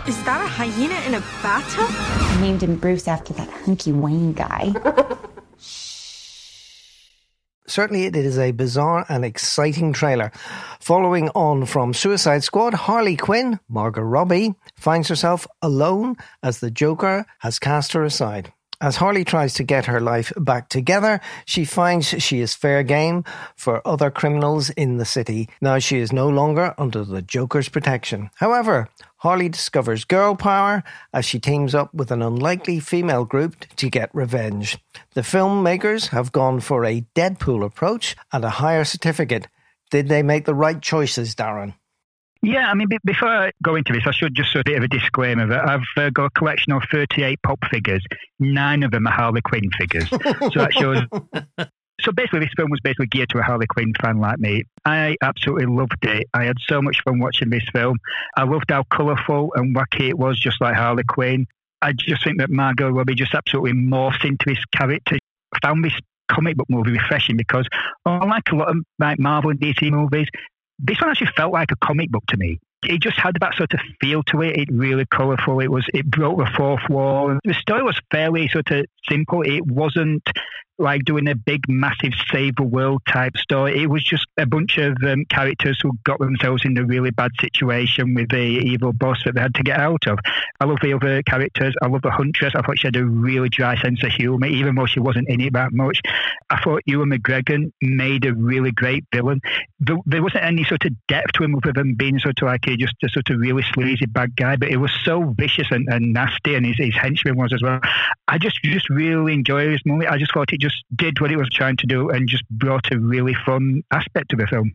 Is 0.09 0.22
that 0.24 0.41
a 0.43 0.47
hyena 0.49 0.99
in 1.07 1.14
a 1.14 1.20
bathtub? 1.43 1.86
I 1.88 2.41
named 2.41 2.62
him 2.62 2.76
Bruce 2.76 3.07
after 3.07 3.32
that 3.34 3.49
hunky 3.49 3.93
Wayne 3.93 4.32
guy. 4.32 4.74
Certainly, 7.66 8.07
it 8.07 8.16
is 8.16 8.36
a 8.36 8.51
bizarre 8.51 9.07
and 9.09 9.24
exciting 9.24 9.93
trailer. 9.93 10.32
Following 10.80 11.28
on 11.36 11.66
from 11.66 11.95
Suicide 11.95 12.43
Squad, 12.43 12.74
Harley 12.74 13.16
Quinn, 13.16 13.61
Margot 13.68 14.03
Robbie, 14.03 14.55
finds 14.76 15.07
herself 15.07 15.47
alone 15.62 16.16
as 16.43 16.59
the 16.59 16.72
Joker 16.72 17.24
has 17.38 17.61
cast 17.61 17.93
her 17.93 18.03
aside. 18.03 18.53
As 18.83 18.97
Harley 18.97 19.24
tries 19.24 19.53
to 19.55 19.62
get 19.62 19.85
her 19.85 20.01
life 20.01 20.33
back 20.39 20.70
together, 20.70 21.20
she 21.45 21.66
finds 21.66 22.07
she 22.07 22.41
is 22.41 22.55
fair 22.55 22.83
game 22.83 23.24
for 23.55 23.87
other 23.87 24.11
criminals 24.11 24.70
in 24.70 24.97
the 24.97 25.05
city. 25.05 25.51
Now 25.61 25.78
she 25.78 25.99
is 25.99 26.14
no 26.14 26.31
longer 26.31 26.74
under 26.78 27.05
the 27.05 27.20
Joker's 27.20 27.68
protection. 27.68 28.31
However, 28.37 28.89
Harley 29.18 29.51
discovers 29.51 30.05
girl 30.05 30.35
power 30.35 30.83
as 31.12 31.26
she 31.26 31.39
teams 31.39 31.74
up 31.74 31.93
with 31.93 32.11
an 32.11 32.22
unlikely 32.22 32.81
female 32.81 33.26
group 33.26 33.66
to 33.76 33.91
get 33.91 34.14
revenge. 34.14 34.78
The 35.12 35.20
filmmakers 35.20 36.09
have 36.09 36.33
gone 36.33 36.61
for 36.61 36.87
a 36.87 37.05
Deadpool 37.14 37.62
approach 37.62 38.16
and 38.33 38.47
a 38.47 38.51
higher 38.64 38.85
certificate. 38.85 39.47
Did 39.91 40.09
they 40.09 40.22
make 40.22 40.47
the 40.47 40.55
right 40.55 40.81
choices, 40.81 41.35
Darren? 41.35 41.74
Yeah, 42.43 42.70
I 42.70 42.74
mean, 42.74 42.88
be- 42.88 42.99
before 43.05 43.28
I 43.28 43.53
go 43.62 43.74
into 43.74 43.93
this, 43.93 44.05
I 44.07 44.12
should 44.12 44.34
just 44.34 44.53
say 44.53 44.61
a 44.61 44.64
bit 44.64 44.78
of 44.78 44.84
a 44.84 44.88
disclaimer 44.88 45.47
that 45.47 45.68
I've 45.68 45.84
uh, 45.97 46.11
got 46.11 46.26
a 46.26 46.30
collection 46.30 46.72
of 46.72 46.82
38 46.91 47.38
pop 47.43 47.59
figures. 47.70 48.03
Nine 48.38 48.82
of 48.82 48.93
them 48.93 49.07
are 49.07 49.12
Harley 49.12 49.43
Quinn 49.43 49.70
figures. 49.78 50.09
so 50.09 50.18
that 50.55 50.72
shows. 50.72 51.03
So 52.03 52.12
basically, 52.12 52.41
this 52.41 52.55
film 52.57 52.70
was 52.70 52.80
basically 52.80 53.09
geared 53.09 53.28
to 53.30 53.38
a 53.38 53.43
Harley 53.43 53.66
Quinn 53.66 53.93
fan 54.01 54.20
like 54.20 54.38
me. 54.38 54.64
I 54.86 55.16
absolutely 55.22 55.66
loved 55.66 56.03
it. 56.03 56.26
I 56.32 56.45
had 56.45 56.57
so 56.66 56.80
much 56.80 57.03
fun 57.05 57.18
watching 57.18 57.51
this 57.51 57.64
film. 57.72 57.99
I 58.36 58.45
loved 58.45 58.70
how 58.70 58.84
colourful 58.84 59.53
and 59.55 59.76
wacky 59.76 60.09
it 60.09 60.18
was, 60.18 60.41
just 60.41 60.61
like 60.61 60.76
Harley 60.76 61.05
Quinn. 61.05 61.47
I 61.82 61.93
just 61.93 62.24
think 62.24 62.38
that 62.38 62.51
Margot 62.51 62.91
Robbie 62.91 63.14
just 63.14 63.34
absolutely 63.34 63.72
morphed 63.72 64.24
into 64.24 64.45
this 64.47 64.64
character. 64.72 65.18
I 65.55 65.59
found 65.62 65.84
this 65.84 65.93
comic 66.30 66.57
book 66.57 66.68
movie 66.70 66.93
refreshing 66.93 67.36
because, 67.36 67.66
unlike 68.07 68.51
a 68.53 68.57
lot 68.57 68.68
of 68.70 68.76
like 68.99 69.18
Marvel 69.18 69.51
and 69.51 69.61
DC 69.61 69.91
movies, 69.91 70.28
this 70.83 71.01
one 71.01 71.11
actually 71.11 71.31
felt 71.37 71.53
like 71.53 71.70
a 71.72 71.76
comic 71.76 72.11
book 72.11 72.24
to 72.28 72.37
me. 72.37 72.59
It 72.83 73.03
just 73.03 73.18
had 73.18 73.37
that 73.41 73.55
sort 73.55 73.74
of 73.74 73.81
feel 74.01 74.22
to 74.24 74.43
it. 74.43 74.57
It 74.57 74.68
really 74.72 75.05
colourful. 75.07 75.61
It 75.61 75.70
was. 75.70 75.85
It 75.93 76.07
broke 76.11 76.39
the 76.39 76.51
fourth 76.57 76.89
wall. 76.89 77.39
The 77.45 77.55
story 77.55 77.83
was 77.83 78.01
fairly 78.11 78.49
sort 78.49 78.70
of 78.70 78.87
simple. 79.09 79.43
It 79.43 79.66
wasn't 79.66 80.22
like 80.81 81.05
doing 81.05 81.28
a 81.28 81.35
big, 81.35 81.68
massive 81.68 82.12
save 82.33 82.57
the 82.57 82.62
world 82.62 83.03
type 83.07 83.37
story. 83.37 83.83
It 83.83 83.87
was 83.87 84.03
just 84.03 84.26
a 84.39 84.47
bunch 84.47 84.78
of 84.78 84.97
um, 85.07 85.24
characters 85.26 85.78
who 85.83 85.93
got 86.05 86.18
themselves 86.18 86.64
in 86.64 86.76
a 86.78 86.85
really 86.85 87.11
bad 87.11 87.33
situation 87.41 88.14
with 88.14 88.31
the 88.31 88.37
evil 88.37 88.93
boss 88.93 89.18
that 89.24 89.35
they 89.35 89.41
had 89.41 89.55
to 89.55 89.62
get 89.62 89.78
out 89.78 90.07
of. 90.07 90.18
I 90.61 90.64
love 90.64 90.78
the 90.83 90.95
other 90.95 91.22
characters. 91.22 91.74
I 91.83 91.87
love 91.87 92.03
the 92.03 92.11
Huntress. 92.11 92.55
I 92.55 92.62
thought 92.62 92.78
she 92.78 92.87
had 92.87 92.97
a 92.97 93.05
really 93.05 93.49
dry 93.49 93.81
sense 93.81 94.03
of 94.03 94.11
humour, 94.11 94.47
even 94.47 94.74
though 94.74 94.87
she 94.87 95.01
wasn't 95.01 95.28
in 95.28 95.41
it 95.41 95.53
that 95.53 95.72
much. 95.72 96.01
I 96.49 96.61
thought 96.61 96.83
Ewan 96.87 97.11
McGregor 97.11 97.70
made 97.83 98.24
a 98.24 98.35
really 98.35 98.72
great 98.72 99.05
villain. 99.14 99.41
There, 99.78 99.99
there 100.07 100.22
wasn't 100.22 100.45
any 100.45 100.64
sort 100.64 100.85
of 100.85 100.93
depth 101.07 101.33
to 101.35 101.45
him 101.45 101.55
other 101.55 101.72
than 101.72 101.95
being 101.95 102.18
sort 102.18 102.41
of 102.41 102.47
like 102.47 102.66
a, 102.66 102.76
just 102.76 102.95
a 103.05 103.09
sort 103.09 103.31
of 103.31 103.39
really 103.39 103.64
sleazy 103.74 104.07
bad 104.07 104.35
guy, 104.37 104.57
but 104.57 104.70
it 104.70 104.78
was 104.78 104.93
so 105.05 105.35
vicious 105.37 105.66
and, 105.70 105.87
and 105.91 106.12
nasty, 106.12 106.55
and 106.55 106.64
his, 106.64 106.76
his 106.78 106.97
henchman 106.97 107.37
was 107.37 107.53
as 107.53 107.62
well. 107.62 107.81
I 108.26 108.39
just 108.39 108.59
just 108.62 108.89
really 108.89 109.35
enjoyed 109.35 109.72
this 109.72 109.83
movie. 109.85 110.07
I 110.07 110.18
just 110.18 110.33
thought 110.33 110.53
it 110.53 110.61
just 110.61 110.69
did 110.94 111.20
what 111.20 111.32
it 111.32 111.36
was 111.36 111.50
trying 111.50 111.76
to 111.78 111.86
do 111.86 112.10
and 112.10 112.28
just 112.28 112.48
brought 112.50 112.92
a 112.92 112.98
really 112.98 113.34
fun 113.46 113.82
aspect 113.90 114.30
to 114.30 114.36
the 114.36 114.46
film. 114.46 114.74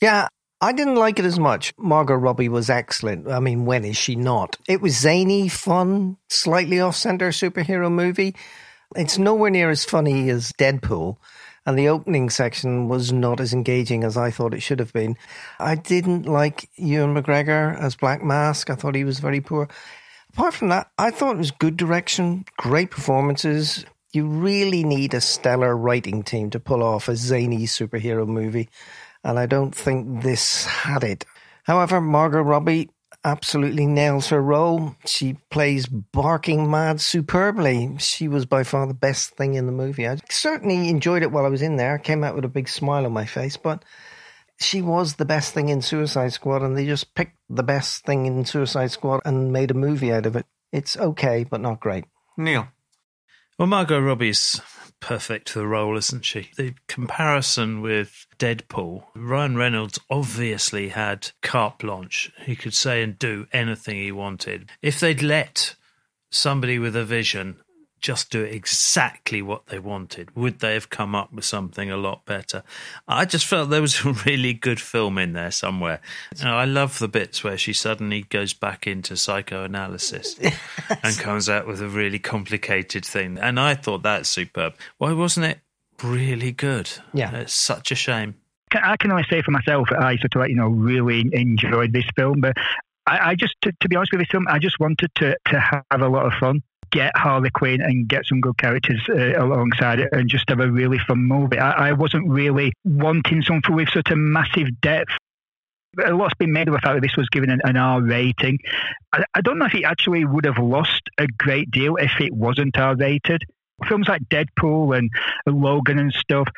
Yeah, 0.00 0.28
I 0.60 0.72
didn't 0.72 0.96
like 0.96 1.18
it 1.18 1.24
as 1.24 1.38
much. 1.38 1.74
Margot 1.78 2.14
Robbie 2.14 2.48
was 2.48 2.70
excellent. 2.70 3.28
I 3.28 3.40
mean, 3.40 3.66
when 3.66 3.84
is 3.84 3.96
she 3.96 4.16
not? 4.16 4.56
It 4.68 4.80
was 4.80 4.98
zany, 4.98 5.48
fun, 5.48 6.16
slightly 6.28 6.80
off 6.80 6.96
center 6.96 7.30
superhero 7.30 7.90
movie. 7.92 8.34
It's 8.94 9.18
nowhere 9.18 9.50
near 9.50 9.70
as 9.70 9.84
funny 9.84 10.30
as 10.30 10.52
Deadpool. 10.52 11.16
And 11.66 11.76
the 11.76 11.88
opening 11.88 12.30
section 12.30 12.88
was 12.88 13.12
not 13.12 13.40
as 13.40 13.52
engaging 13.52 14.04
as 14.04 14.16
I 14.16 14.30
thought 14.30 14.54
it 14.54 14.62
should 14.62 14.78
have 14.78 14.92
been. 14.92 15.16
I 15.58 15.74
didn't 15.74 16.26
like 16.26 16.70
Ewan 16.76 17.14
McGregor 17.14 17.76
as 17.78 17.96
Black 17.96 18.22
Mask. 18.22 18.70
I 18.70 18.76
thought 18.76 18.94
he 18.94 19.04
was 19.04 19.18
very 19.18 19.40
poor. 19.40 19.68
Apart 20.32 20.54
from 20.54 20.68
that, 20.68 20.90
I 20.96 21.10
thought 21.10 21.34
it 21.34 21.38
was 21.38 21.50
good 21.50 21.76
direction, 21.76 22.44
great 22.56 22.90
performances. 22.90 23.84
You 24.16 24.24
really 24.24 24.82
need 24.82 25.12
a 25.12 25.20
stellar 25.20 25.76
writing 25.76 26.22
team 26.22 26.48
to 26.48 26.58
pull 26.58 26.82
off 26.82 27.06
a 27.06 27.16
zany 27.16 27.66
superhero 27.66 28.26
movie 28.26 28.70
and 29.22 29.38
I 29.38 29.44
don't 29.44 29.74
think 29.74 30.22
this 30.22 30.64
had 30.64 31.04
it. 31.04 31.26
However, 31.64 32.00
Margot 32.00 32.40
Robbie 32.40 32.88
absolutely 33.24 33.84
nails 33.84 34.28
her 34.28 34.40
role. 34.40 34.96
She 35.04 35.34
plays 35.50 35.84
barking 35.84 36.70
mad 36.70 37.02
superbly. 37.02 37.94
She 37.98 38.26
was 38.26 38.46
by 38.46 38.64
far 38.64 38.86
the 38.86 38.94
best 38.94 39.36
thing 39.36 39.52
in 39.52 39.66
the 39.66 39.72
movie. 39.72 40.08
I 40.08 40.16
certainly 40.30 40.88
enjoyed 40.88 41.22
it 41.22 41.30
while 41.30 41.44
I 41.44 41.50
was 41.50 41.60
in 41.60 41.76
there. 41.76 41.98
Came 41.98 42.24
out 42.24 42.34
with 42.34 42.46
a 42.46 42.48
big 42.48 42.70
smile 42.70 43.04
on 43.04 43.12
my 43.12 43.26
face, 43.26 43.58
but 43.58 43.84
she 44.58 44.80
was 44.80 45.16
the 45.16 45.26
best 45.26 45.52
thing 45.52 45.68
in 45.68 45.82
Suicide 45.82 46.32
Squad, 46.32 46.62
and 46.62 46.74
they 46.74 46.86
just 46.86 47.14
picked 47.14 47.36
the 47.50 47.62
best 47.62 48.06
thing 48.06 48.24
in 48.24 48.46
Suicide 48.46 48.92
Squad 48.92 49.20
and 49.26 49.52
made 49.52 49.70
a 49.70 49.74
movie 49.74 50.10
out 50.10 50.24
of 50.24 50.36
it. 50.36 50.46
It's 50.72 50.96
okay, 50.96 51.44
but 51.44 51.60
not 51.60 51.80
great. 51.80 52.06
Neil. 52.38 52.68
Well, 53.58 53.68
Margot 53.68 54.00
Robbie's 54.00 54.60
perfect 55.00 55.48
for 55.48 55.60
the 55.60 55.66
role, 55.66 55.96
isn't 55.96 56.26
she? 56.26 56.50
The 56.56 56.74
comparison 56.88 57.80
with 57.80 58.26
Deadpool, 58.38 59.04
Ryan 59.14 59.56
Reynolds 59.56 59.98
obviously 60.10 60.88
had 60.88 61.30
carte 61.42 61.78
blanche. 61.78 62.30
He 62.44 62.54
could 62.54 62.74
say 62.74 63.02
and 63.02 63.18
do 63.18 63.46
anything 63.52 63.96
he 63.96 64.12
wanted. 64.12 64.70
If 64.82 65.00
they'd 65.00 65.22
let 65.22 65.74
somebody 66.30 66.78
with 66.78 66.94
a 66.94 67.04
vision 67.04 67.56
just 68.00 68.30
do 68.30 68.42
exactly 68.42 69.42
what 69.42 69.66
they 69.66 69.78
wanted, 69.78 70.34
would 70.36 70.60
they 70.60 70.74
have 70.74 70.90
come 70.90 71.14
up 71.14 71.32
with 71.32 71.44
something 71.44 71.90
a 71.90 71.96
lot 71.96 72.24
better? 72.24 72.62
I 73.08 73.24
just 73.24 73.46
felt 73.46 73.70
there 73.70 73.80
was 73.80 74.00
a 74.04 74.12
really 74.12 74.52
good 74.52 74.80
film 74.80 75.18
in 75.18 75.32
there 75.32 75.50
somewhere. 75.50 76.00
You 76.36 76.44
know, 76.44 76.56
I 76.56 76.64
love 76.64 76.98
the 76.98 77.08
bits 77.08 77.42
where 77.42 77.58
she 77.58 77.72
suddenly 77.72 78.22
goes 78.22 78.52
back 78.52 78.86
into 78.86 79.16
psychoanalysis 79.16 80.38
and 81.02 81.18
comes 81.18 81.48
out 81.48 81.66
with 81.66 81.80
a 81.80 81.88
really 81.88 82.18
complicated 82.18 83.04
thing. 83.04 83.38
And 83.38 83.58
I 83.58 83.74
thought 83.74 84.02
that's 84.02 84.28
superb. 84.28 84.74
Why 84.98 85.12
wasn't 85.12 85.46
it 85.46 85.60
really 86.02 86.52
good? 86.52 86.90
Yeah. 87.12 87.34
It's 87.34 87.54
such 87.54 87.90
a 87.90 87.94
shame. 87.94 88.36
I 88.72 88.96
can 88.96 89.10
only 89.10 89.24
say 89.30 89.42
for 89.42 89.52
myself 89.52 89.88
I 89.92 90.16
sort 90.16 90.34
of 90.34 90.40
like, 90.40 90.50
you 90.50 90.56
know, 90.56 90.68
really 90.68 91.28
enjoyed 91.32 91.92
this 91.92 92.04
film, 92.16 92.40
but 92.40 92.54
I, 93.06 93.30
I 93.30 93.34
just, 93.34 93.54
to, 93.62 93.72
to 93.80 93.88
be 93.88 93.96
honest 93.96 94.12
with 94.12 94.20
you, 94.20 94.26
film, 94.30 94.46
I 94.48 94.58
just 94.58 94.78
wanted 94.80 95.10
to, 95.16 95.36
to 95.48 95.60
have 95.90 96.00
a 96.02 96.08
lot 96.08 96.26
of 96.26 96.32
fun. 96.38 96.62
Get 96.90 97.12
Harley 97.16 97.50
Quinn 97.50 97.80
and 97.80 98.08
get 98.08 98.26
some 98.26 98.40
good 98.40 98.56
characters 98.58 99.00
uh, 99.08 99.42
alongside 99.42 100.00
it 100.00 100.08
and 100.12 100.28
just 100.28 100.48
have 100.48 100.60
a 100.60 100.70
really 100.70 100.98
fun 101.06 101.24
movie. 101.24 101.58
I, 101.58 101.88
I 101.88 101.92
wasn't 101.92 102.28
really 102.28 102.72
wanting 102.84 103.42
something 103.42 103.74
with 103.74 103.88
such 103.90 104.10
a 104.10 104.16
massive 104.16 104.80
depth. 104.80 105.10
A 106.04 106.12
lot's 106.12 106.34
been 106.34 106.52
made 106.52 106.68
of 106.68 106.74
the 106.74 106.80
fact 106.80 106.94
that 106.94 107.02
this 107.02 107.16
was 107.16 107.28
given 107.30 107.50
an, 107.50 107.60
an 107.64 107.76
R 107.76 108.00
rating. 108.02 108.58
I, 109.12 109.24
I 109.34 109.40
don't 109.40 109.58
know 109.58 109.66
if 109.66 109.74
it 109.74 109.84
actually 109.84 110.24
would 110.24 110.44
have 110.44 110.58
lost 110.58 111.02
a 111.18 111.26
great 111.38 111.70
deal 111.70 111.96
if 111.96 112.12
it 112.20 112.32
wasn't 112.32 112.76
R 112.78 112.94
rated. 112.94 113.42
Films 113.88 114.08
like 114.08 114.22
Deadpool 114.28 114.96
and 114.96 115.10
Logan 115.46 115.98
and 115.98 116.12
stuff, 116.12 116.48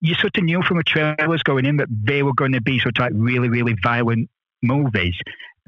you 0.00 0.14
sort 0.14 0.36
of 0.36 0.44
knew 0.44 0.62
from 0.62 0.78
the 0.78 0.82
trailers 0.82 1.42
going 1.42 1.64
in 1.64 1.76
that 1.76 1.88
they 1.90 2.22
were 2.22 2.34
going 2.34 2.52
to 2.52 2.60
be 2.60 2.78
sort 2.78 2.98
of 2.98 3.02
like 3.02 3.12
really, 3.14 3.48
really 3.48 3.74
violent 3.82 4.28
movies. 4.62 5.16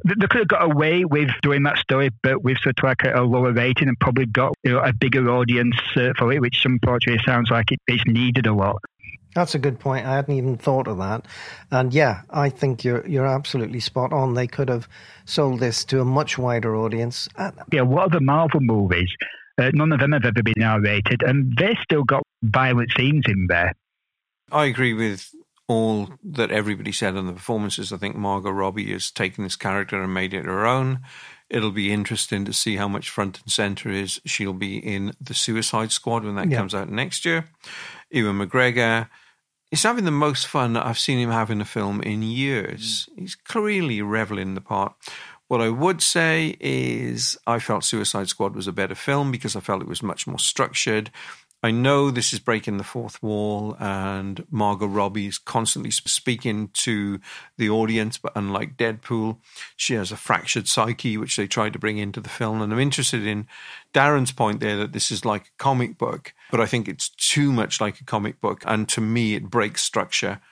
They 0.05 0.15
they 0.19 0.27
could 0.27 0.41
have 0.41 0.49
got 0.49 0.65
away 0.65 1.05
with 1.05 1.31
doing 1.43 1.63
that 1.65 1.79
story, 1.79 2.11
but 2.23 2.43
with 2.43 2.59
sort 2.59 2.79
of 2.79 2.85
like 2.85 3.05
a, 3.05 3.21
a 3.21 3.23
lower 3.23 3.53
rating 3.53 3.89
and 3.89 3.99
probably 4.01 4.27
got 4.27 4.55
you 4.65 4.73
know, 4.73 4.81
a 4.81 4.93
bigger 4.93 5.31
audience 5.31 5.77
uh, 5.97 6.13
for 6.19 6.33
it, 6.33 6.41
which 6.41 6.65
unfortunately 6.65 7.23
sounds 7.25 7.51
like 7.51 7.71
it, 7.71 7.79
it's 7.87 8.05
needed 8.07 8.47
a 8.47 8.53
lot. 8.53 8.83
That's 9.35 9.55
a 9.55 9.59
good 9.59 9.81
point. 9.81 10.07
I 10.07 10.15
hadn't 10.15 10.35
even 10.35 10.57
thought 10.57 10.87
of 10.87 10.99
that. 10.99 11.27
And 11.71 11.93
yeah, 11.93 12.23
I 12.31 12.51
think 12.51 12.85
you're 12.85 13.07
you're 13.07 13.27
absolutely 13.27 13.81
spot 13.81 14.13
on. 14.13 14.35
They 14.35 14.47
could 14.47 14.69
have 14.69 14.89
sold 15.25 15.61
this 15.61 15.85
to 15.87 16.01
a 16.01 16.05
much 16.05 16.39
wider 16.39 16.77
audience. 16.77 17.29
Uh, 17.37 17.51
Yeah, 17.73 17.83
what 17.83 18.07
other 18.07 18.21
Marvel 18.21 18.61
movies? 18.61 19.11
Uh, 19.61 19.71
none 19.73 19.93
of 19.93 20.01
them 20.01 20.13
have 20.13 20.25
ever 20.25 20.43
been 20.43 20.63
R 20.63 20.81
rated, 20.81 21.23
and 21.23 21.57
they 21.57 21.77
still 21.83 22.05
got 22.05 22.23
violent 22.43 22.91
scenes 22.97 23.25
in 23.29 23.47
there. 23.49 23.73
I 24.51 24.67
agree 24.67 24.95
with 24.95 25.31
all 25.67 26.11
that 26.23 26.51
everybody 26.51 26.93
said 26.93 27.17
on 27.17 27.27
the 27.27 27.33
performances. 27.33 27.93
I 27.93 27.97
think 27.97 28.17
Margot 28.17 28.51
Robbie 28.51 28.93
has 28.93 29.11
taken 29.11 29.45
this 29.45 29.57
character 29.57 30.03
and 30.03 30.13
made 30.13 30.35
it 30.35 30.45
her 30.45 30.67
own. 30.67 31.01
It'll 31.51 31.71
be 31.71 31.93
interesting 31.93 32.45
to 32.47 32.53
see 32.53 32.77
how 32.77 32.89
much 32.89 33.11
front 33.11 33.41
and 33.43 33.51
center 33.53 33.91
is 33.91 34.21
she'll 34.25 34.53
be 34.55 34.77
in 34.79 35.13
the 35.21 35.35
Suicide 35.35 35.93
Squad 35.93 36.25
when 36.25 36.35
that 36.37 36.51
Yeah. 36.51 36.59
comes 36.59 36.75
out 36.75 36.91
next 36.91 37.25
year. 37.25 37.47
Ewan 38.11 38.39
McGregor 38.39 39.09
is 39.71 39.83
having 39.83 40.05
the 40.05 40.11
most 40.11 40.47
fun 40.47 40.77
I've 40.77 40.99
seen 40.99 41.19
him 41.19 41.31
have 41.31 41.51
in 41.51 41.61
a 41.61 41.65
film 41.67 42.01
in 42.03 42.23
years. 42.23 43.09
Mm. 43.13 43.21
He's 43.21 43.35
clearly 43.35 44.03
reveling 44.03 44.49
in 44.49 44.55
the 44.55 44.61
part. 44.61 44.95
What 45.49 45.61
I 45.61 45.69
would 45.69 46.01
say 46.03 46.57
is 46.61 47.37
I 47.47 47.59
felt 47.59 47.85
Suicide 47.85 48.29
Squad 48.29 48.55
was 48.57 48.67
a 48.67 48.73
better 48.73 48.95
film 48.95 49.31
because 49.31 49.55
I 49.55 49.61
felt 49.61 49.83
it 49.83 49.89
was 49.89 50.03
much 50.03 50.27
more 50.27 50.39
structured. 50.39 51.11
I 51.65 51.71
know 51.71 52.11
this 52.11 52.35
is 52.35 52.41
breaking 52.41 52.77
the 52.77 52.85
fourth 52.85 53.23
wall, 53.23 53.75
and 53.81 54.45
Margot 54.51 54.87
Robbie 54.87 55.29
is 55.29 55.39
constantly 55.39 55.91
speaking 55.91 56.69
to 56.75 57.21
the 57.57 57.71
audience, 57.71 58.19
but 58.19 58.33
unlike 58.37 58.77
Deadpool, 58.77 59.39
she 59.75 59.95
has 59.95 60.13
a 60.13 60.17
fractured 60.19 60.69
psyche, 60.69 61.17
which 61.17 61.37
they 61.37 61.47
tried 61.47 61.73
to 61.73 61.79
bring 61.79 61.97
into 61.97 62.21
the 62.21 62.29
film. 62.29 62.61
And 62.61 62.71
I'm 62.71 62.79
interested 62.79 63.27
in 63.27 63.47
Darren's 63.95 64.31
point 64.31 64.61
there 64.61 64.77
that 64.77 64.93
this 64.93 65.11
is 65.11 65.25
like 65.25 65.47
a 65.47 65.57
comic 65.57 65.97
book, 65.97 66.35
but 66.51 66.61
I 66.61 66.67
think 66.67 66.87
it's 66.87 67.09
too 67.09 67.51
much 67.51 67.81
like 67.81 67.99
a 67.99 68.05
comic 68.05 68.43
book, 68.43 68.63
and 68.67 68.87
to 68.91 69.01
me, 69.01 69.35
it 69.35 69.49
breaks 69.49 69.83
structure. 69.83 70.43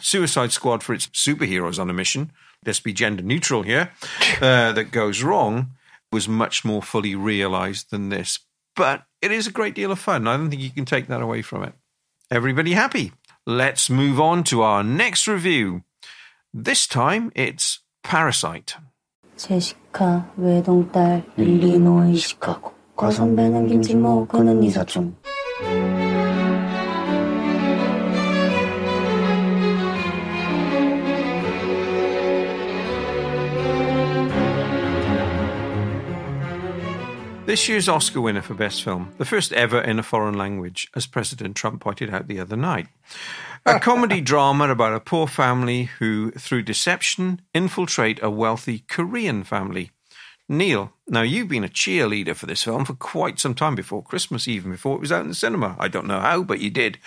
Suicide 0.00 0.52
Squad 0.52 0.82
for 0.82 0.94
its 0.94 1.08
superheroes 1.08 1.78
on 1.78 1.90
a 1.90 1.92
mission, 1.92 2.32
let's 2.64 2.80
be 2.80 2.94
gender 2.94 3.22
neutral 3.22 3.60
here, 3.60 3.90
uh, 4.40 4.72
that 4.72 4.90
goes 4.90 5.22
wrong, 5.22 5.72
was 6.10 6.26
much 6.26 6.64
more 6.64 6.80
fully 6.80 7.14
realized 7.14 7.90
than 7.90 8.08
this. 8.08 8.38
But 8.74 9.05
it 9.21 9.31
is 9.31 9.47
a 9.47 9.51
great 9.51 9.75
deal 9.75 9.91
of 9.91 9.99
fun. 9.99 10.27
I 10.27 10.37
don't 10.37 10.49
think 10.49 10.61
you 10.61 10.71
can 10.71 10.85
take 10.85 11.07
that 11.07 11.21
away 11.21 11.41
from 11.41 11.63
it. 11.63 11.73
Everybody 12.29 12.73
happy? 12.73 13.11
Let's 13.45 13.89
move 13.89 14.19
on 14.19 14.43
to 14.45 14.61
our 14.61 14.83
next 14.83 15.27
review. 15.27 15.83
This 16.53 16.87
time 16.87 17.31
it's 17.35 17.79
Parasite. 18.03 18.75
제시카 19.35 20.31
외동딸 20.37 21.23
일리노이 21.37 22.15
시카고 22.15 22.73
과선배는 22.95 23.67
김치모 23.67 24.27
그는 24.27 24.61
이사촌 24.63 25.15
This 37.46 37.68
year's 37.68 37.88
Oscar 37.88 38.20
winner 38.20 38.42
for 38.42 38.54
Best 38.54 38.82
Film, 38.82 39.14
the 39.18 39.24
first 39.24 39.52
ever 39.52 39.80
in 39.80 40.00
a 40.00 40.02
foreign 40.02 40.36
language, 40.36 40.88
as 40.96 41.06
President 41.06 41.54
Trump 41.54 41.80
pointed 41.80 42.12
out 42.12 42.26
the 42.26 42.40
other 42.40 42.56
night. 42.56 42.88
A 43.64 43.78
comedy 43.80 44.20
drama 44.20 44.68
about 44.68 44.94
a 44.94 44.98
poor 44.98 45.28
family 45.28 45.84
who, 45.84 46.32
through 46.32 46.62
deception, 46.62 47.40
infiltrate 47.54 48.20
a 48.20 48.30
wealthy 48.30 48.80
Korean 48.88 49.44
family. 49.44 49.92
Neil, 50.48 50.92
now 51.06 51.22
you've 51.22 51.46
been 51.46 51.62
a 51.62 51.68
cheerleader 51.68 52.34
for 52.34 52.46
this 52.46 52.64
film 52.64 52.84
for 52.84 52.94
quite 52.94 53.38
some 53.38 53.54
time 53.54 53.76
before 53.76 54.02
Christmas, 54.02 54.48
even 54.48 54.72
before 54.72 54.96
it 54.96 55.00
was 55.00 55.12
out 55.12 55.22
in 55.22 55.28
the 55.28 55.34
cinema. 55.34 55.76
I 55.78 55.86
don't 55.86 56.08
know 56.08 56.20
how, 56.20 56.42
but 56.42 56.58
you 56.58 56.70
did. 56.70 56.98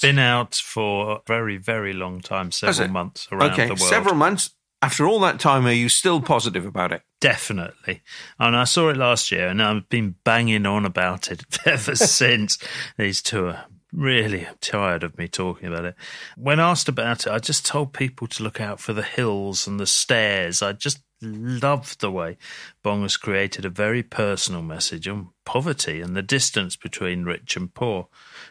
Been 0.00 0.20
out 0.20 0.54
for 0.54 1.16
a 1.16 1.20
very, 1.26 1.56
very 1.56 1.92
long 1.92 2.20
time, 2.20 2.52
several 2.52 2.88
months 2.88 3.26
around 3.32 3.52
okay, 3.52 3.66
the 3.66 3.74
world. 3.74 3.80
several 3.80 4.14
months. 4.14 4.50
After 4.82 5.06
all 5.06 5.20
that 5.20 5.38
time, 5.38 5.66
are 5.66 5.72
you 5.72 5.88
still 5.88 6.20
positive 6.22 6.64
about 6.64 6.92
it? 6.92 7.02
Definitely. 7.20 8.02
And 8.38 8.56
I 8.56 8.64
saw 8.64 8.88
it 8.88 8.96
last 8.96 9.30
year 9.30 9.48
and 9.48 9.62
I've 9.62 9.88
been 9.90 10.16
banging 10.24 10.64
on 10.64 10.86
about 10.86 11.30
it 11.30 11.44
ever 11.66 11.94
since. 11.94 12.58
These 12.96 13.20
two 13.20 13.48
are 13.48 13.66
really 13.92 14.46
tired 14.60 15.02
of 15.02 15.18
me 15.18 15.28
talking 15.28 15.68
about 15.68 15.84
it. 15.84 15.96
When 16.36 16.60
asked 16.60 16.88
about 16.88 17.26
it, 17.26 17.32
I 17.32 17.38
just 17.38 17.66
told 17.66 17.92
people 17.92 18.26
to 18.28 18.42
look 18.42 18.60
out 18.60 18.80
for 18.80 18.92
the 18.92 19.02
hills 19.02 19.66
and 19.66 19.78
the 19.78 19.86
stairs. 19.86 20.62
I 20.62 20.72
just 20.72 21.02
loved 21.22 22.00
the 22.00 22.10
way 22.10 22.38
Bong 22.82 23.02
has 23.02 23.16
created 23.16 23.64
a 23.64 23.70
very 23.70 24.02
personal 24.02 24.62
message 24.62 25.06
on 25.06 25.30
poverty 25.44 26.00
and 26.00 26.16
the 26.16 26.22
distance 26.22 26.76
between 26.76 27.24
rich 27.24 27.56
and 27.56 27.74
poor, 27.74 28.08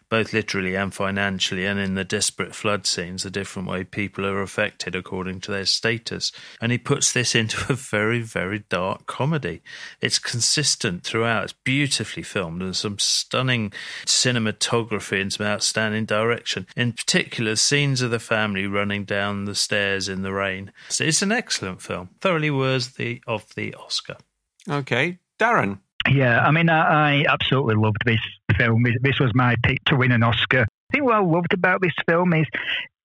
both 0.09 0.33
literally 0.33 0.75
and 0.75 0.93
financially, 0.93 1.65
and 1.65 1.79
in 1.79 1.95
the 1.95 2.03
desperate 2.03 2.55
flood 2.55 2.85
scenes, 2.85 3.23
the 3.23 3.29
different 3.29 3.67
way 3.67 3.83
people 3.83 4.25
are 4.25 4.41
affected 4.41 4.95
according 4.95 5.39
to 5.41 5.51
their 5.51 5.65
status. 5.65 6.31
And 6.59 6.71
he 6.71 6.77
puts 6.77 7.13
this 7.13 7.35
into 7.35 7.71
a 7.71 7.75
very, 7.75 8.21
very 8.21 8.59
dark 8.69 9.05
comedy. 9.05 9.61
It's 10.01 10.19
consistent 10.19 11.03
throughout, 11.03 11.43
it's 11.45 11.53
beautifully 11.53 12.23
filmed, 12.23 12.61
and 12.61 12.75
some 12.75 12.99
stunning 12.99 13.71
cinematography 14.05 15.21
and 15.21 15.31
some 15.31 15.45
outstanding 15.45 16.05
direction. 16.05 16.67
In 16.75 16.93
particular, 16.93 17.55
scenes 17.55 18.01
of 18.01 18.11
the 18.11 18.19
family 18.19 18.67
running 18.67 19.05
down 19.05 19.45
the 19.45 19.55
stairs 19.55 20.09
in 20.09 20.21
the 20.21 20.33
rain. 20.33 20.71
So 20.89 21.03
it's 21.03 21.21
an 21.21 21.31
excellent 21.31 21.81
film, 21.81 22.09
thoroughly 22.19 22.51
worthy 22.51 23.21
of 23.27 23.53
the 23.55 23.75
Oscar. 23.75 24.17
Okay, 24.67 25.19
Darren. 25.39 25.79
Yeah, 26.09 26.39
I 26.41 26.51
mean, 26.51 26.69
I, 26.69 27.21
I 27.21 27.25
absolutely 27.29 27.75
loved 27.75 28.03
this 28.05 28.19
film. 28.57 28.83
This- 29.01 29.19
was 29.19 29.31
my 29.35 29.55
pick 29.63 29.83
to 29.85 29.95
win 29.95 30.11
an 30.11 30.23
Oscar. 30.23 30.61
I 30.61 30.93
think 30.93 31.03
what 31.05 31.15
I 31.15 31.19
loved 31.19 31.53
about 31.53 31.81
this 31.81 31.93
film 32.07 32.33
is 32.33 32.47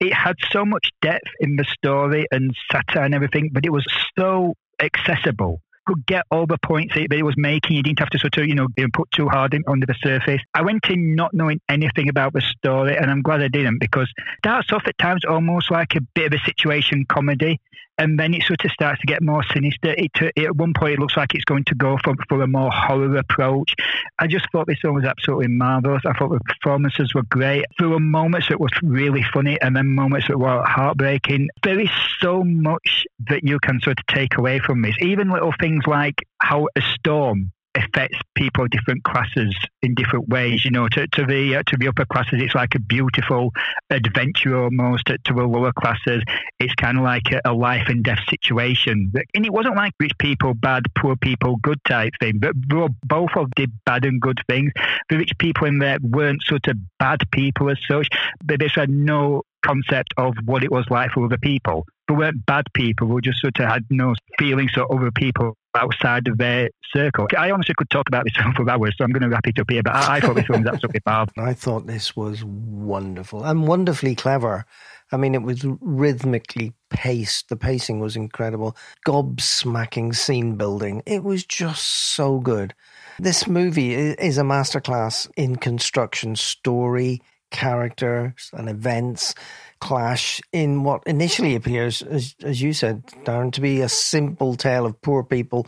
it 0.01 0.13
had 0.13 0.37
so 0.51 0.65
much 0.65 0.91
depth 1.03 1.29
in 1.41 1.57
the 1.57 1.65
story 1.65 2.27
and 2.31 2.55
satire 2.71 3.03
and 3.05 3.15
everything, 3.15 3.51
but 3.53 3.67
it 3.67 3.71
was 3.71 3.85
so 4.19 4.55
accessible. 4.81 5.61
Could 5.87 6.07
get 6.07 6.25
all 6.31 6.47
the 6.47 6.57
points 6.65 6.95
that 6.95 7.13
it 7.13 7.23
was 7.23 7.35
making. 7.37 7.77
You 7.77 7.83
didn't 7.83 7.99
have 7.99 8.11
to 8.11 8.19
sort 8.19 8.39
of, 8.39 8.47
you 8.47 8.55
know, 8.55 8.69
put 8.95 9.11
too 9.11 9.29
hard 9.29 9.53
in, 9.53 9.65
under 9.67 9.87
the 9.87 9.97
surface. 10.03 10.41
I 10.55 10.63
went 10.63 10.87
in 10.89 11.15
not 11.15 11.35
knowing 11.35 11.61
anything 11.69 12.09
about 12.09 12.33
the 12.33 12.41
story, 12.41 12.97
and 12.97 13.11
I'm 13.11 13.21
glad 13.23 13.43
I 13.43 13.49
didn't 13.49 13.81
because 13.81 14.11
it 14.17 14.25
starts 14.39 14.73
off 14.73 14.85
at 14.87 14.97
times 14.99 15.25
almost 15.29 15.71
like 15.71 15.95
a 15.95 16.01
bit 16.15 16.33
of 16.33 16.41
a 16.41 16.45
situation 16.47 17.05
comedy 17.09 17.61
and 17.99 18.19
then 18.19 18.35
it 18.35 18.43
sort 18.43 18.65
of 18.65 18.71
starts 18.71 19.01
to 19.01 19.07
get 19.07 19.23
more 19.23 19.43
sinister. 19.53 19.95
It, 19.97 20.11
it, 20.37 20.45
at 20.45 20.57
one 20.57 20.73
point, 20.75 20.95
it 20.95 20.99
looks 20.99 21.17
like 21.17 21.35
it's 21.35 21.45
going 21.45 21.65
to 21.65 21.75
go 21.75 21.99
for, 22.03 22.15
for 22.29 22.43
a 22.43 22.47
more 22.47 22.71
horror 22.73 23.17
approach. 23.17 23.75
I 24.19 24.27
just 24.27 24.47
thought 24.51 24.67
this 24.67 24.81
film 24.81 24.97
was 24.97 25.05
absolutely 25.05 25.49
marvelous. 25.49 26.03
I 26.07 26.13
thought 26.13 26.31
the 26.31 26.41
performances 26.41 27.15
were 27.15 27.23
great. 27.25 27.65
There 27.79 27.89
were 27.89 28.01
moments 28.01 28.49
that 28.49 28.61
were 28.61 28.69
really 28.83 29.25
funny, 29.33 29.61
and 29.61 29.77
then 29.77 29.89
moments 29.89 30.29
that 30.29 30.39
were 30.39 30.63
heartbreaking. 30.65 31.49
There 31.63 31.79
is 31.79 31.91
so 32.21 32.43
much 32.43 33.05
that 33.29 33.45
you 33.45 33.59
can 33.61 33.81
sort 33.81 33.99
of 33.99 34.07
take 34.07 34.39
away 34.39 34.59
from 34.59 34.83
this. 34.83 34.97
Even 35.01 35.31
little 35.31 35.55
things 35.59 35.87
like 35.87 36.17
how 36.41 36.69
a 36.77 36.83
storm 36.99 37.53
affects 37.75 38.19
people 38.35 38.65
of 38.65 38.71
different 38.71 39.03
classes 39.05 39.55
in 39.83 39.95
different 39.95 40.29
ways. 40.29 40.65
You 40.65 40.71
know, 40.71 40.89
to, 40.89 41.07
to 41.07 41.27
the 41.27 41.57
uh, 41.57 41.63
to 41.67 41.77
the 41.77 41.89
upper 41.89 42.05
classes, 42.07 42.41
it's 42.41 42.55
like 42.55 42.75
a 42.75 42.81
beautiful 42.81 43.53
adventure 43.91 44.57
almost. 44.57 45.07
To, 45.07 45.19
to 45.19 45.35
the 45.35 45.43
lower 45.43 45.73
classes, 45.73 46.23
it's 46.61 46.75
kind 46.75 46.99
of 46.99 47.05
like 47.05 47.33
a, 47.33 47.41
a 47.51 47.53
life 47.53 47.89
and 47.89 48.05
death 48.05 48.21
situation. 48.29 49.13
And 49.35 49.47
it 49.47 49.53
wasn't 49.53 49.77
like 49.77 49.93
rich 49.99 50.13
people 50.19 50.55
bad, 50.55 50.85
poor 50.97 51.17
people 51.17 51.57
good 51.63 51.79
type 51.87 52.13
thing. 52.21 52.39
But 52.39 52.55
bo- 52.55 52.95
both 53.05 53.31
of 53.37 53.51
did 53.57 53.73
bad 53.85 54.05
and 54.05 54.21
good 54.21 54.41
things. 54.49 54.73
The 55.09 55.19
rich 55.19 55.33
people 55.39 55.67
in 55.67 55.79
there 55.79 55.99
weren't 56.03 56.43
sort 56.45 56.67
of 56.69 56.77
bad 56.99 57.21
people 57.33 57.71
as 57.71 57.79
such. 57.89 58.09
They 58.45 58.57
just 58.57 58.77
had 58.77 58.91
no 58.91 59.43
concept 59.65 60.15
of 60.17 60.35
what 60.45 60.63
it 60.63 60.71
was 60.71 60.85
like 60.91 61.11
for 61.13 61.25
other 61.25 61.39
people. 61.39 61.87
They 62.09 62.15
weren't 62.15 62.45
bad 62.45 62.67
people 62.75 63.09
who 63.09 63.21
just 63.21 63.41
sort 63.41 63.59
of 63.59 63.69
had 63.69 63.85
no 63.91 64.15
feelings 64.39 64.73
for 64.73 64.93
other 64.93 65.11
people 65.11 65.57
outside 65.75 66.29
of 66.29 66.39
their 66.39 66.71
circle. 66.93 67.27
I 67.37 67.51
honestly 67.51 67.75
could 67.77 67.91
talk 67.91 68.09
about 68.09 68.25
this 68.25 68.37
film 68.41 68.55
for 68.55 68.69
hours, 68.69 68.95
so 68.97 69.05
I'm 69.05 69.11
going 69.11 69.23
to 69.23 69.29
wrap 69.29 69.47
it 69.47 69.59
up 69.59 69.71
here. 69.71 69.83
But 69.83 69.95
I, 69.95 70.17
I 70.17 70.21
thought 70.21 70.35
this 70.37 70.47
film 70.47 70.63
was 70.63 70.73
absolutely 70.73 71.01
marvelous. 71.07 71.49
I 71.49 71.55
thought 71.55 71.87
this 71.87 72.17
was 72.17 72.45
wonderful 72.45 73.45
and 73.45 73.67
wonderfully 73.67 74.15
clever. 74.15 74.65
I 75.13 75.17
mean, 75.17 75.35
it 75.35 75.43
was 75.43 75.65
rhythmically 75.81 76.73
paced. 76.91 77.49
The 77.49 77.57
pacing 77.57 78.01
was 78.01 78.17
incredible. 78.17 78.77
Gobsmacking 79.07 80.15
scene 80.15 80.57
building. 80.57 81.03
It 81.07 81.23
was 81.23 81.45
just 81.45 81.85
so 81.85 82.41
good. 82.41 82.75
This 83.19 83.47
movie 83.47 83.95
is 83.95 84.39
a 84.39 84.43
masterclass 84.43 85.31
in 85.37 85.57
construction, 85.57 86.35
story, 86.35 87.23
characters, 87.55 88.51
and 88.53 88.69
events 88.69 89.35
clash 89.79 90.41
in 90.53 90.83
what 90.83 91.03
initially 91.07 91.55
appears, 91.55 92.03
as, 92.03 92.35
as 92.43 92.61
you 92.61 92.73
said, 92.73 93.07
Darren, 93.25 93.53
to 93.53 93.61
be 93.61 93.81
a 93.81 93.89
simple 93.89 94.57
tale 94.57 94.85
of 94.85 95.01
poor 95.01 95.23
people 95.23 95.67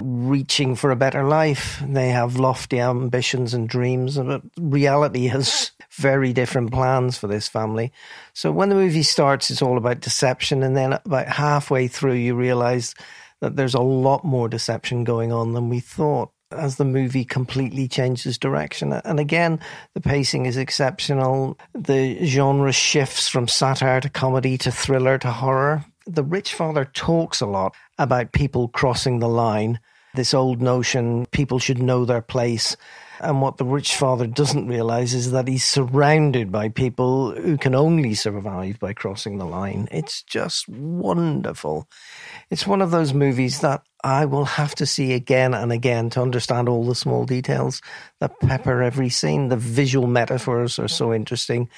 reaching 0.00 0.74
for 0.74 0.90
a 0.90 0.96
better 0.96 1.24
life. 1.24 1.82
They 1.86 2.08
have 2.08 2.36
lofty 2.36 2.80
ambitions 2.80 3.54
and 3.54 3.68
dreams, 3.68 4.16
but 4.16 4.42
reality 4.58 5.28
has 5.28 5.70
very 5.92 6.32
different 6.32 6.72
plans 6.72 7.18
for 7.18 7.28
this 7.28 7.48
family. 7.48 7.92
So 8.32 8.50
when 8.50 8.68
the 8.68 8.74
movie 8.74 9.02
starts, 9.02 9.50
it's 9.50 9.62
all 9.62 9.78
about 9.78 10.00
deception, 10.00 10.62
and 10.62 10.76
then 10.76 10.94
about 10.94 11.28
halfway 11.28 11.88
through, 11.88 12.14
you 12.14 12.34
realize 12.34 12.94
that 13.40 13.54
there's 13.56 13.74
a 13.74 13.80
lot 13.80 14.24
more 14.24 14.48
deception 14.48 15.04
going 15.04 15.30
on 15.32 15.52
than 15.52 15.68
we 15.68 15.80
thought 15.80 16.32
as 16.52 16.76
the 16.76 16.84
movie 16.84 17.24
completely 17.24 17.88
changes 17.88 18.38
direction. 18.38 18.92
And 18.92 19.20
again, 19.20 19.60
the 19.94 20.00
pacing 20.00 20.46
is 20.46 20.56
exceptional. 20.56 21.58
The 21.74 22.24
genre 22.24 22.72
shifts 22.72 23.28
from 23.28 23.48
satire 23.48 24.00
to 24.00 24.08
comedy 24.08 24.56
to 24.58 24.70
thriller 24.70 25.18
to 25.18 25.30
horror. 25.30 25.84
The 26.06 26.24
Rich 26.24 26.54
Father 26.54 26.86
talks 26.86 27.40
a 27.40 27.46
lot 27.46 27.74
about 27.98 28.32
people 28.32 28.68
crossing 28.68 29.18
the 29.18 29.28
line. 29.28 29.78
This 30.14 30.32
old 30.32 30.62
notion 30.62 31.26
people 31.26 31.58
should 31.58 31.82
know 31.82 32.04
their 32.04 32.22
place. 32.22 32.76
And 33.20 33.42
what 33.42 33.56
the 33.56 33.64
rich 33.64 33.96
father 33.96 34.26
doesn't 34.26 34.68
realize 34.68 35.12
is 35.12 35.32
that 35.32 35.48
he's 35.48 35.64
surrounded 35.64 36.52
by 36.52 36.68
people 36.68 37.32
who 37.34 37.58
can 37.58 37.74
only 37.74 38.14
survive 38.14 38.78
by 38.78 38.92
crossing 38.92 39.38
the 39.38 39.44
line. 39.44 39.88
It's 39.90 40.22
just 40.22 40.68
wonderful. 40.68 41.88
It's 42.50 42.66
one 42.66 42.80
of 42.80 42.90
those 42.90 43.12
movies 43.12 43.60
that 43.60 43.82
I 44.02 44.24
will 44.24 44.44
have 44.44 44.74
to 44.76 44.86
see 44.86 45.12
again 45.12 45.54
and 45.54 45.72
again 45.72 46.08
to 46.10 46.22
understand 46.22 46.68
all 46.68 46.84
the 46.84 46.94
small 46.94 47.24
details 47.24 47.82
that 48.20 48.38
pepper 48.40 48.82
every 48.82 49.10
scene. 49.10 49.48
The 49.48 49.56
visual 49.56 50.06
metaphors 50.06 50.78
are 50.78 50.88
so 50.88 51.12
interesting 51.12 51.68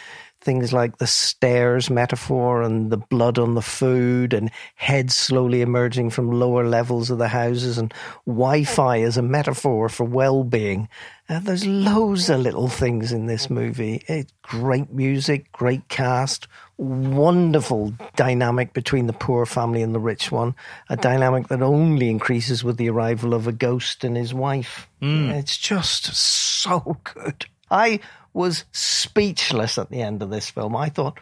things 0.43 0.73
like 0.73 0.97
the 0.97 1.07
stairs 1.07 1.91
metaphor 1.91 2.63
and 2.63 2.91
the 2.91 2.97
blood 2.97 3.39
on 3.39 3.55
the 3.55 3.63
food 3.63 4.33
and 4.33 4.51
heads 4.75 5.15
slowly 5.15 5.61
emerging 5.61 6.11
from 6.11 6.31
lower 6.31 6.67
levels 6.67 7.11
of 7.11 7.19
the 7.19 7.29
houses 7.29 7.77
and 7.77 7.93
Wi-Fi 8.27 9.03
as 9.03 9.17
a 9.17 9.23
metaphor 9.23 9.89
for 9.89 10.05
well-being. 10.05 10.89
Uh, 11.29 11.41
there's 11.41 11.67
loads 11.67 12.31
of 12.31 12.41
little 12.41 12.69
things 12.69 13.13
in 13.13 13.27
this 13.27 13.51
movie. 13.51 14.03
It's 14.09 14.33
great 14.43 14.91
music, 14.93 15.53
great 15.53 15.89
cast, 15.89 16.49
wonderful 16.81 17.93
dynamic 18.17 18.73
between 18.73 19.07
the 19.07 19.13
poor 19.13 19.45
family 19.45 19.83
and 19.83 19.95
the 19.95 20.01
rich 20.01 20.33
one, 20.33 20.55
a 20.89 20.97
dynamic 20.97 21.49
that 21.49 21.63
only 21.63 22.09
increases 22.09 22.65
with 22.65 22.79
the 22.79 22.89
arrival 22.89 23.35
of 23.35 23.47
a 23.47 23.53
ghost 23.53 24.03
and 24.03 24.17
his 24.17 24.33
wife. 24.33 24.89
Mm. 25.03 25.33
It's 25.35 25.59
just 25.59 26.07
so 26.15 26.97
good. 27.05 27.47
I 27.71 28.01
was 28.33 28.65
speechless 28.73 29.77
at 29.77 29.91
the 29.91 30.01
end 30.01 30.23
of 30.23 30.31
this 30.31 30.49
film. 30.49 30.75
I 30.75 30.89
thought, 30.89 31.21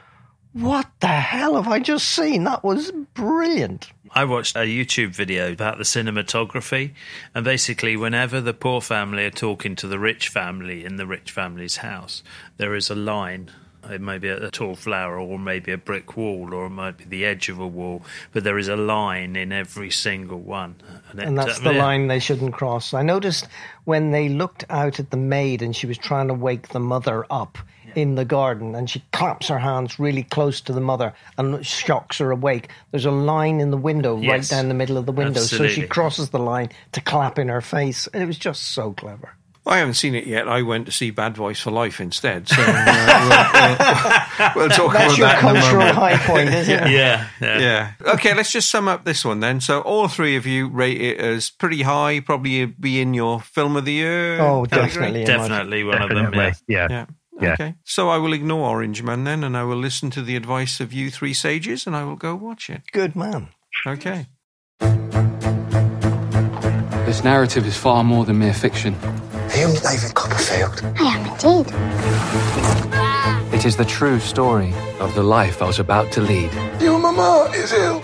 what 0.52 0.86
the 1.00 1.08
hell 1.08 1.56
have 1.56 1.68
I 1.68 1.80
just 1.80 2.08
seen? 2.08 2.44
That 2.44 2.64
was 2.64 2.92
brilliant. 3.14 3.90
I 4.12 4.24
watched 4.24 4.56
a 4.56 4.60
YouTube 4.60 5.14
video 5.14 5.52
about 5.52 5.78
the 5.78 5.84
cinematography, 5.84 6.94
and 7.34 7.44
basically, 7.44 7.96
whenever 7.96 8.40
the 8.40 8.54
poor 8.54 8.80
family 8.80 9.26
are 9.26 9.30
talking 9.30 9.76
to 9.76 9.86
the 9.86 9.98
rich 9.98 10.28
family 10.28 10.84
in 10.84 10.96
the 10.96 11.06
rich 11.06 11.30
family's 11.30 11.78
house, 11.78 12.22
there 12.56 12.74
is 12.74 12.90
a 12.90 12.94
line. 12.94 13.50
It 13.90 14.00
may 14.00 14.18
be 14.18 14.28
a 14.28 14.50
tall 14.50 14.74
flower, 14.74 15.18
or 15.18 15.38
maybe 15.38 15.72
a 15.72 15.78
brick 15.78 16.16
wall, 16.16 16.54
or 16.54 16.66
it 16.66 16.70
might 16.70 16.98
be 16.98 17.04
the 17.04 17.24
edge 17.24 17.48
of 17.48 17.58
a 17.58 17.66
wall, 17.66 18.02
but 18.32 18.44
there 18.44 18.58
is 18.58 18.68
a 18.68 18.76
line 18.76 19.36
in 19.36 19.52
every 19.52 19.90
single 19.90 20.40
one. 20.40 20.76
And, 21.10 21.20
it- 21.20 21.34
that's 21.36 21.60
uh, 21.60 21.64
the 21.64 21.72
line 21.72 22.08
they 22.08 22.18
shouldn't 22.20 22.52
cross. 22.54 22.92
I 22.94 23.02
noticed 23.02 23.48
when 23.84 24.10
they 24.10 24.28
looked 24.28 24.64
out 24.70 25.00
at 25.00 25.10
the 25.10 25.16
maid 25.16 25.62
and 25.62 25.74
she 25.74 25.86
was 25.86 25.98
trying 25.98 26.28
to 26.28 26.34
wake 26.34 26.68
the 26.68 26.80
mother 26.80 27.24
up 27.30 27.58
in 27.94 28.14
the 28.16 28.24
garden 28.24 28.74
and 28.74 28.88
she 28.88 29.02
claps 29.12 29.48
her 29.48 29.58
hands 29.58 29.98
really 29.98 30.22
close 30.22 30.60
to 30.60 30.72
the 30.74 30.80
mother 30.80 31.14
and 31.38 31.64
shocks 31.66 32.18
her 32.18 32.30
awake. 32.30 32.68
There's 32.90 33.06
a 33.06 33.10
line 33.10 33.60
in 33.60 33.70
the 33.70 33.78
window 33.78 34.14
right 34.16 34.24
down 34.50 34.68
the 34.68 34.74
middle 34.74 34.98
of 34.98 35.06
the 35.06 35.12
window. 35.12 35.40
So 35.40 35.56
she 35.74 35.80
crosses 35.88 36.28
the 36.30 36.38
line 36.38 36.68
to 36.92 37.00
clap 37.00 37.38
in 37.38 37.48
her 37.48 37.62
face. 37.62 38.06
And 38.12 38.22
It 38.22 38.26
was 38.26 38.38
just 38.38 38.62
so 38.72 38.92
clever. 38.92 39.34
I 39.68 39.78
haven't 39.78 39.94
seen 39.94 40.14
it 40.14 40.26
yet. 40.26 40.48
I 40.48 40.62
went 40.62 40.86
to 40.86 40.92
see 40.92 41.10
Bad 41.10 41.34
Boys 41.34 41.60
for 41.60 41.70
Life 41.70 42.00
instead. 42.00 42.48
So 42.48 42.56
uh, 42.66 44.54
we'll, 44.54 44.54
we'll, 44.54 44.68
we'll 44.68 44.76
talk 44.76 44.92
That's 44.94 45.16
about 45.16 45.18
your 45.18 45.26
that 45.28 45.38
in 45.42 45.56
a 45.56 45.60
cultural 45.60 45.78
moment. 45.78 45.96
high 45.96 46.16
point, 46.16 46.48
isn't 46.54 46.74
it? 46.74 46.90
Yeah, 46.90 47.28
yeah. 47.40 47.58
Yeah. 47.58 47.92
Okay, 48.14 48.34
let's 48.34 48.50
just 48.50 48.70
sum 48.70 48.88
up 48.88 49.04
this 49.04 49.24
one 49.24 49.40
then. 49.40 49.60
So 49.60 49.82
all 49.82 50.08
three 50.08 50.36
of 50.36 50.46
you 50.46 50.68
rate 50.68 51.00
it 51.00 51.18
as 51.20 51.50
pretty 51.50 51.82
high, 51.82 52.20
probably 52.20 52.64
be 52.64 53.00
in 53.00 53.12
your 53.14 53.40
film 53.40 53.76
of 53.76 53.84
the 53.84 53.92
year. 53.92 54.40
Oh, 54.40 54.64
category? 54.64 54.86
definitely. 54.88 55.20
in 55.20 55.26
Definitely 55.26 55.84
one 55.84 56.02
of 56.02 56.08
them. 56.08 56.32
Yeah. 56.34 56.54
Yeah. 56.66 56.86
Yeah. 56.90 57.06
Yeah. 57.40 57.52
Okay. 57.52 57.74
So 57.84 58.08
I 58.08 58.16
will 58.16 58.32
ignore 58.32 58.68
Orange 58.70 59.02
Man 59.02 59.24
then, 59.24 59.44
and 59.44 59.56
I 59.56 59.62
will 59.64 59.76
listen 59.76 60.10
to 60.10 60.22
the 60.22 60.34
advice 60.34 60.80
of 60.80 60.92
you 60.92 61.10
three 61.10 61.34
sages, 61.34 61.86
and 61.86 61.94
I 61.94 62.04
will 62.04 62.16
go 62.16 62.34
watch 62.34 62.68
it. 62.70 62.82
Good 62.90 63.14
man. 63.14 63.48
Okay. 63.86 64.26
This 67.06 67.22
narrative 67.24 67.66
is 67.66 67.76
far 67.76 68.02
more 68.04 68.24
than 68.24 68.38
mere 68.38 68.52
fiction. 68.52 68.94
Are 69.68 69.72
you 69.72 69.80
David 69.80 70.14
Copperfield? 70.14 70.82
I 70.98 71.04
am 71.14 71.26
indeed. 71.26 71.66
It 73.54 73.66
is 73.66 73.76
the 73.76 73.84
true 73.84 74.18
story 74.18 74.72
of 74.98 75.14
the 75.14 75.22
life 75.22 75.60
I 75.60 75.66
was 75.66 75.78
about 75.78 76.10
to 76.12 76.22
lead. 76.22 76.50
Your 76.80 76.98
mama 76.98 77.50
is 77.54 77.74
ill. 77.74 78.00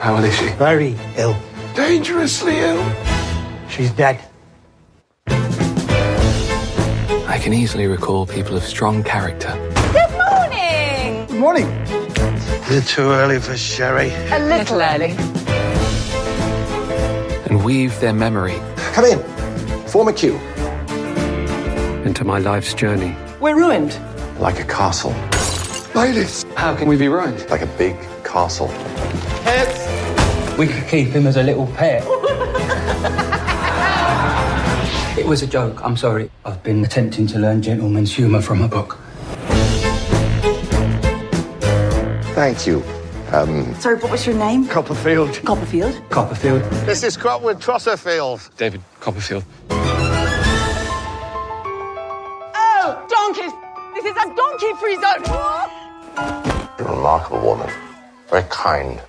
How 0.00 0.16
ill 0.16 0.24
is 0.24 0.34
she? 0.34 0.48
Very 0.52 0.96
ill. 1.18 1.36
Dangerously 1.74 2.60
ill. 2.60 2.82
She's 3.68 3.90
dead. 3.90 4.24
I 7.28 7.38
can 7.42 7.52
easily 7.52 7.86
recall 7.88 8.24
people 8.24 8.56
of 8.56 8.62
strong 8.62 9.02
character. 9.02 9.52
Good 9.92 10.10
morning. 10.16 11.26
Good 11.26 11.38
morning. 11.38 11.66
Is 12.70 12.84
it 12.84 12.86
too 12.86 13.10
early 13.10 13.38
for 13.38 13.54
sherry? 13.54 14.14
A 14.30 14.38
little 14.38 14.80
early. 14.80 15.14
and 17.50 17.62
weave 17.62 18.00
their 18.00 18.14
memory 18.14 18.58
Come 18.94 19.04
in. 19.04 19.18
Form 19.88 20.08
a 20.08 20.12
queue. 20.14 20.40
Into 22.12 22.24
my 22.24 22.38
life's 22.38 22.74
journey. 22.74 23.16
We're 23.40 23.56
ruined. 23.56 23.98
Like 24.38 24.60
a 24.60 24.64
castle. 24.64 25.14
Bailiffs. 25.94 26.44
How 26.56 26.76
can 26.76 26.86
we 26.86 26.98
be 26.98 27.08
ruined? 27.08 27.48
Like 27.48 27.62
a 27.62 27.66
big 27.78 27.96
castle. 28.22 28.68
Pets! 29.44 30.58
We 30.58 30.66
could 30.66 30.86
keep 30.88 31.08
him 31.08 31.26
as 31.26 31.38
a 31.38 31.42
little 31.42 31.66
pet. 31.68 32.02
it 35.18 35.24
was 35.24 35.40
a 35.40 35.46
joke. 35.46 35.82
I'm 35.82 35.96
sorry. 35.96 36.30
I've 36.44 36.62
been 36.62 36.84
attempting 36.84 37.26
to 37.28 37.38
learn 37.38 37.62
gentleman's 37.62 38.14
humour 38.14 38.42
from 38.42 38.60
a 38.60 38.68
book. 38.68 38.98
Thank 42.34 42.66
you. 42.66 42.84
Um, 43.32 43.74
Sorry, 43.76 43.96
what 43.96 44.12
was 44.12 44.26
your 44.26 44.36
name? 44.36 44.68
Copperfield. 44.68 45.40
Copperfield. 45.46 45.98
Copperfield. 46.10 46.60
This 46.84 47.04
is 47.04 47.16
Trotwood 47.16 47.58
Trosserfield. 47.58 48.54
David 48.58 48.82
Copperfield. 49.00 49.44
Is 54.62 54.72
a 54.72 54.76
free 54.76 54.96
zone! 54.96 55.22
You're 56.78 56.88
a 56.88 56.96
remarkable 56.96 57.40
woman. 57.40 57.70
Very 58.28 58.44
kind. 58.48 59.00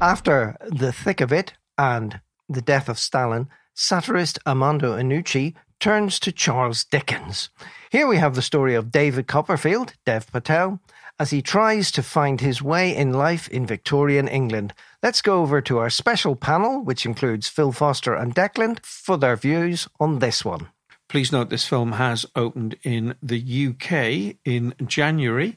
After 0.00 0.56
The 0.66 0.92
Thick 0.92 1.20
of 1.20 1.32
It 1.32 1.54
and 1.76 2.20
The 2.48 2.62
Death 2.62 2.88
of 2.88 2.98
Stalin, 2.98 3.48
satirist 3.74 4.38
Armando 4.46 4.96
Iannucci 4.96 5.54
turns 5.78 6.20
to 6.20 6.32
Charles 6.32 6.84
Dickens. 6.84 7.50
Here 7.90 8.06
we 8.06 8.18
have 8.18 8.34
the 8.34 8.42
story 8.42 8.74
of 8.74 8.92
David 8.92 9.26
Copperfield, 9.26 9.94
Dev 10.06 10.30
Patel, 10.30 10.80
as 11.18 11.30
he 11.30 11.42
tries 11.42 11.90
to 11.92 12.02
find 12.02 12.40
his 12.40 12.62
way 12.62 12.94
in 12.94 13.12
life 13.12 13.48
in 13.48 13.66
Victorian 13.66 14.28
England. 14.28 14.74
Let's 15.02 15.22
go 15.22 15.42
over 15.42 15.60
to 15.62 15.78
our 15.78 15.90
special 15.90 16.36
panel, 16.36 16.82
which 16.82 17.04
includes 17.04 17.48
Phil 17.48 17.72
Foster 17.72 18.14
and 18.14 18.34
Declan, 18.34 18.84
for 18.84 19.16
their 19.16 19.36
views 19.36 19.88
on 19.98 20.18
this 20.18 20.44
one. 20.44 20.68
Please 21.10 21.32
note 21.32 21.50
this 21.50 21.66
film 21.66 21.90
has 21.92 22.24
opened 22.36 22.76
in 22.84 23.16
the 23.20 23.66
UK 23.66 24.36
in 24.44 24.74
January. 24.86 25.56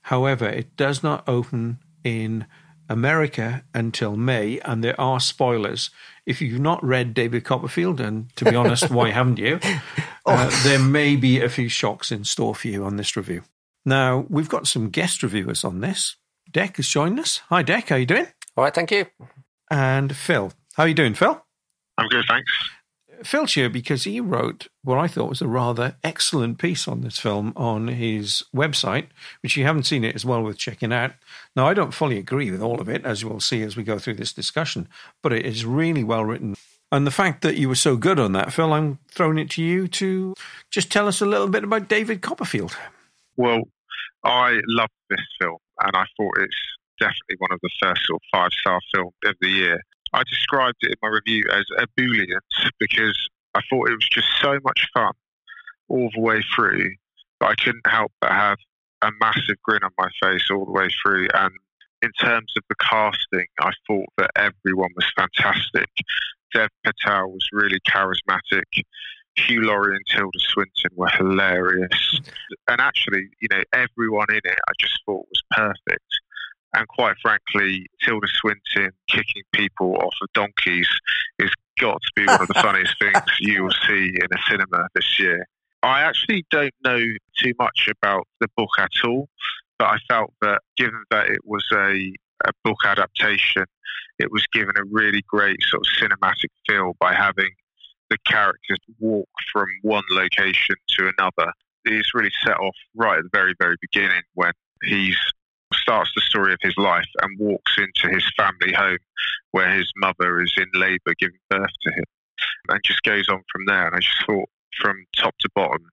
However, 0.00 0.48
it 0.48 0.76
does 0.76 1.02
not 1.02 1.28
open 1.28 1.78
in 2.02 2.46
America 2.88 3.64
until 3.74 4.16
May, 4.16 4.60
and 4.60 4.82
there 4.82 4.98
are 4.98 5.20
spoilers. 5.20 5.90
If 6.24 6.40
you've 6.40 6.58
not 6.58 6.82
read 6.82 7.12
David 7.12 7.44
Copperfield, 7.44 8.00
and 8.00 8.34
to 8.36 8.46
be 8.46 8.56
honest, 8.56 8.90
why 8.90 9.10
haven't 9.12 9.38
you? 9.38 9.60
Uh, 10.24 10.50
there 10.62 10.78
may 10.78 11.16
be 11.16 11.42
a 11.42 11.50
few 11.50 11.68
shocks 11.68 12.10
in 12.10 12.24
store 12.24 12.54
for 12.54 12.68
you 12.68 12.82
on 12.84 12.96
this 12.96 13.14
review. 13.14 13.42
Now, 13.84 14.24
we've 14.30 14.48
got 14.48 14.66
some 14.66 14.88
guest 14.88 15.22
reviewers 15.22 15.64
on 15.64 15.80
this. 15.80 16.16
Deck 16.50 16.76
has 16.76 16.88
joined 16.88 17.20
us. 17.20 17.42
Hi, 17.50 17.62
Deck. 17.62 17.90
How 17.90 17.96
you 17.96 18.06
doing? 18.06 18.28
All 18.56 18.64
right, 18.64 18.74
thank 18.74 18.90
you. 18.90 19.04
And 19.70 20.16
Phil. 20.16 20.50
How 20.76 20.84
are 20.84 20.88
you 20.88 20.94
doing, 20.94 21.12
Phil? 21.12 21.44
I'm 21.98 22.08
good, 22.08 22.24
thanks. 22.26 22.50
Phil's 23.24 23.54
here 23.54 23.68
because 23.68 24.04
he 24.04 24.20
wrote 24.20 24.68
what 24.82 24.98
I 24.98 25.06
thought 25.06 25.28
was 25.28 25.40
a 25.40 25.48
rather 25.48 25.96
excellent 26.04 26.58
piece 26.58 26.86
on 26.86 27.00
this 27.00 27.18
film 27.18 27.52
on 27.56 27.88
his 27.88 28.44
website, 28.54 29.06
which 29.42 29.56
you 29.56 29.64
haven't 29.64 29.84
seen 29.84 30.04
it 30.04 30.14
as 30.14 30.24
well 30.24 30.42
with 30.42 30.58
checking 30.58 30.92
out. 30.92 31.12
Now, 31.56 31.66
I 31.66 31.74
don't 31.74 31.94
fully 31.94 32.18
agree 32.18 32.50
with 32.50 32.62
all 32.62 32.80
of 32.80 32.88
it, 32.88 33.04
as 33.04 33.22
you 33.22 33.28
will 33.28 33.40
see 33.40 33.62
as 33.62 33.76
we 33.76 33.82
go 33.82 33.98
through 33.98 34.14
this 34.14 34.32
discussion, 34.32 34.88
but 35.22 35.32
it 35.32 35.46
is 35.46 35.64
really 35.64 36.04
well 36.04 36.24
written. 36.24 36.54
And 36.92 37.06
the 37.06 37.10
fact 37.10 37.42
that 37.42 37.56
you 37.56 37.68
were 37.68 37.74
so 37.74 37.96
good 37.96 38.20
on 38.20 38.32
that, 38.32 38.52
Phil, 38.52 38.72
I'm 38.72 38.98
throwing 39.10 39.38
it 39.38 39.50
to 39.50 39.62
you 39.62 39.88
to 39.88 40.34
just 40.70 40.92
tell 40.92 41.08
us 41.08 41.20
a 41.20 41.26
little 41.26 41.48
bit 41.48 41.64
about 41.64 41.88
David 41.88 42.22
Copperfield. 42.22 42.76
Well, 43.36 43.62
I 44.24 44.60
love 44.68 44.90
this 45.10 45.20
film, 45.40 45.58
and 45.80 45.96
I 45.96 46.04
thought 46.16 46.38
it's 46.38 46.56
definitely 47.00 47.36
one 47.38 47.52
of 47.52 47.60
the 47.62 47.70
first 47.82 48.06
sort 48.06 48.22
of 48.22 48.38
five 48.38 48.52
star 48.52 48.80
films 48.94 49.12
of 49.24 49.34
the 49.40 49.48
year. 49.48 49.82
I 50.14 50.22
described 50.28 50.78
it 50.82 50.90
in 50.90 50.96
my 51.02 51.08
review 51.08 51.44
as 51.52 51.64
ebullient 51.78 52.44
because 52.78 53.28
I 53.54 53.60
thought 53.68 53.88
it 53.88 53.94
was 53.94 54.08
just 54.10 54.28
so 54.40 54.58
much 54.62 54.86
fun 54.94 55.12
all 55.88 56.08
the 56.14 56.20
way 56.20 56.40
through 56.54 56.90
But 57.40 57.50
I 57.50 57.54
couldn't 57.56 57.86
help 57.86 58.12
but 58.20 58.30
have 58.30 58.58
a 59.02 59.10
massive 59.20 59.60
grin 59.62 59.82
on 59.82 59.90
my 59.98 60.08
face 60.22 60.48
all 60.50 60.64
the 60.64 60.72
way 60.72 60.88
through. 61.02 61.28
And 61.34 61.52
in 62.02 62.10
terms 62.20 62.52
of 62.56 62.62
the 62.68 62.76
casting, 62.80 63.46
I 63.60 63.72
thought 63.86 64.06
that 64.18 64.30
everyone 64.36 64.90
was 64.94 65.10
fantastic. 65.16 65.88
Dev 66.54 66.70
Patel 66.84 67.30
was 67.30 67.46
really 67.52 67.80
charismatic. 67.88 68.84
Hugh 69.36 69.62
Laurie 69.62 69.96
and 69.96 70.04
Tilda 70.06 70.38
Swinton 70.38 70.92
were 70.94 71.08
hilarious. 71.08 72.20
And 72.68 72.80
actually, 72.80 73.28
you 73.40 73.48
know, 73.50 73.62
everyone 73.72 74.26
in 74.30 74.36
it 74.36 74.58
I 74.68 74.72
just 74.78 75.00
thought 75.04 75.26
was 75.28 75.42
perfect. 75.50 76.04
And 76.74 76.88
quite 76.88 77.16
frankly, 77.22 77.86
Tilda 78.02 78.26
Swinton 78.26 78.90
kicking 79.08 79.42
people 79.52 79.96
off 79.96 80.14
of 80.20 80.28
donkeys 80.34 80.88
is 81.38 81.50
got 81.78 82.00
to 82.02 82.10
be 82.16 82.26
one 82.26 82.42
of 82.42 82.48
the 82.48 82.54
funniest 82.62 82.98
things 82.98 83.22
you 83.40 83.64
will 83.64 83.74
see 83.86 84.08
in 84.08 84.26
a 84.32 84.50
cinema 84.50 84.88
this 84.94 85.18
year. 85.18 85.46
I 85.82 86.00
actually 86.00 86.44
don't 86.50 86.74
know 86.84 86.98
too 87.38 87.52
much 87.58 87.88
about 87.90 88.26
the 88.40 88.48
book 88.56 88.70
at 88.78 88.90
all, 89.04 89.28
but 89.78 89.86
I 89.86 89.98
felt 90.08 90.32
that 90.40 90.60
given 90.76 91.04
that 91.10 91.28
it 91.28 91.40
was 91.44 91.64
a, 91.72 92.12
a 92.44 92.52
book 92.64 92.78
adaptation, 92.84 93.66
it 94.18 94.32
was 94.32 94.46
given 94.52 94.74
a 94.76 94.84
really 94.90 95.22
great 95.28 95.58
sort 95.62 95.86
of 95.86 95.92
cinematic 96.00 96.48
feel 96.66 96.94
by 97.00 97.14
having 97.14 97.50
the 98.10 98.16
characters 98.26 98.78
walk 98.98 99.28
from 99.52 99.66
one 99.82 100.04
location 100.10 100.76
to 100.88 101.12
another. 101.18 101.52
It's 101.84 102.14
really 102.14 102.32
set 102.44 102.56
off 102.58 102.76
right 102.94 103.18
at 103.18 103.24
the 103.24 103.30
very, 103.32 103.54
very 103.58 103.76
beginning 103.80 104.22
when 104.34 104.52
he 104.84 105.14
starts 105.74 106.10
the 106.14 106.22
story 106.22 106.52
of 106.52 106.58
his 106.62 106.76
life 106.76 107.08
and 107.22 107.38
walks 107.38 107.76
into 107.78 108.14
his 108.14 108.24
family 108.36 108.72
home 108.72 108.98
where 109.52 109.70
his 109.70 109.90
mother 109.96 110.40
is 110.40 110.52
in 110.56 110.66
labour 110.74 111.14
giving 111.18 111.38
birth 111.50 111.70
to 111.82 111.92
him 111.92 112.04
and 112.68 112.80
just 112.84 113.02
goes 113.02 113.28
on 113.28 113.42
from 113.52 113.66
there. 113.66 113.86
And 113.86 113.96
I 113.96 114.00
just 114.00 114.24
thought 114.26 114.48
from 114.80 115.04
top 115.16 115.34
to 115.40 115.48
bottom, 115.54 115.88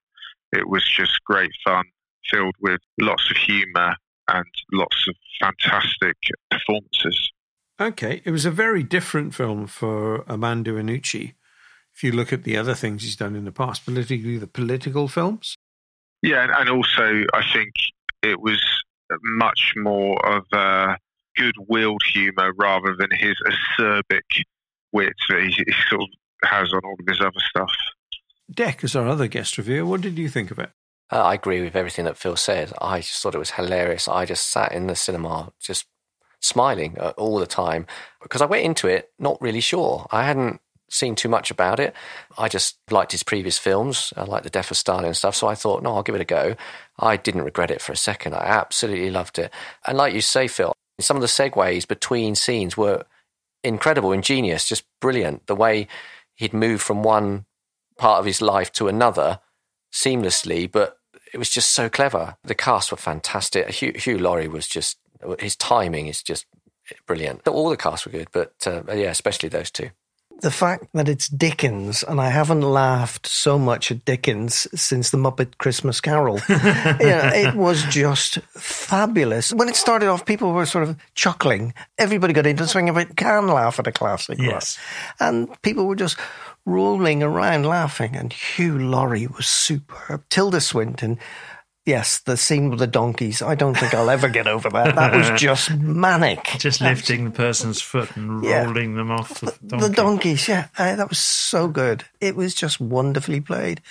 it 0.52 0.68
was 0.68 0.84
just 0.84 1.24
great 1.26 1.52
fun, 1.64 1.86
filled 2.30 2.56
with 2.60 2.82
lots 3.00 3.30
of 3.30 3.38
humour 3.38 3.96
and 4.28 4.46
lots 4.72 5.08
of 5.08 5.16
fantastic 5.40 6.18
performances. 6.50 7.32
Okay, 7.80 8.22
it 8.26 8.32
was 8.32 8.46
a 8.46 8.52
very 8.52 8.84
different 8.84 9.34
film 9.34 9.68
for 9.68 10.30
Armando 10.30 10.78
Iannucci. 10.78 11.34
If 11.94 12.04
you 12.04 12.12
look 12.12 12.32
at 12.32 12.44
the 12.44 12.58
other 12.58 12.76
things 12.76 13.04
he's 13.04 13.16
done 13.16 13.36
in 13.36 13.46
the 13.46 13.52
past, 13.52 13.86
politically 13.86 14.38
the 14.38 14.48
political 14.48 15.08
films. 15.08 15.56
Yeah, 16.22 16.48
and 16.58 16.70
also 16.70 17.24
I 17.34 17.44
think 17.54 17.74
it 18.22 18.40
was 18.40 18.62
much 19.24 19.74
more 19.76 20.24
of 20.26 20.44
a 20.54 20.98
good-willed 21.38 22.02
humour 22.14 22.54
rather 22.58 22.96
than 22.98 23.10
his 23.12 23.36
acerbic 23.48 24.44
wit 24.92 25.14
that 25.30 25.42
he, 25.42 25.50
he 25.50 25.74
sort 25.90 26.02
of 26.02 26.50
has 26.50 26.74
on 26.74 26.82
all 26.84 26.96
of 27.00 27.08
his 27.08 27.22
other 27.22 27.32
stuff. 27.50 27.72
Deck, 28.54 28.84
as 28.84 28.96
our 28.96 29.08
other 29.08 29.28
guest 29.28 29.58
reviewer, 29.58 29.86
what 29.86 30.02
did 30.02 30.18
you 30.18 30.30
think 30.30 30.52
of 30.52 30.60
it? 30.60 30.72
Uh, 31.12 31.24
I 31.24 31.34
agree 31.36 31.62
with 31.62 31.76
everything 31.76 32.06
that 32.06 32.18
Phil 32.18 32.36
said. 32.36 32.74
I 32.82 33.00
just 33.00 33.22
thought 33.22 33.36
it 33.36 33.40
was 33.40 33.52
hilarious. 33.52 34.08
I 34.08 34.26
just 34.26 34.50
sat 34.50 34.72
in 34.72 34.88
the 34.88 34.96
cinema 34.96 35.52
just 35.60 35.86
smiling 36.42 36.98
uh, 37.00 37.14
all 37.18 37.38
the 37.38 37.46
time 37.46 37.86
because 38.22 38.42
I 38.42 38.46
went 38.46 38.66
into 38.66 38.88
it 38.88 39.10
not 39.20 39.42
really 39.42 39.62
sure. 39.62 40.08
I 40.12 40.24
hadn't 40.26 40.60
seen 40.92 41.16
too 41.16 41.30
much 41.30 41.52
about 41.52 41.80
it. 41.80 41.96
I 42.38 42.48
just 42.48 42.78
liked 42.90 43.12
his 43.14 43.24
previous 43.24 43.58
films. 43.58 44.14
I 44.18 44.24
liked 44.24 44.44
The 44.44 44.50
Death 44.50 44.72
of 44.72 44.78
Stalin 44.78 45.06
and 45.06 45.18
stuff. 45.18 45.36
So 45.36 45.48
I 45.48 45.56
thought, 45.56 45.82
no, 45.82 45.96
I'll 45.96 46.04
give 46.04 46.16
it 46.16 46.22
a 46.22 46.26
go. 46.26 46.56
I 47.00 47.18
didn't 47.18 47.44
regret 47.44 47.72
it 47.72 47.82
for 47.82 47.92
a 47.92 47.98
second. 47.98 48.36
I 48.36 48.44
absolutely 48.46 49.10
loved 49.10 49.40
it. 49.40 49.52
And 49.88 49.98
like 49.98 50.14
you 50.14 50.22
say, 50.22 50.48
Phil, 50.48 50.74
some 51.00 51.18
of 51.18 51.22
the 51.22 51.28
segues 51.28 51.88
between 51.88 52.36
scenes 52.36 52.76
were 52.76 53.06
incredible, 53.64 54.12
ingenious, 54.12 54.68
just 54.68 54.84
brilliant. 55.00 55.48
The 55.48 55.56
way 55.56 55.88
he'd 56.36 56.54
move 56.54 56.82
from 56.82 57.04
one 57.04 57.46
part 57.98 58.20
of 58.20 58.26
his 58.26 58.42
life 58.42 58.72
to 58.74 58.88
another 58.88 59.40
seamlessly, 59.94 60.72
but 60.72 60.98
it 61.34 61.38
was 61.38 61.50
just 61.50 61.72
so 61.72 61.90
clever. 61.90 62.36
The 62.44 62.56
cast 62.56 62.92
were 62.92 62.98
fantastic. 62.98 63.70
Hugh, 63.70 63.94
Hugh 63.96 64.18
Laurie 64.18 64.48
was 64.48 64.68
just, 64.68 64.98
his 65.40 65.56
timing 65.56 66.08
is 66.08 66.22
just 66.22 66.46
brilliant. 67.06 67.48
All 67.48 67.70
the 67.70 67.78
cast 67.78 68.06
were 68.06 68.12
good, 68.12 68.28
but 68.32 68.54
uh, 68.66 68.84
yeah, 68.90 69.10
especially 69.10 69.50
those 69.50 69.72
two 69.72 69.92
the 70.42 70.52
fact 70.52 70.88
that 70.94 71.08
it's 71.08 71.28
Dickens, 71.28 72.04
and 72.04 72.20
I 72.20 72.30
haven't 72.30 72.62
laughed 72.62 73.28
so 73.28 73.58
much 73.58 73.92
at 73.92 74.06
Dickens 74.06 74.68
since 74.80 75.10
the 75.10 75.18
Muppet 75.18 75.58
Christmas 75.58 76.02
Carol. 76.02 76.40
it 76.50 77.56
was 77.56 77.84
just 77.84 78.40
fabulous. 78.50 79.54
When 79.54 79.70
it 79.70 79.76
started 79.76 80.10
off, 80.10 80.26
people 80.26 80.52
were 80.52 80.66
sort 80.66 80.88
of 80.88 80.98
chuckling. 81.16 81.74
Everybody 81.98 82.34
got 82.34 82.46
into 82.46 82.64
the 82.64 82.70
swing 82.70 82.90
of 82.90 82.98
it. 82.98 83.16
Can 83.16 83.48
laugh 83.48 83.80
at 83.80 83.88
a 83.88 83.92
classic, 83.92 84.38
yes, 84.40 84.78
and 85.20 85.50
people 85.62 85.86
were 85.86 85.96
just 85.96 86.18
rolling 86.66 87.24
around 87.24 87.66
laughing. 87.66 88.16
And 88.16 88.34
Hugh 88.34 88.78
Laurie 88.78 89.28
was 89.28 89.48
superb. 89.48 90.24
Tilda 90.30 90.62
Swinton 90.62 91.20
Yes, 91.86 92.20
the 92.20 92.38
scene 92.38 92.70
with 92.70 92.78
the 92.80 92.86
donkeys. 92.88 93.42
I 93.42 93.56
don't 93.56 93.76
think 93.76 93.94
I'll 93.96 94.10
ever 94.12 94.30
get 94.30 94.46
over 94.48 94.70
that. 94.70 94.96
That 94.96 95.16
was 95.16 95.32
just 95.42 95.72
manic. 95.76 96.44
Just 96.60 96.80
lifting 96.80 97.26
the 97.26 97.32
person's 97.32 97.82
foot 97.82 98.16
and 98.16 98.44
Yeah. 98.44 98.66
rolling 98.66 98.96
them 98.96 99.10
off 99.10 99.40
the 99.40 99.56
donkey. 99.66 99.88
The 99.88 99.94
donkeys, 99.94 100.48
yeah. 100.48 100.68
Uh, 100.78 100.96
that 100.96 101.10
was 101.10 101.18
so 101.18 101.68
good. 101.68 102.06
It 102.20 102.36
was 102.36 102.54
just 102.54 102.80
wonderfully 102.80 103.42
played. 103.42 103.82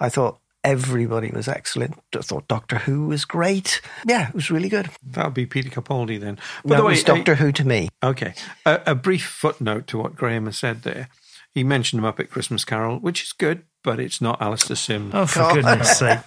I 0.00 0.08
thought 0.08 0.38
everybody 0.64 1.30
was 1.30 1.46
excellent. 1.46 1.94
I 2.12 2.22
thought 2.22 2.48
Doctor 2.48 2.78
Who 2.78 3.06
was 3.06 3.24
great. 3.24 3.80
Yeah, 4.04 4.28
it 4.28 4.34
was 4.34 4.50
really 4.50 4.68
good. 4.68 4.90
That 5.06 5.26
would 5.26 5.34
be 5.34 5.46
Peter 5.46 5.70
Capaldi 5.70 6.18
then. 6.18 6.38
that 6.64 6.82
was 6.82 7.04
Doctor 7.04 7.36
Who 7.36 7.52
to 7.52 7.64
me. 7.64 7.88
Okay. 8.02 8.34
A, 8.66 8.80
a 8.86 8.94
brief 8.96 9.24
footnote 9.24 9.86
to 9.88 9.98
what 9.98 10.16
Graham 10.16 10.46
has 10.46 10.58
said 10.58 10.82
there. 10.82 11.08
He 11.54 11.62
mentioned 11.64 12.02
Muppet 12.02 12.30
Christmas 12.30 12.64
Carol, 12.64 12.98
which 12.98 13.22
is 13.22 13.32
good, 13.32 13.62
but 13.84 14.00
it's 14.00 14.20
not 14.20 14.40
Alastair 14.42 14.76
Sim. 14.76 15.10
Oh, 15.14 15.26
for 15.26 15.52
goodness 15.52 15.98
sake. 15.98 16.18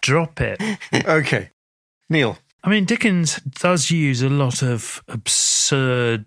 Drop 0.00 0.40
it. 0.40 0.60
okay. 1.06 1.50
Neil. 2.10 2.38
I 2.64 2.70
mean, 2.70 2.84
Dickens 2.84 3.36
does 3.36 3.90
use 3.90 4.20
a 4.22 4.28
lot 4.28 4.62
of 4.62 5.02
absurd, 5.08 6.26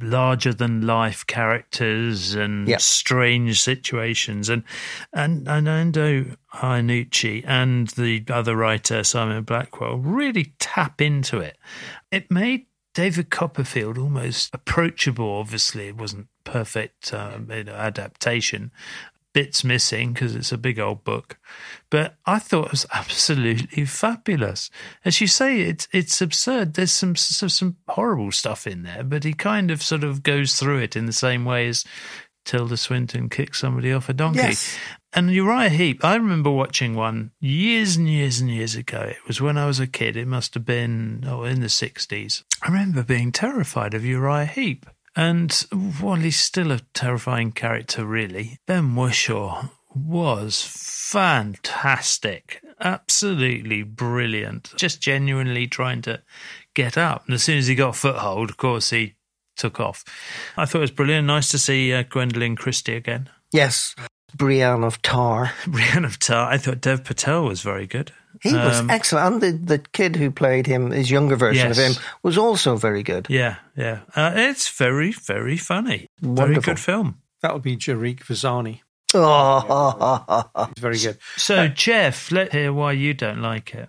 larger 0.00 0.54
than 0.54 0.86
life 0.86 1.26
characters 1.26 2.34
and 2.34 2.68
Yep. 2.68 2.80
strange 2.80 3.60
situations. 3.60 4.48
And 4.48 4.62
and 5.12 5.48
Armando 5.48 6.36
Iannucci 6.54 7.44
and 7.46 7.88
the 7.88 8.24
other 8.30 8.56
writer, 8.56 9.02
Simon 9.04 9.42
Blackwell, 9.42 9.98
really 9.98 10.54
tap 10.58 11.00
into 11.00 11.38
it. 11.38 11.58
It 12.10 12.30
made 12.30 12.66
David 12.94 13.30
Copperfield 13.30 13.98
almost 13.98 14.50
approachable. 14.54 15.28
Obviously, 15.38 15.88
it 15.88 15.96
wasn't 15.96 16.28
perfect 16.44 17.12
um, 17.12 17.50
you 17.50 17.64
know, 17.64 17.72
adaptation. 17.72 18.70
Bits 19.32 19.64
missing 19.64 20.12
because 20.12 20.36
it's 20.36 20.52
a 20.52 20.58
big 20.58 20.78
old 20.78 21.04
book, 21.04 21.38
but 21.88 22.16
I 22.26 22.38
thought 22.38 22.66
it 22.66 22.70
was 22.72 22.86
absolutely 22.92 23.84
fabulous. 23.86 24.70
As 25.04 25.20
you 25.20 25.26
say, 25.26 25.60
it's 25.60 25.88
it's 25.90 26.20
absurd. 26.20 26.74
There's 26.74 26.92
some 26.92 27.16
some, 27.16 27.48
some 27.48 27.76
horrible 27.88 28.32
stuff 28.32 28.66
in 28.66 28.82
there, 28.82 29.02
but 29.02 29.24
he 29.24 29.32
kind 29.32 29.70
of 29.70 29.82
sort 29.82 30.04
of 30.04 30.22
goes 30.22 30.56
through 30.56 30.78
it 30.78 30.96
in 30.96 31.06
the 31.06 31.12
same 31.12 31.46
way 31.46 31.66
as 31.68 31.84
Tilda 32.44 32.76
Swinton 32.76 33.28
kicks 33.28 33.60
somebody 33.60 33.92
off 33.92 34.08
a 34.08 34.12
donkey. 34.12 34.38
Yes. 34.38 34.76
And 35.14 35.30
Uriah 35.30 35.68
Heep, 35.68 36.04
I 36.04 36.16
remember 36.16 36.50
watching 36.50 36.94
one 36.94 37.32
years 37.38 37.96
and 37.96 38.08
years 38.08 38.40
and 38.40 38.50
years 38.50 38.74
ago. 38.74 39.00
It 39.00 39.26
was 39.26 39.40
when 39.40 39.58
I 39.58 39.66
was 39.66 39.78
a 39.78 39.86
kid. 39.86 40.16
It 40.16 40.26
must 40.26 40.54
have 40.54 40.64
been 40.64 41.24
oh, 41.26 41.44
in 41.44 41.60
the 41.60 41.66
60s. 41.66 42.44
I 42.62 42.68
remember 42.68 43.02
being 43.02 43.30
terrified 43.30 43.94
of 43.94 44.04
Uriah 44.04 44.46
Heep. 44.46 44.86
And 45.14 45.52
while 46.00 46.16
he's 46.16 46.40
still 46.40 46.72
a 46.72 46.80
terrifying 46.94 47.52
character, 47.52 48.04
really, 48.04 48.58
Ben 48.66 48.94
Whishaw 48.94 49.68
was 49.94 50.62
fantastic. 50.62 52.62
Absolutely 52.80 53.82
brilliant. 53.82 54.72
Just 54.76 55.00
genuinely 55.00 55.66
trying 55.66 56.02
to 56.02 56.22
get 56.74 56.96
up. 56.96 57.26
And 57.26 57.34
as 57.34 57.42
soon 57.42 57.58
as 57.58 57.66
he 57.66 57.74
got 57.74 57.90
a 57.90 57.98
foothold, 57.98 58.50
of 58.50 58.56
course, 58.56 58.90
he 58.90 59.14
took 59.56 59.80
off. 59.80 60.04
I 60.56 60.64
thought 60.64 60.78
it 60.78 60.82
was 60.82 60.90
brilliant. 60.90 61.26
Nice 61.26 61.50
to 61.50 61.58
see 61.58 61.92
uh, 61.92 62.04
Gwendoline 62.04 62.56
Christie 62.56 62.96
again. 62.96 63.28
Yes, 63.52 63.94
Brienne 64.34 64.84
of 64.84 65.02
Tarth. 65.02 65.52
Brienne 65.66 66.04
of 66.04 66.18
Tarth. 66.18 66.50
I 66.50 66.58
thought 66.58 66.80
Dev 66.80 67.04
Patel 67.04 67.44
was 67.44 67.60
very 67.60 67.86
good. 67.86 68.12
He 68.42 68.52
was 68.54 68.80
Um, 68.80 68.90
excellent. 68.90 69.34
And 69.34 69.42
the, 69.42 69.52
the 69.76 69.78
kid 69.78 70.16
who 70.16 70.30
played 70.30 70.66
him, 70.66 70.90
his 70.90 71.10
younger 71.10 71.36
version 71.36 71.68
Yes. 71.68 71.78
of 71.78 71.84
him, 71.96 72.02
was 72.22 72.36
also 72.36 72.76
very 72.76 73.02
good. 73.04 73.26
Yeah, 73.30 73.56
yeah. 73.76 74.00
Uh, 74.16 74.32
it's 74.34 74.68
very, 74.68 75.12
very 75.12 75.56
funny. 75.56 76.08
Very 76.20 76.34
Wonderful. 76.34 76.62
good 76.74 76.80
film. 76.80 77.18
That 77.42 77.52
would 77.54 77.62
be 77.62 77.76
Jairaj 77.76 78.20
Varsani. 78.24 78.80
Oh, 79.14 80.66
It's 80.70 80.80
very 80.80 80.98
good. 80.98 81.18
So, 81.36 81.68
Jeff, 81.68 82.32
let's 82.32 82.52
hear 82.52 82.72
why 82.72 82.92
you 82.92 83.14
don't 83.14 83.42
like 83.42 83.74
it. 83.74 83.88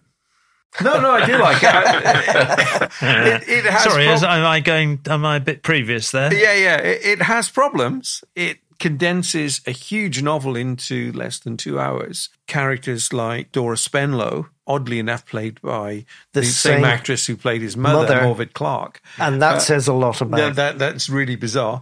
No, 0.82 1.00
no, 1.00 1.12
I 1.12 1.26
do 1.26 1.38
like 1.38 1.62
it. 1.62 1.70
it, 3.48 3.48
it 3.48 3.66
has 3.66 3.84
Sorry, 3.84 4.06
prob- 4.06 4.16
is, 4.16 4.24
am 4.24 4.44
I 4.46 4.60
going? 4.60 5.00
Am 5.08 5.24
I 5.24 5.36
a 5.36 5.40
bit 5.40 5.62
previous 5.62 6.10
there? 6.10 6.34
Yeah, 6.34 6.54
yeah. 6.54 6.78
It, 6.78 7.06
it 7.06 7.22
has 7.22 7.48
problems. 7.50 8.24
It 8.36 8.58
condenses 8.84 9.62
a 9.66 9.72
huge 9.72 10.22
novel 10.22 10.58
into 10.58 11.14
less 11.14 11.40
than 11.40 11.56
two 11.56 11.80
hours. 11.80 12.28
Characters 12.48 13.14
like 13.14 13.54
Dora 13.54 13.78
Spenlow, 13.78 14.48
oddly 14.68 15.00
enough, 15.00 15.26
played 15.26 15.62
by 15.62 16.06
the, 16.34 16.42
The 16.42 16.46
same, 16.48 16.76
same 16.80 16.84
actress 16.84 17.26
who 17.26 17.38
played 17.38 17.62
his 17.62 17.78
mother, 17.78 18.14
mother. 18.14 18.20
Morfydd 18.46 18.52
Clark. 18.52 19.02
and 19.18 19.42
that 19.42 19.56
Uh, 19.56 19.60
says 19.60 19.88
a 19.88 19.94
lot 19.94 20.20
about 20.20 20.38
that, 20.38 20.56
that 20.58 20.80
that's 20.80 21.10
really 21.10 21.38
bizarre. 21.38 21.80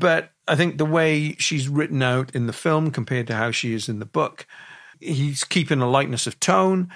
But 0.00 0.30
I 0.48 0.56
think 0.56 0.78
the 0.78 0.86
way 0.86 1.36
she's 1.38 1.68
written 1.68 2.02
out 2.02 2.34
in 2.34 2.46
the 2.46 2.54
film 2.54 2.90
compared 2.92 3.26
to 3.26 3.34
how 3.34 3.50
she 3.50 3.74
is 3.74 3.86
in 3.86 3.98
the 3.98 4.06
book, 4.06 4.46
he's 5.00 5.44
keeping 5.44 5.82
a 5.82 5.90
lightness 5.90 6.26
of 6.26 6.40
tone. 6.40 6.88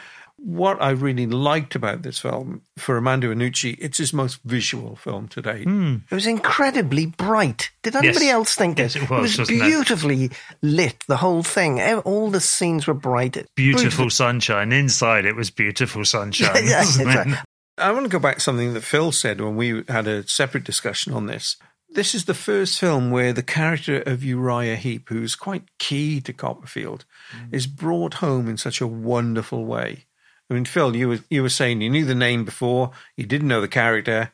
What 0.45 0.83
I 0.83 0.91
really 0.91 1.27
liked 1.27 1.75
about 1.77 2.03
this 2.03 2.19
film 2.19 2.63
for 2.77 2.97
Armando 2.97 3.33
Iannucci, 3.33 3.77
it's 3.79 3.99
his 3.99 4.13
most 4.13 4.41
visual 4.45 4.97
film 4.97 5.29
to 5.29 5.41
date. 5.43 5.65
Hmm. 5.65 5.97
It 6.11 6.15
was 6.15 6.27
incredibly 6.27 7.07
bright. 7.07 7.71
Did 7.85 7.95
anybody 7.95 8.27
Yes. 8.27 8.35
else 8.35 8.55
think 8.57 8.79
Yes, 8.79 8.95
this? 8.95 9.03
it 9.05 9.11
was, 9.11 9.39
it? 9.39 9.49
beautifully 9.49 10.31
lit. 10.61 10.97
The 11.07 11.19
whole 11.19 11.43
thing. 11.45 11.81
All 11.81 12.29
the 12.31 12.41
scenes 12.41 12.87
were 12.89 12.95
bright. 12.95 13.37
Beautiful 13.55 14.11
sunshine. 14.11 14.73
Inside 14.73 15.25
it 15.27 15.37
was 15.37 15.51
beautiful 15.51 16.05
sunshine. 16.05 16.65
Yeah, 16.67 16.81
wasn't 16.81 17.09
that's 17.09 17.27
it? 17.29 17.31
right. 17.33 17.45
I 17.79 17.93
want 17.93 18.05
to 18.05 18.11
go 18.11 18.19
back 18.19 18.35
to 18.37 18.41
something 18.41 18.75
that 18.75 18.83
Phil 18.83 19.13
said 19.13 19.41
when 19.41 19.57
we 19.57 19.83
had 19.89 20.07
a 20.07 20.27
separate 20.29 20.65
discussion 20.65 21.13
on 21.13 21.27
this. 21.27 21.57
This 21.89 22.15
is 22.15 22.25
the 22.25 22.35
first 22.35 22.81
film 22.81 23.11
where 23.11 23.33
the 23.33 23.43
character 23.43 24.01
of 24.03 24.25
Uriah 24.25 24.77
Heep, 24.77 25.09
who's 25.09 25.35
quite 25.37 25.65
key 25.79 26.21
to 26.23 26.33
Copperfield, 26.33 27.05
is 27.51 27.67
brought 27.67 28.15
home 28.15 28.49
in 28.49 28.57
such 28.57 28.81
a 28.81 28.87
wonderful 28.87 29.65
way. 29.67 30.07
I 30.51 30.55
mean, 30.55 30.65
Phil, 30.65 30.95
you 30.95 31.09
were 31.09 31.19
you 31.31 31.43
were 31.43 31.49
saying 31.49 31.81
you 31.81 31.91
knew 31.91 32.05
the 32.05 32.15
name 32.15 32.45
before, 32.45 32.91
you 33.17 33.27
didn't 33.27 33.49
know 33.49 33.61
the 33.61 33.69
character, 33.69 34.33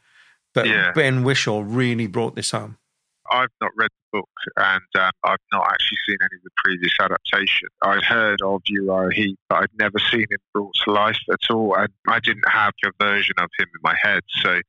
but 0.54 0.66
Yeah. 0.66 0.92
Ben 0.92 1.22
Whishaw 1.22 1.62
really 1.66 2.06
brought 2.06 2.34
this 2.34 2.50
home. 2.50 2.78
I've 3.30 3.50
not 3.60 3.72
read 3.76 3.90
the 3.90 4.18
book 4.18 4.28
and 4.56 4.82
um, 4.98 5.10
I've 5.22 5.36
not 5.52 5.66
actually 5.66 5.98
seen 6.08 6.16
any 6.22 6.36
of 6.38 6.42
the 6.44 6.50
previous 6.64 6.92
adaptations. 7.00 7.70
I'd 7.82 8.02
heard 8.02 8.40
of 8.42 8.62
Uriah 8.66 9.10
Heep, 9.14 9.38
but 9.48 9.56
I'd 9.56 9.78
never 9.78 9.98
seen 10.10 10.22
him 10.22 10.38
brought 10.54 10.74
to 10.84 10.92
life 10.92 11.18
at 11.30 11.40
all. 11.50 11.74
And 11.76 11.88
I 12.08 12.20
didn't 12.20 12.48
have 12.48 12.72
a 12.84 12.90
version 13.04 13.34
of 13.38 13.50
him 13.58 13.66
in 13.66 13.80
my 13.82 13.94
head. 14.00 14.22
So 14.42 14.60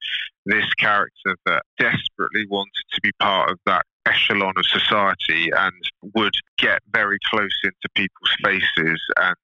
this 0.46 0.74
character 0.74 1.38
that 1.46 1.64
desperately 1.78 2.46
wanted 2.50 2.84
to 2.94 3.02
be 3.02 3.12
part 3.20 3.50
of 3.50 3.60
that 3.66 3.86
echelon 4.06 4.54
of 4.58 4.66
society 4.66 5.52
and 5.56 5.74
would 6.16 6.34
get 6.58 6.82
very 6.92 7.18
close 7.30 7.58
into 7.64 7.88
people's 7.96 8.36
faces 8.44 9.02
and 9.18 9.36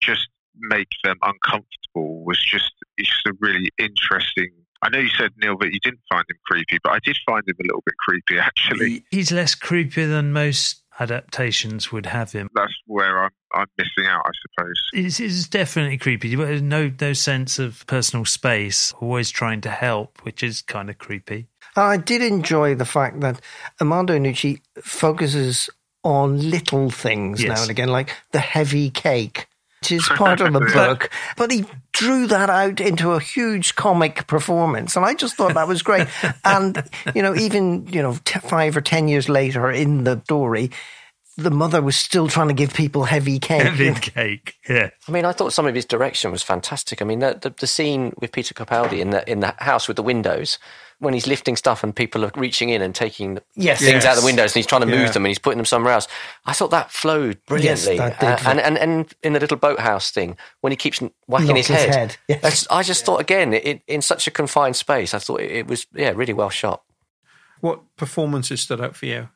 just 0.00 0.28
make 0.58 0.88
them 1.04 1.16
uncomfortable 1.22 2.24
was 2.24 2.40
just 2.42 2.72
it's 2.98 3.08
just 3.08 3.26
a 3.26 3.32
really 3.40 3.70
interesting 3.78 4.48
I 4.84 4.88
know 4.88 4.98
you 4.98 5.10
said 5.10 5.30
Neil 5.36 5.56
that 5.58 5.72
you 5.72 5.78
didn't 5.78 6.00
find 6.10 6.24
him 6.28 6.36
creepy, 6.44 6.78
but 6.82 6.90
I 6.92 6.98
did 7.04 7.16
find 7.24 7.44
him 7.46 7.54
a 7.60 7.62
little 7.68 7.84
bit 7.86 7.94
creepy 7.98 8.40
actually. 8.40 8.90
He- 8.90 9.04
He's 9.12 9.30
less 9.30 9.54
creepy 9.54 10.06
than 10.06 10.32
most 10.32 10.82
adaptations 10.98 11.92
would 11.92 12.06
have 12.06 12.32
him. 12.32 12.48
That's 12.54 12.74
where 12.86 13.22
I'm 13.24 13.30
I'm 13.54 13.66
missing 13.78 14.06
out, 14.10 14.22
I 14.26 14.30
suppose. 14.58 14.82
It's, 14.94 15.20
it's 15.20 15.46
definitely 15.48 15.98
creepy. 15.98 16.34
There's 16.34 16.62
No, 16.62 16.90
no 17.00 17.12
sense 17.12 17.58
of 17.60 17.86
personal 17.86 18.24
space. 18.24 18.92
Always 19.00 19.30
trying 19.30 19.60
to 19.60 19.70
help, 19.70 20.18
which 20.24 20.42
is 20.42 20.62
kind 20.62 20.90
of 20.90 20.98
creepy. 20.98 21.46
I 21.76 21.96
did 21.98 22.22
enjoy 22.22 22.74
the 22.74 22.84
fact 22.86 23.20
that 23.20 23.40
Armando 23.80 24.18
Nucci 24.18 24.60
focuses 24.82 25.70
on 26.02 26.50
little 26.50 26.90
things 26.90 27.42
Yes. 27.42 27.56
now 27.56 27.62
and 27.62 27.70
again, 27.70 27.88
like 27.88 28.16
the 28.32 28.40
heavy 28.40 28.90
cake, 28.90 29.46
which 29.82 29.90
is 29.90 30.08
part 30.08 30.40
of 30.40 30.52
the 30.52 30.60
book. 30.74 31.10
But 31.36 31.50
he 31.50 31.64
drew 31.92 32.28
that 32.28 32.48
out 32.48 32.80
into 32.80 33.12
a 33.12 33.20
huge 33.20 33.74
comic 33.74 34.26
performance, 34.28 34.96
and 34.96 35.04
I 35.04 35.14
just 35.14 35.34
thought 35.34 35.54
that 35.54 35.66
was 35.66 35.82
great. 35.82 36.06
and 36.44 36.82
you 37.14 37.22
know, 37.22 37.34
even 37.34 37.86
you 37.88 38.00
know, 38.00 38.16
t- 38.24 38.38
five 38.40 38.76
or 38.76 38.80
ten 38.80 39.08
years 39.08 39.28
later 39.28 39.70
in 39.70 40.04
the 40.04 40.20
story. 40.24 40.70
The 41.38 41.50
mother 41.50 41.80
was 41.80 41.96
still 41.96 42.28
trying 42.28 42.48
to 42.48 42.54
give 42.54 42.74
people 42.74 43.04
heavy 43.04 43.38
cake. 43.38 43.62
Heavy 43.62 43.94
cake, 43.94 44.54
yeah. 44.68 44.90
I 45.08 45.12
mean, 45.12 45.24
I 45.24 45.32
thought 45.32 45.54
some 45.54 45.66
of 45.66 45.74
his 45.74 45.86
direction 45.86 46.30
was 46.30 46.42
fantastic. 46.42 47.00
I 47.00 47.06
mean, 47.06 47.20
the, 47.20 47.38
the, 47.40 47.54
the 47.58 47.66
scene 47.66 48.12
with 48.20 48.32
Peter 48.32 48.52
Capaldi 48.52 49.00
in 49.00 49.10
the 49.10 49.28
in 49.28 49.40
the 49.40 49.54
house 49.56 49.88
with 49.88 49.96
the 49.96 50.02
windows, 50.02 50.58
when 51.02 51.14
he's 51.14 51.26
lifting 51.26 51.56
stuff 51.56 51.82
and 51.84 51.94
people 51.94 52.24
are 52.24 52.30
reaching 52.36 52.70
in 52.70 52.80
and 52.80 52.94
taking 52.94 53.38
Yes. 53.54 53.80
things 53.80 54.04
out 54.04 54.10
Yes. 54.14 54.20
the 54.20 54.24
windows 54.24 54.50
and 54.52 54.56
he's 54.56 54.66
trying 54.66 54.80
to 54.82 54.86
move 54.86 55.00
Yeah. 55.06 55.10
them 55.12 55.24
and 55.24 55.28
he's 55.30 55.38
putting 55.38 55.58
them 55.58 55.66
somewhere 55.66 55.92
else. 55.92 56.08
I 56.46 56.52
thought 56.52 56.70
that 56.70 56.90
flowed 56.90 57.44
brilliantly. 57.46 57.98
that 57.98 58.22
Uh, 58.22 58.38
and, 58.48 58.60
and 58.60 58.78
and 58.78 59.14
in 59.22 59.32
the 59.34 59.40
little 59.40 59.56
boathouse 59.56 60.10
thing, 60.10 60.36
when 60.60 60.70
he 60.70 60.76
keeps 60.76 61.00
whacking 61.26 61.56
his 61.56 61.66
his 61.66 61.76
head, 61.76 61.94
head, 61.94 62.16
yes. 62.28 62.66
I 62.70 62.82
just 62.82 63.04
thought 63.04 63.20
again, 63.20 63.52
it, 63.52 63.82
in 63.86 64.00
such 64.00 64.26
a 64.26 64.30
confined 64.30 64.76
space, 64.76 65.12
I 65.12 65.18
thought 65.18 65.40
it, 65.40 65.50
it 65.50 65.66
was 65.66 65.86
yeah 65.94 66.12
really 66.14 66.32
well 66.32 66.50
shot. 66.50 66.82
What 67.60 67.80
performances 67.96 68.60
stood 68.60 68.80
out 68.80 68.96
for 68.96 69.06
you? 69.06 69.28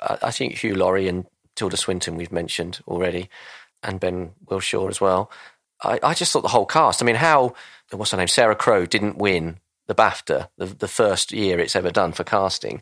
I, 0.00 0.18
I 0.22 0.30
think 0.30 0.58
Hugh 0.58 0.74
Laurie 0.74 1.08
and 1.08 1.26
Tilda 1.56 1.76
Swinton 1.76 2.16
we've 2.16 2.32
mentioned 2.32 2.80
already, 2.88 3.28
and 3.82 4.00
Ben 4.00 4.30
Whishaw 4.46 4.88
as 4.88 5.00
well. 5.00 5.30
I, 5.82 5.98
I 6.02 6.14
just 6.14 6.32
thought 6.32 6.42
the 6.42 6.48
whole 6.48 6.66
cast. 6.66 7.02
I 7.02 7.04
mean, 7.06 7.16
how 7.16 7.54
what's 7.90 8.10
her 8.12 8.16
name? 8.16 8.28
Sarah 8.28 8.54
Crowe, 8.54 8.86
didn't 8.86 9.18
win 9.18 9.58
the 9.90 9.94
BAFTA 10.02 10.48
the, 10.56 10.66
the 10.66 10.88
first 10.88 11.32
year 11.32 11.58
it's 11.58 11.74
ever 11.74 11.90
done 11.90 12.12
for 12.12 12.22
casting. 12.24 12.80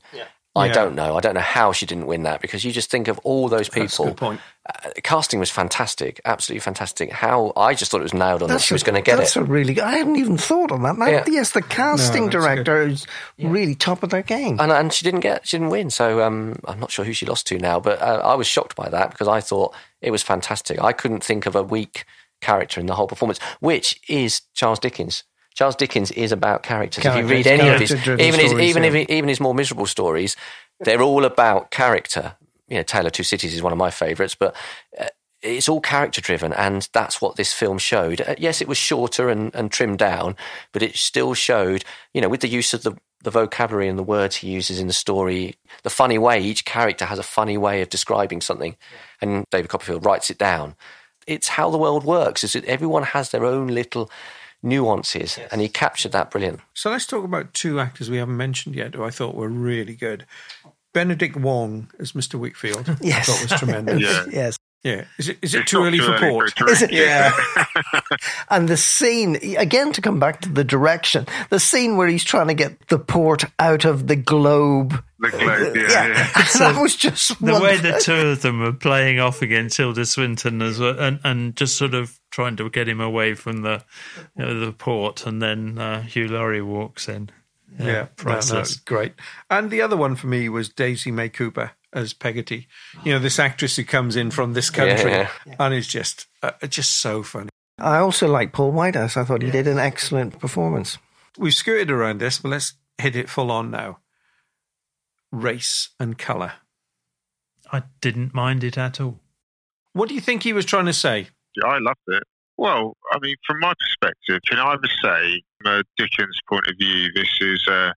I 0.57 0.67
Yeah. 0.67 0.73
don't 0.73 0.95
know. 0.95 1.17
I 1.17 1.21
don't 1.21 1.35
know 1.35 1.41
how 1.59 1.73
she 1.73 1.87
didn't 1.87 2.07
win 2.07 2.25
that 2.25 2.41
because 2.41 2.65
you 2.65 2.73
just 2.73 2.91
think 2.91 3.07
of 3.09 3.19
all 3.23 3.49
those 3.49 3.69
people. 3.69 3.83
That's 3.85 3.99
a 4.01 4.05
good 4.05 4.17
point. 4.17 4.41
Uh, 4.69 4.91
casting 5.05 5.39
was 5.39 5.51
fantastic, 5.51 6.21
absolutely 6.25 6.61
fantastic. 6.61 7.13
How 7.13 7.53
I 7.57 7.75
just 7.75 7.91
thought 7.91 8.01
it 8.01 8.11
was 8.11 8.15
nailed 8.15 8.43
on 8.43 8.49
that 8.49 8.61
she 8.61 8.75
was 8.75 8.83
going 8.83 8.97
to 8.97 9.01
get 9.03 9.19
that's 9.19 9.37
it. 9.37 9.41
That's 9.41 9.49
a 9.49 9.53
really 9.53 9.75
good. 9.75 9.85
I 9.85 9.93
hadn't 9.99 10.17
even 10.17 10.37
thought 10.37 10.73
on 10.73 10.83
that. 10.83 10.97
Now, 10.99 11.07
Yeah. 11.07 11.25
Yes, 11.29 11.53
the 11.53 11.63
casting 11.63 12.25
No, 12.27 12.31
that's 12.31 12.45
director 12.45 12.83
is 12.89 13.07
really 13.39 13.75
top 13.75 14.03
of 14.03 14.11
their 14.11 14.23
game. 14.23 14.59
and 14.61 14.73
and 14.73 14.93
she 14.93 15.05
didn't 15.05 15.21
get 15.21 15.47
she 15.47 15.57
didn't 15.59 15.71
win. 15.71 15.91
So 15.91 16.23
um, 16.23 16.59
I'm 16.67 16.81
not 16.81 16.91
sure 16.91 17.05
who 17.05 17.13
she 17.13 17.25
lost 17.27 17.47
to 17.49 17.59
now, 17.59 17.79
but 17.79 18.01
uh, 18.03 18.21
I 18.25 18.35
was 18.35 18.47
shocked 18.47 18.75
by 18.75 18.89
that 18.89 19.11
because 19.13 19.29
I 19.29 19.41
thought 19.41 19.75
it 20.03 20.11
was 20.11 20.23
fantastic. 20.23 20.83
I 20.83 20.93
couldn't 20.93 21.23
think 21.25 21.47
of 21.47 21.55
a 21.57 21.63
weak 21.63 22.05
character 22.41 22.81
in 22.81 22.87
the 22.87 22.95
whole 22.95 23.07
performance, 23.09 23.39
which 23.61 24.01
is 24.09 24.43
Charles 24.55 24.79
Dickens. 24.81 25.25
Charles 25.59 25.75
Dickens 25.75 26.13
is 26.13 26.31
about 26.31 26.63
characters. 26.63 27.05
if 27.05 27.17
you 27.17 27.27
read 27.27 27.49
any 27.49 27.69
of 27.69 27.81
his, 27.81 27.91
even 27.91 28.19
his, 28.19 28.51
stories, 28.51 28.71
even 28.71 28.85
yeah. 28.85 28.93
if, 28.93 29.11
even 29.11 29.29
his 29.29 29.41
more 29.41 29.53
miserable 29.53 29.87
stories, 29.87 30.37
they're 30.79 31.03
all 31.03 31.25
about 31.25 31.73
character. 31.73 32.37
You 32.69 32.77
know, 32.77 32.85
Tale 32.85 33.07
of 33.07 33.13
Two 33.13 33.25
Cities 33.25 33.55
is 33.55 33.61
one 33.61 33.73
of 33.73 33.77
my 33.77 33.91
favourites, 33.91 34.37
but 34.37 34.55
uh, 35.01 35.07
it's 35.43 35.69
all 35.69 35.81
character 35.81 36.21
driven, 36.21 36.53
and 36.53 36.89
that's 36.93 37.21
what 37.21 37.35
this 37.35 37.53
film 37.53 37.79
showed. 37.79 38.21
Uh, 38.21 38.37
yes, 38.39 38.61
it 38.61 38.69
was 38.69 38.79
shorter 38.79 39.31
and, 39.31 39.53
and 39.53 39.73
trimmed 39.73 39.99
down, 39.99 40.37
but 40.71 40.81
it 40.81 40.95
still 40.95 41.35
showed, 41.35 41.85
you 42.15 42.21
know, 42.21 42.29
with 42.29 42.41
the 42.41 42.49
use 42.49 42.73
of 42.73 42.85
the, 42.85 42.97
the 43.25 43.33
vocabulary 43.33 43.89
and 43.89 43.99
the 43.99 44.05
words 44.05 44.37
he 44.37 44.49
uses 44.49 44.79
in 44.79 44.87
the 44.87 44.93
story, 44.93 45.57
the 45.83 45.91
funny 45.91 46.19
way 46.19 46.41
each 46.41 46.67
character 46.67 47.07
has 47.07 47.19
a 47.19 47.25
funny 47.25 47.59
way 47.59 47.83
of 47.83 47.89
describing 47.89 48.41
something, 48.41 48.77
and 49.21 49.45
David 49.51 49.71
Copperfield 49.71 50.07
writes 50.07 50.31
it 50.31 50.39
down. 50.39 50.77
It's 51.27 51.49
how 51.49 51.69
the 51.69 51.79
world 51.79 52.05
works. 52.05 52.45
Is 52.45 52.53
that 52.53 52.65
everyone 52.67 53.03
has 53.03 53.33
their 53.33 53.45
own 53.45 53.67
little 53.67 54.09
nuances, 54.63 55.39
and 55.51 55.61
he 55.61 55.69
captured 55.69 56.13
that 56.13 56.31
brilliant. 56.31 56.61
So 56.75 56.91
let's 56.91 57.07
talk 57.07 57.25
about 57.25 57.55
two 57.55 57.81
actors 57.81 58.11
we 58.11 58.17
haven't 58.19 58.37
mentioned 58.37 58.75
yet 58.75 58.95
who 58.95 59.05
I 59.05 59.11
thought 59.11 59.35
were 59.35 59.49
really 59.49 59.95
good. 59.95 60.27
Benedict 60.95 61.37
Wong 61.37 61.91
as 61.99 62.13
Mr. 62.13 62.41
Wickfield. 62.41 62.99
Yes. 63.01 63.29
I 63.29 63.33
thought 63.33 63.51
was 63.51 63.61
tremendous. 63.61 64.01
Yeah. 64.03 64.25
yes. 64.31 64.57
Yeah. 64.85 65.05
Is 65.19 65.29
it, 65.29 65.39
is 65.43 65.55
it 65.55 65.67
too 65.67 65.83
early 65.83 65.99
too 65.99 66.05
for 66.05 66.13
early 66.15 66.31
port? 66.31 66.53
for 66.57 66.67
a 66.67 66.71
Is 66.71 66.83
it? 66.83 66.93
is 66.93 67.01
it? 67.57 68.21
And 68.49 68.69
the 68.69 68.77
scene, 68.77 69.37
again, 69.57 69.93
to 69.93 70.01
come 70.01 70.21
back 70.21 70.41
to 70.43 70.49
the 70.49 70.63
direction, 70.65 71.27
the 71.51 71.59
scene 71.59 71.97
where 71.97 72.07
he's 72.07 72.23
trying 72.25 72.47
to 72.49 72.55
get 72.55 72.87
the 72.89 72.99
port 72.99 73.45
out 73.59 73.85
of 73.85 74.07
the 74.07 74.15
globe. 74.17 75.03
The 75.19 75.31
globe, 75.31 75.77
yeah, 75.77 75.83
Yeah. 75.91 76.07
yeah. 76.09 76.33
that 76.59 76.81
was 76.81 76.95
just 76.95 77.41
The 77.45 77.61
way 77.61 77.77
the 77.79 78.01
two 78.01 78.15
of 78.15 78.43
them 78.43 78.61
were 78.61 78.73
playing 78.73 79.19
off 79.19 79.43
against 79.43 79.77
Tilda 79.77 80.07
Swinton 80.07 80.63
as 80.63 80.79
well, 80.79 80.99
and, 80.99 81.19
and 81.25 81.57
just 81.57 81.77
sort 81.77 81.95
of 81.95 82.21
trying 82.31 82.55
to 82.57 82.71
get 82.71 82.89
him 82.89 83.01
away 83.01 83.35
from 83.35 83.63
the 83.63 83.83
you 84.37 84.45
know, 84.45 84.61
the 84.61 84.73
port, 84.73 85.27
and 85.27 85.43
then 85.43 85.77
uh, 85.79 86.03
Hugh 86.03 86.29
Laurie 86.29 86.63
walks 86.63 87.09
in. 87.09 87.31
Yeah, 87.79 87.85
no, 87.87 87.93
no, 88.03 88.09
priceless. 88.17 88.77
great. 88.77 89.15
And 89.51 89.71
the 89.73 89.83
other 89.83 89.97
one 89.97 90.15
for 90.17 90.29
me 90.29 90.49
was 90.49 90.69
Daisy 90.69 91.11
May 91.11 91.29
Cooper 91.29 91.73
as 91.93 92.13
Peggotty. 92.13 92.67
You 93.05 93.13
know, 93.13 93.19
this 93.19 93.39
actress 93.39 93.77
who 93.77 93.85
comes 93.85 94.17
in 94.17 94.31
from 94.31 94.53
this 94.53 94.71
country 94.71 95.11
Yeah. 95.11 95.31
and 95.59 95.75
is 95.75 95.87
just 95.87 96.27
uh, 96.43 96.53
just 96.69 97.01
so 97.01 97.23
funny. 97.23 97.49
I 97.79 97.99
also 97.99 98.27
like 98.29 98.53
Paul 98.53 98.73
Whitehouse. 98.73 99.17
I 99.17 99.25
thought 99.25 99.43
he 99.43 99.51
did 99.51 99.67
an 99.69 99.79
excellent 99.79 100.39
performance. 100.39 100.99
We've 101.39 101.55
skirted 101.55 101.91
around 101.91 102.19
this, 102.19 102.39
but 102.39 102.49
let's 102.49 102.75
hit 102.99 103.15
it 103.15 103.29
full 103.29 103.51
on 103.53 103.71
now. 103.71 104.01
Race 105.31 105.91
and 106.01 106.19
colour. 106.19 106.55
I 107.73 107.83
didn't 108.01 108.35
mind 108.35 108.65
it 108.65 108.79
at 108.79 109.01
all. 109.01 109.21
What 109.93 110.09
do 110.09 110.15
you 110.15 110.21
think 110.21 110.43
he 110.43 110.53
was 110.53 110.65
trying 110.65 110.87
to 110.87 110.93
say? 110.93 111.29
Yeah, 111.57 111.69
I 111.69 111.79
loved 111.79 112.01
it. 112.09 112.23
Well, 112.57 112.97
I 113.13 113.19
mean, 113.21 113.37
from 113.47 113.61
my 113.61 113.73
perspective, 113.79 114.41
can 114.49 114.59
I 114.59 114.73
either 114.73 114.89
say, 115.03 115.43
from 115.63 115.73
a 115.81 115.83
Dickens 115.97 116.41
point 116.49 116.67
of 116.67 116.75
view, 116.79 117.13
this 117.15 117.29
is 117.41 117.67
a 117.69 117.95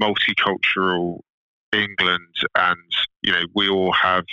multicultural 0.00 1.20
England, 1.72 2.34
and 2.54 2.92
you 3.22 3.32
know 3.32 3.44
we 3.54 3.68
all 3.68 3.92
have 3.92 4.24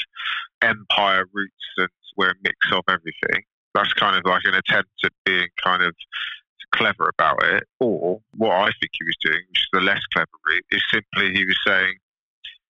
empire 0.61 1.25
roots, 1.33 1.53
and 1.77 1.89
we're 2.15 2.31
a 2.31 2.35
mix 2.43 2.55
of 2.71 2.83
everything. 2.89 3.43
That's 3.73 3.93
kind 3.93 4.15
of 4.15 4.23
like 4.25 4.43
an 4.45 4.55
attempt 4.55 4.89
at 5.03 5.11
being 5.25 5.47
kind 5.63 5.83
of 5.83 5.95
clever 6.71 7.09
about 7.17 7.43
it. 7.43 7.63
Or 7.79 8.19
what 8.35 8.51
I 8.51 8.65
think 8.79 8.91
he 8.91 9.03
was 9.05 9.17
doing, 9.21 9.41
which 9.49 9.61
is 9.61 9.67
the 9.71 9.81
less 9.81 10.01
clever 10.13 10.27
route, 10.47 10.65
is 10.71 10.83
simply 10.91 11.33
he 11.33 11.45
was 11.45 11.59
saying 11.65 11.95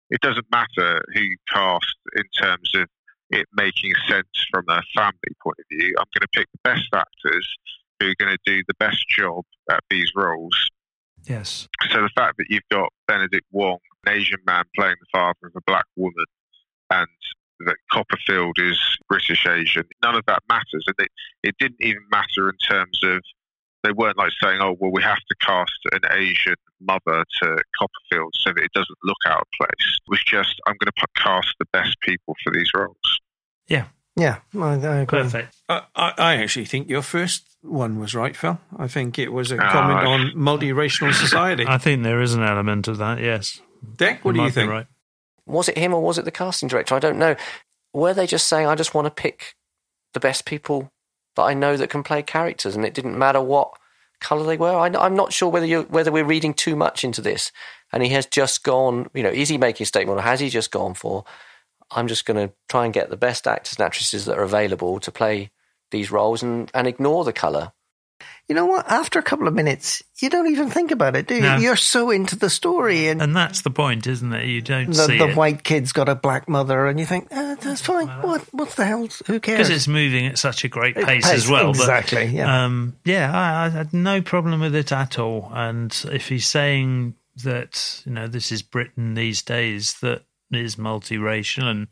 it 0.10 0.22
doesn't 0.22 0.46
matter 0.52 1.02
who 1.14 1.22
you 1.22 1.38
cast 1.52 1.96
in 2.16 2.24
terms 2.42 2.72
of 2.76 2.88
it 3.30 3.48
making 3.54 3.92
sense 4.08 4.28
from 4.52 4.64
a 4.70 4.82
family 4.96 5.36
point 5.44 5.58
of 5.60 5.66
view. 5.70 5.94
I'm 6.00 6.06
going 6.14 6.22
to 6.22 6.28
pick 6.34 6.48
the 6.52 6.60
best 6.64 6.88
actors 6.94 7.48
who 8.00 8.10
are 8.10 8.16
going 8.20 8.32
to 8.32 8.40
do 8.46 8.64
the 8.68 8.74
best 8.80 9.04
job 9.10 9.44
at 9.70 9.82
these 9.90 10.12
roles. 10.16 10.70
Yes. 11.26 11.68
So 11.90 12.02
the 12.02 12.10
fact 12.16 12.38
that 12.38 12.46
you've 12.50 12.68
got 12.72 12.90
Benedict 13.08 13.46
Wong, 13.52 13.80
an 14.06 14.14
Asian 14.14 14.40
man 14.46 14.64
playing 14.76 14.96
the 15.00 15.08
father 15.12 15.38
of 15.48 15.52
a 15.56 15.62
black 15.66 15.86
woman, 15.96 16.26
and 16.92 17.08
that 17.66 17.76
Copperfield 17.92 18.58
is 18.60 18.80
British 19.10 19.46
Asian. 19.48 19.84
None 20.04 20.16
of 20.16 20.24
that 20.28 20.44
matters. 20.48 20.86
And 20.86 20.96
it, 21.00 21.10
it 21.44 21.56
didn't 21.60 21.82
even 21.82 22.04
matter 22.12 22.50
in 22.50 22.58
terms 22.70 23.00
of 23.04 23.22
they 23.84 23.92
weren't 23.92 24.18
like 24.18 24.32
saying, 24.42 24.60
oh, 24.62 24.76
well, 24.80 24.92
we 24.92 25.02
have 25.02 25.18
to 25.18 25.36
cast 25.42 25.72
an 25.92 26.02
Asian 26.12 26.56
mother 26.82 27.24
to 27.42 27.58
Copperfield 27.80 28.34
so 28.36 28.52
that 28.54 28.64
it 28.64 28.72
doesn't 28.74 28.98
look 29.04 29.18
out 29.28 29.42
of 29.42 29.48
place. 29.60 29.70
It 29.98 30.10
was 30.10 30.24
just, 30.24 30.56
I'm 30.68 30.76
going 30.80 30.92
to 30.96 31.08
cast 31.18 31.48
the 31.60 31.66
best 31.74 31.96
people 32.02 32.36
for 32.44 32.52
these 32.54 32.70
roles. 32.76 33.20
Yeah. 33.68 33.86
Yeah, 34.16 34.40
I, 34.60 34.74
I 34.74 34.96
agree. 34.98 35.22
Perfect. 35.22 35.56
I, 35.70 35.84
I 35.96 36.14
I 36.18 36.36
actually 36.38 36.66
think 36.66 36.90
your 36.90 37.04
first 37.04 37.56
one 37.62 38.00
was 38.00 38.16
right, 38.16 38.36
Phil. 38.36 38.60
I 38.76 38.88
think 38.88 39.20
it 39.20 39.32
was 39.32 39.52
a 39.52 39.60
Ah, 39.64 39.72
comment 39.72 40.00
I- 40.00 40.06
on 40.06 40.32
multiracial 40.32 41.14
society. 41.14 41.66
I 41.68 41.78
think 41.78 42.02
there 42.02 42.20
is 42.20 42.34
an 42.34 42.42
element 42.42 42.88
of 42.88 42.98
that, 42.98 43.20
yes. 43.22 43.62
Deck, 43.96 44.24
what 44.24 44.36
You 44.36 44.42
do 44.42 44.46
you 44.46 44.52
think? 44.52 44.72
Right. 44.72 44.88
Was 45.46 45.70
it 45.70 45.78
him 45.78 45.94
or 45.94 46.02
was 46.02 46.18
it 46.18 46.26
the 46.26 46.32
casting 46.32 46.68
director? 46.68 46.96
I 46.96 47.00
don't 47.00 47.20
know. 47.20 47.36
Were 47.94 48.14
they 48.14 48.28
just 48.28 48.48
saying, 48.48 48.68
I 48.68 48.76
just 48.76 48.94
want 48.94 49.06
to 49.06 49.12
pick 49.12 49.56
the 50.14 50.20
best 50.20 50.46
people 50.46 50.92
that 51.36 51.44
I 51.44 51.54
know 51.54 51.78
that 51.78 51.90
can 51.90 52.04
play 52.04 52.22
characters, 52.22 52.76
and 52.76 52.86
it 52.86 52.94
didn't 52.94 53.18
matter 53.18 53.42
what 53.42 53.72
colour 54.20 54.46
they 54.46 54.58
were? 54.58 54.76
I, 54.76 54.88
I'm 54.88 55.16
not 55.16 55.32
sure 55.32 55.50
whether 55.50 55.66
you 55.66 55.84
whether 55.84 56.12
we're 56.12 56.26
reading 56.26 56.54
too 56.54 56.76
much 56.76 57.04
into 57.04 57.22
this. 57.22 57.52
And 57.94 58.04
he 58.04 58.10
has 58.10 58.26
just 58.26 58.64
gone, 58.64 59.10
you 59.14 59.24
know, 59.24 59.30
is 59.30 59.50
he 59.50 59.58
making 59.58 59.86
a 59.86 59.88
statement 59.88 60.20
or 60.20 60.24
has 60.24 60.42
he 60.42 60.50
just 60.50 60.72
gone 60.72 60.94
for, 60.94 61.24
I'm 61.92 62.08
just 62.08 62.26
going 62.26 62.48
to 62.48 62.54
try 62.68 62.84
and 62.84 62.94
get 62.94 63.10
the 63.10 63.16
best 63.16 63.48
actors 63.48 63.78
and 63.78 63.86
actresses 63.86 64.26
that 64.26 64.38
are 64.38 64.44
available 64.44 65.00
to 65.00 65.12
play 65.12 65.52
these 65.92 66.12
roles 66.12 66.44
and, 66.44 66.70
and 66.74 66.86
ignore 66.86 67.24
the 67.24 67.32
colour? 67.32 67.72
You 68.48 68.56
know 68.56 68.66
what? 68.66 68.90
After 68.90 69.20
a 69.20 69.24
couple 69.24 69.48
of 69.48 69.54
minutes, 69.54 70.02
you 70.22 70.30
don't 70.30 70.48
even 70.48 70.70
think 70.70 70.92
about 70.92 71.16
it, 71.16 71.28
do 71.28 71.36
you? 71.36 71.42
No. 71.42 71.58
You're 71.58 71.76
so 71.76 72.10
into 72.12 72.36
the 72.38 72.50
story, 72.50 73.10
and 73.10 73.22
And 73.22 73.36
that's 73.36 73.62
the 73.62 73.70
point, 73.70 74.08
isn't 74.08 74.32
it? 74.34 74.46
You 74.46 74.62
don't 74.62 74.88
the, 74.88 74.94
see 74.94 75.18
the 75.18 75.30
it. 75.30 75.36
white 75.36 75.64
kid's 75.64 75.92
got 75.92 76.08
a 76.10 76.16
black 76.16 76.48
mother, 76.48 76.88
and 76.88 77.00
you 77.00 77.06
think 77.06 77.28
eh, 77.32 77.56
that's 77.60 77.82
fine. 77.82 78.08
What? 78.08 78.42
What 78.54 78.70
the 78.72 78.86
hell? 78.86 79.08
Who 79.28 79.40
cares? 79.40 79.58
because 79.58 79.70
it's 79.70 79.88
moving 79.88 80.26
at 80.28 80.38
such 80.38 80.64
a 80.64 80.68
great 80.70 80.96
pace 80.96 81.26
pace, 81.26 81.34
as 81.34 81.50
well. 81.50 81.74
but, 81.74 81.82
exactly, 81.82 82.26
yeah. 82.26 82.66
Um, 82.66 82.96
yeah, 83.06 83.32
I, 83.34 83.66
I 83.66 83.70
had 83.70 83.94
no 83.94 84.22
problem 84.22 84.62
with 84.62 84.76
it 84.76 84.92
at 84.92 85.20
all. 85.20 85.52
And 85.54 85.94
if 86.12 86.30
he's 86.30 86.48
saying 86.48 87.16
that 87.44 88.02
you 88.06 88.14
know 88.14 88.28
this 88.28 88.52
is 88.52 88.62
Britain 88.62 89.14
these 89.14 89.42
days 89.42 89.96
that 90.02 90.24
is 90.52 90.78
multiracial, 90.78 91.64
and 91.64 91.88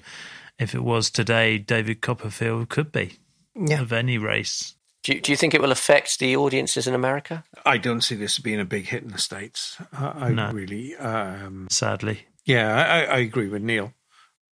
if 0.57 0.73
it 0.73 0.83
was 0.83 1.09
today, 1.09 1.57
David 1.57 2.01
Copperfield 2.01 2.69
could 2.69 2.91
be 2.93 3.19
Yeah. 3.55 3.81
of 3.81 3.91
any 3.91 4.17
race. 4.17 4.74
Do 5.05 5.13
you, 5.13 5.21
do 5.21 5.31
you 5.31 5.35
think 5.37 5.53
it 5.53 5.61
will 5.61 5.71
affect 5.71 6.17
the 6.17 6.35
audiences 6.35 6.87
in 6.87 6.95
America? 6.95 7.43
I 7.63 7.77
don't 7.77 8.01
see 8.01 8.15
this 8.15 8.39
being 8.39 8.59
a 8.59 8.65
big 8.65 8.87
hit 8.87 9.03
in 9.03 9.09
the 9.11 9.19
States. 9.19 9.77
I, 9.93 10.05
I 10.29 10.29
No. 10.31 10.49
really, 10.51 10.95
um, 10.95 11.67
Sadly, 11.69 12.25
yeah, 12.43 12.75
I, 12.75 12.81
I- 13.01 13.15
I 13.15 13.17
agree 13.19 13.47
with 13.47 13.61
Neil. 13.61 13.93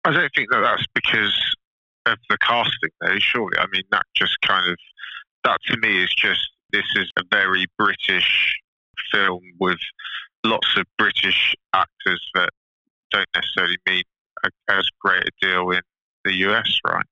I 0.04 0.12
don't 0.12 0.30
think 0.32 0.50
that 0.52 0.60
that's 0.60 0.86
because 0.94 1.34
of 2.06 2.18
the 2.30 2.38
casting, 2.38 2.90
though. 3.00 3.18
Surely, 3.18 3.58
I 3.58 3.66
mean 3.72 3.82
that 3.90 4.04
just 4.14 4.36
kind 4.42 4.70
of 4.70 4.78
that 5.42 5.58
to 5.66 5.76
me 5.78 6.04
is 6.04 6.14
just 6.14 6.46
this 6.70 6.84
is 6.94 7.10
a 7.18 7.22
very 7.32 7.66
British 7.76 8.54
film 9.10 9.40
with 9.58 9.78
lots 10.44 10.68
of 10.76 10.84
British 10.98 11.56
actors 11.74 12.30
that 12.34 12.50
don't 13.10 13.28
necessarily 13.34 13.78
mean 13.88 14.02
a, 14.44 14.50
as 14.70 14.88
great 15.00 15.24
a 15.24 15.30
deal 15.40 15.70
in 15.70 15.80
the 16.24 16.32
US, 16.48 16.78
right? 16.86 17.06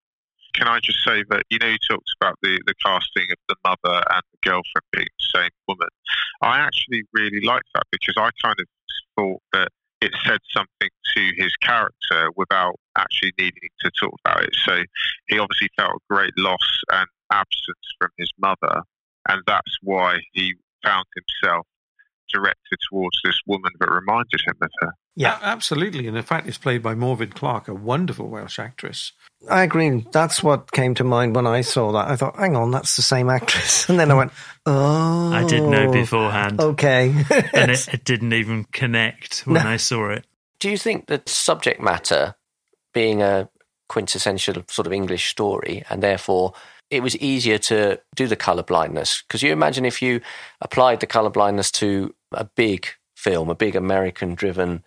Can 0.55 0.68
I 0.68 0.80
just 0.80 0.98
say 1.05 1.24
that 1.30 1.44
you 1.50 1.59
know 1.59 1.68
you 1.68 1.78
talked 1.88 2.11
about 2.20 2.36
the 2.42 2.61
the 2.66 2.74
casting 2.84 3.26
of 3.30 3.38
the 3.48 3.57
mother 3.64 4.03
and 4.11 4.22
the 4.32 4.38
girlfriend 4.42 4.84
being 4.92 5.07
the 5.07 5.40
same 5.40 5.50
woman. 5.68 5.88
I 6.42 6.59
actually 6.59 7.05
really 7.12 7.40
liked 7.40 7.68
that 7.74 7.84
because 7.90 8.14
I 8.18 8.30
kind 8.42 8.57
of 8.59 8.66
thought 9.16 9.42
that 9.53 9.68
it 10.03 10.12
said 10.26 10.40
something 10.50 10.90
to 11.14 11.32
his 11.36 11.55
character 11.62 12.30
without 12.36 12.74
actually 12.98 13.32
needing 13.38 13.70
to 13.80 13.90
talk 13.98 14.14
about 14.24 14.42
it. 14.42 14.55
So 14.64 14.82
he 15.28 15.38
obviously 15.38 15.68
felt 15.76 15.92
a 15.92 16.14
great 16.14 16.36
loss 16.36 16.82
and 16.90 17.07
absence 17.32 17.86
from 17.98 18.11
his 18.18 18.30
mother, 18.38 18.82
and 19.28 19.40
that's 19.46 19.78
why 19.82 20.18
he 20.32 20.55
found 20.82 21.05
himself 21.14 21.66
directed 22.33 22.78
towards 22.91 23.20
this 23.24 23.39
woman 23.47 23.72
that 23.80 23.91
reminded 23.91 24.41
him 24.47 24.55
of 24.61 24.70
her. 24.80 24.93
Yeah. 25.14 25.39
Absolutely. 25.43 26.07
And 26.09 26.16
in 26.16 26.22
fact, 26.22 26.47
it's 26.47 26.59
played 26.59 26.83
by 26.83 26.95
Morfydd 26.95 27.35
Clark, 27.35 27.68
a 27.68 27.74
wonderful 27.74 28.28
Welsh 28.28 28.59
actress. 28.59 29.12
I 29.51 29.62
agree. 29.64 30.07
That's 30.12 30.43
what 30.43 30.72
came 30.72 30.95
to 30.95 31.05
mind 31.05 31.35
when 31.35 31.47
I 31.47 31.61
saw 31.62 31.93
that. 31.93 32.09
I 32.09 32.16
thought, 32.16 32.37
hang 32.37 32.57
on, 32.57 32.70
that's 32.70 32.97
the 32.97 33.03
same 33.03 33.28
actress. 33.28 33.89
And 33.89 33.99
then 33.99 34.11
I 34.11 34.14
went, 34.14 34.33
oh. 34.66 35.33
I 35.33 35.45
did 35.45 35.62
know 35.64 35.89
oh, 35.89 35.93
beforehand, 35.93 36.61
Okay. 36.61 37.09
and 37.53 37.70
it, 37.70 37.89
it 37.93 38.05
didn't 38.05 38.33
even 38.33 38.64
connect 38.72 39.41
when 39.41 39.62
No. 39.62 39.68
I 39.68 39.76
saw 39.76 40.11
it. 40.11 40.24
Do 40.61 40.70
you 40.70 40.78
think 40.78 41.09
that 41.09 41.28
subject 41.28 41.80
matter 41.80 42.37
being 42.95 43.20
a 43.20 43.49
quintessential 43.89 44.62
sort 44.68 44.87
of 44.87 44.93
English 44.93 45.28
story 45.28 45.85
and 45.91 46.03
therefore 46.03 46.55
it 46.93 47.03
was 47.03 47.16
easier 47.16 47.57
to 47.59 47.99
do 48.14 48.26
the 48.26 48.36
colour 48.36 48.62
blindness? 48.62 49.22
Because 49.22 49.43
you 49.43 49.51
imagine 49.51 49.84
if 49.86 50.03
you 50.03 50.20
applied 50.61 51.01
the 51.01 51.07
colour 51.07 51.30
blindness 51.30 51.70
to 51.72 52.14
a 52.32 52.45
big 52.45 52.86
film, 53.16 53.49
a 53.49 53.55
big 53.55 53.74
American 53.74 54.34
driven 54.34 54.84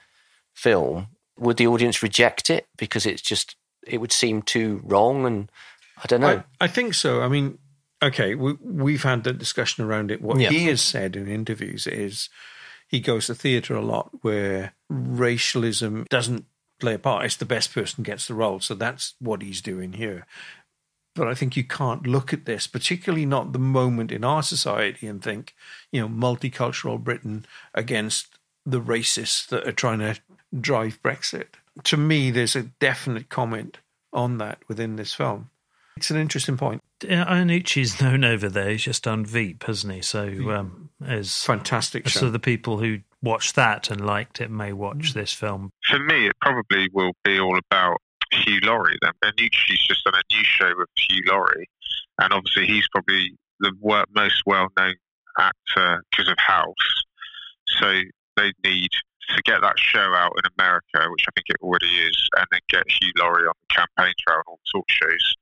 film, 0.54 1.08
would 1.38 1.58
the 1.58 1.68
audience 1.68 2.04
reject 2.04 2.50
it 2.50 2.68
because 2.78 3.06
it's 3.06 3.22
just, 3.22 3.56
it 3.88 4.00
would 4.00 4.12
seem 4.12 4.42
too 4.42 4.82
wrong? 4.84 5.26
And 5.26 5.52
I 6.04 6.08
don't 6.08 6.22
know. 6.22 6.44
I, 6.62 6.66
I 6.66 6.68
think 6.68 6.94
so. 6.94 7.22
I 7.22 7.28
mean, 7.28 7.58
okay, 8.04 8.36
we, 8.36 8.54
we've 8.62 9.04
had 9.04 9.24
the 9.24 9.34
discussion 9.34 9.84
around 9.84 10.12
it. 10.12 10.22
What 10.22 10.40
Yeah. 10.40 10.50
he 10.50 10.66
has 10.68 10.82
said 10.82 11.16
in 11.16 11.28
interviews 11.28 11.88
is 11.88 12.30
he 12.88 13.00
goes 13.00 13.26
to 13.28 13.36
theatre 13.36 13.76
a 13.76 13.82
lot 13.82 14.12
where 14.22 14.74
racialism 14.90 16.06
doesn't 16.10 16.46
play 16.80 16.94
a 16.94 17.00
part. 17.00 17.26
It's 17.26 17.38
the 17.38 17.46
best 17.46 17.74
person 17.74 18.04
gets 18.04 18.28
the 18.28 18.34
role. 18.36 18.60
So 18.60 18.76
that's 18.76 19.16
what 19.20 19.42
he's 19.42 19.62
doing 19.62 19.94
here. 19.94 20.28
But 21.16 21.28
I 21.28 21.34
think 21.34 21.56
you 21.56 21.64
can't 21.64 22.06
look 22.06 22.34
at 22.34 22.46
this, 22.46 22.68
particularly 22.68 23.26
not 23.26 23.54
the 23.54 23.60
moment 23.60 24.12
in 24.12 24.24
our 24.24 24.44
society, 24.44 25.08
and 25.08 25.24
think, 25.24 25.56
you 25.92 26.02
know, 26.02 26.10
multicultural 26.10 27.02
Britain 27.02 27.46
against 27.74 28.38
the 28.66 28.82
racists 28.82 29.48
that 29.48 29.68
are 29.68 29.72
trying 29.72 30.00
to 30.00 30.20
drive 30.60 31.02
Brexit. 31.02 31.48
To 31.86 31.98
me, 31.98 32.32
there's 32.32 32.56
a 32.56 32.64
definite 32.64 33.30
comment 33.30 33.78
on 34.12 34.38
that 34.40 34.60
within 34.68 34.96
this 34.96 35.14
film. 35.14 35.50
It's 35.98 36.12
an 36.12 36.18
interesting 36.18 36.58
point. 36.58 36.82
Yeah, 37.04 37.26
Iannucci's 37.26 38.02
known 38.02 38.24
over 38.24 38.50
there. 38.50 38.72
He's 38.72 38.84
just 38.84 39.04
done 39.04 39.26
Veep, 39.26 39.64
hasn't 39.64 39.94
he? 39.94 40.02
So, 40.02 40.28
um, 40.52 40.90
as 41.06 41.44
Fantastic 41.44 42.08
show. 42.08 42.22
so 42.22 42.30
the 42.30 42.40
people 42.40 42.80
who 42.80 43.00
watched 43.22 43.56
that 43.56 43.90
and 43.90 44.06
liked 44.06 44.42
it 44.42 44.52
may 44.52 44.74
watch 44.74 45.14
this 45.14 45.34
film. 45.34 45.72
For 45.90 46.00
me, 46.00 46.28
it 46.28 46.34
probably 46.42 46.90
will 46.94 47.14
be 47.24 47.40
all 47.40 47.58
about 47.58 47.98
Hugh 48.32 48.60
Laurie. 48.64 48.98
Then 49.02 49.12
Iannucci's 49.24 49.86
just 49.88 50.04
done 50.04 50.16
a 50.16 50.34
new 50.34 50.44
show 50.44 50.72
with 50.78 50.90
Hugh 50.98 51.24
Laurie, 51.28 51.70
and 52.22 52.34
obviously 52.34 52.66
he's 52.66 52.88
probably 52.90 53.36
the 53.60 53.74
most 54.14 54.44
well-known 54.46 54.96
actor 55.40 56.04
because 56.12 56.30
of 56.30 56.38
House. 56.38 57.04
So 57.80 58.02
they 58.38 58.52
need 58.64 58.90
to 59.30 59.42
get 59.44 59.62
that 59.62 59.80
show 59.80 60.14
out 60.14 60.34
in 60.38 60.52
America, 60.58 61.10
which 61.12 61.26
I 61.28 61.32
think 61.36 61.46
it 61.50 61.58
already 61.62 61.88
is, 61.88 62.30
and 62.38 62.46
then 62.52 62.62
get 62.70 62.84
Hugh 62.90 63.12
Laurie 63.18 63.48
on 63.48 63.54
the 63.68 63.76
campaign 63.76 64.14
trail 64.20 64.38
and 64.38 64.44
all 64.48 64.60
the 64.64 64.80
talk 64.80 64.86
shows. 64.90 65.34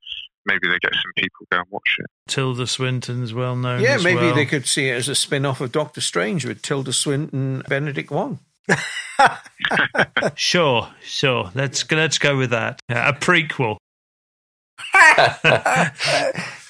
Maybe 0.46 0.68
they 0.68 0.78
get 0.80 0.94
some 0.94 1.12
people 1.16 1.48
go 1.52 1.60
and 1.60 1.68
watch 1.70 1.98
it. 2.00 2.06
Tilda 2.28 2.68
Swinton's 2.68 3.34
well 3.34 3.56
known. 3.56 3.82
Yeah, 3.82 3.96
as 3.96 4.04
maybe 4.04 4.20
well. 4.20 4.36
they 4.36 4.46
could 4.46 4.68
see 4.68 4.90
it 4.90 4.96
as 4.96 5.08
a 5.08 5.16
spin 5.16 5.46
off 5.46 5.62
of 5.62 5.72
Doctor 5.72 6.02
Strange 6.02 6.46
with 6.46 6.62
Tilda 6.62 6.92
Swinton 6.92 7.56
and 7.56 7.64
Benedict 7.66 8.12
Wong. 8.12 8.40
Sure, 10.36 10.90
sure. 11.04 11.52
Let's 11.54 11.90
let's 11.92 12.18
go 12.18 12.38
with 12.38 12.50
that. 12.52 12.80
Yeah, 12.90 13.10
a 13.10 13.14
prequel. 13.14 13.78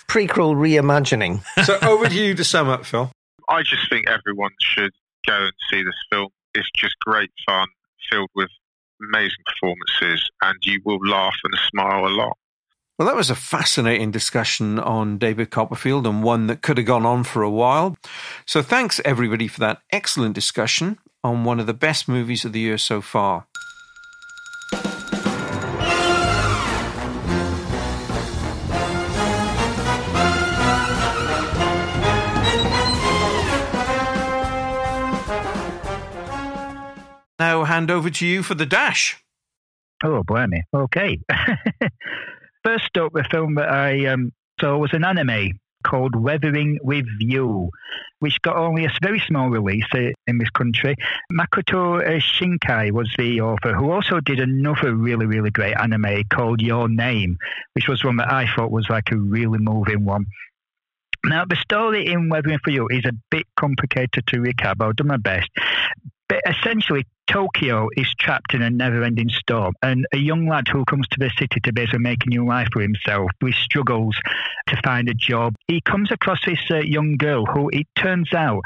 Prequel 0.07 0.55
reimagining. 0.55 1.43
So 1.65 1.79
over 1.81 2.07
to 2.07 2.15
you 2.15 2.35
to 2.35 2.43
sum 2.43 2.67
up, 2.69 2.85
Phil. 2.85 3.11
I 3.49 3.63
just 3.63 3.89
think 3.89 4.07
everyone 4.07 4.51
should 4.61 4.91
go 5.25 5.43
and 5.43 5.53
see 5.71 5.81
this 5.83 5.95
film. 6.11 6.29
It's 6.53 6.69
just 6.75 6.95
great 6.99 7.31
fun, 7.45 7.67
filled 8.11 8.29
with 8.35 8.49
amazing 9.01 9.43
performances, 9.45 10.29
and 10.41 10.57
you 10.63 10.81
will 10.85 10.99
laugh 11.07 11.35
and 11.43 11.53
smile 11.71 12.05
a 12.05 12.09
lot. 12.09 12.37
Well, 12.99 13.07
that 13.07 13.15
was 13.15 13.31
a 13.31 13.35
fascinating 13.35 14.11
discussion 14.11 14.77
on 14.77 15.17
David 15.17 15.49
Copperfield 15.49 16.05
and 16.05 16.21
one 16.21 16.45
that 16.47 16.61
could 16.61 16.77
have 16.77 16.85
gone 16.85 17.05
on 17.05 17.23
for 17.23 17.41
a 17.41 17.49
while. 17.49 17.97
So 18.45 18.61
thanks 18.61 19.01
everybody 19.03 19.47
for 19.47 19.59
that 19.61 19.79
excellent 19.91 20.35
discussion 20.35 20.99
on 21.23 21.43
one 21.43 21.59
of 21.59 21.67
the 21.67 21.73
best 21.73 22.07
movies 22.07 22.43
of 22.45 22.51
the 22.51 22.59
year 22.59 22.77
so 22.77 23.01
far. 23.01 23.45
Now 37.39 37.63
hand 37.63 37.91
over 37.91 38.09
to 38.09 38.25
you 38.25 38.43
for 38.43 38.55
the 38.55 38.65
dash. 38.65 39.21
Oh, 40.03 40.23
blimey. 40.23 40.63
Okay. 40.73 41.19
First 42.63 42.97
up, 42.97 43.13
the 43.13 43.25
film 43.29 43.55
that 43.55 43.69
I 43.69 44.05
um, 44.05 44.31
saw 44.59 44.77
was 44.77 44.91
an 44.93 45.03
anime 45.03 45.59
called 45.83 46.15
Weathering 46.15 46.79
with 46.81 47.05
You, 47.19 47.69
which 48.19 48.41
got 48.41 48.55
only 48.55 48.85
a 48.85 48.91
very 49.01 49.21
small 49.27 49.49
release 49.49 49.85
uh, 49.93 50.11
in 50.27 50.37
this 50.37 50.49
country. 50.49 50.95
Makoto 51.31 52.01
uh, 52.01 52.19
Shinkai 52.19 52.91
was 52.91 53.13
the 53.17 53.41
author, 53.41 53.73
who 53.73 53.91
also 53.91 54.19
did 54.19 54.39
another 54.39 54.95
really, 54.95 55.25
really 55.25 55.51
great 55.51 55.75
anime 55.75 56.23
called 56.31 56.61
Your 56.61 56.87
Name, 56.87 57.37
which 57.73 57.87
was 57.87 58.03
one 58.03 58.17
that 58.17 58.31
I 58.31 58.47
thought 58.55 58.71
was 58.71 58.87
like 58.89 59.11
a 59.11 59.17
really 59.17 59.59
moving 59.59 60.05
one. 60.05 60.25
Now, 61.25 61.45
the 61.45 61.55
story 61.55 62.07
in 62.07 62.29
Weathering 62.29 62.59
for 62.63 62.71
You 62.71 62.87
is 62.89 63.05
a 63.05 63.13
bit 63.31 63.45
complicated 63.57 64.27
to 64.27 64.37
recap. 64.37 64.75
I'll 64.81 64.91
do 64.91 65.05
my 65.05 65.17
best. 65.17 65.49
But 66.27 66.41
essentially, 66.47 67.05
Tokyo 67.27 67.87
is 67.95 68.13
trapped 68.19 68.53
in 68.53 68.61
a 68.61 68.69
never 68.69 69.03
ending 69.03 69.29
storm, 69.29 69.73
and 69.81 70.05
a 70.13 70.17
young 70.17 70.47
lad 70.47 70.67
who 70.67 70.83
comes 70.85 71.07
to 71.09 71.19
the 71.19 71.31
city 71.37 71.59
to 71.61 71.73
basically 71.73 71.99
make 71.99 72.25
a 72.25 72.29
new 72.29 72.45
life 72.45 72.67
for 72.73 72.81
himself, 72.81 73.31
he 73.39 73.51
struggles 73.53 74.17
to 74.67 74.81
find 74.83 75.09
a 75.09 75.13
job. 75.13 75.55
He 75.67 75.81
comes 75.81 76.11
across 76.11 76.39
this 76.45 76.59
uh, 76.69 76.77
young 76.79 77.17
girl 77.17 77.45
who, 77.45 77.69
it 77.71 77.87
turns 77.95 78.33
out, 78.33 78.61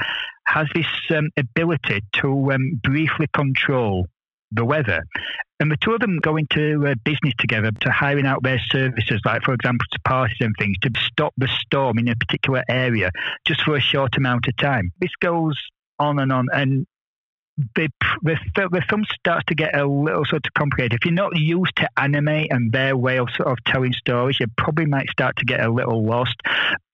has 0.45 0.67
this 0.73 0.87
um, 1.11 1.29
ability 1.37 2.01
to 2.13 2.51
um, 2.53 2.79
briefly 2.83 3.27
control 3.33 4.07
the 4.51 4.65
weather. 4.65 5.03
And 5.59 5.71
the 5.71 5.77
two 5.77 5.93
of 5.93 5.99
them 5.99 6.19
go 6.19 6.37
into 6.37 6.85
uh, 6.87 6.95
business 7.03 7.33
together 7.37 7.71
to 7.81 7.91
hiring 7.91 8.25
out 8.25 8.43
their 8.43 8.59
services, 8.69 9.19
like, 9.25 9.43
for 9.43 9.53
example, 9.53 9.85
to 9.91 9.99
parties 10.05 10.37
and 10.39 10.55
things, 10.57 10.77
to 10.81 10.91
stop 10.99 11.33
the 11.37 11.47
storm 11.47 11.97
in 11.97 12.07
a 12.07 12.15
particular 12.15 12.63
area 12.69 13.11
just 13.45 13.61
for 13.63 13.75
a 13.75 13.81
short 13.81 14.15
amount 14.17 14.47
of 14.47 14.55
time. 14.57 14.91
This 14.99 15.11
goes 15.19 15.59
on 15.99 16.19
and 16.19 16.31
on. 16.31 16.47
And 16.53 16.85
the, 17.57 17.89
the, 18.21 18.37
the 18.55 18.83
film 18.87 19.03
starts 19.19 19.45
to 19.47 19.55
get 19.55 19.75
a 19.75 19.85
little 19.85 20.25
sort 20.25 20.45
of 20.45 20.53
complicated. 20.53 20.93
If 20.93 21.05
you're 21.05 21.13
not 21.13 21.35
used 21.35 21.75
to 21.77 21.89
anime 21.97 22.27
and 22.49 22.71
their 22.71 22.95
way 22.95 23.17
of 23.17 23.29
sort 23.31 23.49
of 23.49 23.57
telling 23.65 23.93
stories, 23.93 24.39
you 24.39 24.47
probably 24.57 24.85
might 24.85 25.09
start 25.09 25.37
to 25.37 25.45
get 25.45 25.61
a 25.61 25.71
little 25.71 26.05
lost. 26.05 26.35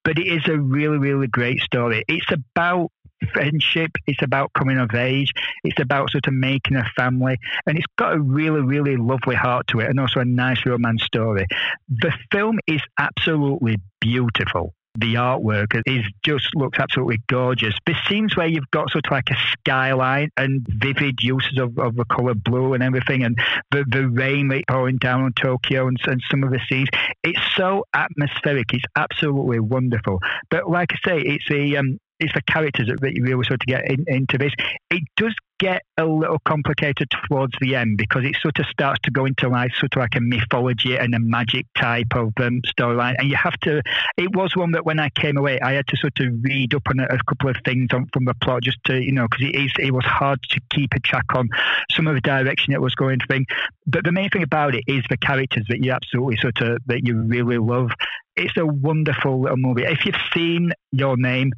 But 0.04 0.20
it 0.20 0.28
is 0.28 0.48
a 0.48 0.58
really, 0.58 0.98
really 0.98 1.28
great 1.28 1.60
story. 1.60 2.04
It's 2.08 2.32
about 2.32 2.92
friendship. 3.34 3.92
It's 4.06 4.22
about 4.22 4.52
coming 4.54 4.78
of 4.78 4.94
age. 4.94 5.32
It's 5.64 5.80
about 5.80 6.12
sort 6.12 6.28
of 6.28 6.34
making 6.34 6.78
a 6.78 6.86
family. 6.96 7.38
And 7.66 7.78
it's 7.78 7.86
got 7.98 8.14
a 8.14 8.20
really, 8.20 8.62
really 8.62 8.98
lovely 8.98 9.36
heart 9.36 9.68
to 9.68 9.80
it 9.80 9.90
and 9.90 10.00
also 10.00 10.20
a 10.20 10.26
nice 10.26 10.66
romance 10.66 11.04
story. 11.04 11.46
The 11.90 12.12
film 12.32 12.60
is 12.68 12.82
absolutely 13.00 13.78
beautiful 14.00 14.74
the 14.96 15.16
artwork 15.16 15.82
is 15.86 16.06
just 16.24 16.56
looks 16.56 16.80
absolutely 16.80 17.22
gorgeous. 17.28 17.74
There's 17.86 17.98
scenes 18.08 18.36
where 18.36 18.48
you've 18.48 18.70
got 18.72 18.92
sort 18.92 19.06
of 19.08 19.12
like 19.12 19.30
a 19.32 19.38
skyline 19.52 20.30
and 20.38 20.66
vivid 20.68 21.24
uses 21.24 21.58
of, 21.58 21.78
of 21.80 21.96
the 21.96 22.06
color 22.06 22.36
blue 22.36 22.74
and 22.74 22.84
everything, 22.84 23.24
and 23.24 23.38
the, 23.72 23.86
the 23.88 24.08
rain 24.08 24.50
pouring 24.68 24.98
down 24.98 25.24
on 25.24 25.34
Tokyo 25.34 25.88
and, 25.88 25.98
and 26.06 26.22
some 26.30 26.44
of 26.44 26.52
the 26.52 26.60
scenes. 26.70 26.90
It's 27.24 27.40
so 27.56 27.86
atmospheric. 27.94 28.74
It's 28.74 28.84
absolutely 28.96 29.60
wonderful. 29.60 30.20
But 30.50 30.70
like 30.70 30.92
I 30.94 31.10
say, 31.10 31.20
it's 31.22 31.50
a 31.50 31.78
um, 31.78 32.00
it's 32.24 32.34
the 32.34 32.42
characters 32.42 32.90
that 33.02 33.14
you 33.14 33.24
really 33.24 33.46
sort 33.46 33.62
of 33.62 33.68
get 33.68 33.90
in, 33.90 34.04
into 34.08 34.38
this. 34.38 34.54
It 34.90 35.04
does 35.18 35.34
get 35.60 35.84
a 35.98 36.06
little 36.06 36.40
complicated 36.46 37.10
towards 37.10 37.54
the 37.62 37.76
end 37.76 37.98
because 37.98 38.26
it 38.26 38.36
sort 38.42 38.60
of 38.60 38.66
starts 38.66 39.00
to 39.04 39.12
go 39.12 39.24
into 39.26 39.48
like 39.48 39.74
sort 39.76 39.96
of 39.96 40.02
like 40.02 40.16
a 40.16 40.20
mythology 40.20 40.98
and 40.98 41.16
a 41.16 41.20
magic 41.20 41.66
type 41.78 42.14
of 42.16 42.34
um, 42.38 42.62
storyline. 42.68 43.16
And 43.18 43.30
you 43.30 43.36
have 43.36 43.58
to. 43.62 43.82
It 44.18 44.36
was 44.36 44.56
one 44.56 44.72
that 44.72 44.86
when 44.86 45.00
I 45.00 45.10
came 45.10 45.38
away, 45.38 45.60
I 45.62 45.74
had 45.74 45.88
to 45.88 45.98
sort 45.98 46.20
of 46.20 46.34
read 46.42 46.74
up 46.74 46.84
on 46.90 47.00
a, 47.00 47.06
a 47.06 47.18
couple 47.28 47.50
of 47.50 47.58
things 47.64 47.88
on, 47.94 48.08
from 48.12 48.26
the 48.26 48.34
plot 48.36 48.64
just 48.64 48.80
to 48.86 49.02
you 49.02 49.12
know 49.12 49.28
because 49.30 49.46
it 49.46 49.56
is 49.56 49.72
it 49.80 49.94
was 49.94 50.06
hard 50.06 50.42
to 50.50 50.60
keep 50.70 50.94
a 50.94 51.00
track 51.00 51.34
on 51.34 51.48
some 51.92 52.08
of 52.08 52.16
the 52.16 52.22
direction 52.22 52.74
it 52.74 52.82
was 52.82 52.96
going 52.96 53.20
thing. 53.28 53.46
But 53.88 54.04
the 54.04 54.12
main 54.12 54.30
thing 54.30 54.44
about 54.44 54.76
it 54.76 54.84
is 54.88 55.04
the 55.10 55.18
characters 55.18 55.66
that 55.70 55.84
you 55.84 55.92
absolutely 55.92 56.38
sort 56.38 56.60
of 56.62 56.80
that 56.88 57.06
you 57.06 57.22
really 57.22 57.58
love. 57.58 57.92
It's 58.36 58.58
a 58.58 58.66
wonderful 58.66 59.42
little 59.42 59.58
movie. 59.58 59.84
If 59.84 60.06
you've 60.06 60.16
seen 60.34 60.74
Your 60.92 61.16
Name, 61.18 61.54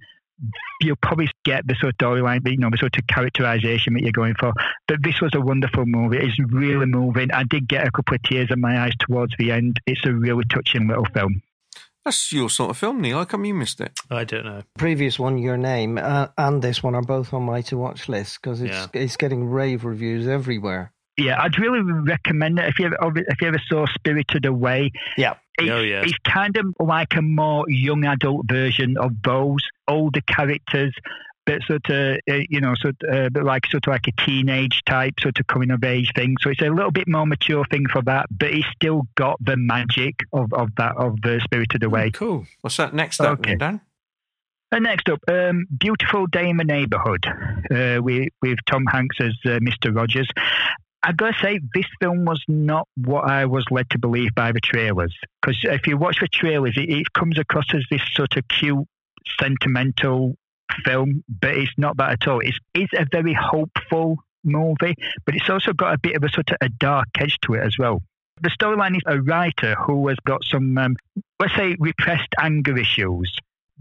you'll 0.82 0.96
probably 1.02 1.30
get 1.44 1.66
the 1.68 1.76
sort 1.80 1.94
of 1.94 1.98
storyline, 1.98 2.42
you 2.50 2.58
know, 2.58 2.70
the 2.70 2.78
sort 2.78 2.98
of 2.98 3.08
characterization 3.08 3.94
that 3.94 4.04
you're 4.04 4.12
going 4.12 4.36
for. 4.36 4.54
But 4.88 5.04
this 5.04 5.22
was 5.22 5.32
a 5.36 5.42
wonderful 5.42 5.86
movie. 5.86 6.18
It's 6.18 6.38
really 6.52 6.86
moving. 6.86 7.32
I 7.32 7.44
did 7.44 7.68
get 7.68 7.88
a 7.88 7.92
couple 7.92 8.16
of 8.16 8.24
tears 8.24 8.50
in 8.52 8.60
my 8.62 8.82
eyes 8.84 8.94
towards 9.00 9.34
the 9.38 9.52
end. 9.52 9.80
It's 9.88 10.06
a 10.06 10.12
really 10.12 10.44
touching 10.50 10.88
little 10.88 11.06
film. 11.06 11.42
That's 12.04 12.32
your 12.32 12.50
sort 12.52 12.70
of 12.70 12.78
film, 12.78 13.02
Neil. 13.02 13.18
How 13.18 13.26
come 13.26 13.46
you 13.46 13.56
missed 13.56 13.82
it? 13.82 13.92
I 14.12 14.26
don't 14.26 14.46
know. 14.46 14.62
Previous 14.78 15.18
one, 15.18 15.40
Your 15.40 15.58
Name, 15.58 15.98
uh, 15.98 16.28
and 16.38 16.62
this 16.62 16.84
one 16.84 16.94
are 16.94 17.02
both 17.02 17.34
on 17.34 17.42
my 17.44 17.62
to 17.62 17.78
watch 17.78 18.08
list 18.08 18.40
because 18.42 18.62
it's 18.62 18.72
Yeah. 18.76 18.88
it's 18.94 19.18
getting 19.18 19.46
rave 19.50 19.84
reviews 19.86 20.28
everywhere. 20.28 20.92
Yeah, 21.18 21.42
I'd 21.42 21.58
really 21.58 21.82
recommend 21.82 22.60
it 22.60 22.66
if 22.68 22.78
you 22.78 22.86
ever, 22.88 22.98
if 23.16 23.42
you 23.42 23.48
ever 23.48 23.62
saw 23.68 23.86
Spirited 23.88 24.46
Away. 24.46 24.92
Yeah. 25.18 25.34
It's, 25.60 25.70
Oh, 25.72 25.82
yeah. 25.82 26.02
it's 26.04 26.18
kind 26.26 26.56
of 26.58 26.66
like 26.80 27.16
a 27.16 27.22
more 27.22 27.66
young 27.70 28.06
adult 28.06 28.46
version 28.48 28.98
of 28.98 29.12
those 29.24 29.62
older 29.88 30.22
characters, 30.22 30.94
but 31.46 31.62
sort 31.64 31.90
of 31.90 32.18
uh, 32.30 32.34
you 32.50 32.60
know, 32.60 32.74
sort 32.76 32.96
uh, 33.10 33.30
but 33.30 33.44
like 33.44 33.66
sort 33.68 33.86
of 33.88 33.92
like 33.92 34.08
a 34.08 34.12
teenage 34.26 34.82
type 34.86 35.14
sort 35.20 35.40
of 35.40 35.48
coming 35.48 35.72
of 35.72 35.84
age 35.84 36.12
thing. 36.16 36.36
So 36.42 36.50
it's 36.50 36.62
a 36.62 36.70
little 36.70 36.92
bit 36.92 37.08
more 37.08 37.26
mature 37.26 37.64
thing 37.70 37.86
for 37.92 38.02
that, 38.04 38.26
but 38.32 38.52
it's 38.52 38.68
still 38.76 39.04
got 39.16 39.38
the 39.44 39.56
magic 39.56 40.16
of, 40.34 40.52
of 40.54 40.70
that 40.78 40.96
of 40.98 41.22
the 41.22 41.40
spirit 41.42 41.42
of 41.42 41.44
Spirited 41.44 41.84
Away. 41.84 42.12
Cool. 42.12 42.46
What's 42.62 42.78
that 42.78 42.94
next 42.94 43.22
up, 43.22 43.40
Okay. 43.40 43.56
Dan? 43.56 43.82
And 44.72 44.84
next 44.84 45.08
up, 45.10 45.20
um, 45.30 45.68
Beautiful 45.78 46.26
Day 46.28 46.50
in 46.50 46.58
the 46.58 46.64
Neighborhood 46.66 47.26
uh, 47.72 48.02
with, 48.02 48.28
with 48.42 48.58
Tom 48.66 48.86
Hanks 48.88 49.16
as 49.22 49.34
uh, 49.46 49.60
Mr. 49.60 49.96
Rogers. 49.96 50.28
I 51.06 51.12
gotta 51.12 51.38
say, 51.40 51.60
this 51.76 51.86
film 52.02 52.26
was 52.26 52.44
not 52.48 52.88
what 52.96 53.30
I 53.30 53.46
was 53.46 53.64
led 53.70 53.88
to 53.92 54.00
believe 54.00 54.34
by 54.34 54.52
the 54.52 54.60
trailers. 54.60 55.16
Because 55.40 55.60
if 55.62 55.86
you 55.86 55.98
watch 55.98 56.20
the 56.20 56.28
trailers, 56.28 56.76
it, 56.78 56.90
it 56.90 57.14
comes 57.14 57.38
across 57.38 57.66
as 57.76 57.84
this 57.92 58.02
sort 58.14 58.36
of 58.38 58.48
cute, 58.48 58.88
sentimental 59.40 60.36
film, 60.84 61.24
but 61.30 61.56
it's 61.56 61.72
not 61.78 61.98
that 61.98 62.14
at 62.14 62.28
all. 62.28 62.40
It's, 62.40 62.58
it's 62.74 62.92
a 62.98 63.06
very 63.12 63.36
hopeful 63.40 64.18
movie, 64.44 64.96
but 65.28 65.36
it's 65.36 65.48
also 65.48 65.74
got 65.74 65.94
a 65.94 66.00
bit 66.00 66.16
of 66.16 66.24
a 66.24 66.30
sort 66.30 66.50
of 66.50 66.58
a 66.62 66.70
dark 66.70 67.10
edge 67.20 67.38
to 67.44 67.54
it 67.54 67.62
as 67.62 67.78
well. 67.78 68.02
The 68.42 68.50
storyline 68.50 68.96
is 68.96 69.04
a 69.06 69.22
writer 69.22 69.76
who 69.76 70.08
has 70.08 70.18
got 70.26 70.44
some, 70.44 70.76
um, 70.76 70.96
let's 71.40 71.56
say, 71.56 71.76
repressed 71.80 72.34
anger 72.40 72.76
issues 72.80 73.32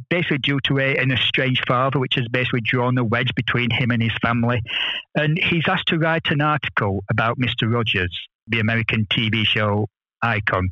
basically 0.09 0.39
due 0.39 0.61
to 0.65 0.79
a, 0.79 0.97
an 0.97 1.11
estranged 1.11 1.65
father, 1.67 1.99
which 1.99 2.15
has 2.17 2.27
basically 2.29 2.61
drawn 2.63 2.99
a 2.99 3.05
wedge 3.05 3.35
between 3.35 3.71
him 3.71 3.91
and 3.91 4.03
his 4.03 4.13
family. 4.23 4.61
And 5.15 5.39
he's 5.39 5.65
asked 5.69 5.89
to 5.89 5.99
write 5.99 6.31
an 6.31 6.41
article 6.41 7.05
about 7.11 7.39
Mr. 7.39 7.73
Rogers, 7.73 8.17
the 8.49 8.61
American 8.61 9.07
TV 9.07 9.45
show 9.45 9.87
icon. 10.23 10.71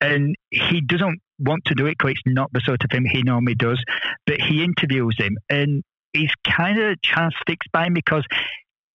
And 0.00 0.36
he 0.50 0.80
doesn't 0.80 1.20
want 1.38 1.64
to 1.66 1.74
do 1.74 1.86
it 1.86 1.98
because 1.98 2.12
it's 2.12 2.22
not 2.26 2.52
the 2.52 2.60
sort 2.60 2.84
of 2.84 2.90
thing 2.90 3.04
he 3.04 3.22
normally 3.22 3.54
does. 3.54 3.82
But 4.26 4.40
he 4.40 4.64
interviews 4.64 5.16
him 5.18 5.36
and 5.48 5.82
he's 6.12 6.32
kind 6.44 6.78
of 6.78 7.00
transfixed 7.02 7.70
by 7.72 7.86
him 7.86 7.94
because 7.94 8.24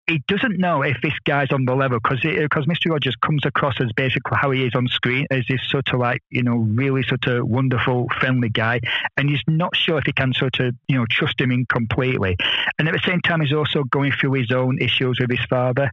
he 0.07 0.23
doesn't 0.29 0.59
know 0.59 0.83
if 0.83 0.97
this 1.03 1.15
guy's 1.25 1.51
on 1.51 1.65
the 1.65 1.75
level 1.75 1.99
because 2.01 2.21
because 2.21 2.67
Mr. 2.67 2.91
Rogers 2.91 3.17
comes 3.17 3.45
across 3.45 3.81
as 3.81 3.91
basically 3.93 4.39
how 4.41 4.53
he 4.53 4.65
is 4.65 4.75
on 4.75 4.87
screen 4.89 5.27
as 5.31 5.45
this 5.49 5.61
sort 5.69 5.93
of 5.93 5.99
like 5.99 6.23
you 6.31 6.43
know 6.43 6.57
really 6.57 7.03
sort 7.03 7.27
of 7.27 7.47
wonderful 7.49 8.07
friendly 8.21 8.49
guy, 8.49 8.81
and 9.17 9.29
he's 9.29 9.43
not 9.49 9.75
sure 9.77 9.99
if 9.99 10.05
he 10.07 10.13
can 10.13 10.33
sort 10.33 10.61
of 10.61 10.75
you 10.89 10.97
know 10.97 11.07
trust 11.11 11.41
him 11.41 11.51
in 11.51 11.67
completely, 11.67 12.37
and 12.79 12.89
at 12.89 12.93
the 12.93 13.03
same 13.05 13.21
time 13.21 13.41
he's 13.41 13.53
also 13.53 13.83
going 13.85 14.13
through 14.13 14.33
his 14.35 14.53
own 14.53 14.79
issues 14.81 15.19
with 15.21 15.31
his 15.31 15.45
father. 15.51 15.91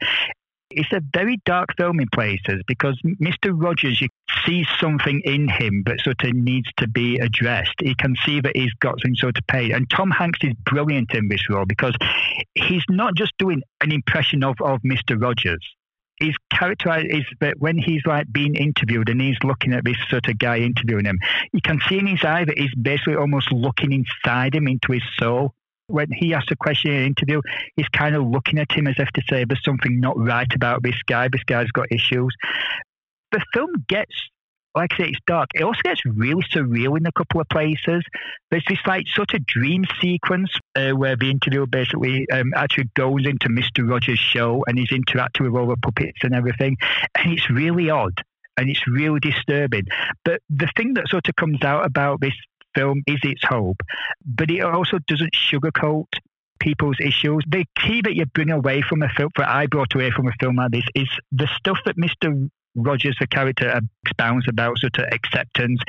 It's 0.75 0.91
a 0.91 1.01
very 1.13 1.39
dark 1.45 1.69
film 1.77 1.99
in 1.99 2.07
places 2.13 2.61
because 2.67 2.99
Mr. 3.21 3.51
Rogers, 3.53 4.01
you 4.01 4.07
see 4.45 4.65
something 4.79 5.21
in 5.23 5.47
him 5.47 5.83
that 5.85 5.99
sort 6.01 6.23
of 6.23 6.33
needs 6.33 6.67
to 6.77 6.87
be 6.87 7.17
addressed. 7.17 7.73
You 7.81 7.95
can 7.95 8.15
see 8.25 8.41
that 8.41 8.55
he's 8.55 8.73
got 8.79 8.99
some 9.01 9.15
sort 9.15 9.37
of 9.37 9.47
pain. 9.47 9.73
And 9.73 9.89
Tom 9.89 10.11
Hanks 10.11 10.39
is 10.43 10.53
brilliant 10.65 11.13
in 11.13 11.27
this 11.27 11.49
role 11.49 11.65
because 11.65 11.95
he's 12.55 12.83
not 12.89 13.15
just 13.15 13.33
doing 13.37 13.61
an 13.81 13.91
impression 13.91 14.43
of, 14.43 14.55
of 14.61 14.79
Mr. 14.81 15.21
Rogers. 15.21 15.65
His 16.19 16.35
character 16.51 16.95
is 16.99 17.25
that 17.41 17.59
when 17.59 17.77
he's 17.77 18.01
like 18.05 18.31
being 18.31 18.55
interviewed 18.55 19.09
and 19.09 19.19
he's 19.19 19.37
looking 19.43 19.73
at 19.73 19.83
this 19.83 19.97
sort 20.09 20.27
of 20.29 20.37
guy 20.37 20.59
interviewing 20.59 21.05
him, 21.05 21.19
you 21.51 21.61
can 21.61 21.79
see 21.89 21.97
in 21.97 22.07
his 22.07 22.23
eye 22.23 22.45
that 22.45 22.57
he's 22.57 22.73
basically 22.75 23.15
almost 23.15 23.51
looking 23.51 23.91
inside 23.91 24.55
him 24.55 24.67
into 24.67 24.91
his 24.91 25.03
soul 25.19 25.53
when 25.87 26.07
he 26.11 26.33
asks 26.33 26.51
a 26.51 26.55
question 26.55 26.91
in 26.91 26.97
an 26.97 27.05
interview, 27.07 27.41
he's 27.75 27.87
kind 27.89 28.15
of 28.15 28.23
looking 28.23 28.59
at 28.59 28.71
him 28.71 28.87
as 28.87 28.95
if 28.97 29.09
to 29.09 29.21
say 29.29 29.43
there's 29.43 29.63
something 29.63 29.99
not 29.99 30.17
right 30.17 30.51
about 30.55 30.83
this 30.83 30.95
guy. 31.07 31.27
This 31.27 31.43
guy's 31.43 31.71
got 31.71 31.91
issues. 31.91 32.35
The 33.31 33.43
film 33.53 33.71
gets, 33.87 34.13
like 34.75 34.93
I 34.93 34.97
say, 34.97 35.09
it's 35.09 35.19
dark. 35.27 35.49
It 35.55 35.63
also 35.63 35.81
gets 35.83 36.01
really 36.05 36.43
surreal 36.53 36.97
in 36.97 37.05
a 37.05 37.11
couple 37.11 37.41
of 37.41 37.49
places. 37.49 38.03
There's 38.51 38.65
this 38.67 38.79
like 38.85 39.07
sort 39.13 39.33
of 39.33 39.45
dream 39.45 39.85
sequence 39.99 40.51
uh, 40.75 40.91
where 40.91 41.15
the 41.15 41.29
interviewer 41.31 41.65
basically 41.65 42.27
um, 42.31 42.53
actually 42.55 42.89
goes 42.95 43.25
into 43.25 43.49
Mr. 43.49 43.89
Rogers' 43.89 44.19
show 44.19 44.63
and 44.67 44.77
he's 44.77 44.91
interacting 44.91 45.45
with 45.45 45.59
all 45.59 45.67
the 45.67 45.77
puppets 45.77 46.19
and 46.23 46.33
everything, 46.33 46.77
and 47.15 47.33
it's 47.33 47.49
really 47.49 47.89
odd 47.89 48.23
and 48.57 48.69
it's 48.69 48.85
really 48.87 49.19
disturbing. 49.19 49.85
But 50.23 50.41
the 50.49 50.69
thing 50.77 50.93
that 50.95 51.07
sort 51.07 51.27
of 51.27 51.35
comes 51.35 51.63
out 51.63 51.85
about 51.85 52.21
this 52.21 52.33
film 52.75 53.03
is 53.07 53.19
its 53.23 53.43
hope, 53.43 53.77
but 54.25 54.49
it 54.51 54.61
also 54.61 54.99
doesn't 55.07 55.33
sugarcoat 55.33 56.07
people's 56.59 56.97
issues. 56.99 57.43
The 57.47 57.65
key 57.77 58.01
that 58.01 58.15
you 58.15 58.25
bring 58.27 58.51
away 58.51 58.81
from 58.81 59.01
a 59.03 59.09
film, 59.09 59.31
that 59.37 59.49
I 59.49 59.67
brought 59.67 59.93
away 59.95 60.11
from 60.11 60.27
a 60.27 60.31
film 60.39 60.55
like 60.55 60.71
this, 60.71 60.85
is 60.95 61.09
the 61.31 61.47
stuff 61.57 61.77
that 61.85 61.97
Mr. 61.97 62.49
Rogers, 62.75 63.17
the 63.19 63.27
character, 63.27 63.81
expounds 64.05 64.47
about, 64.47 64.77
sort 64.79 64.97
of 64.97 65.05
acceptance, 65.11 65.79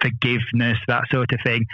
forgiveness, 0.00 0.78
that 0.88 1.04
sort 1.10 1.32
of 1.32 1.40
thing. 1.44 1.66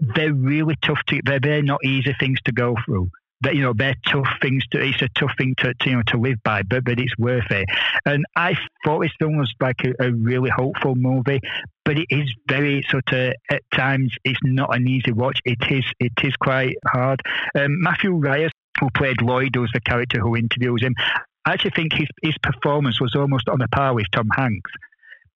they're 0.00 0.34
really 0.34 0.76
tough 0.82 1.00
to. 1.08 1.20
They're 1.24 1.40
they're 1.40 1.62
not 1.62 1.84
easy 1.84 2.14
things 2.18 2.40
to 2.44 2.52
go 2.52 2.76
through. 2.84 3.10
That 3.42 3.54
you 3.54 3.62
know 3.62 3.72
they're 3.72 3.94
tough 4.06 4.28
things 4.42 4.66
to. 4.72 4.80
It's 4.80 5.00
a 5.00 5.08
tough 5.16 5.30
thing 5.38 5.54
to, 5.58 5.72
to 5.72 5.90
you 5.90 5.96
know 5.96 6.02
to 6.08 6.18
live 6.18 6.42
by, 6.44 6.62
but 6.62 6.84
but 6.84 6.98
it's 6.98 7.16
worth 7.18 7.50
it. 7.50 7.66
And 8.04 8.24
I 8.34 8.54
thought 8.84 9.00
this 9.02 9.12
film 9.18 9.36
was 9.36 9.52
like 9.60 9.80
a, 9.84 10.06
a 10.06 10.12
really 10.12 10.50
hopeful 10.50 10.96
movie, 10.96 11.40
but 11.84 11.98
it 11.98 12.06
is 12.10 12.32
very 12.48 12.84
sort 12.90 13.12
of 13.12 13.34
at 13.50 13.62
times 13.72 14.12
it's 14.24 14.40
not 14.42 14.74
an 14.74 14.88
easy 14.88 15.12
watch. 15.12 15.38
It 15.44 15.58
is 15.70 15.84
it 16.00 16.12
is 16.22 16.34
quite 16.36 16.76
hard. 16.86 17.20
Um, 17.54 17.80
Matthew 17.80 18.12
Rhys, 18.12 18.50
who 18.80 18.90
played 18.90 19.22
Lloyd, 19.22 19.54
who's 19.54 19.70
the 19.72 19.80
character 19.80 20.20
who 20.20 20.36
interviews 20.36 20.82
him. 20.82 20.94
I 21.44 21.52
actually 21.52 21.72
think 21.76 21.92
his 21.92 22.08
his 22.22 22.36
performance 22.42 23.00
was 23.00 23.14
almost 23.14 23.48
on 23.48 23.60
a 23.62 23.68
par 23.68 23.94
with 23.94 24.06
Tom 24.12 24.28
Hanks 24.36 24.70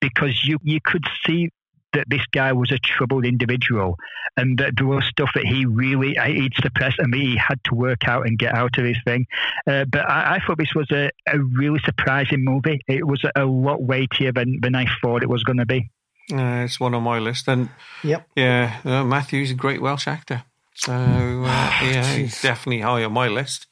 because 0.01 0.45
you 0.45 0.57
you 0.61 0.79
could 0.83 1.05
see 1.25 1.49
that 1.93 2.05
this 2.09 2.25
guy 2.31 2.53
was 2.53 2.71
a 2.71 2.79
troubled 2.79 3.25
individual 3.25 3.97
and 4.37 4.57
that 4.57 4.73
there 4.77 4.87
was 4.87 5.05
stuff 5.05 5.29
that 5.35 5.45
he 5.45 5.65
really 5.65 6.15
he'd 6.25 6.53
suppressed 6.55 6.99
and 6.99 7.13
he 7.13 7.37
had 7.37 7.59
to 7.65 7.75
work 7.75 8.07
out 8.07 8.25
and 8.27 8.37
get 8.37 8.53
out 8.53 8.77
of 8.77 8.85
his 8.85 8.97
thing. 9.05 9.25
Uh, 9.67 9.85
but 9.85 10.01
I, 10.09 10.35
I, 10.35 10.39
thought 10.39 10.57
this 10.57 10.75
was 10.75 10.89
a, 10.91 11.09
a 11.27 11.39
really 11.39 11.79
surprising 11.85 12.43
movie. 12.43 12.81
It 12.87 13.05
was 13.05 13.23
a, 13.23 13.43
a 13.43 13.45
lot 13.45 13.81
weightier 13.81 14.31
than, 14.31 14.59
than 14.61 14.75
I 14.75 14.85
thought 15.01 15.23
it 15.23 15.29
was 15.29 15.43
going 15.43 15.57
to 15.57 15.65
be. 15.65 15.89
Uh, 16.31 16.63
it's 16.63 16.79
one 16.79 16.93
on 16.93 17.03
my 17.03 17.19
list, 17.19 17.49
and 17.49 17.69
yep, 18.01 18.25
yeah, 18.33 18.79
uh, 18.85 19.03
Matthew's 19.03 19.51
a 19.51 19.55
great 19.55 19.81
Welsh 19.81 20.07
actor, 20.07 20.43
so 20.73 20.93
uh, 20.93 21.43
yeah, 21.83 22.15
he's 22.15 22.41
definitely 22.41 22.79
high 22.79 23.03
on 23.03 23.11
my 23.11 23.27
list. 23.27 23.67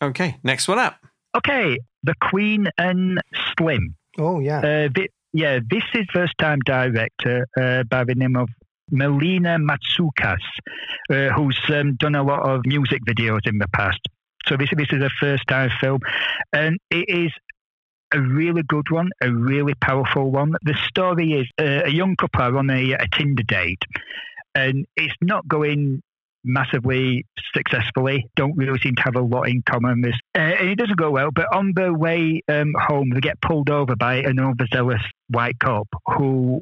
Okay, 0.00 0.38
next 0.44 0.68
one 0.68 0.78
up. 0.78 0.96
Okay, 1.36 1.76
The 2.04 2.14
Queen 2.30 2.68
and 2.78 3.20
Slim. 3.58 3.96
Oh 4.18 4.38
yeah. 4.38 4.58
Uh, 4.58 4.88
yeah, 5.32 5.58
this 5.68 5.84
is 5.94 6.06
first 6.12 6.34
time 6.38 6.58
director 6.64 7.46
uh, 7.60 7.84
by 7.84 8.04
the 8.04 8.14
name 8.14 8.36
of 8.36 8.48
Melina 8.90 9.58
Matsoukas, 9.58 10.38
uh, 11.10 11.32
who's 11.34 11.58
um, 11.68 11.94
done 11.96 12.14
a 12.14 12.22
lot 12.22 12.42
of 12.42 12.62
music 12.64 13.00
videos 13.06 13.46
in 13.46 13.58
the 13.58 13.68
past. 13.68 14.00
So 14.46 14.56
this, 14.56 14.70
this 14.76 14.88
is 14.90 15.02
a 15.02 15.10
first 15.20 15.46
time 15.46 15.70
film, 15.80 16.00
and 16.52 16.78
it 16.90 17.08
is 17.08 17.32
a 18.12 18.20
really 18.20 18.62
good 18.64 18.90
one, 18.90 19.10
a 19.22 19.30
really 19.30 19.74
powerful 19.74 20.30
one. 20.30 20.54
The 20.62 20.74
story 20.88 21.32
is 21.32 21.46
uh, 21.60 21.86
a 21.86 21.90
young 21.90 22.16
couple 22.16 22.42
are 22.42 22.56
on 22.56 22.70
a, 22.70 22.92
a 22.92 23.06
Tinder 23.12 23.44
date, 23.44 23.82
and 24.54 24.86
it's 24.96 25.14
not 25.20 25.46
going 25.46 26.02
massively 26.42 27.26
successfully. 27.54 28.26
Don't 28.34 28.56
really 28.56 28.78
seem 28.80 28.96
to 28.96 29.02
have 29.02 29.16
a 29.16 29.20
lot 29.20 29.48
in 29.48 29.62
common. 29.62 30.00
This 30.00 30.16
uh, 30.36 30.54
it 30.58 30.78
doesn't 30.78 30.96
go 30.96 31.10
well. 31.10 31.30
But 31.32 31.54
on 31.54 31.72
the 31.76 31.92
way 31.92 32.42
um, 32.48 32.72
home, 32.76 33.10
they 33.10 33.20
get 33.20 33.40
pulled 33.40 33.70
over 33.70 33.94
by 33.94 34.16
an 34.16 34.40
overzealous 34.40 35.02
white 35.30 35.58
cop 35.58 35.88
who, 36.06 36.60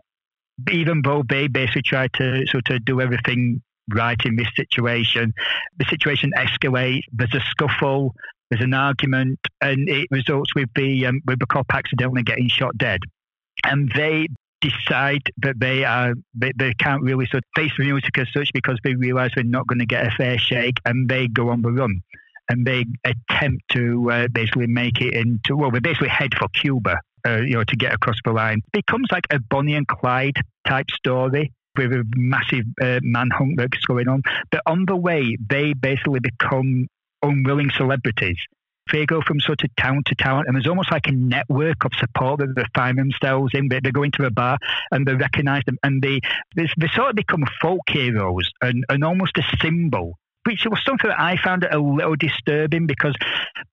even 0.70 1.02
though 1.02 1.22
they 1.28 1.48
basically 1.48 1.82
try 1.82 2.08
to 2.14 2.46
sort 2.46 2.68
of 2.70 2.84
do 2.84 3.00
everything 3.00 3.62
right 3.90 4.20
in 4.24 4.36
this 4.36 4.48
situation, 4.56 5.32
the 5.78 5.84
situation 5.86 6.32
escalates. 6.36 7.02
There's 7.12 7.34
a 7.34 7.40
scuffle. 7.50 8.14
There's 8.50 8.62
an 8.62 8.74
argument, 8.74 9.38
and 9.60 9.88
it 9.88 10.08
results 10.10 10.54
with 10.54 10.70
the 10.74 11.06
um, 11.06 11.20
with 11.26 11.38
the 11.38 11.46
cop 11.46 11.66
accidentally 11.72 12.22
getting 12.22 12.48
shot 12.48 12.78
dead. 12.78 13.00
And 13.64 13.92
they 13.94 14.28
decide 14.60 15.22
that 15.38 15.58
they 15.60 15.84
are 15.84 16.14
they, 16.34 16.52
they 16.56 16.72
can't 16.74 17.02
really 17.02 17.26
sort 17.26 17.44
of 17.44 17.62
face 17.62 17.72
the 17.78 17.84
music 17.84 18.16
as 18.18 18.26
such 18.32 18.50
because 18.52 18.78
they 18.82 18.94
realise 18.94 19.32
they're 19.34 19.44
not 19.44 19.66
going 19.66 19.78
to 19.78 19.86
get 19.86 20.06
a 20.06 20.10
fair 20.10 20.38
shake 20.38 20.78
and 20.84 21.08
they 21.08 21.28
go 21.28 21.50
on 21.50 21.62
the 21.62 21.70
run 21.70 22.00
and 22.48 22.66
they 22.66 22.84
attempt 23.04 23.62
to 23.70 24.10
uh, 24.10 24.28
basically 24.28 24.66
make 24.66 25.00
it 25.00 25.14
into 25.14 25.56
well 25.56 25.70
they 25.70 25.78
basically 25.78 26.08
head 26.08 26.34
for 26.36 26.48
Cuba 26.48 26.98
uh, 27.26 27.36
you 27.36 27.54
know 27.54 27.64
to 27.64 27.76
get 27.76 27.92
across 27.92 28.16
the 28.24 28.32
line. 28.32 28.58
It 28.58 28.86
becomes 28.86 29.08
like 29.10 29.26
a 29.30 29.38
Bonnie 29.38 29.74
and 29.74 29.86
Clyde 29.86 30.36
type 30.66 30.90
story 30.90 31.52
with 31.76 31.92
a 31.92 32.04
massive 32.16 32.64
uh, 32.82 33.00
manhunt 33.02 33.56
that's 33.56 33.84
going 33.86 34.08
on. 34.08 34.22
But 34.50 34.62
on 34.66 34.84
the 34.86 34.96
way 34.96 35.36
they 35.48 35.74
basically 35.74 36.20
become 36.20 36.88
unwilling 37.22 37.70
celebrities. 37.76 38.38
They 38.90 39.04
go 39.04 39.20
from 39.20 39.38
sort 39.40 39.62
of 39.64 39.70
town 39.76 40.02
to 40.06 40.14
town, 40.14 40.44
and 40.46 40.56
there's 40.56 40.66
almost 40.66 40.90
like 40.90 41.08
a 41.08 41.12
network 41.12 41.84
of 41.84 41.92
support 41.98 42.40
that 42.40 42.54
they 42.56 42.64
find 42.74 42.96
themselves 42.96 43.52
in. 43.52 43.68
They, 43.68 43.80
they 43.80 43.90
go 43.90 44.02
into 44.02 44.24
a 44.24 44.30
bar 44.30 44.56
and 44.90 45.06
they 45.06 45.14
recognise 45.14 45.62
them, 45.66 45.78
and 45.82 46.00
they, 46.00 46.20
they, 46.56 46.68
they 46.78 46.88
sort 46.94 47.10
of 47.10 47.16
become 47.16 47.44
folk 47.60 47.82
heroes 47.86 48.50
and, 48.62 48.84
and 48.88 49.04
almost 49.04 49.36
a 49.36 49.42
symbol 49.60 50.18
which 50.48 50.64
was 50.64 50.82
something 50.82 51.10
that 51.10 51.20
I 51.20 51.36
found 51.36 51.64
a 51.64 51.78
little 51.78 52.16
disturbing 52.16 52.86
because 52.86 53.14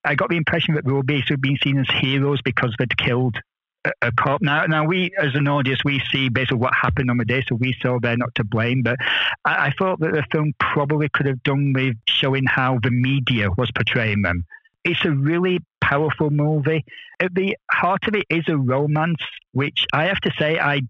I 0.04 0.16
got 0.16 0.30
the 0.30 0.36
impression 0.36 0.76
that 0.76 0.84
they 0.84 0.92
were 0.92 1.04
basically 1.04 1.38
being 1.38 1.58
seen 1.64 1.80
as 1.80 1.88
heroes 2.02 2.42
because 2.44 2.76
they'd 2.78 2.98
killed 2.98 3.38
a, 3.86 3.92
a 4.02 4.12
cop. 4.12 4.42
Now, 4.42 4.66
now 4.66 4.86
we 4.86 5.12
as 5.18 5.36
an 5.36 5.48
audience 5.48 5.80
we 5.86 6.02
see 6.12 6.28
basically 6.28 6.58
what 6.58 6.74
happened 6.74 7.10
on 7.10 7.18
the 7.18 7.24
day, 7.24 7.44
so 7.48 7.56
we 7.56 7.74
saw 7.82 7.98
they're 8.02 8.18
not 8.18 8.36
to 8.36 8.44
blame. 8.44 8.84
But 8.84 8.98
I, 9.46 9.68
I 9.68 9.74
thought 9.80 10.02
that 10.02 10.12
the 10.12 10.26
film 10.34 10.54
probably 10.60 11.08
could 11.08 11.28
have 11.28 11.42
done 11.44 11.72
with 11.74 11.96
showing 12.10 12.44
how 12.46 12.80
the 12.84 12.92
media 12.92 13.50
was 13.58 13.72
portraying 13.72 14.22
them 14.22 14.44
it's 14.86 15.04
a 15.04 15.12
really 15.12 15.60
powerful 15.82 16.30
movie. 16.30 16.86
At 17.20 17.34
the 17.34 17.58
heart 17.72 18.08
of 18.08 18.14
it 18.14 18.26
is 18.30 18.44
a 18.48 18.56
romance, 18.56 19.24
which 19.52 19.86
I 19.92 20.06
have 20.06 20.20
to 20.22 20.32
say 20.38 20.60
I 20.60 20.82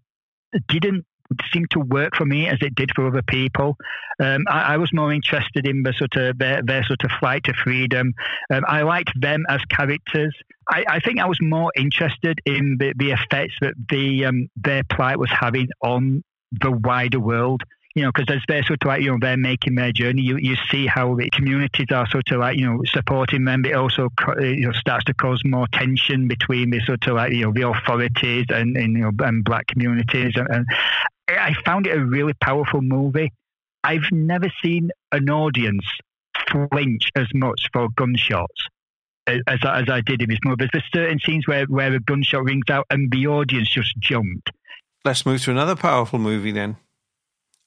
didn't 0.67 1.05
seem 1.51 1.65
to 1.71 1.79
work 1.79 2.15
for 2.15 2.25
me 2.25 2.47
as 2.47 2.57
it 2.61 2.75
did 2.75 2.91
for 2.95 3.07
other 3.07 3.21
people. 3.21 3.77
Um, 4.19 4.45
I, 4.49 4.73
I, 4.73 4.77
was 4.77 4.93
more 4.93 5.11
interested 5.11 5.67
in 5.67 5.83
the 5.83 5.93
sort 5.93 6.15
of 6.15 6.37
their, 6.37 6.61
their 6.63 6.83
sort 6.83 7.03
of 7.03 7.11
flight 7.19 7.43
to 7.45 7.53
freedom. 7.53 8.13
Um, 8.53 8.63
I 8.67 8.83
liked 8.83 9.11
them 9.19 9.43
as 9.49 9.59
characters. 9.69 10.35
I, 10.69 10.85
I, 10.87 10.99
think 10.99 11.19
I 11.19 11.25
was 11.25 11.39
more 11.41 11.71
interested 11.75 12.39
in 12.45 12.77
the, 12.79 12.93
the 12.95 13.11
effects 13.11 13.55
that 13.61 13.73
the 13.89 14.25
um, 14.25 14.49
their 14.55 14.83
plight 14.83 15.19
was 15.19 15.29
having 15.31 15.67
on 15.81 16.23
the 16.51 16.71
wider 16.71 17.19
world 17.19 17.63
you 17.95 18.03
know, 18.03 18.11
because 18.13 18.35
as 18.35 18.41
they're 18.49 18.63
sort 18.63 18.83
of 18.83 18.87
like, 18.87 19.01
you 19.01 19.11
know, 19.11 19.17
they're 19.21 19.37
making 19.37 19.75
their 19.75 19.93
journey, 19.93 20.21
you, 20.21 20.37
you 20.37 20.57
see 20.69 20.85
how 20.85 21.15
the 21.15 21.29
communities 21.29 21.87
are 21.91 22.05
sort 22.09 22.29
of 22.29 22.41
like, 22.41 22.57
you 22.57 22.65
know, 22.65 22.81
supporting 22.85 23.45
them. 23.45 23.63
It 23.63 23.73
also, 23.73 24.09
you 24.37 24.67
know, 24.67 24.73
starts 24.73 25.05
to 25.05 25.13
cause 25.13 25.41
more 25.45 25.65
tension 25.71 26.27
between 26.27 26.71
the 26.71 26.81
sort 26.81 27.07
of 27.07 27.15
like, 27.15 27.31
you 27.31 27.45
know, 27.45 27.53
the 27.53 27.67
authorities 27.69 28.47
and, 28.49 28.75
and 28.75 28.97
you 28.97 29.03
know, 29.03 29.11
and 29.19 29.45
black 29.45 29.67
communities. 29.67 30.33
And, 30.35 30.47
and 30.49 30.65
I 31.27 31.53
found 31.65 31.87
it 31.87 31.97
a 31.97 32.05
really 32.05 32.33
powerful 32.41 32.81
movie. 32.81 33.31
I've 33.83 34.11
never 34.11 34.51
seen 34.63 34.89
an 35.11 35.29
audience 35.29 35.85
flinch 36.49 37.09
as 37.15 37.27
much 37.33 37.69
for 37.71 37.87
gunshots 37.95 38.67
as, 39.27 39.39
as 39.47 39.89
I 39.89 40.01
did 40.05 40.21
in 40.21 40.29
this 40.29 40.39
movie. 40.43 40.67
There's 40.71 40.83
certain 40.93 41.19
scenes 41.19 41.47
where, 41.47 41.65
where 41.65 41.93
a 41.93 41.99
gunshot 41.99 42.43
rings 42.43 42.65
out 42.69 42.85
and 42.89 43.11
the 43.11 43.27
audience 43.27 43.69
just 43.69 43.97
jumped. 43.97 44.51
Let's 45.03 45.25
move 45.25 45.41
to 45.43 45.51
another 45.51 45.75
powerful 45.75 46.19
movie 46.19 46.51
then. 46.51 46.77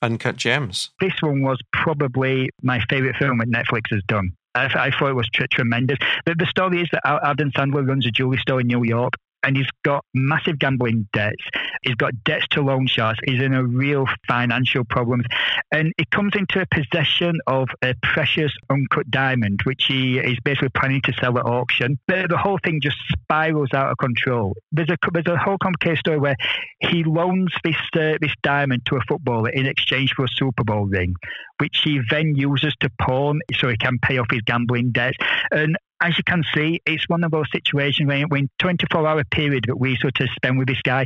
Uncut 0.02 0.36
Gems. 0.36 0.90
This 1.00 1.14
one 1.20 1.42
was 1.42 1.58
probably 1.72 2.50
my 2.62 2.80
favourite 2.88 3.16
film 3.16 3.38
that 3.38 3.48
Netflix 3.48 3.90
has 3.90 4.02
done. 4.06 4.32
I, 4.54 4.66
I 4.66 4.90
thought 4.90 5.10
it 5.10 5.14
was 5.14 5.28
tr- 5.32 5.44
tremendous. 5.50 5.98
The, 6.24 6.34
the 6.38 6.46
story 6.46 6.82
is 6.82 6.88
that 6.92 7.02
Adam 7.04 7.50
Sandler 7.50 7.86
runs 7.86 8.06
a 8.06 8.10
jewelry 8.10 8.38
store 8.38 8.60
in 8.60 8.68
New 8.68 8.84
York 8.84 9.14
and 9.42 9.56
he's 9.56 9.68
got 9.84 10.04
massive 10.14 10.58
gambling 10.58 11.08
debts. 11.12 11.44
He's 11.82 11.94
got 11.94 12.24
debts 12.24 12.46
to 12.50 12.62
loan 12.62 12.86
sharks. 12.86 13.20
He's 13.24 13.40
in 13.40 13.54
a 13.54 13.64
real 13.64 14.06
financial 14.26 14.84
problems, 14.84 15.24
and 15.72 15.92
he 15.96 16.04
comes 16.06 16.32
into 16.36 16.64
possession 16.70 17.38
of 17.46 17.68
a 17.82 17.94
precious 18.02 18.52
uncut 18.70 19.10
diamond, 19.10 19.60
which 19.64 19.84
he 19.86 20.18
is 20.18 20.38
basically 20.44 20.70
planning 20.70 21.00
to 21.02 21.12
sell 21.14 21.38
at 21.38 21.46
auction. 21.46 21.98
But 22.06 22.28
the 22.28 22.36
whole 22.36 22.58
thing 22.64 22.80
just 22.80 22.96
spirals 23.10 23.72
out 23.72 23.90
of 23.90 23.98
control. 23.98 24.54
There's 24.72 24.90
a 24.90 24.96
there's 25.12 25.26
a 25.26 25.36
whole 25.36 25.58
complicated 25.58 25.98
story 25.98 26.18
where 26.18 26.36
he 26.80 27.04
loans 27.04 27.52
this 27.64 27.76
uh, 27.94 28.18
this 28.20 28.32
diamond 28.42 28.86
to 28.86 28.96
a 28.96 29.00
footballer 29.08 29.50
in 29.50 29.66
exchange 29.66 30.12
for 30.14 30.24
a 30.24 30.28
Super 30.28 30.64
Bowl 30.64 30.86
ring, 30.86 31.14
which 31.58 31.80
he 31.84 32.00
then 32.10 32.34
uses 32.34 32.74
to 32.80 32.90
pawn 33.00 33.40
so 33.54 33.68
he 33.68 33.76
can 33.76 33.98
pay 34.00 34.18
off 34.18 34.26
his 34.30 34.42
gambling 34.42 34.90
debts. 34.90 35.16
And 35.50 35.76
as 36.00 36.16
you 36.16 36.24
can 36.24 36.44
see, 36.54 36.80
it's 36.86 37.08
one 37.08 37.24
of 37.24 37.30
those 37.30 37.50
situations 37.50 38.06
where, 38.06 38.26
when 38.28 38.48
24 38.58 39.06
hour 39.06 39.24
period 39.24 39.64
that 39.66 39.76
we 39.76 39.96
sort 39.96 40.20
of 40.20 40.28
spend 40.30 40.58
with 40.58 40.68
this 40.68 40.80
guy 40.82 41.04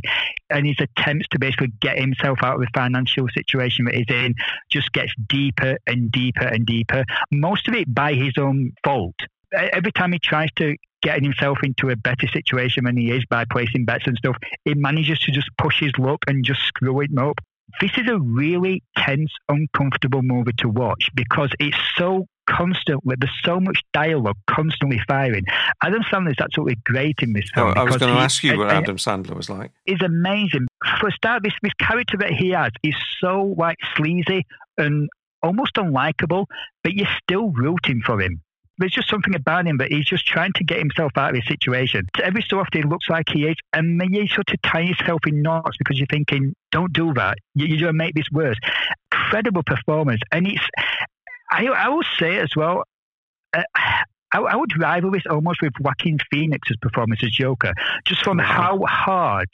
and 0.49 0.67
his 0.67 0.77
attempts 0.79 1.27
to 1.29 1.39
basically 1.39 1.71
get 1.79 1.97
himself 1.97 2.39
out 2.43 2.55
of 2.55 2.61
the 2.61 2.67
financial 2.73 3.27
situation 3.33 3.85
that 3.85 3.95
he's 3.95 4.05
in 4.09 4.35
just 4.69 4.91
gets 4.91 5.11
deeper 5.27 5.77
and 5.87 6.11
deeper 6.11 6.45
and 6.45 6.65
deeper. 6.65 7.03
Most 7.31 7.67
of 7.67 7.73
it 7.73 7.93
by 7.93 8.13
his 8.13 8.33
own 8.37 8.71
fault. 8.83 9.15
Every 9.51 9.91
time 9.91 10.11
he 10.11 10.19
tries 10.19 10.49
to 10.57 10.75
get 11.01 11.21
himself 11.21 11.59
into 11.63 11.89
a 11.89 11.95
better 11.95 12.27
situation 12.27 12.85
than 12.85 12.97
he 12.97 13.11
is 13.11 13.23
by 13.29 13.45
placing 13.45 13.85
bets 13.85 14.07
and 14.07 14.17
stuff, 14.17 14.37
he 14.63 14.73
manages 14.73 15.19
to 15.19 15.31
just 15.31 15.49
push 15.57 15.79
his 15.79 15.91
luck 15.97 16.19
and 16.27 16.45
just 16.45 16.61
screw 16.61 17.01
it 17.01 17.17
up 17.17 17.39
this 17.81 17.91
is 17.97 18.07
a 18.07 18.19
really 18.19 18.83
tense, 18.97 19.31
uncomfortable 19.49 20.21
movie 20.21 20.53
to 20.57 20.69
watch 20.69 21.09
because 21.15 21.49
it's 21.59 21.77
so 21.97 22.27
constantly 22.49 23.15
there's 23.19 23.31
so 23.43 23.59
much 23.59 23.81
dialogue 23.93 24.37
constantly 24.49 24.99
firing. 25.07 25.43
Adam 25.83 26.03
Sandler 26.03 26.31
is 26.31 26.37
absolutely 26.39 26.77
great 26.83 27.19
in 27.21 27.33
this 27.33 27.49
film. 27.53 27.73
Oh, 27.75 27.79
I 27.79 27.83
was 27.83 27.97
going 27.97 28.13
to 28.13 28.19
ask 28.19 28.43
you 28.43 28.57
what 28.57 28.69
Adam 28.69 28.97
Sandler 28.97 29.35
was 29.35 29.49
like. 29.49 29.71
He's 29.85 30.01
amazing. 30.01 30.67
For 30.99 31.07
a 31.07 31.11
start, 31.11 31.43
this 31.43 31.53
this 31.61 31.73
character 31.79 32.17
that 32.17 32.31
he 32.31 32.49
has 32.51 32.71
is 32.83 32.95
so 33.19 33.55
like 33.57 33.77
sleazy 33.95 34.45
and 34.77 35.09
almost 35.41 35.75
unlikable, 35.75 36.45
but 36.83 36.93
you're 36.93 37.07
still 37.21 37.49
rooting 37.51 38.01
for 38.05 38.21
him 38.21 38.41
There's 38.77 38.93
just 38.93 39.09
something 39.09 39.35
about 39.35 39.67
him 39.67 39.77
that 39.77 39.91
he's 39.91 40.05
just 40.05 40.25
trying 40.25 40.53
to 40.53 40.63
get 40.63 40.79
himself 40.79 41.11
out 41.15 41.29
of 41.31 41.35
his 41.35 41.45
situation. 41.47 42.07
Every 42.21 42.43
so 42.47 42.59
often, 42.59 42.81
it 42.81 42.87
looks 42.87 43.09
like 43.09 43.25
he 43.31 43.45
is, 43.47 43.55
and 43.73 43.99
then 43.99 44.13
you 44.13 44.27
sort 44.27 44.49
of 44.51 44.61
tie 44.61 44.81
yourself 44.81 45.21
in 45.27 45.41
knots 45.41 45.77
because 45.77 45.99
you're 45.99 46.07
thinking, 46.07 46.55
"Don't 46.71 46.93
do 46.93 47.13
that. 47.13 47.37
You, 47.55 47.67
you're 47.67 47.79
going 47.79 47.93
to 47.93 47.93
make 47.93 48.15
this 48.15 48.29
worse." 48.31 48.57
Incredible 49.11 49.63
performance, 49.63 50.21
and 50.31 50.47
it's. 50.47 50.67
I, 51.51 51.67
I 51.67 51.89
will 51.89 52.03
say 52.19 52.37
as 52.37 52.55
well. 52.55 52.83
Uh, 53.53 53.63
I, 54.33 54.39
I 54.39 54.55
would 54.55 54.71
rival 54.79 55.11
this 55.11 55.23
almost 55.29 55.61
with 55.61 55.73
Joaquin 55.79 56.17
Phoenix's 56.31 56.77
performance 56.77 57.23
as 57.23 57.29
Joker, 57.29 57.71
just 58.07 58.23
from 58.23 58.39
how 58.39 58.79
hard 58.87 59.47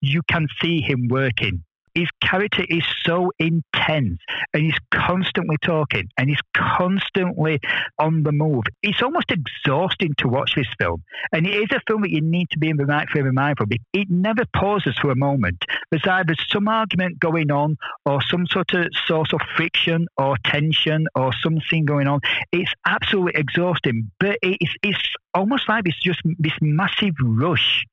you 0.00 0.22
can 0.26 0.48
see 0.62 0.80
him 0.80 1.08
working. 1.08 1.62
His 1.94 2.08
character 2.22 2.64
is 2.68 2.84
so 3.04 3.32
intense 3.38 4.18
and 4.54 4.62
he's 4.62 4.78
constantly 4.92 5.56
talking 5.62 6.08
and 6.16 6.28
he's 6.28 6.40
constantly 6.56 7.60
on 7.98 8.22
the 8.22 8.32
move. 8.32 8.64
It's 8.82 9.02
almost 9.02 9.30
exhausting 9.30 10.14
to 10.18 10.28
watch 10.28 10.54
this 10.54 10.68
film. 10.78 11.02
And 11.32 11.46
it 11.46 11.50
is 11.50 11.68
a 11.72 11.80
film 11.86 12.02
that 12.02 12.10
you 12.10 12.20
need 12.20 12.48
to 12.50 12.58
be 12.58 12.70
in 12.70 12.76
the 12.76 12.86
right 12.86 13.08
frame 13.08 13.26
of 13.26 13.34
mind 13.34 13.58
for. 13.58 13.66
It 13.92 14.10
never 14.10 14.44
pauses 14.54 14.96
for 15.00 15.10
a 15.10 15.16
moment. 15.16 15.64
There's 15.90 16.06
either 16.06 16.34
some 16.48 16.68
argument 16.68 17.20
going 17.20 17.50
on 17.50 17.76
or 18.06 18.22
some 18.22 18.46
sort 18.46 18.72
of 18.74 18.86
source 19.06 19.32
of 19.32 19.40
friction 19.56 20.06
or 20.16 20.36
tension 20.44 21.06
or 21.14 21.32
something 21.42 21.84
going 21.84 22.08
on. 22.08 22.20
It's 22.52 22.72
absolutely 22.86 23.32
exhausting, 23.36 24.10
but 24.18 24.38
it's, 24.42 24.74
it's 24.82 25.14
almost 25.34 25.68
like 25.68 25.84
it's 25.86 26.00
just 26.00 26.20
this 26.38 26.52
massive 26.60 27.14
rush 27.22 27.84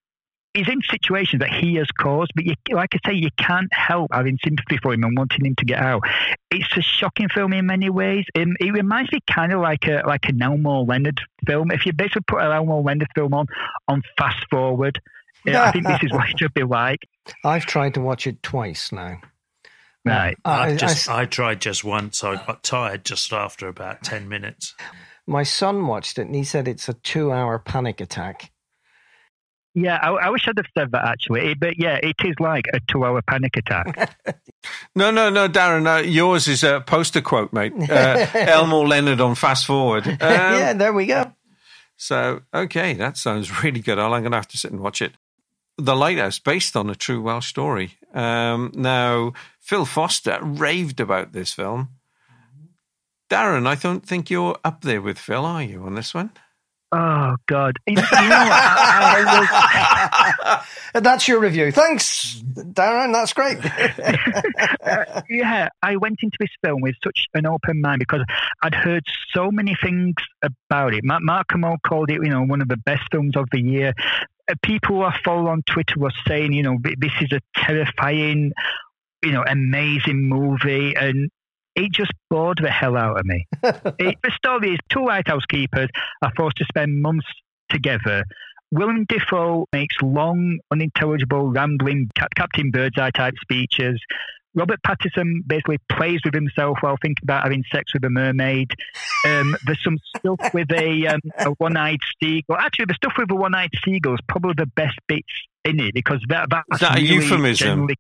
he's 0.54 0.68
in 0.68 0.82
situations 0.90 1.40
that 1.42 1.50
he 1.52 1.76
has 1.76 1.88
caused, 1.92 2.32
but 2.36 2.46
you, 2.46 2.54
like 2.72 2.90
I 2.94 3.10
say, 3.10 3.16
you 3.16 3.30
can't 3.38 3.72
help 3.72 4.12
having 4.12 4.38
sympathy 4.44 4.78
for 4.82 4.94
him 4.94 5.04
and 5.04 5.18
wanting 5.18 5.46
him 5.46 5.56
to 5.56 5.66
get 5.66 5.80
out. 5.80 6.04
It's 6.52 6.76
a 6.76 6.82
shocking 6.82 7.30
film 7.30 7.54
in 7.54 7.66
many 7.68 7.90
ways. 7.90 8.26
Um, 8.36 8.56
it 8.60 8.72
reminds 8.72 9.12
me 9.12 9.20
kind 9.30 9.54
of 9.54 9.62
like 9.62 9.86
a 9.88 10.04
like 10.06 10.26
an 10.30 10.42
Elmore 10.42 10.86
Leonard 10.86 11.22
film. 11.46 11.72
If 11.72 11.86
you 11.86 11.94
basically 11.94 12.24
put 12.28 12.42
an 12.42 12.52
Elmore 12.52 12.82
Leonard 12.84 13.10
film 13.16 13.34
on 13.34 13.46
on 13.88 14.02
fast 14.18 14.46
forward, 14.50 15.00
yeah, 15.46 15.64
I 15.64 15.72
think 15.72 15.86
this 15.88 16.04
is 16.04 16.12
what 16.12 16.30
it 16.30 16.40
should 16.40 16.54
be 16.54 16.64
like. 16.64 17.00
I've 17.46 17.66
tried 17.66 17.94
to 17.94 18.02
watch 18.02 18.26
it 18.28 18.42
twice 18.44 18.92
now. 18.92 19.22
Right. 20.06 20.36
I, 20.46 20.70
I- 20.72 20.76
just, 20.78 21.10
I- 21.10 21.22
I, 21.22 21.26
tried 21.26 21.62
just 21.62 21.84
once. 21.84 22.24
I 22.24 22.36
got 22.46 22.64
tired 22.64 23.06
just 23.06 23.32
after 23.34 23.68
about 23.68 24.02
10 24.02 24.28
minutes. 24.30 24.74
My 25.28 25.44
son 25.44 25.86
watched 25.86 26.18
it 26.18 26.24
and 26.26 26.34
he 26.34 26.44
said 26.44 26.68
it's 26.68 26.90
a 26.90 26.94
two 26.94 27.32
hour 27.32 27.60
panic 27.60 28.02
attack. 28.02 28.52
Yeah, 29.80 29.98
I, 30.02 30.10
I 30.10 30.30
wish 30.30 30.48
I'd 30.48 30.58
have 30.58 30.66
said 30.78 30.92
that 30.92 31.06
actually. 31.06 31.54
But 31.54 31.80
yeah, 31.80 31.96
it 32.02 32.16
is 32.24 32.36
like 32.40 32.66
a 32.74 32.80
two-hour 32.92 33.22
panic 33.24 33.58
attack. 33.58 34.16
No, 34.94 35.10
no, 35.10 35.30
no, 35.30 35.48
Darren. 35.48 35.88
Uh, 35.88 36.04
yours 36.04 36.50
is 36.50 36.64
a 36.64 36.82
poster 36.82 37.22
quote, 37.22 37.54
mate. 37.54 37.72
Uh, 37.90 38.28
Elmore 38.34 38.86
Leonard 38.86 39.22
on 39.22 39.36
Fast 39.36 39.66
Forward. 39.66 40.06
Um, 40.20 40.20
yeah, 40.20 40.74
there 40.74 40.92
we 40.92 41.06
go. 41.06 41.32
So, 41.96 42.42
okay, 42.54 42.94
that 42.94 43.16
sounds 43.16 43.64
really 43.64 43.80
good. 43.80 43.98
I'm 43.98 44.10
going 44.10 44.32
to 44.32 44.38
have 44.38 44.50
to 44.50 44.58
sit 44.58 44.72
and 44.72 44.82
watch 44.82 45.02
it. 45.02 45.14
The 45.78 45.96
Lighthouse, 45.96 46.40
based 46.40 46.76
on 46.76 46.90
a 46.90 46.96
true 46.96 47.22
Welsh 47.22 47.48
story. 47.48 47.94
Um, 48.14 48.72
now, 48.76 49.32
Phil 49.62 49.86
Foster 49.86 50.40
raved 50.42 51.00
about 51.00 51.32
this 51.32 51.54
film. 51.54 51.92
Darren, 53.30 53.66
I 53.66 53.76
don't 53.76 54.06
think 54.06 54.30
you're 54.30 54.58
up 54.66 54.82
there 54.82 55.02
with 55.02 55.18
Phil, 55.18 55.46
are 55.46 55.64
you, 55.64 55.84
on 55.84 55.96
this 55.96 56.14
one? 56.14 56.32
Oh 56.92 57.36
God! 57.48 57.78
You 57.88 57.96
know, 57.96 58.04
I, 58.12 59.16
I 59.18 60.56
was, 60.56 60.66
that's 61.04 61.28
your 61.28 61.40
review. 61.40 61.72
Thanks, 61.72 62.42
Darren. 62.56 63.14
That's 63.14 63.34
great. 63.34 63.58
uh, 64.84 65.22
yeah, 65.30 65.70
I 65.82 65.96
went 65.98 66.20
into 66.22 66.38
this 66.40 66.50
film 66.64 66.82
with 66.82 66.96
such 67.04 67.28
an 67.34 67.46
open 67.46 67.82
mind 67.82 68.00
because 68.00 68.24
I'd 68.64 68.76
heard 68.76 69.04
so 69.34 69.52
many 69.52 69.76
things 69.82 70.16
about 70.44 70.94
it. 70.94 71.04
Mark, 71.04 71.22
Mark 71.24 71.48
Hamill 71.52 71.78
called 71.86 72.10
it, 72.12 72.16
you 72.24 72.30
know, 72.30 72.44
one 72.44 72.62
of 72.62 72.68
the 72.68 72.78
best 72.78 73.04
films 73.12 73.36
of 73.36 73.48
the 73.52 73.62
year. 73.62 73.94
Uh, 74.50 74.56
People 74.64 75.04
I 75.04 75.18
follow 75.24 75.48
on 75.48 75.62
Twitter 75.64 75.96
were 75.98 76.12
saying, 76.28 76.54
you 76.54 76.64
know, 76.64 76.78
this 76.98 77.12
is 77.22 77.32
a 77.32 77.42
terrifying, 77.56 78.52
you 79.24 79.32
know, 79.32 79.44
amazing 79.48 80.28
movie, 80.28 80.96
and 80.96 81.30
it 81.86 81.92
just 81.92 82.12
bored 82.30 82.60
the 82.62 82.70
hell 82.70 82.98
out 82.98 83.20
of 83.20 83.26
me. 83.26 83.46
it, 83.64 84.18
the 84.24 84.32
story 84.36 84.74
is 84.74 84.80
two 84.90 85.06
lighthouse 85.06 85.46
keepers 85.46 85.90
are 86.22 86.32
forced 86.36 86.58
to 86.58 86.66
spend 86.66 87.02
months 87.02 87.28
together. 87.70 88.24
Willem 88.72 89.06
Dafoe 89.08 89.66
makes 89.74 89.96
long, 90.02 90.60
unintelligible, 90.72 91.50
rambling 91.52 92.10
Cap- 92.16 92.36
Captain 92.36 92.70
Birdseye 92.70 93.12
type 93.12 93.34
speeches. 93.42 94.00
Robert 94.56 94.80
Pattinson 94.86 95.42
basically 95.48 95.78
plays 95.90 96.20
with 96.26 96.34
himself 96.34 96.78
while 96.82 96.98
thinking 97.02 97.24
about 97.24 97.44
having 97.44 97.64
sex 97.72 97.94
with 97.94 98.04
a 98.04 98.10
mermaid. 98.10 98.72
Um, 99.26 99.56
there's 99.66 99.82
some 99.84 99.98
stuff 100.18 100.54
with 100.54 100.72
a, 100.72 101.08
um, 101.08 101.22
a 101.38 101.50
one-eyed 101.52 102.00
seagull. 102.22 102.58
Actually, 102.58 102.86
the 102.86 102.96
stuff 102.96 103.14
with 103.18 103.32
a 103.32 103.36
one-eyed 103.36 103.70
seagull 103.86 104.16
is 104.16 104.20
probably 104.28 104.54
the 104.58 104.66
best 104.66 104.98
bits 105.08 105.32
in 105.66 105.80
it 105.80 105.94
because 105.94 106.24
that, 106.30 106.48
that's 106.50 106.66
Is 106.74 106.80
that 106.80 106.98
a 106.98 107.02
really 107.02 107.16
euphemism? 107.16 107.68
generally- 107.68 107.96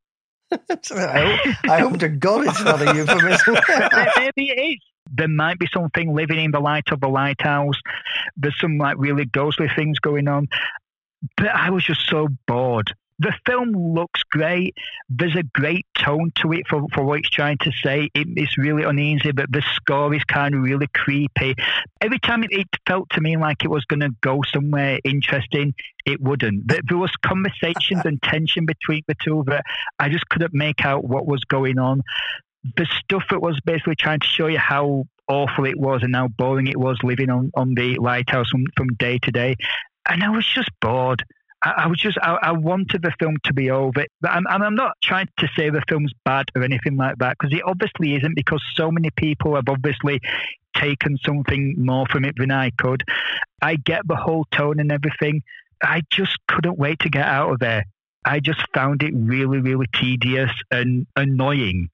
I, 0.92 1.38
hope, 1.46 1.56
I 1.70 1.80
hope 1.80 2.00
to 2.00 2.10
God 2.10 2.48
it's 2.48 2.64
not 2.64 2.82
a 2.82 2.86
euphemism. 2.96 3.56
Maybe 4.18 4.50
it 4.50 4.60
is. 4.74 4.78
There 5.12 5.28
might 5.28 5.58
be 5.60 5.68
something 5.74 6.14
living 6.14 6.44
in 6.44 6.52
the 6.52 6.60
light 6.60 6.92
of 6.92 7.02
the 7.02 7.08
lighthouse. 7.08 7.80
There's 8.38 8.60
some 8.60 8.78
like 8.78 8.98
really 9.00 9.26
ghostly 9.26 9.68
things 9.76 10.00
going 10.00 10.28
on. 10.28 10.48
But 11.36 11.48
I 11.48 11.70
was 11.72 11.84
just 11.84 12.08
so 12.08 12.28
bored. 12.48 12.94
The 13.20 13.34
film 13.46 13.72
looks 13.74 14.24
great. 14.24 14.76
There's 15.10 15.36
a 15.36 15.44
great 15.44 15.86
tone 15.98 16.32
to 16.36 16.54
it 16.54 16.68
for, 16.68 16.86
for 16.94 17.04
what 17.04 17.20
it's 17.20 17.30
trying 17.30 17.58
to 17.60 17.72
say. 17.84 18.10
It, 18.14 18.28
it's 18.36 18.58
really 18.58 18.84
uneasy, 18.84 19.32
but 19.32 19.52
the 19.52 19.64
score 19.74 20.14
is 20.14 20.24
kind 20.24 20.56
of 20.56 20.62
really 20.62 20.88
creepy. 20.94 21.56
Every 22.02 22.20
time 22.20 22.44
it, 22.44 22.52
it 22.52 22.68
felt 22.88 23.10
to 23.12 23.22
me 23.22 23.38
like 23.38 23.64
it 23.64 23.70
was 23.70 23.86
going 23.86 24.02
to 24.02 24.10
go 24.22 24.42
somewhere 24.54 25.00
interesting, 25.04 25.74
it 26.06 26.22
wouldn't. 26.22 26.68
There, 26.68 26.82
there 26.88 26.98
was 26.98 27.12
conversations 27.26 28.02
and 28.06 28.22
tension 28.22 28.66
between 28.66 29.04
the 29.08 29.16
two 29.24 29.44
that 29.48 29.64
I 30.00 30.10
just 30.10 30.28
couldn't 30.30 30.54
make 30.54 30.86
out 30.86 31.04
what 31.04 31.28
was 31.28 31.44
going 31.44 31.78
on 31.78 32.02
the 32.76 32.86
stuff 33.00 33.24
that 33.30 33.42
was 33.42 33.60
basically 33.62 33.96
trying 33.96 34.20
to 34.20 34.28
show 34.28 34.48
you 34.48 34.58
how 34.58 35.06
awful 35.28 35.66
it 35.66 35.80
was 35.80 36.02
and 36.04 36.16
how 36.16 36.28
boring 36.28 36.68
it 36.68 36.78
was 36.78 36.98
living 37.04 37.30
on, 37.30 37.52
on 37.56 37.74
the 37.76 37.96
lighthouse 37.98 38.50
from, 38.50 38.66
from 38.76 38.88
day 38.96 39.20
to 39.20 39.32
day. 39.32 39.56
And 40.08 40.24
I 40.24 40.30
was 40.30 40.46
just 40.46 40.70
bored. 40.82 41.24
I, 41.62 41.72
I 41.84 41.88
was 41.88 42.00
just, 42.00 42.18
I, 42.22 42.38
I 42.42 42.52
wanted 42.52 43.02
the 43.02 43.12
film 43.20 43.38
to 43.46 43.54
be 43.54 43.70
over. 43.70 44.06
I'm, 44.24 44.46
and 44.50 44.64
I'm 44.64 44.76
not 44.76 44.94
trying 45.04 45.28
to 45.38 45.48
say 45.56 45.70
the 45.70 45.84
film's 45.88 46.14
bad 46.26 46.46
or 46.56 46.64
anything 46.64 46.98
like 46.98 47.18
that, 47.20 47.38
because 47.38 47.56
it 47.56 47.64
obviously 47.66 48.16
isn't, 48.16 48.36
because 48.36 48.64
so 48.76 48.92
many 48.92 49.10
people 49.12 49.56
have 49.56 49.70
obviously 49.70 50.20
taken 50.76 51.18
something 51.26 51.76
more 51.78 52.06
from 52.08 52.26
it 52.26 52.36
than 52.38 52.52
I 52.52 52.72
could. 52.78 53.04
I 53.62 53.76
get 53.76 54.08
the 54.08 54.16
whole 54.16 54.46
tone 54.52 54.80
and 54.80 54.92
everything. 54.92 55.42
I 55.84 56.04
just 56.12 56.38
couldn't 56.48 56.78
wait 56.78 57.00
to 57.00 57.10
get 57.10 57.26
out 57.26 57.52
of 57.52 57.60
there. 57.60 57.86
I 58.26 58.40
just 58.40 58.62
found 58.74 59.02
it 59.02 59.14
really, 59.16 59.60
really 59.60 59.88
tedious 59.96 60.52
and 60.72 61.08
annoying. 61.16 61.90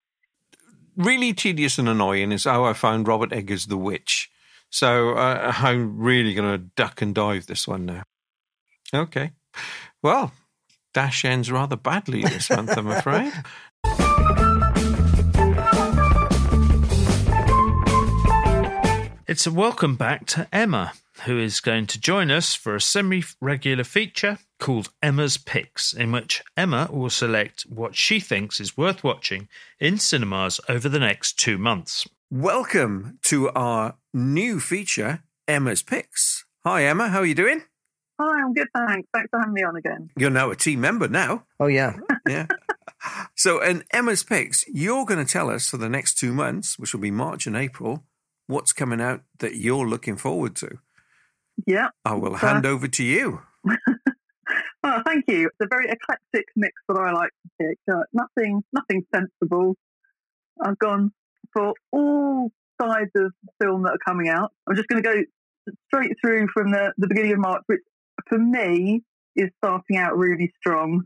Really 0.98 1.34
tedious 1.34 1.78
and 1.78 1.88
annoying 1.88 2.32
is 2.32 2.46
how 2.46 2.66
I 2.66 2.74
found 2.74 3.08
Robert 3.08 3.32
Eggers' 3.32 3.68
The 3.68 3.78
Witch. 3.78 4.30
So 4.70 5.12
uh, 5.12 5.54
I'm 5.58 5.98
really 5.98 6.34
going 6.34 6.52
to 6.52 6.66
duck 6.76 7.02
and 7.02 7.14
dive 7.14 7.46
this 7.46 7.68
one 7.68 7.86
now. 7.86 8.04
Okay. 8.94 9.32
Well, 10.02 10.34
Dash 10.94 11.26
ends 11.26 11.52
rather 11.52 11.76
badly 11.76 12.22
this 12.22 12.50
month, 12.50 12.78
I'm 12.78 12.88
afraid. 12.88 13.34
It's 19.28 19.48
a 19.48 19.52
welcome 19.52 19.96
back 19.96 20.28
to 20.28 20.48
Emma, 20.54 20.94
who 21.26 21.40
is 21.40 21.60
going 21.60 21.88
to 21.88 22.00
join 22.00 22.30
us 22.30 22.54
for 22.54 22.76
a 22.76 22.80
semi 22.80 23.24
regular 23.42 23.84
feature 23.84 24.38
called 24.60 24.92
Emma's 25.02 25.38
Picks, 25.38 25.94
in 25.94 26.12
which 26.12 26.44
Emma 26.56 26.88
will 26.92 27.10
select 27.10 27.64
what 27.64 27.96
she 27.96 28.20
thinks 28.20 28.60
is 28.60 28.78
worth 28.78 29.04
watching 29.04 29.50
in 29.80 29.98
cinemas 29.98 30.62
over 30.70 30.88
the 30.88 31.00
next 31.00 31.40
two 31.40 31.58
months. 31.58 32.08
Welcome 32.30 33.18
to 33.24 33.50
our 33.50 33.96
new 34.14 34.60
feature, 34.60 35.24
Emma's 35.48 35.82
Picks. 35.82 36.46
Hi, 36.64 36.86
Emma. 36.86 37.10
How 37.10 37.22
are 37.22 37.26
you 37.26 37.36
doing? 37.36 37.64
Hi, 38.20 38.42
I'm 38.42 38.54
good, 38.54 38.68
thanks. 38.74 39.08
Thanks 39.14 39.30
for 39.30 39.40
having 39.40 39.54
me 39.54 39.64
on 39.64 39.76
again. 39.76 40.10
You're 40.16 40.30
now 40.30 40.50
a 40.52 40.56
team 40.56 40.82
member 40.82 41.08
now. 41.08 41.46
Oh, 41.60 41.68
yeah. 41.68 41.96
Yeah. 42.28 42.48
so, 43.36 43.62
in 43.62 43.84
Emma's 43.94 44.24
Picks, 44.24 44.66
you're 44.68 45.06
going 45.06 45.24
to 45.24 45.32
tell 45.32 45.52
us 45.52 45.70
for 45.70 45.78
the 45.78 45.88
next 45.90 46.16
two 46.16 46.34
months, 46.34 46.80
which 46.80 46.92
will 46.92 47.02
be 47.02 47.12
March 47.12 47.46
and 47.46 47.56
April, 47.56 48.04
what's 48.48 48.74
coming 48.74 49.00
out 49.00 49.22
that 49.40 49.54
you're 49.58 49.88
looking 49.88 50.16
forward 50.18 50.56
to. 50.56 50.80
Yeah. 51.68 51.90
I 52.04 52.16
will 52.16 52.32
So- 52.36 52.48
hand 52.48 52.66
over 52.66 52.88
to 52.88 53.04
you. 53.04 53.42
Well, 54.84 55.02
thank 55.04 55.26
you. 55.28 55.48
It's 55.48 55.58
a 55.62 55.68
very 55.68 55.90
eclectic 55.90 56.46
mix 56.56 56.74
that 56.88 56.96
I 56.96 57.12
like 57.12 57.32
to 57.32 57.50
pick. 57.60 57.78
Uh, 57.92 58.04
nothing, 58.14 58.64
nothing 58.72 59.04
sensible. 59.14 59.76
I've 60.64 60.78
gone 60.78 61.12
for 61.54 61.74
all 61.92 62.52
sides 62.80 63.10
of 63.16 63.34
film 63.60 63.82
that 63.84 63.94
are 63.94 63.98
coming 64.06 64.30
out. 64.30 64.52
I'm 64.70 64.76
just 64.76 64.88
going 64.88 65.02
to 65.02 65.10
go 65.10 65.74
straight 65.88 66.12
through 66.22 66.50
from 66.54 66.70
the, 66.72 66.94
the 67.00 67.08
beginning 67.08 67.32
of 67.34 67.40
March, 67.40 67.64
which 67.66 67.82
for 68.28 68.38
me 68.38 69.04
is 69.36 69.50
starting 69.64 69.98
out 69.98 70.18
really 70.18 70.52
strong. 70.60 71.04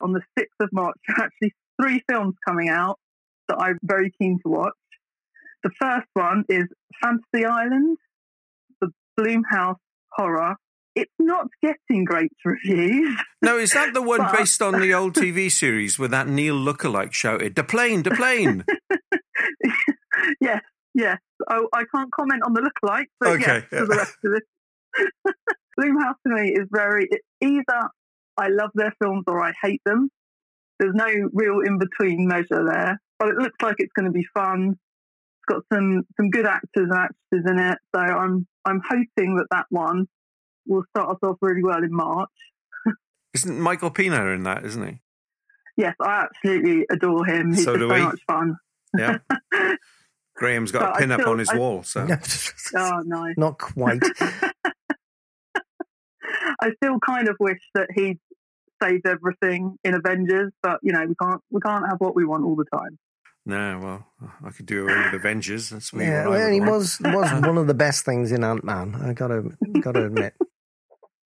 On 0.00 0.12
the 0.12 0.22
6th 0.38 0.46
of 0.60 0.68
March, 0.72 0.96
actually 1.18 1.52
three 1.80 2.02
films 2.10 2.34
coming 2.46 2.68
out 2.68 2.98
that 3.48 3.58
I'm 3.58 3.78
very 3.82 4.10
keen 4.20 4.38
to 4.44 4.50
watch. 4.50 4.72
The 5.62 5.70
first 5.80 6.08
one 6.14 6.44
is 6.48 6.64
Fantasy 7.02 7.44
Island, 7.44 7.96
the 8.80 8.88
Blumhouse 9.18 9.76
horror. 10.12 10.56
It's 10.96 11.12
not 11.20 11.46
getting 11.62 12.04
great 12.04 12.32
reviews. 12.44 13.16
No, 13.42 13.58
is 13.58 13.72
that 13.72 13.94
the 13.94 14.02
one 14.02 14.18
But- 14.18 14.36
based 14.36 14.60
on 14.60 14.80
the 14.80 14.92
old 14.92 15.14
TV 15.14 15.50
series 15.62 15.98
where 15.98 16.08
that 16.08 16.26
Neil 16.28 16.56
lookalike 16.56 17.12
shouted, 17.12 17.54
"The 17.54 17.64
plane, 17.64 18.02
the 18.02 18.10
plane"? 18.10 18.64
yes, 20.40 20.60
yes. 20.94 21.18
Oh, 21.48 21.68
I 21.72 21.84
can't 21.94 22.10
comment 22.12 22.42
on 22.44 22.52
the 22.54 22.60
lookalike, 22.60 23.06
but 23.20 23.28
Okay, 23.40 23.64
yes, 23.72 23.80
for 23.80 23.86
the 23.86 23.96
rest 23.96 24.16
of 24.24 24.32
it. 24.34 25.34
Blumhouse 25.78 26.14
to 26.26 26.34
me 26.34 26.50
is 26.52 26.66
very 26.70 27.08
either 27.40 27.88
I 28.36 28.48
love 28.48 28.70
their 28.74 28.92
films 29.02 29.24
or 29.26 29.42
I 29.42 29.52
hate 29.62 29.80
them. 29.84 30.08
There's 30.78 30.94
no 30.94 31.06
real 31.32 31.60
in 31.60 31.78
between 31.78 32.26
measure 32.26 32.64
there, 32.64 33.00
but 33.18 33.28
it 33.28 33.36
looks 33.36 33.56
like 33.62 33.76
it's 33.78 33.92
going 33.96 34.06
to 34.06 34.12
be 34.12 34.26
fun. 34.34 34.70
It's 34.70 35.46
got 35.48 35.62
some 35.72 36.02
some 36.16 36.30
good 36.30 36.46
actors 36.46 36.88
and 36.90 36.92
actresses 36.92 37.50
in 37.50 37.58
it, 37.58 37.78
so 37.94 38.00
I'm 38.00 38.46
I'm 38.64 38.80
hoping 38.88 39.36
that 39.36 39.46
that 39.50 39.66
one 39.70 40.06
will 40.66 40.84
start 40.96 41.10
us 41.10 41.18
off 41.22 41.36
really 41.40 41.62
well 41.62 41.82
in 41.82 41.92
March. 41.94 42.30
Isn't 43.34 43.58
Michael 43.60 43.90
Pena 43.90 44.26
in 44.28 44.42
that? 44.44 44.64
Isn't 44.64 44.86
he? 44.86 45.00
Yes, 45.76 45.94
I 46.00 46.24
absolutely 46.26 46.84
adore 46.90 47.24
him. 47.26 47.52
He's 47.52 47.64
So 47.64 47.76
do 47.76 47.88
so 47.88 47.94
we. 47.94 48.00
much 48.02 48.20
fun. 48.26 48.56
Yeah. 48.96 49.18
Graham's 50.36 50.72
got 50.72 50.80
But 50.80 50.90
a 50.90 50.94
I 50.94 50.98
pin 51.00 51.12
up 51.12 51.26
on 51.26 51.38
his 51.38 51.48
I- 51.50 51.56
wall. 51.58 51.82
So 51.82 52.06
Oh, 52.76 53.02
nice. 53.04 53.34
Not 53.36 53.58
quite. 53.58 54.02
I 56.62 56.70
still 56.82 56.98
kind 57.00 57.28
of 57.28 57.36
wish 57.40 57.60
that 57.74 57.88
he'd 57.94 58.18
saved 58.82 59.06
everything 59.06 59.76
in 59.84 59.94
Avengers, 59.94 60.52
but 60.62 60.78
you 60.82 60.92
know 60.92 61.04
we 61.06 61.14
can't 61.20 61.40
we 61.50 61.60
can't 61.60 61.84
have 61.88 61.98
what 61.98 62.14
we 62.14 62.24
want 62.24 62.44
all 62.44 62.56
the 62.56 62.64
time. 62.72 62.98
no, 63.44 63.80
well, 63.82 64.30
I 64.44 64.50
could 64.50 64.66
do 64.66 64.84
away 64.84 64.96
with 64.96 65.14
Avengers. 65.14 65.70
That's 65.70 65.92
what 65.92 66.04
yeah, 66.04 66.24
I 66.24 66.28
well, 66.28 66.50
he 66.50 66.60
want. 66.60 66.72
was 66.72 66.98
was 67.02 67.32
one 67.42 67.58
of 67.58 67.66
the 67.66 67.74
best 67.74 68.04
things 68.04 68.30
in 68.30 68.44
Ant 68.44 68.64
Man. 68.64 68.94
I 68.94 69.12
gotta 69.12 69.42
gotta 69.80 70.06
admit. 70.06 70.34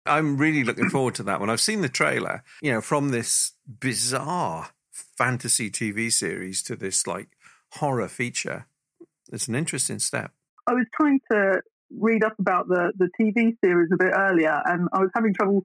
I'm 0.05 0.37
really 0.37 0.63
looking 0.63 0.89
forward 0.89 1.15
to 1.15 1.23
that 1.23 1.41
one. 1.41 1.49
I've 1.49 1.59
seen 1.59 1.81
the 1.81 1.89
trailer, 1.89 2.43
you 2.61 2.71
know, 2.71 2.79
from 2.79 3.09
this 3.09 3.51
bizarre 3.67 4.69
fantasy 5.17 5.69
TV 5.69 6.09
series 6.11 6.63
to 6.63 6.77
this 6.77 7.05
like 7.05 7.27
horror 7.73 8.07
feature. 8.07 8.67
It's 9.31 9.49
an 9.49 9.55
interesting 9.55 9.99
step. 9.99 10.31
I 10.65 10.73
was 10.73 10.85
trying 10.95 11.19
to 11.31 11.61
read 11.91 12.23
up 12.23 12.35
about 12.39 12.67
the 12.67 12.91
the 12.97 13.09
TV 13.19 13.55
series 13.63 13.89
a 13.93 13.97
bit 13.97 14.13
earlier, 14.15 14.61
and 14.65 14.87
I 14.93 14.99
was 14.99 15.09
having 15.15 15.33
trouble 15.33 15.63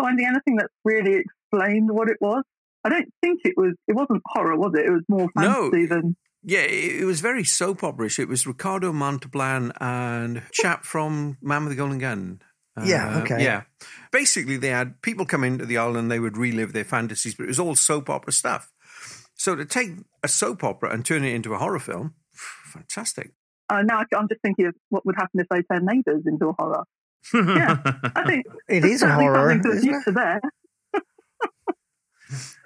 finding 0.00 0.26
anything 0.26 0.56
that 0.56 0.70
really 0.84 1.14
explained 1.24 1.90
what 1.90 2.08
it 2.10 2.16
was. 2.20 2.42
I 2.84 2.88
don't 2.90 3.08
think 3.22 3.40
it 3.44 3.54
was 3.56 3.74
it 3.88 3.94
wasn't 3.94 4.22
horror, 4.26 4.56
was 4.56 4.72
it? 4.74 4.84
It 4.86 4.90
was 4.90 5.02
more 5.08 5.28
No. 5.36 5.70
fantasy 5.70 5.86
than 5.86 6.16
Yeah, 6.42 6.60
it, 6.60 7.00
it 7.02 7.04
was 7.04 7.20
very 7.20 7.44
soap 7.44 7.80
operish. 7.80 8.18
It 8.18 8.28
was 8.28 8.46
Ricardo 8.46 8.92
Montalban 8.92 9.72
and 9.80 10.42
chap 10.52 10.84
from 10.84 11.38
Man 11.40 11.62
with 11.64 11.70
the 11.72 11.76
Golden 11.76 11.98
Gun. 11.98 12.40
Yeah, 12.84 13.16
uh, 13.16 13.20
okay. 13.22 13.42
Yeah. 13.42 13.62
Basically, 14.10 14.56
they 14.56 14.68
had 14.70 15.00
people 15.00 15.24
come 15.26 15.44
into 15.44 15.64
the 15.64 15.78
island, 15.78 16.10
they 16.10 16.18
would 16.18 16.36
relive 16.36 16.72
their 16.72 16.84
fantasies, 16.84 17.34
but 17.36 17.44
it 17.44 17.48
was 17.48 17.60
all 17.60 17.76
soap 17.76 18.10
opera 18.10 18.32
stuff. 18.32 18.72
So 19.36 19.54
to 19.54 19.64
take 19.64 19.90
a 20.24 20.28
soap 20.28 20.64
opera 20.64 20.90
and 20.92 21.04
turn 21.04 21.24
it 21.24 21.32
into 21.34 21.54
a 21.54 21.58
horror 21.58 21.78
film, 21.78 22.14
fantastic. 22.34 23.32
Uh, 23.68 23.82
now 23.82 23.98
I- 24.00 24.16
I'm 24.16 24.28
just 24.28 24.40
thinking 24.42 24.66
of 24.66 24.74
what 24.90 25.04
would 25.06 25.16
happen 25.16 25.40
if 25.40 25.46
they 25.50 25.62
turned 25.62 25.86
Neighbours 25.86 26.22
into 26.26 26.48
a 26.48 26.52
horror. 26.58 26.84
yeah, 27.32 27.78
I 28.14 28.24
think 28.26 28.46
It 28.68 28.84
is 28.84 29.02
a 29.02 29.10
horror, 29.12 29.50
something 29.50 29.62
for 29.62 29.70
the 29.70 29.76
isn't 29.78 30.08
it? 30.08 30.14
there. 30.14 30.40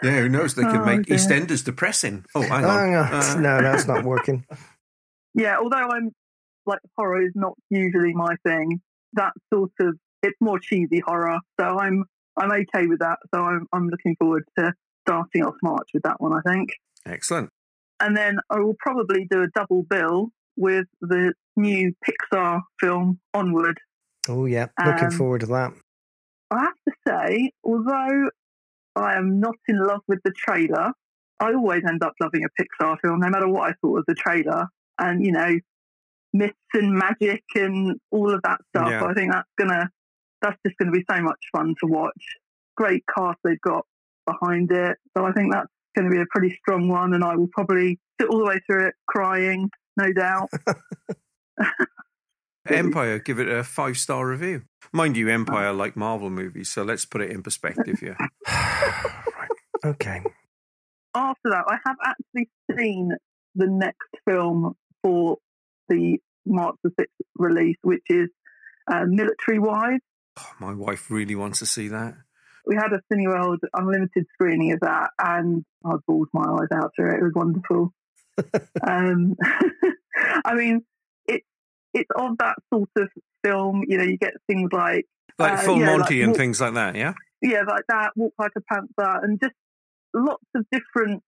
Yeah, 0.02 0.20
who 0.20 0.28
knows? 0.28 0.54
They 0.54 0.62
could 0.62 0.76
Oh, 0.80 0.84
make 0.84 1.06
dear. 1.06 1.16
EastEnders 1.16 1.64
depressing. 1.64 2.24
Oh, 2.34 2.40
hang 2.42 2.64
Oh, 2.64 2.68
on. 2.68 2.90
no, 2.92 3.00
Uh, 3.00 3.34
no, 3.40 3.60
that's 3.62 3.86
not 3.86 4.04
working. 4.04 4.44
Yeah, 5.34 5.58
although 5.58 5.76
I'm 5.76 6.10
like 6.66 6.80
horror 6.96 7.22
is 7.22 7.32
not 7.36 7.52
usually 7.70 8.12
my 8.14 8.34
thing. 8.44 8.80
That 9.12 9.32
sort 9.52 9.70
of 9.80 9.96
it's 10.22 10.36
more 10.40 10.58
cheesy 10.58 11.00
horror, 11.04 11.38
so 11.60 11.78
I'm 11.78 12.04
I'm 12.36 12.50
okay 12.50 12.86
with 12.86 13.00
that. 13.00 13.18
So 13.32 13.42
I'm 13.42 13.66
I'm 13.72 13.88
looking 13.88 14.16
forward 14.18 14.44
to 14.58 14.72
starting 15.06 15.44
off 15.44 15.54
March 15.62 15.88
with 15.94 16.02
that 16.04 16.20
one. 16.20 16.32
I 16.32 16.40
think, 16.50 16.70
excellent. 17.06 17.50
and 18.00 18.16
then 18.16 18.38
I 18.50 18.58
will 18.60 18.74
probably 18.80 19.28
do 19.30 19.42
a 19.42 19.48
double 19.54 19.82
bill 19.84 20.30
with 20.58 20.86
the 21.00 21.32
new 21.56 21.92
Pixar 22.06 22.60
film 22.80 23.18
Onward. 23.34 23.78
Oh 24.28 24.44
yeah, 24.46 24.66
looking 24.84 25.06
Um, 25.06 25.10
forward 25.12 25.40
to 25.40 25.46
that. 25.46 25.72
I 26.50 26.60
have 26.60 26.74
to 26.88 26.94
say, 27.06 27.52
although 27.64 28.30
I 28.96 29.16
am 29.16 29.40
not 29.40 29.56
in 29.68 29.78
love 29.78 30.00
with 30.08 30.20
the 30.24 30.32
trailer, 30.32 30.92
I 31.40 31.52
always 31.54 31.82
end 31.88 32.02
up 32.02 32.14
loving 32.20 32.44
a 32.44 32.62
Pixar 32.62 32.96
film, 33.00 33.20
no 33.20 33.28
matter 33.30 33.48
what 33.48 33.70
I 33.70 33.74
thought 33.80 34.00
of 34.00 34.04
the 34.08 34.14
trailer. 34.14 34.66
And, 34.98 35.24
you 35.24 35.30
know, 35.32 35.58
myths 36.32 36.56
and 36.74 36.92
magic 36.92 37.44
and 37.54 37.98
all 38.10 38.34
of 38.34 38.40
that 38.42 38.58
stuff. 38.70 38.90
Yeah. 38.90 39.04
I 39.04 39.14
think 39.14 39.32
that's 39.32 39.48
gonna 39.58 39.88
that's 40.42 40.58
just 40.66 40.76
gonna 40.78 40.90
be 40.92 41.04
so 41.10 41.20
much 41.22 41.38
fun 41.52 41.74
to 41.80 41.86
watch. 41.86 42.22
Great 42.76 43.04
cast 43.14 43.38
they've 43.44 43.60
got 43.60 43.86
behind 44.26 44.70
it. 44.72 44.96
So 45.16 45.24
I 45.24 45.32
think 45.32 45.52
that's 45.52 45.68
gonna 45.96 46.10
be 46.10 46.20
a 46.20 46.26
pretty 46.30 46.56
strong 46.60 46.88
one 46.88 47.14
and 47.14 47.24
I 47.24 47.36
will 47.36 47.48
probably 47.52 47.98
sit 48.20 48.28
all 48.28 48.38
the 48.38 48.44
way 48.44 48.60
through 48.66 48.88
it 48.88 48.94
crying, 49.06 49.70
no 49.98 50.12
doubt. 50.12 50.50
Empire, 52.68 53.18
give 53.18 53.38
it 53.38 53.48
a 53.48 53.64
five 53.64 53.96
star 53.96 54.26
review. 54.26 54.62
Mind 54.92 55.16
you, 55.16 55.28
Empire 55.28 55.72
like 55.72 55.96
Marvel 55.96 56.30
movies, 56.30 56.68
so 56.68 56.82
let's 56.82 57.04
put 57.04 57.20
it 57.20 57.30
in 57.30 57.42
perspective 57.42 57.98
here. 58.00 58.16
Okay. 59.84 60.20
after 61.14 61.50
that, 61.50 61.64
I 61.68 61.76
have 61.86 61.96
actually 62.04 62.48
seen 62.76 63.12
the 63.54 63.68
next 63.68 64.08
film 64.28 64.74
for 65.04 65.36
the 65.88 66.18
March 66.44 66.74
the 66.82 66.90
6th 66.90 67.06
release, 67.36 67.76
which 67.82 68.02
is 68.08 68.28
uh, 68.90 69.04
Military 69.06 69.60
Wives. 69.60 70.02
My 70.58 70.74
wife 70.74 71.12
really 71.12 71.36
wants 71.36 71.60
to 71.60 71.66
see 71.66 71.86
that. 71.88 72.14
We 72.66 72.74
had 72.74 72.92
a 72.92 73.00
Cineworld 73.12 73.58
unlimited 73.72 74.26
screening 74.34 74.72
of 74.72 74.80
that, 74.80 75.10
and 75.18 75.64
I 75.84 75.92
bawled 76.06 76.28
my 76.32 76.42
eyes 76.42 76.68
out 76.74 76.90
through 76.96 77.12
it. 77.14 77.20
It 77.20 77.22
was 77.22 77.32
wonderful. 77.34 77.92
Um, 78.86 79.36
I 80.44 80.54
mean, 80.54 80.82
it's 81.26 81.46
it's 81.94 82.10
of 82.16 82.38
that 82.38 82.56
sort 82.72 82.90
of 82.96 83.08
film. 83.44 83.84
You 83.86 83.98
know, 83.98 84.04
you 84.04 84.18
get 84.18 84.34
things 84.48 84.70
like 84.72 85.06
Like 85.38 85.58
uh, 85.58 85.62
Full 85.62 85.78
yeah, 85.80 85.86
Monty 85.86 86.14
like 86.16 86.22
and 86.22 86.28
Walk- 86.28 86.36
things 86.38 86.60
like 86.60 86.74
that, 86.74 86.96
yeah? 86.96 87.14
yeah, 87.42 87.62
like 87.66 87.84
that, 87.88 88.10
Walk 88.16 88.34
Like 88.38 88.52
a 88.56 88.60
Panther, 88.60 89.20
and 89.24 89.38
just 89.40 89.54
lots 90.14 90.44
of 90.54 90.64
different 90.72 91.22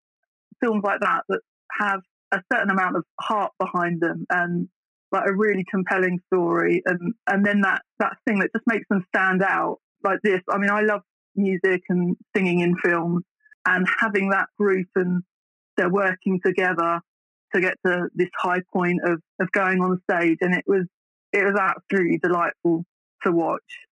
films 0.61 0.82
like 0.85 1.01
that 1.01 1.23
that 1.28 1.41
have 1.78 2.01
a 2.32 2.41
certain 2.53 2.70
amount 2.70 2.97
of 2.97 3.05
heart 3.20 3.53
behind 3.59 4.01
them 4.01 4.24
and 4.31 4.69
like 5.12 5.24
a 5.28 5.35
really 5.35 5.65
compelling 5.70 6.19
story, 6.32 6.82
and 6.87 7.15
and 7.27 7.45
then 7.45 7.62
that 7.62 7.82
that 7.99 8.16
thing 8.27 8.39
that 8.41 8.51
just 8.55 8.66
makes 8.66 8.87
them 8.89 9.05
stand 9.15 9.43
out 9.43 9.78
like 10.05 10.19
this. 10.23 10.41
I 10.51 10.59
mean, 10.59 10.70
I 10.70 10.81
love 10.82 11.03
music 11.37 11.82
and 11.89 12.16
singing 12.37 12.61
in 12.61 12.77
films, 12.77 13.23
and 13.66 13.87
having 14.01 14.31
that 14.31 14.47
group 14.59 14.87
and 14.95 15.23
they're 15.81 15.90
working 15.90 16.40
together 16.44 17.01
to 17.55 17.61
get 17.61 17.74
to 17.85 18.09
this 18.15 18.28
high 18.36 18.62
point 18.73 19.01
of 19.05 19.20
of 19.40 19.51
going 19.52 19.81
on 19.81 20.01
stage, 20.11 20.39
and 20.40 20.55
it 20.55 20.65
was 20.66 20.86
it 21.32 21.44
was 21.44 21.59
absolutely 21.59 22.19
delightful 22.19 22.85
to 23.24 23.32
watch. 23.32 23.86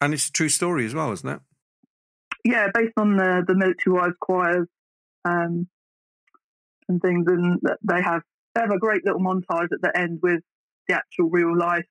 And 0.00 0.14
it's 0.14 0.28
a 0.28 0.32
true 0.32 0.48
story 0.48 0.86
as 0.86 0.94
well, 0.94 1.12
isn't 1.12 1.28
it? 1.28 1.40
yeah, 2.44 2.68
based 2.72 2.94
on 2.96 3.16
the 3.16 3.44
the 3.46 3.54
military 3.54 3.94
wives 3.94 4.14
choirs 4.20 4.66
um, 5.24 5.68
and 6.88 7.00
things, 7.02 7.26
and 7.28 7.60
they 7.82 8.02
have 8.02 8.22
they 8.54 8.62
have 8.62 8.70
a 8.70 8.78
great 8.78 9.04
little 9.04 9.20
montage 9.20 9.72
at 9.72 9.82
the 9.82 9.92
end 9.94 10.20
with 10.22 10.40
the 10.88 10.94
actual 10.94 11.28
real 11.30 11.56
life 11.56 11.86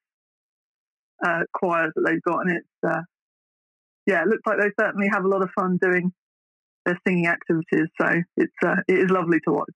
uh, 1.25 1.41
choirs 1.53 1.91
that 1.95 2.03
they've 2.05 2.21
got, 2.21 2.41
and 2.41 2.57
it's 2.57 2.67
uh, 2.87 3.01
yeah, 4.05 4.21
it 4.21 4.27
looks 4.27 4.43
like 4.45 4.57
they 4.59 4.83
certainly 4.83 5.07
have 5.11 5.23
a 5.23 5.27
lot 5.27 5.43
of 5.43 5.49
fun 5.51 5.77
doing 5.81 6.11
their 6.89 6.99
singing 7.07 7.27
activities. 7.27 7.87
So 8.01 8.07
it's 8.37 8.53
uh, 8.65 8.75
it 8.87 8.97
is 8.99 9.09
lovely 9.11 9.39
to 9.47 9.51
watch. 9.53 9.75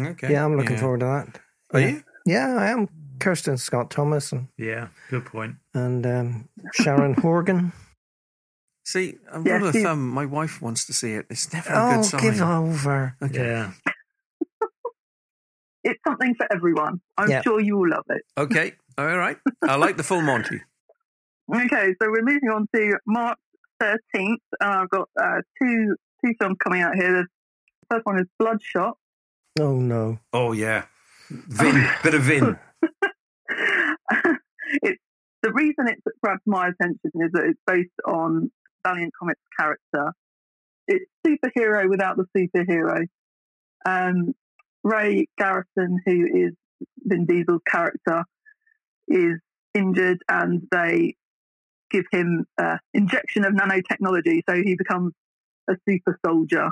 Okay. 0.00 0.32
Yeah, 0.32 0.44
I'm 0.44 0.56
looking 0.56 0.72
Yeah. 0.76 0.80
forward 0.80 1.00
to 1.00 1.06
that. 1.06 1.40
Are 1.74 1.80
yeah. 1.80 1.88
you? 1.88 2.02
Yeah, 2.26 2.56
I 2.56 2.66
am. 2.70 2.88
Kristin 3.18 3.58
Scott 3.58 3.90
Thomas 3.90 4.30
and, 4.32 4.46
Yeah, 4.56 4.88
good 5.10 5.24
point. 5.26 5.56
and 5.74 6.06
um, 6.06 6.48
Sharon 6.74 7.14
Horgan. 7.14 7.72
See, 8.84 9.16
a 9.32 9.42
Yeah, 9.42 9.56
rule 9.58 9.66
of 9.68 9.74
she- 9.74 9.82
thumb, 9.82 10.08
my 10.08 10.24
wife 10.24 10.62
wants 10.62 10.86
to 10.86 10.92
see 10.92 11.12
it. 11.14 11.26
It's 11.30 11.52
never 11.52 11.72
a 11.72 11.76
Oh, 11.76 11.96
good 11.96 12.04
sign. 12.04 12.20
give 12.22 12.40
over. 12.40 13.16
Okay. 13.22 13.44
Yeah. 13.44 13.72
It's 15.84 16.00
something 16.06 16.34
for 16.36 16.46
everyone. 16.52 17.00
I'm 17.16 17.30
Yeah. 17.30 17.42
sure 17.42 17.60
you 17.60 17.76
will 17.78 17.88
love 17.90 18.04
it. 18.10 18.22
Okay. 18.36 18.72
All 18.98 19.16
right. 19.16 19.38
I 19.62 19.76
like 19.76 19.96
the 19.96 20.02
full 20.04 20.22
Monty. 20.22 20.60
Okay, 21.50 21.94
so 22.02 22.10
we're 22.10 22.20
moving 22.22 22.50
on 22.50 22.66
to 22.74 22.98
March 23.06 23.38
13th. 23.82 24.36
And 24.60 24.70
I've 24.70 24.90
got 24.90 25.08
uh, 25.18 25.40
two 25.62 25.96
two 26.24 26.34
films 26.40 26.56
coming 26.62 26.82
out 26.82 26.94
here. 26.94 27.12
The 27.12 27.26
first 27.90 28.06
one 28.06 28.18
is 28.18 28.26
Bloodshot. 28.38 28.96
Oh 29.60 29.76
no. 29.76 30.18
Oh, 30.32 30.52
yeah. 30.52 30.84
Vin. 31.30 31.88
Bit 32.02 32.14
of 32.14 32.22
Vin. 32.22 32.58
it's 34.82 35.02
the 35.42 35.52
reason 35.52 35.88
it 35.88 35.98
grabbed 36.22 36.42
my 36.46 36.68
attention 36.68 37.10
is 37.14 37.32
that 37.32 37.44
it's 37.44 37.60
based 37.66 37.90
on 38.06 38.50
Valiant 38.86 39.12
Comics 39.18 39.40
character. 39.58 40.12
It's 40.86 41.04
superhero 41.26 41.88
without 41.88 42.16
the 42.16 42.26
superhero. 42.36 43.06
Um, 43.84 44.34
Ray 44.82 45.28
Garrison, 45.36 46.00
who 46.04 46.26
is 46.26 46.52
Vin 47.04 47.26
Diesel's 47.26 47.62
character, 47.66 48.24
is 49.06 49.38
injured 49.74 50.18
and 50.28 50.62
they 50.70 51.14
give 51.90 52.04
him 52.10 52.46
an 52.58 52.78
injection 52.92 53.44
of 53.44 53.54
nanotechnology, 53.54 54.42
so 54.48 54.56
he 54.62 54.76
becomes 54.76 55.12
a 55.68 55.74
super 55.88 56.18
soldier. 56.24 56.70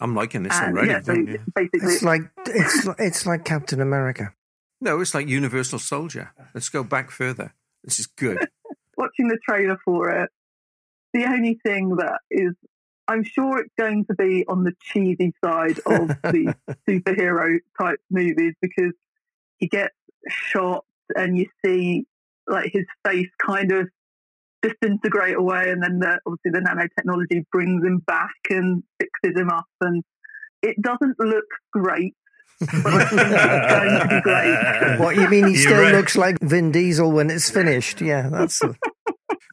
I'm 0.00 0.14
liking 0.14 0.42
this 0.42 0.58
And, 0.58 0.76
already. 0.76 0.90
yeah, 0.90 1.00
so 1.02 1.14
don't 1.14 1.26
you? 1.28 1.38
basically, 1.54 1.92
It's 1.94 2.02
like 2.02 2.22
it's 2.46 2.86
li- 2.86 2.94
it's 2.98 3.26
like 3.26 3.44
Captain 3.44 3.80
America. 3.80 4.32
No, 4.80 5.00
it's 5.00 5.14
like 5.14 5.28
Universal 5.28 5.78
Soldier. 5.78 6.32
Let's 6.54 6.68
go 6.68 6.82
back 6.82 7.10
further. 7.10 7.54
This 7.84 8.00
is 8.00 8.06
good. 8.06 8.38
watching 8.96 9.28
the 9.28 9.38
trailer 9.48 9.78
for 9.84 10.10
it, 10.10 10.30
the 11.12 11.24
only 11.24 11.58
thing 11.64 11.96
that 11.96 12.18
is, 12.30 12.52
I'm 13.06 13.22
sure 13.22 13.58
it's 13.58 13.72
going 13.78 14.04
to 14.06 14.14
be 14.14 14.44
on 14.48 14.64
the 14.64 14.72
cheesy 14.80 15.32
side 15.44 15.78
of 15.86 16.08
the 16.08 16.54
superhero 16.88 17.58
type 17.80 18.00
movies 18.10 18.54
because 18.60 18.92
he 19.58 19.68
gets 19.68 19.94
shot 20.28 20.84
and 21.16 21.36
you 21.38 21.46
see 21.64 22.06
like 22.48 22.70
his 22.72 22.84
face 23.06 23.28
kind 23.44 23.70
of 23.72 23.88
disintegrate 24.62 25.36
away, 25.36 25.70
and 25.70 25.82
then 25.82 25.98
the, 25.98 26.18
obviously 26.26 26.50
the 26.52 26.60
nanotechnology 26.60 27.44
brings 27.52 27.84
him 27.84 27.98
back 28.06 28.30
and 28.50 28.82
fixes 29.00 29.38
him 29.40 29.50
up, 29.50 29.66
and 29.80 30.02
it 30.62 30.80
doesn't 30.80 31.18
look 31.18 31.44
great. 31.72 32.14
But 32.60 32.86
I 32.86 33.04
think 33.06 33.20
it's 33.22 33.72
going 33.72 34.00
to 34.00 34.08
be 34.08 34.20
great. 34.20 34.98
What 35.00 35.16
you 35.16 35.28
mean? 35.28 35.46
He 35.48 35.54
You're 35.54 35.62
still 35.62 35.80
right. 35.82 35.94
looks 35.94 36.16
like 36.16 36.38
Vin 36.40 36.70
Diesel 36.70 37.10
when 37.10 37.28
it's 37.30 37.50
finished. 37.50 38.00
Yeah, 38.00 38.28
that's 38.28 38.60
who, 38.62 38.74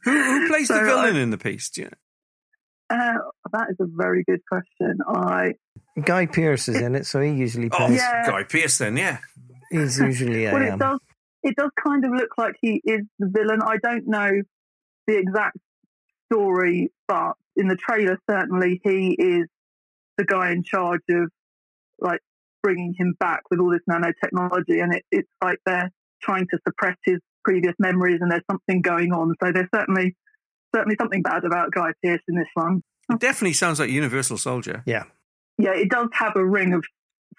who 0.04 0.46
plays 0.48 0.68
the 0.68 0.74
villain 0.80 1.16
I- 1.16 1.20
in 1.20 1.30
the 1.30 1.38
piece? 1.38 1.70
Do 1.70 1.82
you- 1.82 1.90
Uh, 2.88 3.14
that 3.52 3.66
is 3.70 3.76
a 3.80 3.86
very 3.88 4.22
good 4.24 4.40
question. 4.48 4.98
I 5.08 5.54
Guy 6.04 6.26
Pearce 6.26 6.68
is 6.68 6.80
in 6.80 6.94
it, 6.94 7.04
so 7.06 7.20
he 7.20 7.32
usually 7.32 7.68
Oh, 7.72 7.76
plays. 7.78 7.96
Yeah. 7.98 8.26
Guy 8.26 8.44
Pearce 8.44 8.78
then, 8.78 8.96
yeah. 8.96 9.18
He's 9.72 9.98
usually 9.98 10.44
well, 10.46 10.62
it 10.62 10.78
does. 10.78 10.98
It 11.42 11.56
does 11.56 11.70
kind 11.84 12.04
of 12.04 12.12
look 12.12 12.30
like 12.38 12.54
he 12.60 12.80
is 12.84 13.00
the 13.18 13.28
villain. 13.28 13.60
I 13.62 13.76
don't 13.82 14.06
know 14.06 14.30
the 15.10 15.18
exact 15.18 15.56
story, 16.32 16.90
but 17.08 17.32
in 17.56 17.68
the 17.68 17.76
trailer, 17.76 18.18
certainly 18.28 18.80
he 18.84 19.16
is 19.18 19.46
the 20.16 20.24
guy 20.24 20.52
in 20.52 20.62
charge 20.62 21.00
of 21.10 21.30
like 21.98 22.20
bringing 22.62 22.94
him 22.96 23.14
back 23.18 23.42
with 23.50 23.60
all 23.60 23.70
this 23.70 23.80
nanotechnology, 23.90 24.82
and 24.82 24.94
it, 24.94 25.04
it's 25.10 25.28
like 25.42 25.58
they're 25.66 25.90
trying 26.22 26.46
to 26.50 26.58
suppress 26.66 26.96
his 27.04 27.18
previous 27.44 27.74
memories, 27.78 28.18
and 28.20 28.30
there's 28.30 28.44
something 28.50 28.82
going 28.82 29.12
on. 29.12 29.34
So 29.42 29.50
there's 29.52 29.68
certainly 29.74 30.14
certainly 30.74 30.96
something 31.00 31.22
bad 31.22 31.44
about 31.44 31.72
Guy 31.72 31.90
Pearce 32.02 32.22
in 32.28 32.36
this 32.36 32.48
one. 32.54 32.82
It 33.10 33.18
definitely 33.18 33.54
sounds 33.54 33.80
like 33.80 33.90
Universal 33.90 34.38
Soldier. 34.38 34.82
Yeah. 34.86 35.04
Yeah, 35.58 35.74
it 35.74 35.90
does 35.90 36.08
have 36.12 36.36
a 36.36 36.46
ring 36.46 36.72
of 36.74 36.84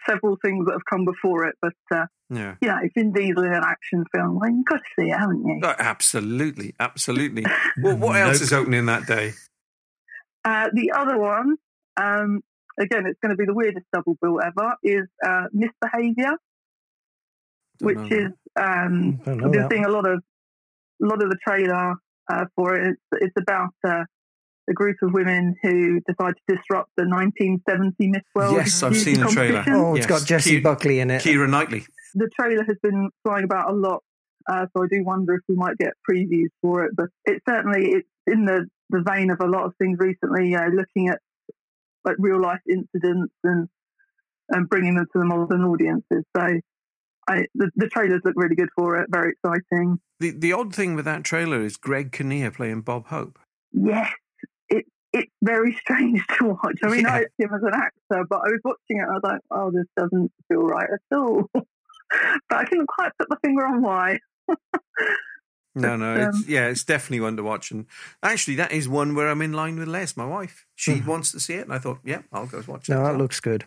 several 0.07 0.37
things 0.43 0.65
that 0.65 0.73
have 0.73 0.85
come 0.89 1.05
before 1.05 1.45
it, 1.45 1.55
but 1.61 1.73
uh, 1.93 2.05
Yeah. 2.29 2.55
you 2.61 2.67
know, 2.67 2.77
if 2.83 2.91
Vin 2.95 3.11
Diesel 3.11 3.43
in 3.43 3.53
an 3.53 3.63
action 3.63 4.03
film, 4.13 4.39
well, 4.39 4.49
you've 4.49 4.65
got 4.65 4.77
to 4.77 4.83
see 4.99 5.09
it, 5.09 5.17
haven't 5.17 5.45
you? 5.45 5.59
Oh, 5.63 5.75
absolutely, 5.77 6.73
absolutely. 6.79 7.45
well, 7.81 7.97
what 7.97 8.15
else 8.15 8.35
Nope. 8.37 8.41
is 8.41 8.53
opening 8.53 8.85
that 8.87 9.05
day? 9.05 9.33
Uh, 10.43 10.69
the 10.73 10.91
other 10.95 11.17
one, 11.17 11.55
um, 11.97 12.41
again, 12.79 13.05
it's 13.05 13.19
going 13.21 13.29
to 13.31 13.35
be 13.37 13.45
the 13.45 13.53
weirdest 13.53 13.85
double 13.93 14.17
bill 14.21 14.39
ever, 14.41 14.75
is 14.83 15.07
uh, 15.25 15.43
Misbehavior, 15.53 16.33
which 17.79 17.97
know 17.97 18.07
is 18.09 18.31
um, 18.59 19.19
Don't 19.23 19.37
know 19.37 19.45
I've 19.45 19.51
been 19.51 19.61
that. 19.61 19.71
seeing 19.71 19.85
a 19.85 19.89
lot 19.89 20.07
of 20.07 20.21
a 21.01 21.05
lot 21.05 21.21
of 21.23 21.29
the 21.29 21.37
trailer 21.47 21.93
uh, 22.31 22.45
for 22.55 22.75
it. 22.75 22.89
It's, 23.11 23.23
it's 23.23 23.35
about 23.37 23.69
uh, 24.67 24.71
a 24.71 24.73
group 24.73 24.97
of 25.01 25.13
women 25.13 25.55
who 25.63 25.99
decide 26.01 26.33
to 26.47 26.55
disrupt 26.55 26.89
the 26.97 27.03
1970 27.07 27.93
Miss 28.09 28.21
World. 28.35 28.55
yes, 28.55 28.83
I've 28.83 28.95
seen 28.97 29.19
the 29.19 29.27
trailer. 29.27 29.63
competition. 29.63 29.73
Oh, 29.85 29.95
it's 29.95 30.07
Yes. 30.09 30.19
got 30.19 30.27
Jesse 30.27 30.59
Ke- 30.59 30.63
Buckley 30.63 30.99
in 30.99 31.09
it. 31.11 31.21
Keira 31.23 31.49
Knightley. 31.49 31.85
the 32.13 32.29
trailer 32.39 32.63
has 32.63 32.77
been 32.83 33.09
flying 33.23 33.43
about 33.45 33.69
a 33.69 33.73
lot, 33.73 34.03
uh, 34.49 34.65
so 34.75 34.83
I 34.83 34.87
do 34.89 35.03
wonder 35.03 35.33
if 35.35 35.41
we 35.47 35.55
might 35.55 35.77
get 35.77 35.93
previews 36.09 36.49
for 36.61 36.83
it. 36.85 36.91
But 36.95 37.07
it 37.25 37.41
certainly 37.47 37.91
it's 37.91 38.07
in 38.27 38.45
the, 38.45 38.67
the 38.89 39.03
vein 39.07 39.31
of 39.31 39.39
a 39.41 39.47
lot 39.47 39.63
of 39.65 39.73
things 39.79 39.97
recently. 39.99 40.49
You 40.49 40.57
know, 40.57 40.67
looking 40.73 41.09
at 41.09 41.19
like 42.03 42.15
real 42.19 42.41
life 42.41 42.61
incidents 42.69 43.33
and 43.43 43.67
and 44.49 44.67
bringing 44.69 44.95
them 44.95 45.05
to 45.13 45.19
the 45.19 45.25
modern 45.25 45.63
audiences. 45.63 46.23
So, 46.35 46.59
I 47.29 47.45
the, 47.55 47.71
the 47.75 47.87
trailers 47.87 48.21
look 48.25 48.33
really 48.35 48.55
good 48.55 48.69
for 48.75 48.97
it. 48.97 49.07
Very 49.09 49.33
exciting. 49.33 49.99
The 50.19 50.31
the 50.31 50.51
odd 50.53 50.73
thing 50.75 50.95
with 50.95 51.05
that 51.05 51.23
trailer 51.23 51.61
is 51.63 51.77
Greg 51.77 52.11
Kinnear 52.11 52.51
playing 52.51 52.81
Bob 52.81 53.07
Hope. 53.07 53.39
Yes, 53.71 54.09
it 54.09 54.20
it's 55.13 55.31
very 55.41 55.73
strange 55.75 56.25
to 56.37 56.45
watch. 56.45 56.77
I 56.83 56.87
mean, 56.89 57.01
Yeah. 57.01 57.13
I 57.13 57.17
like 57.19 57.27
him 57.37 57.53
as 57.53 57.61
an 57.63 57.73
actor, 57.73 58.25
but 58.29 58.39
I 58.39 58.49
was 58.49 58.59
watching 58.63 58.97
it 58.97 59.01
and 59.01 59.09
I 59.09 59.13
was 59.13 59.21
like, 59.23 59.41
oh, 59.51 59.71
this 59.71 59.85
doesn't 59.97 60.31
feel 60.47 60.61
right 60.63 60.87
at 60.91 61.17
all. 61.17 61.49
but 61.53 61.65
I 62.57 62.65
couldn't 62.65 62.87
quite 62.87 63.11
put 63.17 63.29
my 63.29 63.37
finger 63.43 63.65
on 63.65 63.81
why. 63.81 64.19
No, 65.73 65.95
no, 65.95 66.15
it's, 66.15 66.35
um, 66.35 66.45
yeah, 66.49 66.67
it's 66.67 66.83
definitely 66.83 67.21
one 67.21 67.37
to 67.37 67.43
watch. 67.43 67.71
And 67.71 67.85
actually, 68.21 68.55
that 68.55 68.73
is 68.73 68.89
one 68.89 69.15
where 69.15 69.29
I'm 69.29 69.41
in 69.41 69.53
line 69.53 69.79
with 69.79 69.87
Les, 69.87 70.17
my 70.17 70.25
wife. 70.25 70.65
She 70.75 70.99
wants 70.99 71.31
to 71.31 71.39
see 71.39 71.53
it, 71.53 71.61
and 71.63 71.73
I 71.73 71.77
thought, 71.79 71.99
yeah, 72.03 72.23
I'll 72.33 72.45
go 72.45 72.61
watch 72.67 72.89
it. 72.89 72.91
No, 72.91 72.97
as 72.99 73.03
that 73.07 73.11
well. 73.11 73.17
looks 73.21 73.39
good. 73.39 73.63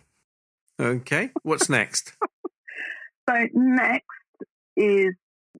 Okay, 0.79 1.31
what's 1.43 1.69
next? 1.69 2.13
So 3.27 3.47
next 3.55 4.05
is 4.77 5.15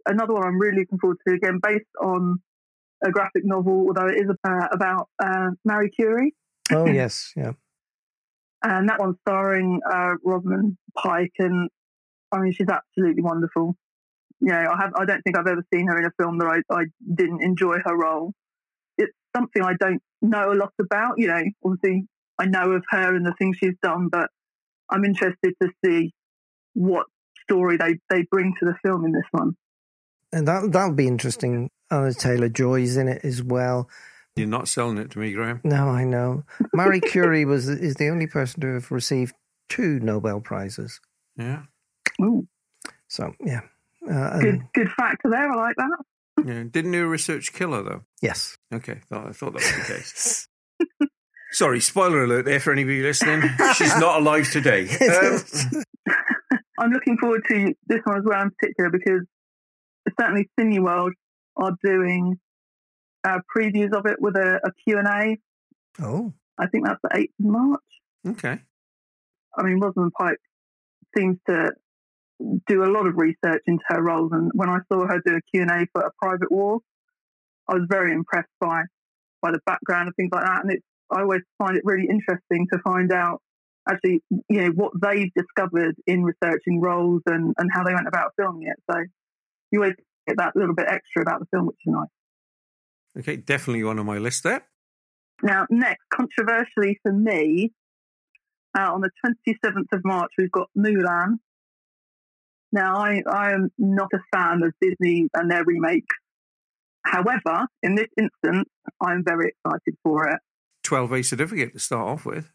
another 0.06 0.34
one 0.34 0.46
I'm 0.46 0.60
really 0.60 0.82
looking 0.82 1.00
forward 1.00 1.18
to. 1.28 1.34
Again, 1.34 1.60
based 1.64 1.88
on 2.00 2.40
a 3.06 3.12
graphic 3.12 3.44
novel, 3.46 3.86
although 3.88 4.08
it 4.08 4.18
is 4.18 4.30
uh, 4.44 4.68
about 4.72 5.10
uh, 5.24 5.52
Marie 5.64 5.90
Curie, 5.90 6.34
Oh 6.72 6.86
yes, 6.92 7.32
yeah. 7.36 7.52
and 8.64 8.90
that 8.90 9.00
one's 9.00 9.18
starring 9.28 9.80
uh, 9.90 10.16
Rosamund 10.24 10.78
Pike, 10.98 11.34
and 11.40 11.70
I 12.32 12.40
mean 12.40 12.54
she's 12.54 12.68
absolutely 12.70 13.22
wonderful. 13.22 13.76
You 14.40 14.50
know, 14.50 14.72
I 14.74 14.82
have 14.82 14.94
I 14.96 15.06
don't 15.06 15.22
think 15.22 15.38
I've 15.38 15.48
ever 15.48 15.64
seen 15.74 15.88
her 15.88 16.00
in 16.00 16.06
a 16.06 16.12
film 16.20 16.40
that 16.40 16.48
I, 16.48 16.74
I 16.74 16.86
didn't 17.14 17.42
enjoy 17.42 17.78
her 17.86 17.98
role. 17.98 18.34
It's 18.98 19.14
something 19.36 19.62
I 19.64 19.74
don't 19.80 20.02
know 20.22 20.52
a 20.52 20.56
lot 20.56 20.74
about. 20.80 21.16
You 21.18 21.28
know, 21.28 21.44
obviously 21.64 22.08
I 22.40 22.46
know 22.46 22.72
of 22.72 22.84
her 22.90 23.16
and 23.16 23.26
the 23.26 23.34
things 23.38 23.58
she's 23.58 23.76
done, 23.82 24.10
but 24.10 24.30
I'm 24.90 25.06
interested 25.06 25.54
to 25.62 25.70
see 25.84 26.14
what 26.74 27.06
story 27.44 27.78
they, 27.78 28.00
they 28.10 28.24
bring 28.30 28.54
to 28.60 28.66
the 28.66 28.76
film 28.84 29.06
in 29.06 29.12
this 29.12 29.26
one. 29.32 29.54
And 30.32 30.48
that 30.48 30.72
that'll 30.72 30.94
be 30.94 31.08
interesting. 31.08 31.70
Anya 31.92 32.14
Taylor 32.14 32.50
Joy's 32.50 32.98
in 32.98 33.08
it 33.08 33.24
as 33.24 33.42
well. 33.44 33.90
You're 34.36 34.48
not 34.48 34.68
selling 34.68 34.98
it 34.98 35.12
to 35.12 35.20
me, 35.20 35.32
Graham. 35.34 35.62
No, 35.64 35.88
I 35.88 36.04
know. 36.04 36.44
Marie 36.74 37.00
Curie 37.00 37.46
was 37.46 37.70
is 37.70 37.96
the 37.96 38.10
only 38.10 38.28
person 38.28 38.60
to 38.62 38.74
have 38.74 38.92
received 38.92 39.34
two 39.70 40.00
Nobel 40.00 40.42
prizes. 40.42 41.00
Yeah, 41.38 41.64
Ooh, 42.22 42.48
So 43.08 43.34
yeah, 43.40 43.62
uh, 44.10 44.40
good 44.40 44.54
and- 44.56 44.64
good 44.74 44.90
factor 44.98 45.30
there. 45.30 45.52
I 45.52 45.56
like 45.56 45.76
that. 45.78 45.98
yeah. 46.46 46.64
Didn't 46.70 46.92
do 46.92 47.06
research 47.08 47.54
killer 47.54 47.82
though. 47.84 48.02
yes. 48.22 48.58
Okay, 48.74 49.00
thought, 49.10 49.28
I 49.28 49.32
thought 49.32 49.54
that 49.54 49.62
was 49.62 49.88
the 49.88 49.94
case. 49.94 50.48
Sorry, 51.52 51.80
spoiler 51.80 52.26
alert 52.26 52.44
there 52.46 52.60
for 52.60 52.74
anybody 52.74 53.02
listening. 53.02 53.42
She's 53.76 53.96
not 53.98 54.20
alive 54.22 54.52
today. 54.52 54.90
Um, 54.90 55.84
I'm 56.80 56.92
looking 56.92 57.18
forward 57.18 57.44
to 57.48 57.74
this 57.88 58.02
one 58.04 58.18
as 58.18 58.24
well 58.26 58.42
in 58.42 58.52
particular 58.60 58.90
because 58.90 59.22
certainly 60.20 60.50
Cineworld 60.60 61.12
are 61.58 61.74
doing 61.84 62.40
uh, 63.24 63.40
previews 63.56 63.94
of 63.94 64.06
it 64.06 64.18
with 64.20 64.36
a, 64.36 64.60
a 64.64 64.72
Q&A. 64.84 65.38
Oh, 66.02 66.34
I 66.58 66.68
think 66.68 66.86
that's 66.86 67.00
the 67.04 67.10
8th 67.10 67.24
of 67.40 67.46
March. 67.46 67.82
okay. 68.28 68.60
I 69.58 69.64
mean, 69.64 69.80
Rosamund 69.80 70.12
Pike 70.18 70.40
seems 71.18 71.38
to 71.48 71.72
do 72.68 72.84
a 72.84 72.92
lot 72.92 73.08
of 73.08 73.16
research 73.16 73.62
into 73.68 73.84
her 73.88 74.02
roles. 74.02 74.32
And 74.34 74.52
when 74.54 74.70
I 74.70 74.80
saw 74.92 75.08
her 75.08 75.22
do 75.26 75.36
a 75.36 75.42
Q&A 75.52 75.88
for 75.94 76.02
A 76.02 76.12
Private 76.22 76.52
War, 76.52 76.80
I 77.68 77.76
was 77.76 77.84
very 77.90 78.12
impressed 78.14 78.52
by, 78.60 78.84
by 79.42 79.52
the 79.52 79.60
background 79.66 80.08
and 80.08 80.16
things 80.16 80.30
like 80.34 80.46
that. 80.46 80.64
And 80.64 80.74
it's, 80.74 80.84
I 81.10 81.22
always 81.22 81.42
find 81.58 81.78
it 81.78 81.84
really 81.86 82.08
interesting 82.10 82.68
to 82.74 82.80
find 82.80 83.12
out 83.12 83.42
actually, 83.90 84.22
you 84.50 84.62
know, 84.62 84.70
what 84.70 84.92
they've 85.02 85.32
discovered 85.36 85.96
in 86.08 86.24
researching 86.24 86.82
roles 86.82 87.22
and, 87.28 87.54
and 87.58 87.70
how 87.72 87.84
they 87.84 87.94
went 87.94 88.08
about 88.08 88.32
filming 88.36 88.68
it. 88.68 88.78
So 88.92 89.00
you 89.72 89.82
always 89.82 89.96
get 90.28 90.38
that 90.38 90.56
little 90.56 90.76
bit 90.76 90.88
extra 90.88 91.22
about 91.22 91.40
the 91.40 91.46
film, 91.52 91.68
which 91.68 91.78
is 91.86 91.94
nice. 91.94 92.08
Okay, 93.20 93.38
definitely 93.38 93.84
one 93.84 94.00
on 94.00 94.06
my 94.06 94.18
list 94.18 94.44
there. 94.44 94.66
Now, 95.42 95.66
next, 95.70 96.04
controversially 96.14 97.00
for 97.04 97.12
me, 97.12 97.72
uh, 98.78 98.94
on 98.94 99.02
the 99.02 99.10
27th 99.26 99.94
of 99.94 100.02
March, 100.04 100.32
we've 100.38 100.52
got 100.52 100.70
Mulan. 100.78 101.36
Now, 102.72 102.98
I, 102.98 103.22
I 103.30 103.52
am 103.52 103.70
not 103.78 104.10
a 104.14 104.20
fan 104.34 104.62
of 104.64 104.74
Disney 104.82 105.30
and 105.34 105.50
their 105.50 105.64
remakes. 105.64 106.16
However, 107.04 107.68
in 107.84 107.96
this 107.96 108.08
instance, 108.18 108.68
I'm 109.00 109.24
very 109.24 109.54
excited 109.54 109.96
for 110.04 110.28
it. 110.28 110.40
12A 110.86 111.24
certificate 111.26 111.74
to 111.74 111.80
start 111.80 112.08
off 112.08 112.26
with. 112.26 112.52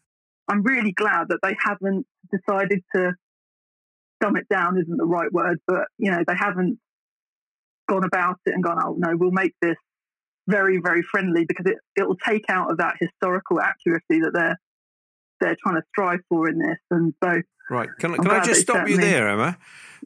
I'm 0.47 0.63
really 0.63 0.91
glad 0.91 1.29
that 1.29 1.39
they 1.41 1.55
haven't 1.59 2.05
decided 2.31 2.83
to 2.95 3.13
dumb 4.19 4.35
it 4.35 4.47
down, 4.49 4.77
isn't 4.77 4.97
the 4.97 5.05
right 5.05 5.31
word, 5.31 5.59
but, 5.65 5.87
you 5.97 6.11
know, 6.11 6.23
they 6.27 6.35
haven't 6.35 6.79
gone 7.87 8.03
about 8.03 8.37
it 8.45 8.53
and 8.53 8.63
gone, 8.63 8.77
oh, 8.83 8.95
no, 8.97 9.15
we'll 9.15 9.31
make 9.31 9.53
this 9.61 9.77
very, 10.47 10.79
very 10.83 11.03
friendly 11.11 11.45
because 11.47 11.65
it, 11.65 11.77
it 11.95 12.07
will 12.07 12.17
take 12.17 12.45
out 12.49 12.71
of 12.71 12.77
that 12.77 12.95
historical 12.99 13.61
accuracy 13.61 14.19
that 14.21 14.31
they're 14.33 14.57
they're 15.39 15.57
trying 15.63 15.75
to 15.75 15.81
strive 15.89 16.19
for 16.29 16.47
in 16.47 16.59
this. 16.59 16.77
And 16.91 17.13
so 17.23 17.41
Right. 17.71 17.89
Can, 17.99 18.13
can 18.15 18.27
I 18.29 18.43
just 18.43 18.61
stop 18.61 18.87
you 18.87 18.97
there, 18.97 19.29
Emma? 19.29 19.57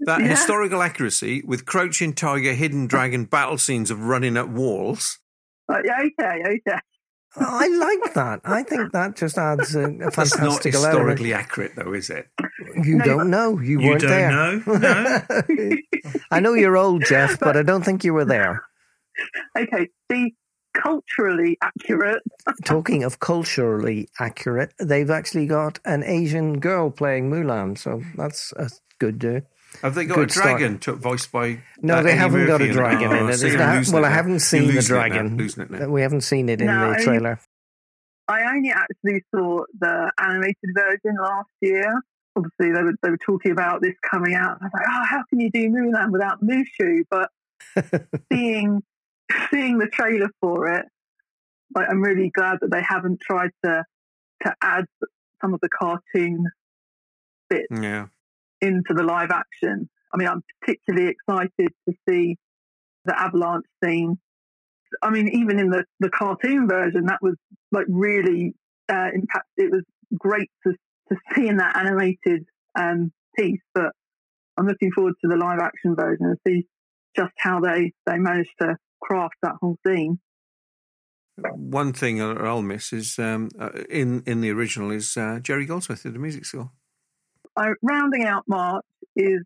That 0.01 0.21
Yeah. 0.21 0.27
historical 0.27 0.83
accuracy 0.83 1.41
with 1.45 1.65
crouching 1.65 2.13
tiger, 2.13 2.53
hidden 2.53 2.85
dragon 2.85 3.25
battle 3.25 3.57
scenes 3.57 3.89
of 3.89 4.05
running 4.05 4.37
at 4.37 4.49
walls. 4.49 5.19
Uh, 5.67 5.79
okay, 5.79 6.43
okay. 6.45 6.79
I 7.37 7.67
like 7.67 8.13
that. 8.13 8.41
I 8.45 8.63
think 8.63 8.91
that 8.93 9.15
just 9.15 9.37
adds 9.37 9.75
a, 9.75 9.83
a 9.85 9.97
That's 9.97 10.17
not 10.17 10.27
fantastical 10.39 10.81
historically 10.83 11.31
element. 11.33 11.45
accurate, 11.49 11.71
though, 11.75 11.93
is 11.93 12.09
it? 12.09 12.27
You 12.83 12.97
No, 12.97 13.05
don't 13.05 13.29
know. 13.29 13.59
You, 13.59 13.79
You 13.81 13.89
weren't 13.89 14.01
don't 14.01 14.09
there. 14.09 14.31
know? 14.31 14.61
No. 14.77 15.77
I 16.31 16.39
know 16.39 16.53
you're 16.53 16.77
old, 16.77 17.05
Jeff, 17.05 17.39
but 17.39 17.57
I 17.57 17.63
don't 17.63 17.83
think 17.83 18.03
you 18.03 18.13
were 18.13 18.25
there. 18.25 18.63
Okay, 19.57 19.87
the 20.09 20.31
culturally 20.81 21.57
accurate. 21.61 22.21
Talking 22.65 23.03
of 23.03 23.19
culturally 23.19 24.09
accurate, 24.19 24.73
they've 24.79 25.09
actually 25.09 25.47
got 25.47 25.79
an 25.85 26.03
Asian 26.03 26.59
girl 26.59 26.89
playing 26.91 27.29
Mulan, 27.31 27.77
so 27.77 28.01
that's 28.15 28.51
a 28.53 28.69
good 28.99 29.19
do. 29.19 29.41
Have 29.81 29.95
they 29.95 30.05
got 30.05 30.15
Good 30.15 30.29
a 30.31 30.33
dragon 30.33 30.79
took 30.79 30.99
voiced 30.99 31.31
by? 31.31 31.59
No, 31.81 31.95
uh, 31.95 32.01
they 32.03 32.11
Eddie 32.11 32.19
haven't 32.19 32.47
got 32.47 32.61
a 32.61 32.71
dragon 32.71 33.11
Oh, 33.11 33.25
in 33.25 33.29
it. 33.29 33.37
so 33.37 33.47
Is 33.47 33.55
that- 33.55 33.87
well, 33.93 34.05
it 34.05 34.07
I 34.07 34.11
haven't 34.11 34.39
seen 34.39 34.61
the 34.67 34.73
losing 34.73 34.79
it 34.79 34.87
dragon. 34.87 35.37
Losing 35.37 35.63
it 35.63 35.71
now. 35.71 35.89
We 35.89 36.01
haven't 36.01 36.21
seen 36.21 36.47
it 36.49 36.61
in 36.61 36.67
No, 36.67 36.93
the 36.93 37.03
trailer. 37.03 37.39
I 38.27 38.43
only 38.55 38.71
actually 38.71 39.21
saw 39.33 39.63
the 39.79 40.11
animated 40.17 40.69
version 40.73 41.17
last 41.21 41.49
year. 41.61 41.93
Obviously, 42.37 42.71
they 42.73 42.83
were, 42.83 42.93
they 43.03 43.09
were 43.11 43.17
talking 43.17 43.51
about 43.51 43.81
this 43.81 43.93
coming 44.09 44.33
out. 44.33 44.57
I 44.61 44.65
was 44.65 44.71
like, 44.73 44.85
oh, 44.89 45.05
how 45.09 45.23
can 45.29 45.39
you 45.41 45.51
do 45.51 45.69
Mulan 45.69 46.11
without 46.11 46.41
Mushu? 46.43 47.03
But 47.09 47.29
seeing 48.31 48.81
seeing 49.51 49.77
the 49.77 49.87
trailer 49.87 50.29
for 50.41 50.67
it, 50.67 50.85
like, 51.75 51.87
I'm 51.89 52.01
really 52.01 52.29
glad 52.33 52.59
that 52.61 52.71
they 52.71 52.81
haven't 52.87 53.19
tried 53.21 53.51
to 53.63 53.83
to 54.43 54.53
add 54.61 54.85
some 55.41 55.53
of 55.53 55.59
the 55.61 55.69
cartoon 55.69 56.45
bits 57.49 57.67
Yeah. 57.71 58.07
into 58.61 58.93
the 58.93 59.03
live 59.03 59.31
action. 59.31 59.89
I 60.13 60.17
mean, 60.17 60.27
I'm 60.27 60.43
particularly 60.61 61.09
excited 61.09 61.69
to 61.87 61.95
see 62.07 62.37
the 63.05 63.19
avalanche 63.19 63.65
scene. 63.83 64.19
I 65.01 65.09
mean, 65.09 65.29
even 65.29 65.59
in 65.59 65.69
the, 65.69 65.85
the 65.99 66.09
cartoon 66.09 66.67
version, 66.67 67.05
that 67.05 67.19
was 67.21 67.35
like 67.71 67.85
really 67.89 68.55
uh, 68.89 69.09
impact. 69.13 69.47
It 69.57 69.71
was 69.71 69.83
great 70.17 70.49
to 70.65 70.73
to 71.09 71.17
see 71.35 71.47
in 71.47 71.57
that 71.57 71.77
animated 71.77 72.45
um, 72.77 73.11
piece, 73.37 73.61
but 73.73 73.91
I'm 74.57 74.65
looking 74.65 74.91
forward 74.91 75.13
to 75.21 75.27
the 75.27 75.35
live 75.35 75.59
action 75.59 75.95
version 75.95 76.25
and 76.25 76.37
see 76.47 76.67
just 77.15 77.33
how 77.37 77.59
they 77.59 77.93
they 78.05 78.17
managed 78.17 78.53
to 78.61 78.75
craft 79.01 79.35
that 79.41 79.55
whole 79.61 79.77
scene. 79.85 80.19
One 81.37 81.91
thing 81.91 82.21
I'll 82.21 82.61
miss 82.61 82.93
is 82.93 83.19
um, 83.19 83.49
uh, 83.59 83.69
in 83.89 84.23
in 84.25 84.39
the 84.39 84.51
original 84.51 84.91
is 84.91 85.17
uh, 85.17 85.39
Jerry 85.41 85.65
Goldsmith 85.65 86.03
did 86.03 86.13
the 86.13 86.19
music 86.19 86.45
score. 86.45 86.71
Uh, 87.57 87.73
rounding 87.81 88.23
out 88.23 88.43
March 88.47 88.85
is 89.15 89.41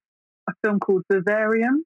a 0.48 0.54
film 0.64 0.80
called 0.80 1.04
Vivarium. 1.12 1.84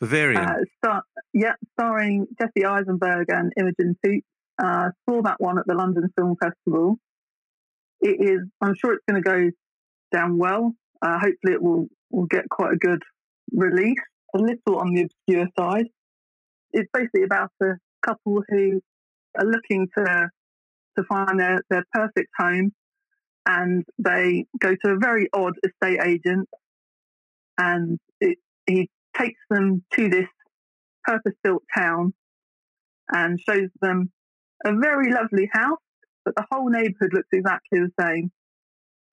Vivarium. 0.00 0.42
Uh, 0.42 0.54
star- 0.78 1.02
yeah, 1.32 1.54
starring 1.78 2.26
Jesse 2.38 2.64
Eisenberg 2.64 3.26
and 3.28 3.52
Imogen 3.58 3.96
Poots. 4.02 4.26
Uh, 4.58 4.90
saw 5.08 5.22
that 5.22 5.36
one 5.38 5.58
at 5.58 5.66
the 5.66 5.74
London 5.74 6.08
Film 6.18 6.36
Festival. 6.42 6.98
It 8.00 8.16
is, 8.20 8.40
I'm 8.60 8.74
sure 8.74 8.94
it's 8.94 9.04
going 9.08 9.22
to 9.22 9.28
go 9.28 9.50
down 10.12 10.38
well. 10.38 10.74
Uh, 11.02 11.18
hopefully, 11.18 11.52
it 11.52 11.62
will 11.62 11.88
will 12.10 12.26
get 12.26 12.48
quite 12.48 12.72
a 12.72 12.76
good 12.76 13.02
release. 13.52 13.98
A 14.34 14.38
little 14.38 14.78
on 14.78 14.94
the 14.94 15.02
obscure 15.02 15.48
side. 15.58 15.86
It's 16.72 16.90
basically 16.92 17.22
about 17.22 17.50
a 17.62 17.74
couple 18.06 18.42
who 18.48 18.80
are 19.38 19.46
looking 19.46 19.88
to 19.96 20.28
to 20.96 21.04
find 21.04 21.38
their, 21.38 21.60
their 21.68 21.84
perfect 21.92 22.30
home, 22.38 22.72
and 23.46 23.84
they 23.98 24.46
go 24.58 24.70
to 24.70 24.92
a 24.92 24.98
very 24.98 25.28
odd 25.32 25.52
estate 25.62 26.00
agent, 26.02 26.48
and 27.58 27.98
it, 28.20 28.38
he 28.66 28.88
takes 29.16 29.40
them 29.50 29.84
to 29.92 30.08
this 30.08 30.28
purpose-built 31.04 31.62
town 31.76 32.14
and 33.10 33.38
shows 33.46 33.68
them 33.82 34.10
a 34.64 34.72
very 34.74 35.12
lovely 35.12 35.48
house, 35.52 35.78
but 36.24 36.34
the 36.34 36.46
whole 36.50 36.70
neighbourhood 36.70 37.12
looks 37.12 37.28
exactly 37.32 37.78
the 37.78 37.92
same. 38.00 38.32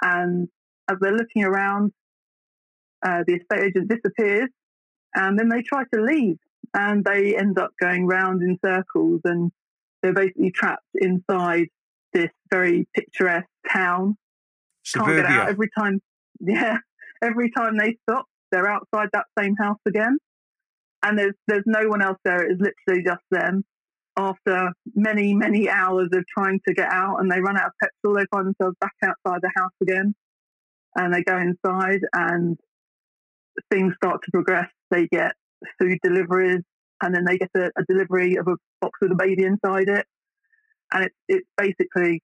And 0.02 0.48
as 0.90 0.98
they're 1.00 1.12
looking 1.12 1.44
around, 1.44 1.92
uh, 3.06 3.24
the 3.28 3.36
estate 3.36 3.68
agent 3.68 3.90
disappears, 3.90 4.50
and 5.14 5.38
then 5.38 5.50
they 5.50 5.62
try 5.62 5.84
to 5.94 6.02
leave, 6.02 6.38
and 6.74 7.04
they 7.04 7.36
end 7.36 7.60
up 7.60 7.72
going 7.80 8.08
round 8.08 8.42
in 8.42 8.58
circles, 8.64 9.22
and 9.24 9.52
they're 10.02 10.14
basically 10.14 10.52
trapped 10.52 10.84
inside 10.96 11.68
this 12.14 12.30
very 12.52 12.88
picturesque 12.96 13.48
town. 13.72 14.18
Can't 14.94 15.08
get 15.08 15.26
out 15.26 15.50
every 15.50 15.70
time. 15.78 16.02
Yeah, 16.46 16.78
every 17.24 17.52
time 17.52 17.78
they 17.78 17.96
stop, 18.02 18.26
they're 18.52 18.68
outside 18.68 19.08
that 19.14 19.28
same 19.40 19.56
house 19.56 19.78
again, 19.88 20.18
and 21.02 21.18
there's 21.18 21.36
there's 21.48 21.64
no 21.66 21.88
one 21.88 22.02
else 22.02 22.18
there. 22.26 22.44
It 22.44 22.54
is 22.54 22.60
literally 22.60 23.04
just 23.06 23.24
them. 23.32 23.64
After 24.18 24.72
many 24.94 25.34
many 25.34 25.70
hours 25.70 26.10
of 26.12 26.26
trying 26.38 26.60
to 26.68 26.74
get 26.74 26.92
out, 26.92 27.20
and 27.20 27.32
they 27.32 27.40
run 27.40 27.56
out 27.56 27.68
of 27.68 27.72
petrol, 27.82 28.16
they 28.16 28.26
find 28.30 28.48
themselves 28.48 28.76
back 28.82 28.94
outside 29.04 29.42
the 29.42 29.52
house 29.56 29.72
again, 29.82 30.16
and 30.96 31.14
they 31.14 31.24
go 31.24 31.38
inside, 31.38 32.02
and 32.14 32.58
things 33.72 33.94
start 33.96 34.22
to 34.26 34.32
progress. 34.32 34.70
They 34.92 35.08
get 35.08 35.34
food 35.80 35.98
deliveries, 36.04 36.62
and 37.02 37.14
then 37.16 37.26
they 37.26 37.38
get 37.38 37.50
a, 37.56 37.66
a 37.78 37.84
delivery 37.88 38.36
of 38.38 38.48
a 38.48 38.56
box 38.82 39.00
with 39.02 39.12
a 39.12 39.16
baby 39.16 39.44
inside 39.44 39.88
it, 39.90 40.06
and 40.94 41.06
it's 41.06 41.16
it's 41.28 41.48
basically 41.58 42.22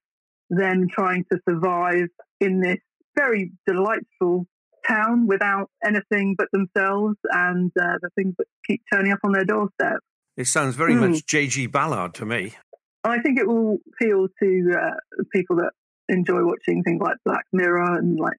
them 0.50 0.88
trying 0.92 1.24
to 1.32 1.38
survive 1.48 2.08
in 2.40 2.60
this 2.60 2.78
very 3.16 3.52
delightful 3.66 4.46
town 4.86 5.26
without 5.26 5.70
anything 5.84 6.34
but 6.38 6.48
themselves 6.52 7.16
and 7.30 7.70
uh, 7.80 7.98
the 8.02 8.08
things 8.16 8.34
that 8.38 8.46
keep 8.66 8.80
turning 8.92 9.12
up 9.12 9.18
on 9.24 9.32
their 9.32 9.44
doorstep. 9.44 9.98
It 10.36 10.46
sounds 10.46 10.74
very 10.74 10.94
Hmm. 10.94 11.10
much 11.10 11.26
J.G. 11.26 11.66
Ballard 11.66 12.14
to 12.14 12.24
me. 12.24 12.54
I 13.04 13.18
think 13.20 13.38
it 13.38 13.46
will 13.46 13.78
appeal 13.92 14.28
to 14.42 14.72
uh, 14.80 15.22
people 15.32 15.56
that 15.56 15.72
enjoy 16.08 16.44
watching 16.44 16.82
things 16.82 17.00
like 17.02 17.16
Black 17.24 17.44
Mirror 17.52 17.98
and 17.98 18.18
like 18.18 18.36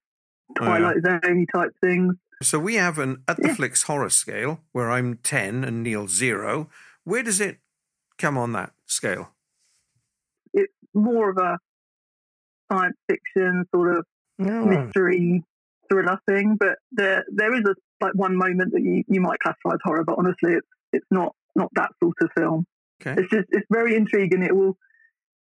Oh, 0.60 0.66
yeah. 0.66 0.80
Twilight 0.80 0.98
Zone 1.24 1.46
type 1.54 1.72
things. 1.82 2.14
So 2.42 2.60
we 2.60 2.76
have 2.76 2.98
an 2.98 3.24
at 3.28 3.38
the 3.38 3.50
flicks 3.56 3.84
horror 3.84 4.10
scale 4.10 4.62
where 4.72 4.90
I'm 4.92 5.18
ten 5.18 5.64
and 5.64 5.84
Neil 5.84 6.08
zero. 6.08 6.70
Where 7.04 7.24
does 7.24 7.40
it 7.42 7.60
come 8.18 8.38
on 8.38 8.54
that 8.54 8.74
scale? 8.86 9.30
It's 10.54 10.74
more 10.94 11.30
of 11.30 11.38
a 11.38 11.58
science 12.72 12.98
fiction 13.10 13.66
sort 13.74 13.98
of 13.98 14.06
Oh. 14.40 14.66
mystery 14.66 15.44
thriller 15.92 16.18
thing, 16.28 16.56
but 16.60 16.80
there 16.92 17.24
there 17.32 17.54
is 17.54 17.62
a 17.66 17.76
like 18.04 18.14
one 18.16 18.36
moment 18.36 18.72
that 18.74 18.82
you, 18.82 19.04
you 19.08 19.22
might 19.22 19.38
classify 19.40 19.74
as 19.74 19.80
horror, 19.84 20.04
but 20.04 20.16
honestly, 20.18 20.54
it's 20.54 20.68
it's 20.94 21.06
not 21.12 21.36
not 21.56 21.70
that 21.76 21.92
sort 22.04 22.16
of 22.22 22.30
film. 22.36 22.66
Okay. 23.02 23.22
It's 23.22 23.30
just 23.30 23.48
it's 23.52 23.68
very 23.70 23.96
intriguing. 23.96 24.42
It 24.42 24.56
will 24.56 24.78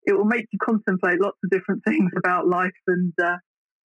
it 0.05 0.13
will 0.13 0.23
make 0.25 0.45
you 0.51 0.59
contemplate 0.63 1.19
lots 1.19 1.37
of 1.43 1.49
different 1.49 1.83
things 1.87 2.11
about 2.15 2.47
life 2.47 2.71
and 2.87 3.11
uh, 3.21 3.35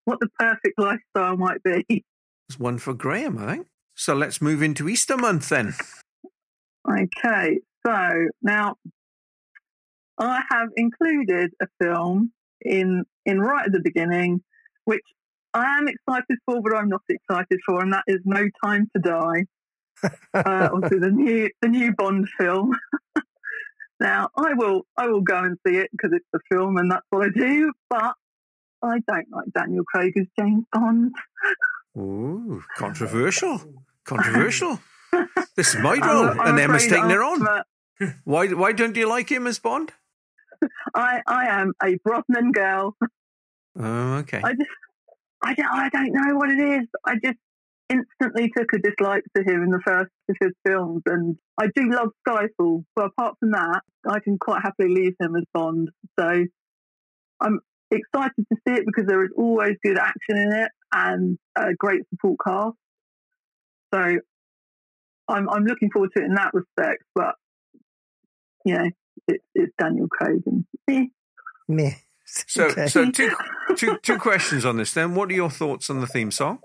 what 0.04 0.20
the 0.20 0.28
perfect 0.38 0.78
lifestyle 0.78 1.36
might 1.36 1.62
be. 1.64 2.04
It's 2.50 2.58
one 2.58 2.78
for 2.78 2.94
Graham, 2.94 3.38
I 3.38 3.54
think. 3.54 3.68
So 3.94 4.12
let's 4.12 4.42
move 4.42 4.60
into 4.60 4.88
Easter 4.88 5.16
month 5.16 5.48
then. 5.50 5.74
Okay, 6.90 7.60
so 7.86 8.28
now 8.42 8.74
I 10.18 10.40
have 10.50 10.70
included 10.76 11.50
a 11.60 11.66
film 11.80 12.32
in 12.62 13.04
in 13.26 13.38
right 13.38 13.66
at 13.66 13.72
the 13.72 13.82
beginning, 13.84 14.42
which 14.86 15.04
I 15.52 15.78
am 15.78 15.86
excited 15.86 16.38
for, 16.46 16.62
but 16.62 16.74
I'm 16.74 16.88
not 16.88 17.02
excited 17.08 17.60
for, 17.66 17.82
and 17.82 17.92
that 17.92 18.04
is 18.06 18.20
No 18.24 18.48
Time 18.64 18.90
to 18.96 19.02
Die. 19.02 19.44
uh, 20.34 20.70
obviously, 20.72 20.98
the 21.00 21.10
new 21.10 21.50
the 21.60 21.68
new 21.68 21.92
Bond 21.92 22.26
film. 22.38 22.74
now, 24.00 24.30
I 24.36 24.54
will 24.54 24.86
I 24.96 25.06
will 25.06 25.20
go 25.20 25.38
and 25.38 25.58
see 25.64 25.76
it 25.76 25.90
because 25.92 26.12
it's 26.14 26.26
a 26.34 26.40
film, 26.50 26.78
and 26.78 26.90
that's 26.90 27.06
what 27.10 27.26
I 27.26 27.28
do. 27.28 27.72
But 27.90 28.14
I 28.82 29.00
don't 29.06 29.30
like 29.30 29.52
Daniel 29.54 29.84
Craig 29.84 30.14
as 30.16 30.26
James 30.38 30.64
Bond. 30.72 31.12
Ooh, 31.96 32.62
controversial. 32.76 33.60
Controversial. 34.04 34.78
this 35.56 35.74
is 35.74 35.80
my 35.80 35.94
I'm- 35.94 36.00
role, 36.02 36.28
I'm 36.40 36.40
and 36.50 36.60
Emma's 36.60 36.86
taking 36.86 37.04
I'm, 37.04 37.42
on. 37.42 37.46
uh, 37.48 37.62
Why? 38.24 38.46
Why 38.48 38.72
don't 38.72 38.96
you 38.96 39.08
like 39.08 39.28
him 39.30 39.46
as 39.46 39.58
Bond? 39.58 39.92
I 40.94 41.20
I 41.26 41.46
am 41.46 41.72
a 41.82 41.96
Brosnan 42.04 42.52
girl. 42.52 42.96
Oh, 43.78 44.14
okay. 44.18 44.40
I 44.42 44.52
just, 44.52 44.70
I 45.42 45.54
don't, 45.54 45.66
I 45.72 45.88
don't 45.88 46.12
know 46.12 46.36
what 46.36 46.50
it 46.50 46.58
is. 46.60 46.88
I 47.04 47.14
just 47.22 47.38
instantly 47.88 48.50
took 48.56 48.72
a 48.72 48.78
dislike 48.78 49.24
to 49.36 49.42
him 49.42 49.62
in 49.62 49.70
the 49.70 49.80
first 49.84 50.10
of 50.28 50.36
his 50.40 50.52
films, 50.66 51.02
and 51.06 51.36
I 51.58 51.66
do 51.74 51.90
love 51.90 52.08
Skyfall. 52.26 52.84
But 52.94 53.06
apart 53.06 53.34
from 53.40 53.50
that, 53.52 53.80
I 54.08 54.20
can 54.20 54.38
quite 54.38 54.62
happily 54.62 54.90
leave 54.94 55.14
him 55.20 55.34
as 55.36 55.44
Bond. 55.52 55.90
So 56.18 56.44
I'm 57.40 57.60
excited 57.90 58.46
to 58.52 58.56
see 58.66 58.74
it 58.74 58.84
because 58.86 59.06
there 59.06 59.24
is 59.24 59.30
always 59.36 59.76
good 59.84 59.98
action 59.98 60.36
in 60.36 60.52
it 60.52 60.70
and 60.92 61.38
a 61.56 61.74
great 61.74 62.02
support 62.10 62.38
cast. 62.46 62.76
So 63.94 64.18
I'm 65.28 65.48
I'm 65.48 65.64
looking 65.64 65.90
forward 65.90 66.10
to 66.16 66.22
it 66.22 66.26
in 66.26 66.34
that 66.34 66.52
respect. 66.54 67.02
But 67.14 67.34
you 68.64 68.74
know, 68.74 68.90
it's 69.28 69.44
it's 69.54 69.72
Daniel 69.78 70.08
Craig 70.08 70.42
and 70.46 70.64
eh, 70.88 71.04
Meh. 71.68 71.92
So, 72.46 72.66
Okay. 72.66 72.86
so 72.86 73.10
two, 73.10 73.34
two, 73.76 73.98
two 74.04 74.16
questions 74.16 74.64
on 74.64 74.76
this 74.76 74.94
then. 74.94 75.16
What 75.16 75.30
are 75.30 75.34
your 75.34 75.50
thoughts 75.50 75.90
on 75.90 76.00
the 76.00 76.06
theme 76.06 76.30
song? 76.30 76.60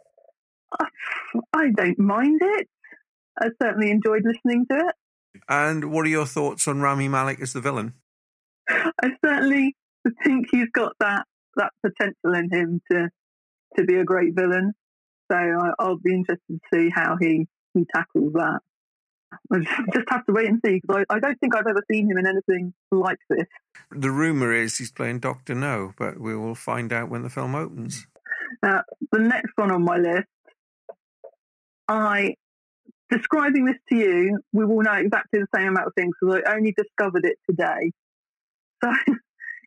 I 1.56 1.72
don't 1.76 1.98
mind 1.98 2.40
it. 2.44 2.68
I 3.42 3.48
certainly 3.60 3.90
enjoyed 3.90 4.22
listening 4.24 4.68
to 4.70 4.78
it. 4.78 4.96
And 5.50 5.92
what 5.92 6.06
are 6.06 6.10
your 6.10 6.28
thoughts 6.28 6.68
on 6.68 6.82
Rami 6.82 7.08
Malek 7.08 7.40
as 7.42 7.54
the 7.54 7.62
villain? 7.62 7.94
I 8.70 9.10
certainly 9.26 9.76
think 10.24 10.48
he's 10.52 10.70
got 10.74 10.94
that 11.00 11.26
that 11.56 11.72
potential 11.82 12.34
in 12.34 12.50
him 12.52 12.82
to 12.92 13.10
to 13.78 13.84
be 13.84 13.96
a 13.96 14.04
great 14.04 14.34
villain. 14.36 14.74
So 15.32 15.38
I, 15.38 15.72
I'll 15.80 15.98
be 15.98 16.14
interested 16.14 16.42
to 16.50 16.60
see 16.74 16.90
how 16.94 17.18
he 17.20 17.48
he 17.74 17.86
tackles 17.94 18.34
that. 18.34 18.60
I 19.52 19.60
just, 19.60 19.72
just 19.94 20.10
have 20.10 20.26
to 20.26 20.34
wait 20.34 20.48
and 20.50 20.62
see 20.66 20.80
because 20.80 21.06
I, 21.10 21.16
I 21.16 21.20
don't 21.20 21.40
think 21.40 21.56
I've 21.56 21.68
ever 21.68 21.84
seen 21.92 22.10
him 22.10 22.18
in 22.18 22.28
anything 22.28 22.74
like 22.92 23.20
this. 23.30 23.48
The 23.92 24.12
rumor 24.12 24.54
is 24.54 24.78
he's 24.78 24.92
playing 24.92 25.20
Doctor 25.20 25.56
No, 25.56 25.94
but 25.98 26.20
we 26.20 26.36
will 26.36 26.56
find 26.56 26.94
out 26.94 27.10
when 27.10 27.24
the 27.24 27.30
film 27.30 27.56
opens. 27.56 28.08
Now, 28.64 28.84
the 29.12 29.20
next 29.20 29.52
one 29.56 29.72
on 29.72 29.84
my 29.84 29.98
list, 29.98 30.28
I 31.88 32.36
describing 33.10 33.66
this 33.66 33.78
to 33.90 33.96
you, 33.96 34.40
we 34.54 34.66
will 34.66 34.82
know 34.82 34.94
exactly 34.94 35.40
the 35.40 35.48
same 35.56 35.70
amount 35.70 35.88
of 35.88 35.94
things 35.96 36.16
because 36.20 36.42
I 36.46 36.56
only 36.56 36.74
discovered 36.78 37.26
it 37.26 37.38
today. 37.50 37.92
So 38.84 38.92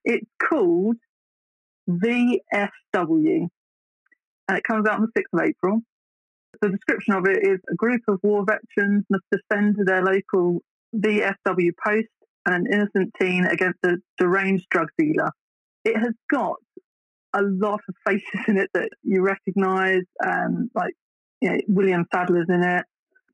it's 0.04 0.26
called 0.42 0.96
VFW, 1.88 3.48
and 4.48 4.58
it 4.58 4.64
comes 4.64 4.86
out 4.86 5.00
on 5.00 5.08
the 5.14 5.20
6th 5.20 5.38
of 5.38 5.48
April. 5.48 5.80
The 6.60 6.70
description 6.70 7.14
of 7.14 7.24
it 7.26 7.46
is 7.46 7.60
a 7.70 7.74
group 7.74 8.02
of 8.08 8.18
war 8.22 8.44
veterans 8.44 9.04
must 9.10 9.24
defend 9.30 9.76
their 9.84 10.02
local 10.02 10.60
VFW 10.96 11.70
post 11.84 12.08
and 12.46 12.66
an 12.66 12.72
innocent 12.72 13.12
teen 13.20 13.44
against 13.44 13.78
a 13.84 13.96
deranged 14.18 14.66
drug 14.70 14.88
dealer. 14.98 15.30
It 15.84 15.96
has 15.96 16.14
got 16.30 16.56
a 17.34 17.42
lot 17.42 17.80
of 17.88 17.94
faces 18.06 18.40
in 18.48 18.58
it 18.58 18.70
that 18.74 18.90
you 19.02 19.22
recognise, 19.22 20.04
um, 20.24 20.70
like 20.74 20.94
you 21.40 21.50
know, 21.50 21.58
William 21.68 22.06
Sadler's 22.12 22.48
in 22.48 22.62
it, 22.62 22.84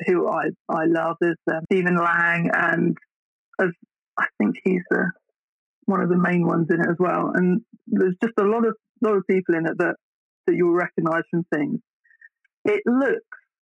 who 0.06 0.28
I 0.28 0.48
I 0.68 0.84
love. 0.86 1.16
There's 1.20 1.36
uh, 1.50 1.60
Stephen 1.66 1.96
Lang, 1.96 2.50
and 2.52 2.96
as 3.60 3.70
I 4.18 4.26
think 4.38 4.56
he's 4.64 4.82
uh, 4.92 5.04
one 5.86 6.00
of 6.00 6.08
the 6.08 6.18
main 6.18 6.46
ones 6.46 6.68
in 6.70 6.80
it 6.80 6.88
as 6.88 6.96
well. 6.98 7.32
And 7.34 7.60
there's 7.86 8.16
just 8.22 8.34
a 8.38 8.44
lot 8.44 8.66
of 8.66 8.74
lot 9.02 9.16
of 9.16 9.24
people 9.28 9.54
in 9.54 9.66
it 9.66 9.78
that 9.78 9.96
that 10.46 10.54
you'll 10.54 10.72
recognise 10.74 11.22
from 11.30 11.44
things. 11.52 11.80
It 12.64 12.82
looks 12.86 13.20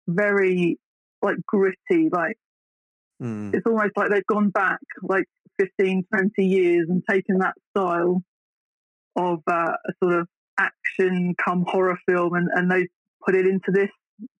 very 0.08 0.78
like 1.22 1.36
gritty, 1.46 2.08
like 2.10 2.36
Hmm. 3.20 3.50
it's 3.52 3.66
almost 3.66 3.90
like 3.96 4.08
they've 4.10 4.26
gone 4.26 4.48
back 4.48 4.80
like 5.02 5.26
15, 5.60 6.04
20 6.10 6.42
years 6.42 6.86
and 6.88 7.02
taken 7.08 7.38
that 7.40 7.54
style 7.70 8.22
of 9.14 9.40
uh, 9.46 9.72
a 9.86 9.92
sort 10.02 10.20
of 10.20 10.28
action 10.58 11.34
come 11.42 11.66
horror 11.68 11.98
film 12.08 12.32
and, 12.32 12.48
and 12.54 12.70
they 12.70 12.88
put 13.24 13.34
it 13.34 13.46
into 13.46 13.70
this 13.72 13.90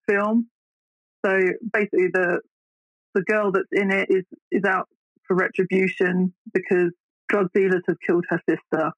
film. 0.09 0.49
So 1.25 1.39
basically 1.73 2.09
the 2.13 2.41
the 3.15 3.23
girl 3.23 3.53
that's 3.53 3.69
in 3.73 3.91
it 3.91 4.09
is, 4.09 4.25
is 4.51 4.65
out 4.65 4.89
for 5.27 5.37
retribution 5.37 6.33
because 6.55 6.93
drug 7.31 7.47
dealers 7.55 7.83
have 7.89 7.97
killed 8.07 8.25
her 8.29 8.41
sister. 8.49 8.91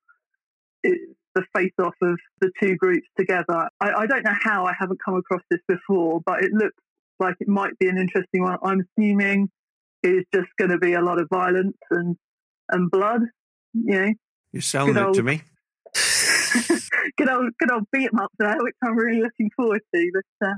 It's 0.82 1.14
the 1.34 1.44
face 1.54 1.72
off 1.78 1.94
of 2.02 2.18
the 2.40 2.50
two 2.60 2.76
groups 2.76 3.06
together. 3.18 3.68
I, 3.80 3.90
I 3.92 4.06
don't 4.06 4.24
know 4.24 4.34
how 4.42 4.66
I 4.66 4.72
haven't 4.78 5.00
come 5.04 5.16
across 5.16 5.42
this 5.50 5.60
before, 5.68 6.20
but 6.26 6.42
it 6.42 6.52
looks 6.52 6.76
like 7.20 7.36
it 7.40 7.48
might 7.48 7.78
be 7.78 7.88
an 7.88 7.98
interesting 7.98 8.42
one. 8.42 8.59
I'm 8.62 8.80
assuming 8.98 9.48
it's 10.02 10.28
just 10.34 10.48
going 10.59 10.70
to 10.70 10.78
be 10.78 10.94
a 10.94 11.00
lot 11.00 11.20
of 11.20 11.28
violence 11.32 11.76
and, 11.90 12.16
and 12.70 12.90
blood, 12.90 13.22
you 13.72 14.00
know. 14.00 14.12
You're 14.52 14.62
selling 14.62 14.94
Good 14.94 15.10
it 15.10 15.14
to 15.14 15.22
me. 15.22 15.42
good 17.16 17.28
old 17.28 17.50
good 17.59 17.70
old 17.70 17.84
beat 17.92 18.09
'em 18.12 18.20
up 18.20 18.32
there, 18.38 18.56
which 18.59 18.74
I'm 18.84 18.96
really 18.96 19.22
looking 19.22 19.50
forward 19.56 19.80
to. 19.94 20.10
But 20.12 20.48
uh, 20.48 20.54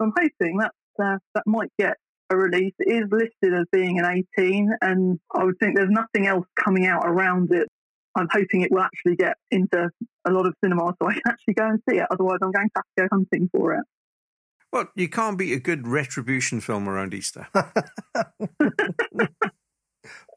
I'm 0.00 0.12
hoping 0.16 0.58
that 0.58 0.72
uh, 1.02 1.18
that 1.34 1.46
might 1.46 1.70
get 1.78 1.96
a 2.30 2.36
release. 2.36 2.74
It 2.78 3.04
is 3.04 3.10
listed 3.10 3.54
as 3.58 3.66
being 3.72 3.98
an 3.98 4.24
18, 4.38 4.70
and 4.80 5.18
I 5.34 5.44
would 5.44 5.58
think 5.58 5.76
there's 5.76 5.90
nothing 5.90 6.26
else 6.26 6.46
coming 6.62 6.86
out 6.86 7.02
around 7.04 7.52
it. 7.52 7.68
I'm 8.16 8.28
hoping 8.30 8.62
it 8.62 8.72
will 8.72 8.80
actually 8.80 9.16
get 9.16 9.36
into 9.50 9.88
a 10.26 10.30
lot 10.30 10.46
of 10.46 10.54
cinemas 10.62 10.94
so 11.00 11.08
I 11.08 11.14
can 11.14 11.22
actually 11.28 11.54
go 11.54 11.66
and 11.66 11.80
see 11.88 11.96
it. 11.98 12.06
Otherwise, 12.10 12.38
I'm 12.42 12.50
going 12.50 12.68
to 12.68 12.72
have 12.76 12.84
to 12.96 13.02
go 13.02 13.08
hunting 13.12 13.48
for 13.52 13.74
it. 13.74 13.84
Well, 14.72 14.88
you 14.94 15.08
can't 15.08 15.36
beat 15.36 15.52
a 15.52 15.60
good 15.60 15.86
retribution 15.86 16.60
film 16.60 16.88
around 16.88 17.12
Easter. 17.14 17.48
I 17.54 17.64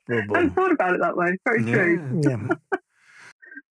hadn't 0.07 0.55
thought 0.55 0.71
about 0.71 0.95
it 0.95 1.01
that 1.01 1.15
way. 1.15 1.37
Very 1.45 1.63
true. 1.63 2.21
Yeah. 2.23 2.47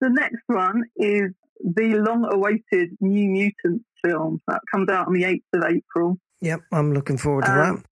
The 0.00 0.10
next 0.10 0.42
one 0.48 0.82
is 0.96 1.30
the 1.60 1.94
long-awaited 1.94 2.96
New 3.00 3.28
Mutants 3.28 3.84
film 4.04 4.40
that 4.48 4.58
comes 4.68 4.88
out 4.88 5.06
on 5.06 5.12
the 5.12 5.22
8th 5.22 5.42
of 5.52 5.62
April. 5.64 6.18
Yep, 6.40 6.60
I'm 6.72 6.92
looking 6.92 7.16
forward 7.16 7.44
to 7.44 7.52
Um, 7.52 7.76
it 7.76 7.84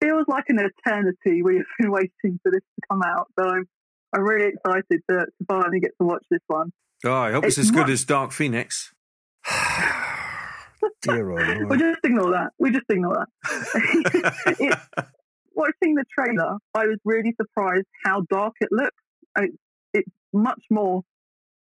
feels 0.00 0.24
like 0.28 0.44
an 0.48 0.58
eternity 0.60 1.42
we 1.44 1.56
have 1.56 1.66
been 1.78 1.90
waiting 1.90 2.38
for 2.42 2.50
this 2.52 2.62
to 2.62 2.86
come 2.90 3.02
out. 3.02 3.28
So 3.38 3.46
I'm 3.48 3.64
I'm 4.14 4.22
really 4.22 4.48
excited 4.54 5.02
to, 5.10 5.16
to 5.18 5.26
finally 5.46 5.80
get 5.80 5.90
to 6.00 6.06
watch 6.06 6.24
this 6.30 6.40
one. 6.46 6.72
Oh, 7.04 7.12
I 7.12 7.32
hope 7.32 7.44
it's, 7.44 7.58
It's 7.58 7.66
as 7.68 7.70
good 7.70 7.80
not- 7.80 7.90
as 7.90 8.04
Dark 8.04 8.32
Phoenix. 8.32 8.92
that. 9.44 10.90
Dear 11.02 11.30
old 11.30 11.40
We'll 11.68 11.78
just 11.78 12.00
ignore 12.04 12.30
that. 12.32 12.52
We 12.58 12.70
just 12.70 12.86
ignore 12.88 13.26
that. 13.44 14.56
it, 14.58 14.78
watching 15.54 15.94
the 15.94 16.04
trailer, 16.16 16.56
I 16.74 16.86
was 16.86 16.98
really 17.04 17.34
surprised 17.40 17.86
how 18.04 18.22
dark 18.30 18.54
it 18.60 18.68
looks. 18.72 18.96
I 19.36 19.42
mean, 19.42 19.58
it's 19.94 20.10
much 20.32 20.62
more 20.70 21.02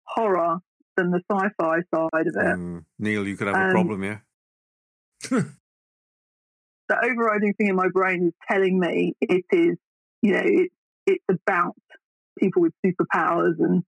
horror 0.06 0.58
than 0.98 1.12
the 1.12 1.22
sci-fi 1.32 1.78
side 1.94 2.28
of 2.28 2.36
it. 2.36 2.58
Mm, 2.58 2.86
Neil, 3.00 3.28
you 3.28 3.38
could 3.38 3.48
have 3.48 3.56
a 3.56 3.60
Um, 3.66 3.72
problem 3.72 4.02
here. 4.04 4.24
the 6.92 7.06
overriding 7.06 7.54
thing 7.54 7.68
in 7.68 7.76
my 7.76 7.88
brain 7.88 8.28
is 8.28 8.34
telling 8.50 8.78
me 8.78 9.14
it 9.22 9.46
is, 9.52 9.78
you 10.22 10.34
know, 10.34 10.44
it, 10.44 10.72
it's 11.08 11.24
about 11.30 11.76
people 12.38 12.62
with 12.62 12.74
superpowers 12.86 13.60
and 13.60 13.84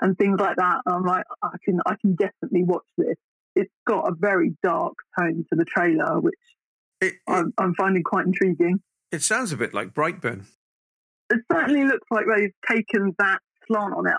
and 0.00 0.18
things 0.18 0.40
like 0.40 0.56
that. 0.56 0.80
I'm 0.86 1.04
like, 1.04 1.24
I 1.42 1.50
can 1.64 1.78
I 1.86 1.94
can 2.00 2.16
definitely 2.16 2.64
watch 2.64 2.86
this. 2.98 3.14
It's 3.54 3.70
got 3.86 4.08
a 4.08 4.14
very 4.18 4.56
dark 4.64 4.94
tone 5.18 5.44
to 5.50 5.56
the 5.56 5.64
trailer, 5.64 6.20
which 6.20 7.12
I'm, 7.28 7.52
I'm 7.56 7.74
finding 7.74 8.02
quite 8.02 8.26
intriguing. 8.26 8.80
It 9.12 9.22
sounds 9.22 9.52
a 9.52 9.56
bit 9.56 9.72
like 9.72 9.94
Brightburn. 9.94 10.46
It 11.30 11.40
certainly 11.52 11.84
looks 11.84 12.06
like 12.10 12.24
they've 12.34 12.52
taken 12.68 13.14
that 13.18 13.38
slant 13.66 13.94
on 13.94 14.08
it. 14.08 14.14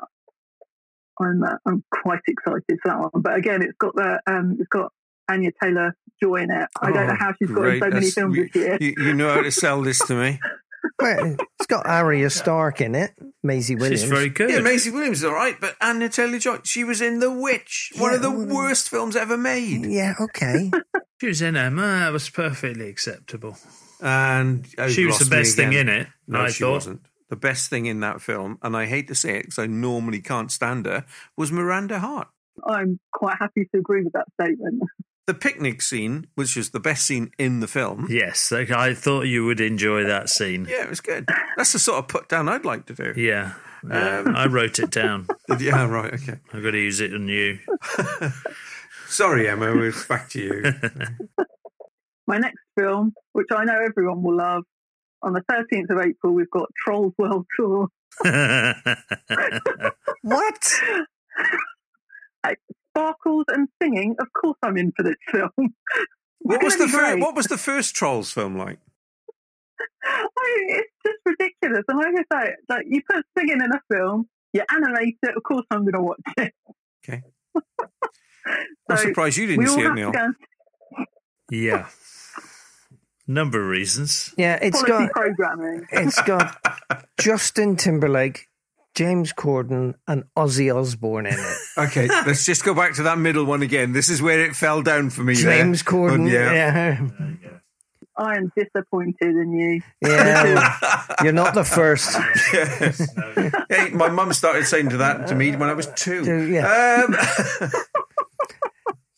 I'm 1.19 1.43
uh, 1.43 1.55
I'm 1.65 1.83
quite 1.91 2.21
excited 2.27 2.79
for 2.81 2.91
that 2.91 2.99
one. 2.99 3.21
But 3.21 3.35
again, 3.35 3.61
it's 3.61 3.77
got 3.77 3.93
the 3.95 4.21
um, 4.25 4.55
it's 4.57 4.69
got 4.69 4.93
Anya 5.29 5.51
Taylor 5.61 5.95
Joy 6.21 6.37
in 6.43 6.51
it. 6.51 6.67
I 6.81 6.91
don't 6.91 7.07
know 7.07 7.13
Oh, 7.13 7.15
how 7.19 7.33
she's 7.39 7.49
got 7.51 7.63
in 7.67 7.79
so 7.79 7.85
many 7.85 7.91
That's- 7.91 8.13
films 8.13 8.37
you, 8.37 8.43
this 8.45 8.55
year. 8.55 8.77
You, 8.79 8.93
you 9.05 9.13
know 9.13 9.33
how 9.33 9.41
to 9.41 9.51
sell 9.51 9.81
this 9.81 9.99
to 10.07 10.15
me. 10.15 10.39
Well, 10.99 11.35
it's 11.59 11.67
got 11.67 11.85
Arya 11.85 12.29
Stark 12.31 12.81
in 12.81 12.95
it, 12.95 13.11
Maisie 13.43 13.75
Williams. 13.75 14.01
She's 14.01 14.09
very 14.09 14.29
good. 14.29 14.49
Yeah, 14.49 14.59
Maisie 14.61 14.89
Williams 14.89 15.19
is 15.19 15.23
all 15.23 15.33
right, 15.33 15.55
but 15.59 15.75
Anya 15.79 16.09
Taylor 16.09 16.39
Joy, 16.39 16.57
she 16.63 16.83
was 16.83 17.01
in 17.01 17.19
The 17.19 17.31
Witch, 17.31 17.91
one 17.97 18.13
of 18.15 18.21
the 18.23 18.31
worst 18.31 18.89
films 18.89 19.15
ever 19.15 19.37
made. 19.37 19.85
Yeah, 19.85 20.13
okay. 20.19 20.71
She 21.21 21.27
was 21.27 21.41
in 21.43 21.55
Emma. 21.55 21.81
That 21.83 22.11
was 22.13 22.29
perfectly 22.31 22.89
acceptable. 22.89 23.57
And 24.01 24.67
oh, 24.79 24.87
She 24.89 25.05
was 25.05 25.19
the 25.19 25.29
best 25.29 25.55
thing 25.55 25.73
in 25.73 25.87
it, 25.87 26.07
No, 26.27 26.41
I 26.41 26.49
she 26.49 26.63
thought. 26.63 26.71
wasn't. 26.71 27.01
The 27.29 27.35
best 27.35 27.69
thing 27.69 27.85
in 27.85 27.99
that 27.99 28.19
film, 28.21 28.57
and 28.63 28.75
I 28.75 28.87
hate 28.87 29.07
to 29.09 29.15
say 29.15 29.37
it 29.37 29.43
because 29.43 29.59
I 29.59 29.67
normally 29.67 30.19
can't 30.21 30.51
stand 30.51 30.87
her, 30.87 31.05
was 31.37 31.51
Miranda 31.51 31.99
Hart. 31.99 32.27
I'm 32.67 32.99
quite 33.13 33.37
happy 33.39 33.65
to 33.71 33.79
agree 33.79 34.03
with 34.03 34.13
that 34.13 34.25
statement. 34.39 34.81
The 35.27 35.33
picnic 35.35 35.81
scene, 35.81 36.27
which 36.35 36.57
is 36.57 36.71
the 36.71 36.79
best 36.79 37.05
scene 37.05 37.31
in 37.37 37.59
the 37.59 37.67
film. 37.67 38.07
Yes, 38.09 38.51
I 38.51 38.93
thought 38.93 39.21
you 39.21 39.45
would 39.45 39.61
enjoy 39.61 40.03
that 40.05 40.29
scene. 40.29 40.65
Yeah, 40.67 40.83
it 40.83 40.89
was 40.89 40.99
good. 40.99 41.29
That's 41.55 41.73
the 41.73 41.79
sort 41.79 41.99
of 41.99 42.07
put 42.07 42.27
down 42.27 42.49
I'd 42.49 42.65
like 42.65 42.87
to 42.87 42.93
do. 42.93 43.13
Yeah. 43.15 43.53
yeah. 43.87 44.19
Um, 44.19 44.35
I 44.35 44.47
wrote 44.47 44.79
it 44.79 44.89
down. 44.89 45.27
yeah, 45.59 45.85
right, 45.85 46.13
okay. 46.15 46.39
I've 46.51 46.63
got 46.63 46.71
to 46.71 46.79
use 46.79 46.99
it 46.99 47.13
on 47.13 47.27
you. 47.27 47.59
Sorry, 49.07 49.47
Emma, 49.47 49.73
we're 49.75 49.93
back 50.09 50.29
to 50.29 50.39
you. 50.39 50.63
My 52.27 52.37
next 52.37 52.61
film, 52.77 53.13
which 53.33 53.47
I 53.51 53.63
know 53.63 53.79
everyone 53.85 54.23
will 54.23 54.37
love, 54.37 54.63
on 55.21 55.33
the 55.33 55.41
13th 55.51 55.91
of 55.91 55.99
April, 56.03 56.33
we've 56.33 56.49
got 56.49 56.69
Trolls 56.83 57.13
World 57.17 57.45
Tour. 57.57 57.89
what? 60.23 60.73
Sparkles 62.95 63.45
and 63.49 63.67
singing. 63.81 64.15
Of 64.19 64.27
course, 64.33 64.57
I'm 64.63 64.77
in 64.77 64.91
for 64.95 65.03
this 65.03 65.15
film. 65.31 65.73
What 66.39 66.63
was 66.63 66.77
the 66.77 66.85
be 66.85 66.91
fir- 66.91 67.17
What 67.17 67.35
was 67.35 67.45
the 67.47 67.57
first 67.57 67.95
Trolls 67.95 68.31
film 68.31 68.57
like? 68.57 68.79
I 70.03 70.21
mean, 70.23 70.79
it's 70.79 70.91
just 71.05 71.17
ridiculous. 71.25 71.83
And 71.87 71.97
like 71.99 72.25
I 72.31 72.45
say, 72.45 72.53
like 72.69 72.85
you 72.89 73.01
put 73.09 73.25
singing 73.37 73.61
in 73.61 73.71
a 73.71 73.81
film, 73.91 74.27
you 74.53 74.63
animate 74.69 75.17
it. 75.23 75.35
Of 75.37 75.43
course, 75.43 75.65
I'm 75.71 75.81
going 75.81 75.93
to 75.93 76.01
watch 76.01 76.19
it. 76.37 76.53
Okay. 77.07 77.21
I'm 78.89 78.97
surprised 78.97 79.37
you 79.37 79.47
didn't 79.47 79.67
see 79.67 79.81
it, 79.81 79.93
Neil. 79.93 80.11
and- 80.15 80.35
Yeah. 81.49 81.87
Number 83.27 83.61
of 83.63 83.69
reasons. 83.69 84.33
Yeah, 84.37 84.57
it's 84.61 84.81
Quality 84.83 85.05
got 85.05 85.11
programming. 85.13 85.85
it's 85.91 86.21
got 86.23 86.57
Justin 87.19 87.77
Timberlake, 87.77 88.47
James 88.95 89.31
Corden 89.33 89.95
and 90.07 90.23
Ozzy 90.37 90.73
Osbourne 90.75 91.25
in 91.27 91.33
it. 91.33 91.57
Okay, 91.77 92.07
let's 92.07 92.45
just 92.45 92.65
go 92.65 92.73
back 92.73 92.95
to 92.95 93.03
that 93.03 93.17
middle 93.17 93.45
one 93.45 93.61
again. 93.61 93.93
This 93.93 94.09
is 94.09 94.21
where 94.21 94.41
it 94.43 94.57
fell 94.57 94.81
down 94.81 95.09
for 95.09 95.23
me. 95.23 95.35
there. 95.35 95.57
James 95.57 95.83
Corden. 95.83 96.25
Oh, 96.25 96.29
yeah. 96.29 96.51
yeah. 96.53 96.99
I 98.17 98.35
am 98.35 98.51
disappointed 98.57 99.15
in 99.21 99.53
you. 99.53 99.81
Yeah, 100.01 100.77
you're 101.23 101.31
not 101.31 101.53
the 101.53 101.63
first. 101.63 102.13
Yes. 102.53 103.09
Hey, 103.69 103.89
my 103.91 104.09
mum 104.09 104.33
started 104.33 104.65
saying 104.65 104.89
to 104.89 104.97
that 104.97 105.27
to 105.27 105.35
me 105.35 105.55
when 105.55 105.69
I 105.69 105.73
was 105.73 105.87
two. 105.95 106.25
Two, 106.25 106.51
yeah. 106.51 107.05
Um, 107.07 107.71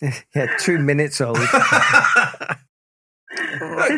Yeah, 0.36 0.58
two 0.60 0.80
minutes 0.80 1.22
old. 1.22 1.38
This 1.38 1.54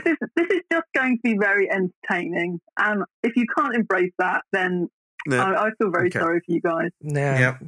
is 0.06 0.18
this 0.36 0.48
is 0.50 0.62
just 0.72 0.86
going 0.96 1.18
to 1.18 1.22
be 1.24 1.36
very 1.38 1.70
entertaining, 1.70 2.62
and 2.78 3.04
if 3.24 3.36
you 3.36 3.46
can't 3.58 3.76
embrace 3.76 4.12
that, 4.20 4.44
then 4.52 4.88
No. 5.28 5.38
I, 5.40 5.68
I 5.68 5.70
feel 5.80 5.90
very 5.92 6.08
Okay. 6.08 6.20
sorry 6.20 6.40
for 6.40 6.52
you 6.52 6.62
guys. 6.62 6.90
Yeah. 7.02 7.40
Yep. 7.40 7.64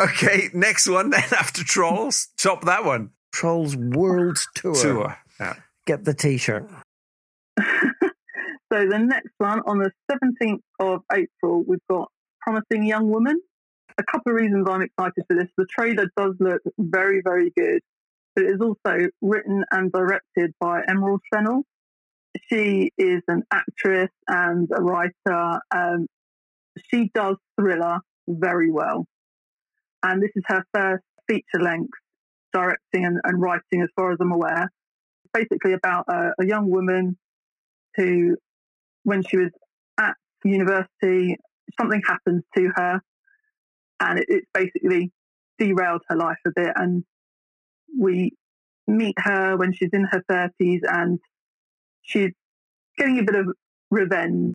Okay, 0.00 0.48
next 0.54 0.88
one 0.88 1.10
then 1.10 1.22
after 1.32 1.64
Trolls. 1.64 2.28
Top 2.36 2.64
that 2.66 2.84
one. 2.84 3.10
Trolls 3.32 3.76
World 3.76 4.38
Tour. 4.54 4.74
Tour. 4.74 5.18
Yeah. 5.40 5.54
Get 5.86 6.04
the 6.04 6.14
T-shirt. 6.14 6.68
So 8.70 8.86
the 8.86 8.98
next 8.98 9.30
one 9.38 9.60
on 9.64 9.78
the 9.78 9.90
17th 10.12 10.60
of 10.78 11.00
April, 11.10 11.64
we've 11.66 11.78
got 11.88 12.10
Promising 12.42 12.84
Young 12.84 13.08
Woman. 13.08 13.40
A 13.96 14.02
couple 14.02 14.30
of 14.32 14.36
reasons 14.38 14.66
I'm 14.68 14.82
excited 14.82 15.24
for 15.26 15.34
this. 15.34 15.48
The 15.56 15.64
trailer 15.70 16.10
does 16.18 16.34
look 16.38 16.60
very, 16.78 17.22
very 17.24 17.50
good, 17.56 17.80
but 18.36 18.44
it 18.44 18.48
is 18.50 18.60
also 18.60 19.06
written 19.22 19.64
and 19.72 19.90
directed 19.90 20.52
by 20.60 20.82
Emerald 20.86 21.22
Fennell. 21.32 21.62
She 22.50 22.90
is 22.98 23.22
an 23.26 23.44
actress 23.50 24.10
and 24.28 24.68
a 24.76 24.82
writer. 24.82 25.60
Um, 25.74 26.06
she 26.90 27.10
does 27.14 27.36
thriller 27.58 27.98
very 28.28 28.70
well. 28.70 29.06
And 30.02 30.22
this 30.22 30.30
is 30.36 30.44
her 30.46 30.64
first 30.74 31.02
feature 31.28 31.60
length 31.60 31.98
directing 32.52 33.04
and, 33.04 33.18
and 33.24 33.40
writing, 33.40 33.82
as 33.82 33.88
far 33.96 34.12
as 34.12 34.18
I'm 34.20 34.32
aware. 34.32 34.70
Basically, 35.32 35.72
about 35.72 36.04
a, 36.08 36.30
a 36.40 36.46
young 36.46 36.70
woman 36.70 37.18
who 37.96 38.36
when 39.04 39.22
she 39.22 39.36
was 39.36 39.50
at 39.98 40.14
university, 40.44 41.36
something 41.78 42.02
happens 42.06 42.42
to 42.56 42.70
her, 42.76 43.00
and 44.00 44.18
it, 44.18 44.26
it's 44.28 44.46
basically 44.54 45.10
derailed 45.58 46.02
her 46.08 46.16
life 46.16 46.38
a 46.46 46.50
bit. 46.54 46.70
And 46.76 47.04
we 47.98 48.32
meet 48.86 49.16
her 49.18 49.56
when 49.56 49.72
she's 49.72 49.90
in 49.92 50.06
her 50.10 50.22
thirties, 50.28 50.82
and 50.86 51.18
she's 52.02 52.30
getting 52.96 53.18
a 53.18 53.24
bit 53.24 53.34
of 53.34 53.46
revenge. 53.90 54.54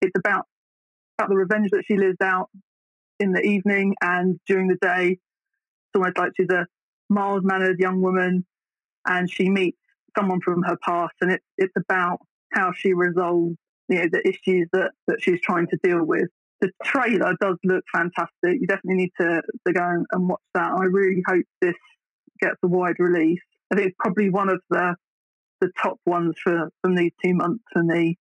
It's 0.00 0.16
about 0.18 0.46
about 1.18 1.28
the 1.28 1.36
revenge 1.36 1.70
that 1.70 1.84
she 1.86 1.96
lives 1.96 2.16
out 2.22 2.50
in 3.20 3.32
the 3.32 3.42
evening 3.42 3.94
and 4.00 4.38
during 4.46 4.68
the 4.68 4.78
day. 4.80 5.12
It's 5.12 5.96
almost 5.96 6.18
like 6.18 6.32
she's 6.36 6.50
a 6.50 6.66
mild 7.08 7.44
mannered 7.44 7.78
young 7.78 8.00
woman, 8.00 8.44
and 9.06 9.30
she 9.30 9.48
meets 9.48 9.78
someone 10.16 10.40
from 10.40 10.62
her 10.62 10.76
past, 10.84 11.14
and 11.20 11.32
it's 11.32 11.44
it's 11.56 11.74
about 11.76 12.18
how 12.52 12.72
she 12.76 12.92
resolves 12.92 13.56
you 13.88 13.98
know, 13.98 14.08
the 14.10 14.26
issues 14.26 14.68
that, 14.72 14.92
that 15.06 15.20
she's 15.20 15.40
trying 15.40 15.66
to 15.68 15.78
deal 15.82 16.04
with. 16.04 16.28
The 16.60 16.70
trailer 16.82 17.34
does 17.40 17.56
look 17.64 17.84
fantastic. 17.94 18.60
You 18.60 18.66
definitely 18.66 18.94
need 18.94 19.12
to, 19.20 19.42
to 19.66 19.72
go 19.72 19.82
and, 19.82 20.06
and 20.12 20.28
watch 20.28 20.40
that. 20.54 20.72
I 20.72 20.84
really 20.84 21.22
hope 21.26 21.44
this 21.60 21.74
gets 22.40 22.56
a 22.62 22.68
wide 22.68 22.96
release. 22.98 23.40
I 23.70 23.76
think 23.76 23.88
it's 23.88 23.96
probably 23.98 24.30
one 24.30 24.48
of 24.48 24.60
the 24.70 24.94
the 25.60 25.70
top 25.80 25.98
ones 26.04 26.34
for 26.42 26.70
from 26.82 26.94
these 26.94 27.12
two 27.24 27.34
months 27.34 27.64
for 27.72 27.82
me. 27.82 28.18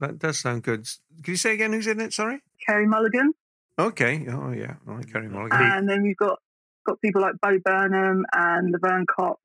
That 0.00 0.18
does 0.18 0.38
sound 0.38 0.62
good. 0.62 0.86
Can 1.22 1.32
you 1.32 1.36
say 1.36 1.54
again 1.54 1.72
who's 1.72 1.86
in 1.86 2.00
it? 2.00 2.12
Sorry. 2.12 2.40
Carey 2.66 2.86
Mulligan, 2.86 3.32
Okay. 3.78 4.26
Oh 4.28 4.52
yeah. 4.52 4.74
I 4.86 4.92
like 4.96 5.12
Carey 5.12 5.28
Mulligan. 5.28 5.58
and 5.60 5.88
then 5.88 6.02
we've 6.02 6.16
got 6.16 6.38
got 6.86 7.00
people 7.00 7.22
like 7.22 7.34
Bo 7.42 7.58
Burnham 7.64 8.24
and 8.34 8.72
Laverne 8.72 9.06
Cox. 9.06 9.40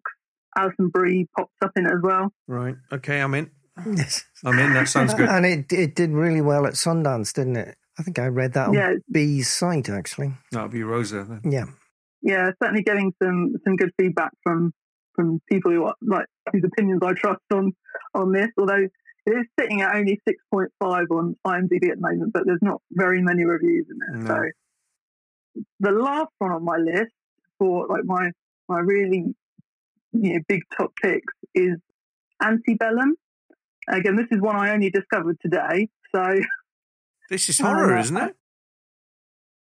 Alison 0.56 0.90
Brie 0.90 1.28
pops 1.36 1.54
up 1.64 1.72
in 1.76 1.86
it 1.86 1.92
as 1.92 2.02
well. 2.04 2.32
Right. 2.48 2.76
Okay. 2.92 3.20
I'm 3.22 3.34
in. 3.34 3.50
Yes. 3.92 4.24
I'm 4.46 4.58
in. 4.60 4.74
That 4.74 4.88
sounds 4.88 5.14
good. 5.16 5.28
And 5.36 5.46
it 5.46 5.72
it 5.74 5.96
did 5.96 6.12
really 6.12 6.42
well 6.42 6.66
at 6.68 6.74
Sundance, 6.74 7.34
didn't 7.34 7.56
it? 7.56 7.76
I 8.00 8.04
think 8.04 8.20
I 8.20 8.28
read 8.28 8.54
that 8.54 8.68
on 8.70 8.74
Yeah. 8.74 8.94
B's 9.12 9.50
site 9.50 9.90
actually. 9.90 10.34
That'll 10.52 10.68
be 10.70 10.84
Rosa. 10.84 11.24
Then. 11.28 11.52
Yeah. 11.52 11.66
yeah, 12.22 12.52
certainly 12.62 12.84
getting 12.84 13.14
some 13.22 13.54
some 13.64 13.76
good 13.76 13.92
feedback 14.00 14.32
from 14.44 14.74
from 15.16 15.40
people 15.52 15.72
who 15.72 15.84
are, 15.86 15.96
like 16.02 16.26
whose 16.52 16.64
opinions 16.64 17.02
I 17.04 17.14
trust 17.14 17.42
on 17.52 17.74
on 18.16 18.32
this. 18.32 18.48
Although 18.58 18.88
it 19.26 19.32
is 19.32 19.46
sitting 19.60 19.82
at 19.82 19.96
only 19.96 20.20
six 20.28 20.44
point 20.52 20.72
five 20.80 21.06
on 21.12 21.36
IMDb 21.46 21.90
at 21.90 21.96
the 21.96 22.02
moment, 22.02 22.34
but 22.34 22.44
there's 22.46 22.62
not 22.62 22.82
very 22.92 23.22
many 23.22 23.44
reviews 23.46 23.86
in 23.90 23.98
it. 24.16 24.28
No. 24.28 24.36
So 25.56 25.62
the 25.80 25.92
last 25.92 26.32
one 26.40 26.52
on 26.52 26.64
my 26.64 26.78
list 26.78 27.12
for 27.60 27.88
like 27.88 28.06
my 28.06 28.32
my 28.68 28.80
really 28.80 29.34
you 30.12 30.34
know 30.34 30.40
big 30.48 30.62
top 30.78 30.92
picks 31.02 31.34
is 31.56 31.78
Antebellum. 32.42 33.16
Again, 33.88 34.16
this 34.16 34.28
is 34.32 34.42
one 34.42 34.56
I 34.56 34.74
only 34.74 34.90
discovered 34.90 35.38
today, 35.42 35.90
so 36.16 36.24
This 37.30 37.50
is 37.50 37.60
horror, 37.60 37.98
Uh, 37.98 38.02
isn't 38.02 38.18
it? 38.18 38.36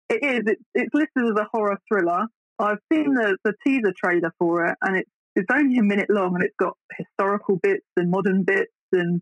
It 0.10 0.23
is. 0.23 0.41
It's, 0.45 0.61
it's 0.76 0.94
listed 0.94 1.23
as 1.26 1.40
a 1.40 1.48
horror 1.52 1.77
thriller. 1.88 2.27
I've 2.60 2.77
seen 2.91 3.14
the, 3.15 3.38
the 3.44 3.53
teaser 3.65 3.94
trailer 4.02 4.31
for 4.40 4.65
it, 4.65 4.77
and 4.81 4.98
it's 4.98 5.10
it's 5.35 5.48
only 5.52 5.77
a 5.77 5.84
minute 5.84 6.10
long, 6.10 6.35
and 6.35 6.44
it's 6.44 6.56
got 6.60 6.77
historical 6.98 7.57
bits 7.61 7.85
and 7.98 8.11
modern 8.11 8.44
bits 8.44 8.72
and 8.91 9.22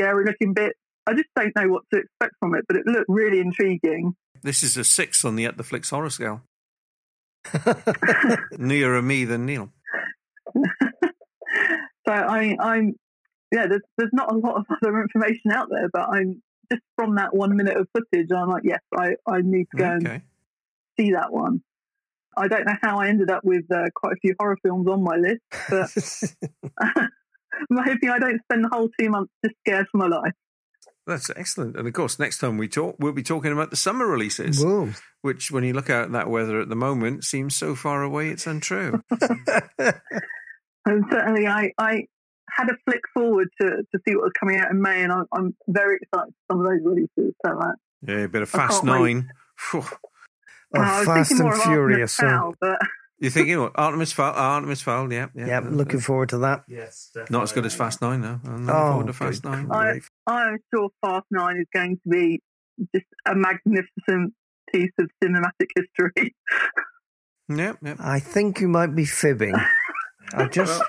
scary 0.00 0.24
looking 0.24 0.54
bit. 0.54 0.74
I 1.06 1.14
just 1.14 1.28
don't 1.36 1.52
know 1.56 1.68
what 1.68 1.82
to 1.92 2.00
expect 2.00 2.34
from 2.40 2.54
it, 2.54 2.64
but 2.68 2.76
it 2.76 2.86
looked 2.86 3.06
really 3.08 3.40
intriguing. 3.40 4.14
This 4.42 4.62
is 4.62 4.76
a 4.76 4.84
six 4.84 5.24
on 5.24 5.36
the 5.36 5.44
At 5.44 5.56
the 5.56 5.64
Flicks 5.64 5.90
horror 5.90 6.10
scale. 6.10 6.42
Nearer 8.58 9.02
me 9.02 9.24
than 9.24 9.46
Neil. 9.46 9.70
So 12.08 12.14
I, 12.14 12.56
I'm, 12.58 12.94
yeah. 13.52 13.66
There's 13.68 13.82
there's 13.96 14.12
not 14.12 14.32
a 14.32 14.36
lot 14.36 14.56
of 14.56 14.64
other 14.70 15.00
information 15.00 15.52
out 15.52 15.68
there, 15.70 15.88
but 15.92 16.08
I'm 16.08 16.42
just 16.72 16.82
from 16.96 17.16
that 17.16 17.36
one 17.36 17.56
minute 17.56 17.76
of 17.76 17.86
footage. 17.94 18.28
I'm 18.34 18.48
like, 18.48 18.62
yes, 18.64 18.80
I 18.98 19.10
I 19.26 19.42
need 19.42 19.66
to 19.72 19.76
go 19.76 19.84
and 19.84 20.22
see 20.98 21.12
that 21.12 21.30
one. 21.30 21.62
I 22.36 22.48
don't 22.48 22.66
know 22.66 22.76
how 22.82 23.00
I 23.00 23.08
ended 23.08 23.30
up 23.30 23.44
with 23.44 23.70
uh, 23.70 23.84
quite 23.94 24.14
a 24.14 24.16
few 24.16 24.34
horror 24.40 24.56
films 24.62 24.88
on 24.88 25.04
my 25.04 25.16
list, 25.16 25.42
but 25.68 27.04
I'm 27.70 27.84
hoping 27.84 28.10
I 28.10 28.18
don't 28.18 28.40
spend 28.44 28.64
the 28.64 28.68
whole 28.70 28.88
two 28.98 29.10
months 29.10 29.32
just 29.44 29.56
scared 29.66 29.86
for 29.90 29.98
my 29.98 30.06
life. 30.06 30.32
That's 31.06 31.30
excellent. 31.34 31.76
And 31.76 31.88
of 31.88 31.94
course, 31.94 32.18
next 32.18 32.38
time 32.38 32.56
we 32.58 32.68
talk, 32.68 32.96
we'll 32.98 33.12
be 33.12 33.22
talking 33.22 33.52
about 33.52 33.70
the 33.70 33.76
summer 33.76 34.06
releases, 34.06 34.62
Whoa. 34.62 34.90
which, 35.22 35.50
when 35.50 35.64
you 35.64 35.72
look 35.72 35.90
out 35.90 36.04
at 36.04 36.12
that 36.12 36.30
weather 36.30 36.60
at 36.60 36.68
the 36.68 36.76
moment, 36.76 37.24
seems 37.24 37.56
so 37.56 37.74
far 37.74 38.02
away 38.02 38.28
it's 38.28 38.46
untrue. 38.46 39.02
And 40.86 41.04
certainly, 41.10 41.46
I, 41.46 41.72
I 41.78 42.06
had 42.50 42.68
a 42.70 42.74
flick 42.86 43.02
forward 43.12 43.48
to, 43.60 43.66
to 43.68 43.98
see 44.08 44.14
what 44.16 44.24
was 44.24 44.32
coming 44.38 44.56
out 44.58 44.70
in 44.70 44.80
May, 44.80 45.02
and 45.02 45.12
I'm, 45.12 45.26
I'm 45.32 45.54
very 45.68 45.98
excited 46.00 46.32
for 46.48 46.54
some 46.54 46.60
of 46.60 46.66
those 46.66 46.80
releases. 46.82 47.34
So, 47.44 47.58
uh, 47.60 47.72
yeah, 48.06 48.24
a 48.24 48.28
bit 48.28 48.42
of 48.42 48.48
Fast. 48.48 48.82
Nine. 48.82 49.28
Oh, 49.74 49.90
I 50.74 50.98
was 51.00 51.06
Fast 51.06 51.28
thinking 51.30 51.44
more 51.44 51.52
and 51.52 51.60
of 51.62 51.66
Artemis 51.68 51.90
Furious. 51.90 52.12
so- 52.14 52.54
but 52.60 52.78
You're 53.20 53.30
thinking 53.30 53.60
what? 53.60 53.72
Artemis 53.74 54.12
Fowl? 54.12 54.32
Ah, 54.34 54.54
Artemis 54.54 54.80
Fowl, 54.80 55.12
yeah. 55.12 55.26
Yeah, 55.34 55.46
yeah, 55.46 55.60
looking 55.60 56.00
forward 56.00 56.30
to 56.30 56.38
that. 56.38 56.64
Yes, 56.66 57.10
Not 57.28 57.42
as 57.42 57.52
good 57.52 57.66
as 57.66 57.74
Fast 57.74 58.00
Nine, 58.00 58.22
though. 58.22 58.40
I'm 58.44 58.66
looking 58.66 58.70
Oh, 58.70 58.90
forward 58.92 59.06
to 59.08 59.12
Fast 59.12 59.44
Nine. 59.44 59.68
I, 59.70 60.00
I'm 60.26 60.56
sure 60.74 60.88
Fast 61.04 61.26
Nine 61.30 61.58
is 61.58 61.66
going 61.74 61.96
to 61.96 62.08
be 62.08 62.40
just 62.94 63.04
a 63.26 63.34
magnificent 63.34 64.32
piece 64.72 64.92
of 64.98 65.10
cinematic 65.22 65.68
history. 65.76 66.34
Yeah, 67.52 67.72
yeah. 67.82 67.96
I 67.98 68.20
think 68.20 68.60
you 68.60 68.68
might 68.68 68.94
be 68.94 69.04
fibbing. 69.04 69.56
I 70.34 70.44
just 70.52 70.80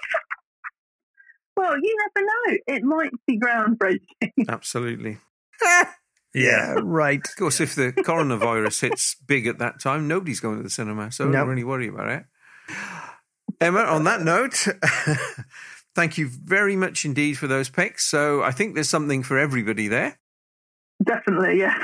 well, 1.58 1.76
you 1.76 1.98
never 2.16 2.24
know; 2.28 2.58
it 2.68 2.84
might 2.84 3.10
be 3.26 3.40
groundbreaking. 3.40 4.48
Absolutely. 4.48 5.18
yeah, 6.34 6.76
right. 6.82 7.20
Of 7.24 7.36
course, 7.38 7.60
if 7.60 7.76
the 7.76 7.92
coronavirus 7.94 8.82
hits 8.82 9.16
big 9.28 9.48
at 9.48 9.60
that 9.60 9.80
time, 9.82 10.08
nobody's 10.08 10.40
going 10.40 10.58
to 10.58 10.64
the 10.64 10.70
cinema, 10.70 11.12
so 11.12 11.26
No. 11.26 11.32
don't 11.40 11.48
really 11.50 11.64
worry 11.64 11.88
about 11.88 12.10
it. 12.10 12.24
Emma, 13.60 13.82
on 13.82 14.04
that 14.06 14.22
note, 14.22 14.68
thank 15.96 16.18
you 16.18 16.30
very 16.30 16.76
much 16.76 17.06
indeed 17.06 17.38
for 17.38 17.48
those 17.48 17.70
picks. 17.70 18.06
So 18.10 18.42
I 18.42 18.52
think 18.52 18.74
there's 18.76 18.90
something 18.90 19.24
for 19.24 19.38
everybody 19.38 19.88
there. 19.88 20.18
Definitely, 21.04 21.60
yeah, 21.60 21.76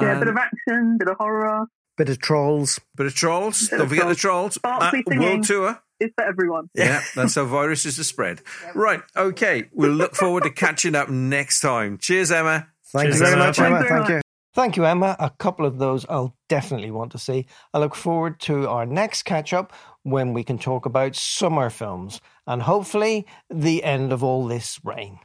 yeah. 0.00 0.12
a 0.16 0.18
bit 0.18 0.28
of 0.28 0.36
Um, 0.36 0.38
action, 0.38 0.96
bit 0.98 1.08
of 1.08 1.16
horror. 1.18 1.66
Bit 1.96 2.10
of 2.10 2.18
trolls. 2.18 2.78
Bit 2.94 3.06
of 3.06 3.14
trolls. 3.14 3.68
Bit 3.68 3.70
Don't 3.78 3.80
of 3.82 3.88
forget 3.88 4.08
the 4.08 4.14
trolls. 4.14 4.58
trolls. 4.62 4.82
Uh. 4.82 5.02
World 5.18 5.44
tour. 5.44 5.80
It's 5.98 6.12
for 6.14 6.24
everyone. 6.24 6.68
Yeah, 6.74 7.02
that's 7.14 7.36
how 7.36 7.46
viruses 7.46 7.98
are 7.98 8.04
spread. 8.04 8.42
Right. 8.74 9.00
Okay. 9.16 9.64
We'll 9.72 9.92
look 9.92 10.14
forward 10.14 10.42
to 10.42 10.50
catching 10.50 10.94
up 10.94 11.08
next 11.08 11.60
time. 11.60 11.96
Cheers, 11.96 12.30
Emma. 12.30 12.68
Thank 12.92 13.08
Cheers, 13.08 13.20
you 13.20 13.26
very 13.26 13.36
much, 13.36 13.58
Emma. 13.58 13.82
you 13.82 13.88
Thank 13.88 14.08
you. 14.08 14.20
Thank 14.54 14.76
you, 14.76 14.86
Emma. 14.86 15.16
A 15.18 15.28
couple 15.28 15.66
of 15.66 15.78
those 15.78 16.06
I'll 16.08 16.34
definitely 16.48 16.90
want 16.90 17.12
to 17.12 17.18
see. 17.18 17.46
I 17.74 17.78
look 17.78 17.94
forward 17.94 18.40
to 18.40 18.66
our 18.68 18.86
next 18.86 19.24
catch 19.24 19.52
up 19.52 19.72
when 20.02 20.32
we 20.32 20.44
can 20.44 20.58
talk 20.58 20.86
about 20.86 21.14
summer 21.14 21.68
films 21.68 22.20
and 22.46 22.62
hopefully 22.62 23.26
the 23.50 23.84
end 23.84 24.12
of 24.12 24.24
all 24.24 24.46
this 24.46 24.80
rain. 24.82 25.18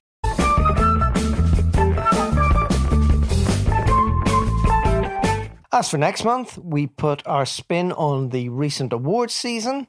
As 5.73 5.89
for 5.89 5.97
next 5.97 6.25
month, 6.25 6.57
we 6.57 6.87
put 6.87 7.25
our 7.25 7.45
spin 7.45 7.93
on 7.93 8.29
the 8.29 8.49
recent 8.49 8.91
awards 8.91 9.33
season. 9.33 9.87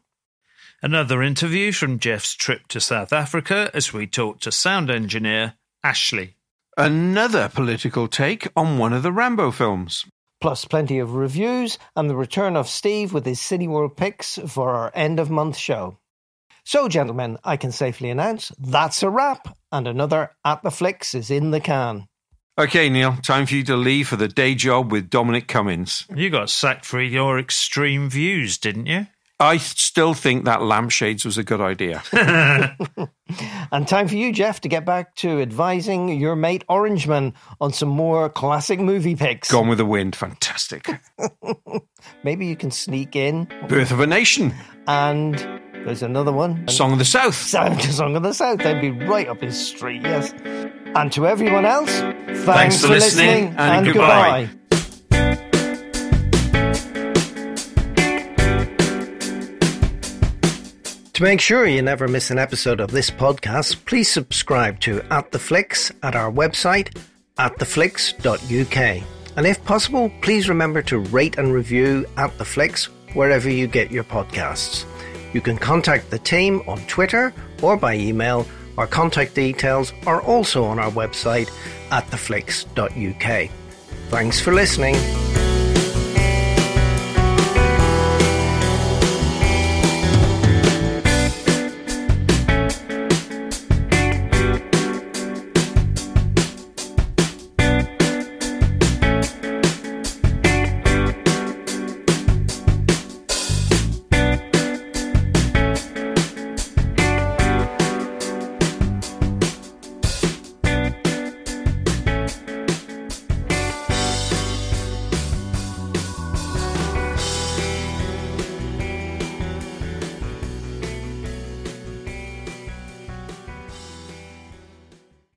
Another 0.81 1.23
interview 1.23 1.73
from 1.73 1.99
Jeff's 1.99 2.35
trip 2.35 2.69
to 2.69 2.81
South 2.81 3.13
Africa 3.13 3.71
as 3.75 3.93
we 3.93 4.07
talk 4.07 4.39
to 4.41 4.53
sound 4.53 4.91
engineer 4.91 5.55
Ashley. 5.83 6.37
Another 6.79 7.51
political 7.51 8.09
take 8.09 8.49
on 8.57 8.79
one 8.79 8.95
of 8.95 9.03
the 9.03 9.13
Rambo 9.13 9.51
films. 9.51 10.07
Plus, 10.41 10.65
plenty 10.65 10.99
of 10.99 11.15
reviews 11.15 11.79
and 11.95 12.09
the 12.09 12.17
return 12.17 12.57
of 12.57 12.67
Steve 12.67 13.13
with 13.13 13.27
his 13.27 13.41
Cineworld 13.41 13.95
picks 13.95 14.39
for 14.49 14.71
our 14.71 14.91
end 14.95 15.21
of 15.21 15.31
month 15.31 15.59
show. 15.59 15.99
So, 16.65 16.89
gentlemen, 16.89 17.37
I 17.45 17.59
can 17.59 17.73
safely 17.73 18.09
announce 18.09 18.53
that's 18.59 19.03
a 19.03 19.11
wrap, 19.11 19.55
and 19.71 19.87
another 19.87 20.31
At 20.47 20.63
the 20.63 20.71
Flicks 20.71 21.15
is 21.15 21.31
in 21.31 21.51
the 21.51 21.61
can. 21.61 22.07
Okay, 22.59 22.89
Neil, 22.89 23.17
time 23.23 23.45
for 23.45 23.55
you 23.55 23.65
to 23.65 23.77
leave 23.77 24.09
for 24.09 24.17
the 24.17 24.29
day 24.29 24.55
job 24.55 24.91
with 24.91 25.11
Dominic 25.11 25.49
Cummings. 25.49 26.07
You 26.15 26.31
got 26.31 26.49
sacked 26.49 26.87
for 26.87 27.03
your 27.03 27.39
extreme 27.39 28.09
views, 28.09 28.57
didn't 28.57 28.87
you? 28.87 29.09
I 29.43 29.57
still 29.57 30.15
think 30.15 30.45
that 30.45 30.63
lampshades 30.63 31.25
was 31.25 31.37
a 31.37 31.43
good 31.43 31.61
idea. 31.61 32.03
and 33.73 33.89
time 33.89 34.07
for 34.07 34.15
you, 34.15 34.33
Jeff, 34.33 34.61
to 34.61 34.69
get 34.69 34.87
back 34.87 35.17
to 35.17 35.43
advising 35.43 36.21
your 36.21 36.37
mate 36.37 36.65
Orangeman 36.69 37.35
on 37.61 37.73
some 37.73 37.89
more 37.89 38.29
classic 38.29 38.79
movie 38.79 39.17
picks. 39.17 39.51
Gone 39.51 39.69
with 39.69 39.79
the 39.79 39.85
Wind, 39.85 40.15
fantastic. 40.15 40.89
Maybe 42.23 42.47
you 42.47 42.55
can 42.55 42.71
sneak 42.71 43.17
in. 43.17 43.49
Birth 43.69 43.91
of 43.91 43.99
a 43.99 44.07
Nation. 44.07 44.55
And 44.87 45.35
there's 45.85 46.05
another 46.05 46.33
one. 46.33 46.69
Song 46.69 46.93
of 46.93 47.01
the 47.01 47.05
South. 47.05 47.35
Song 47.35 48.15
of 48.15 48.23
the 48.23 48.33
South. 48.33 48.61
They'd 48.61 48.81
be 48.81 48.93
right 48.93 49.27
up 49.27 49.41
his 49.41 49.59
street, 49.59 50.03
yes. 50.03 50.33
And 50.95 51.11
to 51.13 51.27
everyone 51.27 51.65
else, 51.65 51.91
thanks, 51.91 52.45
thanks 52.45 52.81
for, 52.81 52.87
for 52.87 52.93
listening, 52.93 53.27
listening, 53.27 53.49
and, 53.59 53.59
and 53.59 53.87
goodbye. 53.87 54.43
goodbye. 54.45 54.62
To 61.23 61.29
make 61.29 61.41
sure 61.41 61.69
you 61.69 61.83
never 61.83 62.09
miss 62.09 62.33
an 62.33 62.39
episode 62.41 62.81
of 62.81 62.91
this 62.91 63.09
podcast, 63.09 63.85
please 63.85 64.11
subscribe 64.11 64.81
to 64.81 65.03
At 65.03 65.31
the 65.31 65.39
Flicks 65.39 65.93
at 66.03 66.17
our 66.17 66.33
website, 66.33 66.99
attheflicks.uk. 67.39 69.07
And 69.37 69.47
if 69.47 69.65
possible, 69.65 70.11
please 70.21 70.49
remember 70.49 70.83
to 70.83 70.99
rate 70.99 71.39
and 71.39 71.55
review 71.55 72.07
At 72.17 72.37
the 72.39 72.45
Flicks 72.45 72.87
wherever 73.15 73.49
you 73.49 73.69
get 73.69 73.93
your 73.93 74.03
podcasts. 74.03 74.85
You 75.33 75.41
can 75.41 75.59
contact 75.59 76.11
the 76.11 76.19
team 76.19 76.61
on 76.67 76.85
Twitter 76.89 77.33
or 77.63 77.77
by 77.77 77.95
email. 77.95 78.45
Our 78.77 78.89
contact 78.89 79.37
details 79.37 79.93
are 80.09 80.23
also 80.23 80.65
on 80.65 80.81
our 80.81 80.91
website, 80.91 81.51
attheflicks.uk. 81.91 83.51
Thanks 84.11 84.41
for 84.41 84.53
listening. 84.53 84.97